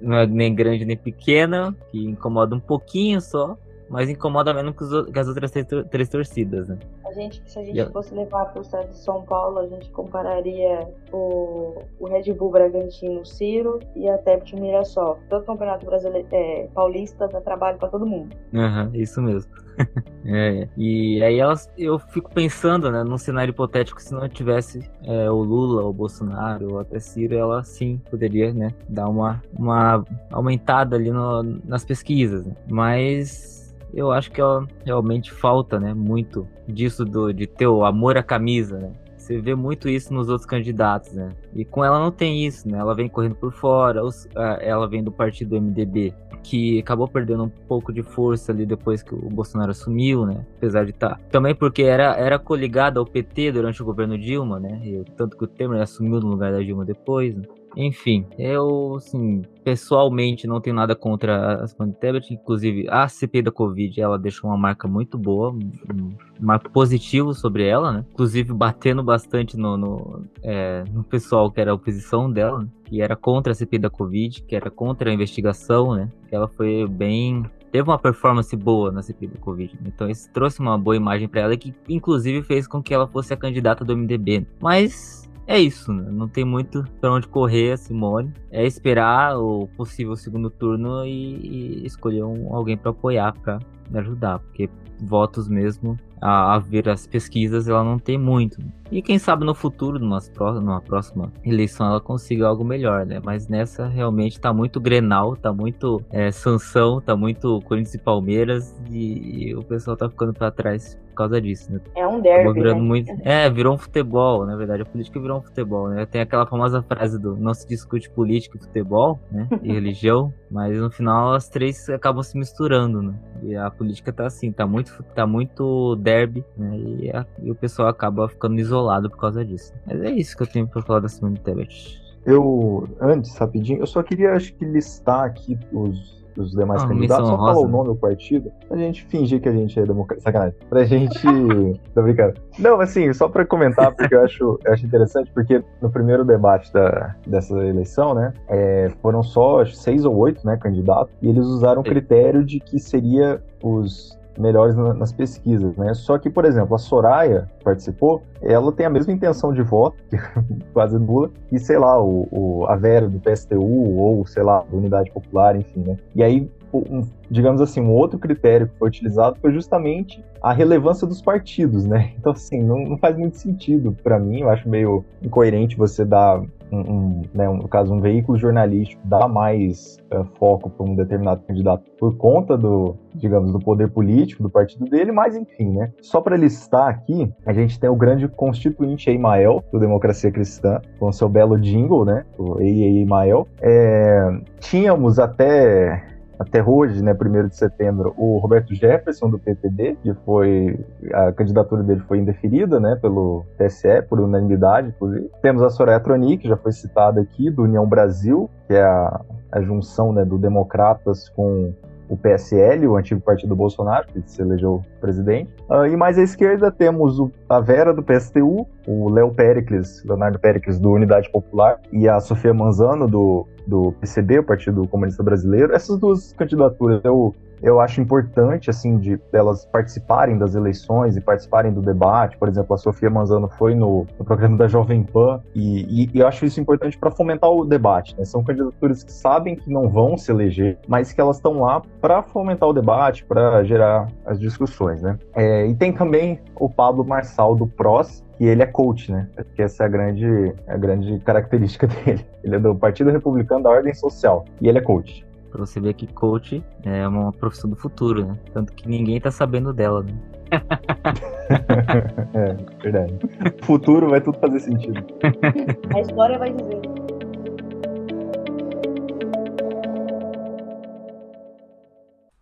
não 0.01 0.17
é 0.17 0.27
nem 0.27 0.55
grande 0.55 0.85
nem 0.85 0.97
pequena, 0.97 1.75
que 1.91 2.05
incomoda 2.05 2.55
um 2.55 2.61
pouquinho 2.61 3.21
só, 3.21 3.57
mas 3.95 4.11
incomoda 4.11 4.53
menos 4.53 4.75
que, 4.75 5.19
as 5.21 5.29
outras 5.29 5.53
três, 5.53 6.09
torcidas, 6.09 6.69
né? 6.69 6.77
A 7.07 7.12
gente, 7.12 7.41
se 7.47 7.61
a 7.61 7.62
gente 7.62 7.79
eu... 7.79 7.93
fosse 7.93 8.12
levar 8.12 8.47
para 8.47 8.59
o 8.59 8.62
estado 8.62 8.89
de 8.89 8.99
São 8.99 9.23
Paulo, 9.23 9.61
a 9.61 9.69
gente 9.69 9.89
compararia 9.93 10.89
o, 11.12 11.81
o 12.01 12.09
Red 12.09 12.33
Bull 12.33 12.51
Bragantino 12.51 13.25
Ciro 13.25 13.79
e 13.95 14.09
a 14.09 14.19
Tepti 14.19 14.57
Mirassol. 14.57 15.21
Todo 15.31 15.45
campeonato 15.45 15.87
brasileiro 15.87 16.27
é, 16.33 16.66
paulista 16.75 17.29
dá 17.29 17.41
trabalho 17.41 17.79
para 17.79 17.89
todo 17.89 18.05
mundo. 18.05 18.35
Uhum, 18.53 18.91
isso 18.95 19.23
mesmo. 19.23 19.53
é, 20.27 20.69
e 20.77 21.23
aí 21.23 21.39
elas, 21.39 21.71
eu 21.79 21.97
fico 21.97 22.35
pensando, 22.35 22.91
né, 22.91 23.05
num 23.05 23.19
cenário 23.19 23.53
hipotético, 23.53 24.03
se 24.03 24.12
não 24.12 24.29
tivesse 24.29 24.91
é, 25.05 25.31
o 25.31 25.37
Lula, 25.37 25.85
o 25.85 25.93
Bolsonaro, 25.93 26.73
ou 26.73 26.81
até 26.81 26.99
Ciro, 26.99 27.37
ela 27.37 27.62
sim 27.62 28.03
poderia, 28.11 28.53
né, 28.53 28.75
dar 28.89 29.09
uma, 29.09 29.41
uma 29.57 30.05
aumentada 30.33 30.97
ali 30.97 31.12
no, 31.12 31.45
nas 31.65 31.85
pesquisas. 31.85 32.45
Né? 32.45 32.57
Mas 32.69 33.64
eu 33.95 34.11
acho 34.11 34.31
que 34.31 34.41
ela 34.41 34.66
realmente 34.85 35.33
falta, 35.33 35.79
né, 35.79 35.95
muito 35.95 36.47
disso 36.66 37.05
do, 37.05 37.33
de 37.33 37.47
ter 37.47 37.66
o 37.66 37.85
amor 37.85 38.16
à 38.16 38.23
camisa, 38.23 38.79
né? 38.79 38.93
Você 39.16 39.41
vê 39.41 39.55
muito 39.55 39.89
isso 39.89 40.12
nos 40.12 40.29
outros 40.29 40.45
candidatos, 40.45 41.15
né? 41.15 41.31
E 41.55 41.65
com 41.65 41.83
ela 41.83 41.99
não 41.99 42.11
tem 42.11 42.45
isso, 42.45 42.69
né? 42.69 42.79
Ela 42.79 42.95
vem 42.95 43.09
correndo 43.09 43.35
por 43.35 43.53
fora, 43.55 44.05
os, 44.05 44.29
ela 44.61 44.87
vem 44.87 45.03
do 45.03 45.11
partido 45.11 45.59
MDB, 45.59 46.12
que 46.43 46.79
acabou 46.79 47.09
perdendo 47.09 47.45
um 47.45 47.49
pouco 47.49 47.91
de 47.91 48.03
força 48.03 48.53
ali 48.53 48.66
depois 48.66 49.03
que 49.03 49.15
o 49.15 49.31
Bolsonaro 49.31 49.71
assumiu, 49.71 50.27
né? 50.27 50.45
Apesar 50.59 50.85
de 50.85 50.91
estar. 50.91 51.16
Tá... 51.16 51.21
Também 51.31 51.55
porque 51.55 51.83
era, 51.83 52.15
era 52.16 52.39
coligada 52.39 53.01
ao 53.01 53.07
PT 53.07 53.53
durante 53.53 53.81
o 53.81 53.85
governo 53.87 54.19
Dilma, 54.19 54.61
né? 54.61 54.79
E, 54.85 55.03
tanto 55.16 55.39
que 55.39 55.45
o 55.45 55.49
Temer 55.49 55.81
assumiu 55.81 56.21
no 56.21 56.29
lugar 56.29 56.53
da 56.53 56.59
Dilma 56.59 56.85
depois. 56.85 57.35
Né? 57.35 57.45
Enfim, 57.77 58.27
eu, 58.39 58.95
assim, 58.97 59.43
pessoalmente 59.65 60.47
não 60.47 60.61
tenho 60.61 60.77
nada 60.77 60.95
contra 60.95 61.63
a 61.63 61.67
Simone 61.67 61.93
Tebet, 61.93 62.33
inclusive 62.33 62.87
a 62.89 63.09
CP 63.09 63.43
da 63.43 63.51
Covid, 63.51 64.01
ela 64.01 64.19
deixou 64.19 64.51
uma 64.51 64.59
marca 64.59 64.87
muito 64.87 65.19
boa, 65.19 65.51
um 65.51 66.13
marco 66.41 66.71
positivo 66.71 67.35
sobre 67.35 67.67
ela, 67.67 67.93
né? 67.93 68.05
Inclusive 68.13 68.53
batendo 68.53 69.03
bastante 69.03 69.57
no, 69.57 69.77
no, 69.77 70.25
é, 70.43 70.85
no 70.93 71.03
pessoal 71.03 71.51
que 71.51 71.61
era 71.61 71.71
a 71.71 71.75
oposição 71.75 72.31
dela, 72.31 72.61
né? 72.61 72.69
que 72.85 73.01
era 73.01 73.17
contra 73.17 73.53
a 73.53 73.55
CP 73.55 73.79
da 73.79 73.91
Covid, 73.91 74.43
que 74.43 74.55
era 74.55 74.71
contra 74.71 75.11
a 75.11 75.13
investigação, 75.15 75.95
né? 75.95 76.11
Ela 76.31 76.47
foi 76.47 76.87
bem 76.87 77.45
teve 77.75 77.91
uma 77.91 77.99
performance 77.99 78.55
boa 78.55 78.93
na 78.93 79.03
CPI 79.03 79.27
da 79.27 79.41
Covid. 79.41 79.77
Então 79.85 80.09
isso 80.09 80.31
trouxe 80.33 80.61
uma 80.61 80.79
boa 80.79 80.95
imagem 80.95 81.27
para 81.27 81.41
ela 81.41 81.57
que 81.57 81.75
inclusive 81.89 82.41
fez 82.45 82.69
com 82.69 82.81
que 82.81 82.95
ela 82.95 83.09
fosse 83.09 83.35
a 83.35 83.37
candidata 83.37 83.85
do 83.85 83.97
MDB. 83.97 84.47
Mas 84.61 85.24
é 85.47 85.59
isso, 85.59 85.93
né? 85.93 86.11
Não 86.11 86.29
tem 86.29 86.45
muito 86.45 86.85
pra 87.01 87.12
onde 87.12 87.29
correr 87.29 87.73
a 87.73 87.77
Simone. 87.77 88.33
É 88.51 88.65
esperar 88.65 89.39
o 89.39 89.69
possível 89.77 90.16
segundo 90.16 90.51
turno 90.51 91.05
e, 91.05 91.83
e 91.83 91.87
escolher 91.87 92.25
um, 92.25 92.55
alguém 92.55 92.77
para 92.77 92.91
apoiar, 92.91 93.33
para 93.35 93.59
ajudar, 93.95 94.39
porque 94.39 94.69
votos 95.01 95.49
mesmo 95.49 95.99
a, 96.21 96.55
a, 96.55 96.59
ver 96.59 96.89
as 96.89 97.07
pesquisas 97.07 97.69
ela 97.69 97.85
não 97.85 97.99
tem 97.99 98.16
muito. 98.16 98.59
E 98.91 99.03
quem 99.03 99.19
sabe 99.19 99.45
no 99.45 99.55
futuro, 99.55 99.99
numa, 99.99 100.19
numa 100.55 100.81
próxima 100.81 101.31
eleição, 101.45 101.87
ela 101.87 102.01
consiga 102.01 102.47
algo 102.47 102.65
melhor, 102.65 103.05
né? 103.05 103.21
Mas 103.23 103.47
nessa 103.47 103.87
realmente 103.87 104.41
tá 104.41 104.53
muito 104.53 104.81
Grenal, 104.81 105.37
tá 105.37 105.53
muito 105.53 106.01
é, 106.11 106.31
Sansão, 106.33 107.01
tá 107.01 107.15
muito 107.15 107.61
Corinthians 107.62 107.95
e 107.95 107.99
Palmeiras 107.99 108.75
e, 108.91 109.49
e 109.49 109.55
o 109.55 109.62
pessoal 109.62 109.97
tá 109.97 110.09
ficando 110.09 110.33
para 110.33 110.51
trás 110.51 110.99
por 111.15 111.19
causa 111.19 111.41
disso, 111.41 111.73
né? 111.73 111.81
É 111.95 112.07
um 112.07 112.20
derby, 112.20 112.53
virando 112.53 112.81
né? 112.81 112.86
muito... 112.86 113.12
É, 113.23 113.49
virou 113.49 113.74
um 113.74 113.78
futebol, 113.78 114.45
na 114.45 114.57
verdade. 114.57 114.82
A 114.82 114.85
política 114.85 115.20
virou 115.20 115.39
um 115.39 115.43
futebol, 115.43 115.89
né? 115.89 116.05
Tem 116.05 116.20
aquela 116.20 116.45
famosa 116.45 116.82
frase 116.82 117.19
do 117.19 117.36
não 117.36 117.55
se 117.55 117.66
discute 117.66 118.11
política 118.11 118.59
e 118.59 118.61
futebol, 118.61 119.20
né? 119.31 119.49
E 119.62 119.73
religião, 119.73 120.35
mas 120.51 120.77
no 120.77 120.91
final 120.91 121.35
as 121.35 121.49
três 121.49 121.89
acabam 121.89 122.23
se 122.23 122.36
misturando, 122.36 123.01
né? 123.01 123.15
E 123.43 123.55
a 123.55 123.70
política 123.70 124.12
tá 124.12 124.27
assim, 124.27 124.51
tá 124.51 124.66
muito, 124.66 125.03
tá 125.15 125.27
muito 125.27 125.97
derby, 125.97 126.45
né? 126.57 126.77
E, 126.77 127.11
a, 127.11 127.24
e 127.43 127.51
o 127.51 127.55
pessoal 127.55 127.89
acaba 127.89 128.28
ficando 128.28 128.59
isolado 128.59 129.09
por 129.09 129.19
causa 129.19 129.45
disso. 129.45 129.73
Mas 129.86 130.03
é 130.03 130.11
isso 130.11 130.36
que 130.36 130.43
eu 130.43 130.47
tenho 130.47 130.66
pra 130.66 130.82
falar 130.82 131.01
da 131.01 131.09
Simone 131.09 131.39
Tebet. 131.39 132.03
Eu, 132.27 132.89
antes, 133.01 133.36
rapidinho, 133.36 133.81
eu 133.81 133.86
só 133.86 134.03
queria, 134.03 134.32
acho 134.32 134.55
que, 134.55 134.65
listar 134.65 135.24
aqui 135.24 135.59
os 135.70 136.24
os 136.40 136.52
demais 136.52 136.82
ah, 136.82 136.89
candidatos, 136.89 137.28
só 137.28 137.36
falar 137.36 137.59
o 137.59 137.69
nome 137.69 137.89
do 137.89 137.97
partido, 137.97 138.51
pra 138.69 138.77
gente 138.77 139.05
fingir 139.05 139.40
que 139.40 139.48
a 139.48 139.52
gente 139.52 139.78
é 139.78 139.85
democrata. 139.85 140.23
Sacanagem. 140.23 140.55
Pra 140.69 140.85
gente. 140.85 141.20
Tô 141.94 142.02
brincando. 142.02 142.35
Não, 142.59 142.81
assim, 142.81 143.12
só 143.12 143.28
pra 143.28 143.44
comentar, 143.44 143.94
porque 143.94 144.15
eu 144.15 144.23
acho, 144.23 144.59
eu 144.65 144.73
acho 144.73 144.86
interessante, 144.86 145.31
porque 145.32 145.62
no 145.81 145.90
primeiro 145.90 146.24
debate 146.24 146.73
da, 146.73 147.15
dessa 147.27 147.55
eleição, 147.65 148.15
né, 148.15 148.32
é, 148.48 148.90
foram 149.02 149.23
só 149.23 149.65
seis 149.65 150.05
ou 150.05 150.16
oito 150.16 150.44
né, 150.47 150.56
candidatos, 150.56 151.15
e 151.20 151.28
eles 151.28 151.44
usaram 151.44 151.81
o 151.81 151.85
critério 151.85 152.44
de 152.44 152.61
que 152.61 152.78
seria 152.78 153.43
os 153.62 154.19
melhores 154.39 154.74
nas 154.77 155.12
pesquisas, 155.12 155.77
né? 155.77 155.94
Só 155.94 156.19
que, 156.19 156.28
por 156.28 156.44
exemplo, 156.44 156.74
a 156.74 156.78
Soraya 156.78 157.48
participou, 157.62 158.23
ela 158.43 158.73
tem 158.73 158.86
a 158.86 158.90
mesma 158.90 159.12
intenção 159.12 159.52
de 159.52 159.62
voto, 159.62 159.97
quase 160.73 160.98
nula, 160.98 161.31
e 161.51 161.59
sei 161.59 161.78
lá, 161.78 162.02
o, 162.02 162.28
o, 162.31 162.66
a 162.66 162.77
Vera 162.77 163.09
do 163.09 163.20
PSTU 163.20 163.61
ou, 163.61 164.27
sei 164.27 164.43
lá, 164.43 164.65
da 164.70 164.77
Unidade 164.77 165.11
Popular, 165.11 165.56
enfim, 165.56 165.81
né? 165.81 165.97
E 166.15 166.23
aí 166.23 166.51
um, 166.79 167.03
digamos 167.31 167.61
assim, 167.61 167.81
um 167.81 167.91
outro 167.91 168.19
critério 168.19 168.69
que 168.69 168.79
foi 168.79 168.89
utilizado 168.89 169.37
foi 169.41 169.53
justamente 169.53 170.25
a 170.43 170.53
relevância 170.53 171.07
dos 171.07 171.23
partidos, 171.23 171.87
né? 171.87 172.13
Então, 172.19 172.33
assim, 172.33 172.63
não, 172.63 172.79
não 172.79 172.99
faz 172.99 173.17
muito 173.17 173.37
sentido 173.37 173.97
para 174.03 174.19
mim, 174.19 174.41
eu 174.41 174.51
acho 174.51 174.69
meio 174.69 175.05
incoerente 175.23 175.77
você 175.77 176.05
dar, 176.05 176.43
um, 176.71 176.79
um, 176.79 177.23
né, 177.33 177.49
no 177.49 177.67
caso, 177.67 177.93
um 177.95 178.01
veículo 178.01 178.37
jornalístico 178.37 179.01
dar 179.07 179.27
mais 179.27 179.99
uh, 180.13 180.25
foco 180.39 180.69
para 180.69 180.85
um 180.87 180.95
determinado 180.95 181.43
candidato 181.47 181.91
por 181.99 182.17
conta 182.17 182.57
do, 182.57 182.95
digamos, 183.15 183.53
do 183.53 183.59
poder 183.59 183.89
político 183.89 184.43
do 184.43 184.51
partido 184.51 184.85
dele, 184.85 185.13
mas 185.13 185.35
enfim, 185.37 185.71
né? 185.71 185.93
Só 186.03 186.21
para 186.21 186.37
listar 186.37 186.89
aqui, 186.89 187.33
a 187.47 187.53
gente 187.53 187.81
tem 187.81 187.89
o 187.89 187.97
grande 187.97 188.29
constituinte 188.29 189.09
Eimael, 189.09 189.65
do 189.73 189.79
Democracia 189.79 190.31
Cristã, 190.31 190.81
com 190.99 191.11
seu 191.11 191.29
belo 191.29 191.59
jingle, 191.59 192.05
né? 192.05 192.25
O 192.39 192.61
Ei 192.61 192.85
Eimael. 192.85 193.49
É, 193.61 194.29
tínhamos 194.61 195.19
até 195.19 196.14
até 196.39 196.62
hoje, 196.62 197.02
né, 197.02 197.15
1 197.15 197.48
de 197.48 197.56
setembro, 197.56 198.15
o 198.16 198.39
Roberto 198.39 198.74
Jefferson 198.74 199.31
do 199.31 199.39
PPD, 199.39 199.97
que 200.02 200.15
foi 200.24 200.78
a 201.12 201.32
candidatura 201.32 201.82
dele 201.82 202.01
foi 202.06 202.19
indeferida, 202.19 202.81
né, 202.81 202.97
pelo 203.01 203.44
TSE 203.59 204.02
por 204.09 204.20
unanimidade, 204.20 204.89
inclusive. 204.89 205.31
Temos 205.43 205.62
a 205.62 205.70
Soraya 205.70 206.01
Tronic, 206.01 206.43
que 206.43 206.48
já 206.48 206.56
foi 206.56 206.73
citada 206.73 207.20
aqui, 207.20 207.51
do 207.51 207.62
União 207.62 207.86
Brasil, 207.86 208.51
que 208.66 208.74
é 208.74 208.82
a, 208.82 209.20
a 209.52 209.61
junção, 209.61 210.12
né, 210.12 210.24
do 210.24 210.39
Democratas 210.39 211.28
com 211.28 211.73
o 212.09 212.17
PSL, 212.17 212.87
o 212.87 212.97
antigo 212.97 213.21
partido 213.21 213.51
do 213.51 213.57
Bolsonaro, 213.57 214.07
que 214.07 214.23
se 214.27 214.43
elegeu 214.43 214.83
presidente. 215.01 215.51
Uh, 215.69 215.87
e 215.87 215.97
mais 215.97 216.19
à 216.19 216.23
esquerda 216.23 216.71
temos 216.71 217.19
o, 217.19 217.31
a 217.49 217.61
Vera 217.61 217.93
do 217.93 218.03
PSTU, 218.03 218.67
o 218.87 219.09
Léo 219.09 219.31
Pericles, 219.33 220.03
Leonardo 220.05 220.39
Pericles 220.39 220.79
do 220.79 220.93
Unidade 220.93 221.31
Popular 221.31 221.81
e 221.93 222.09
a 222.09 222.21
Sofia 222.21 222.53
Manzano 222.53 223.09
do, 223.09 223.47
do 223.67 223.93
PCB, 224.01 224.41
o 224.41 224.45
Partido 224.45 224.87
Comunista 224.89 225.23
Brasileiro. 225.23 225.75
Essas 225.75 225.99
duas 225.99 226.33
candidaturas 226.33 227.01
eu 227.05 227.35
eu 227.65 227.81
acho 227.81 227.99
importante, 227.99 228.69
assim, 228.69 228.99
de 228.99 229.19
elas 229.32 229.65
participarem 229.65 230.36
das 230.36 230.55
eleições 230.55 231.16
e 231.16 231.20
participarem 231.20 231.73
do 231.73 231.81
debate. 231.81 232.36
Por 232.36 232.47
exemplo, 232.47 232.74
a 232.74 232.78
Sofia 232.78 233.09
Manzano 233.09 233.49
foi 233.49 233.74
no, 233.74 234.07
no 234.19 234.24
programa 234.24 234.59
da 234.59 234.69
Jovem 234.69 235.03
Pan 235.03 235.41
e, 235.55 236.05
e, 236.05 236.11
e 236.12 236.20
eu 236.20 236.28
acho 236.28 236.45
isso 236.45 236.61
importante 236.61 236.99
para 236.99 237.11
fomentar 237.11 237.51
o 237.51 237.65
debate. 237.65 238.15
Né? 238.19 238.24
São 238.27 238.45
candidaturas 238.45 239.03
que 239.03 239.11
sabem 239.11 239.57
que 239.57 239.73
não 239.73 239.89
vão 239.89 240.19
se 240.19 240.31
eleger, 240.31 240.77
mas 240.86 241.11
que 241.11 241.20
elas 241.20 241.36
estão 241.36 241.61
lá 241.61 241.81
para 242.03 242.23
fomentar 242.23 242.69
o 242.69 242.73
debate, 242.74 243.24
para 243.24 243.65
gerar 243.65 244.09
as 244.27 244.39
discussões, 244.39 245.01
né? 245.01 245.19
É, 245.35 245.66
e 245.66 245.74
tem 245.74 245.91
também 245.91 246.39
o 246.57 246.69
Pablo 246.69 247.03
Marçal 247.03 247.57
do 247.57 247.66
PROS, 247.66 248.23
que 248.36 248.45
ele 248.45 248.62
é 248.62 248.66
coach, 248.66 249.11
né? 249.11 249.27
Porque 249.35 249.62
essa 249.62 249.85
é 249.85 249.86
a 249.86 249.89
grande, 249.89 250.55
a 250.69 250.77
grande 250.77 251.19
característica 251.20 251.86
dele. 252.05 252.27
Ele 252.43 252.57
é 252.57 252.59
do 252.59 252.74
Partido 252.74 253.11
Republicano 253.11 253.62
da 253.62 253.70
Ordem 253.70 253.95
Social 253.95 254.45
e 254.61 254.69
ele 254.69 254.77
é 254.77 254.82
coach. 254.82 255.24
Pra 255.55 255.65
você 255.65 255.79
ver 255.79 255.95
que 255.95 256.13
coach 256.13 256.65
é 256.83 257.07
uma 257.07 257.33
profissão 257.33 257.71
do 257.71 257.77
futuro, 257.77 258.27
né? 258.27 258.37
Tanto 258.53 258.73
que 258.73 258.89
ninguém 258.89 259.21
tá 259.21 259.31
sabendo 259.31 259.73
dela, 259.73 260.03
né? 260.03 260.13
é, 262.35 262.55
verdade. 262.83 263.15
Futuro 263.63 264.11
vai 264.11 264.21
tudo 264.21 264.37
fazer 264.41 264.59
sentido. 264.59 265.07
A 265.95 266.01
história 266.01 266.41
vai 266.41 266.53
dizer. 266.53 266.81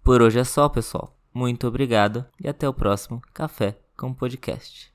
Por 0.03 0.23
hoje 0.23 0.39
é 0.39 0.45
só, 0.45 0.67
pessoal. 0.71 1.15
Muito 1.35 1.69
obrigado 1.69 2.25
e 2.43 2.49
até 2.49 2.67
o 2.67 2.73
próximo 2.73 3.21
Café 3.35 3.77
com 3.95 4.15
Podcast. 4.15 4.92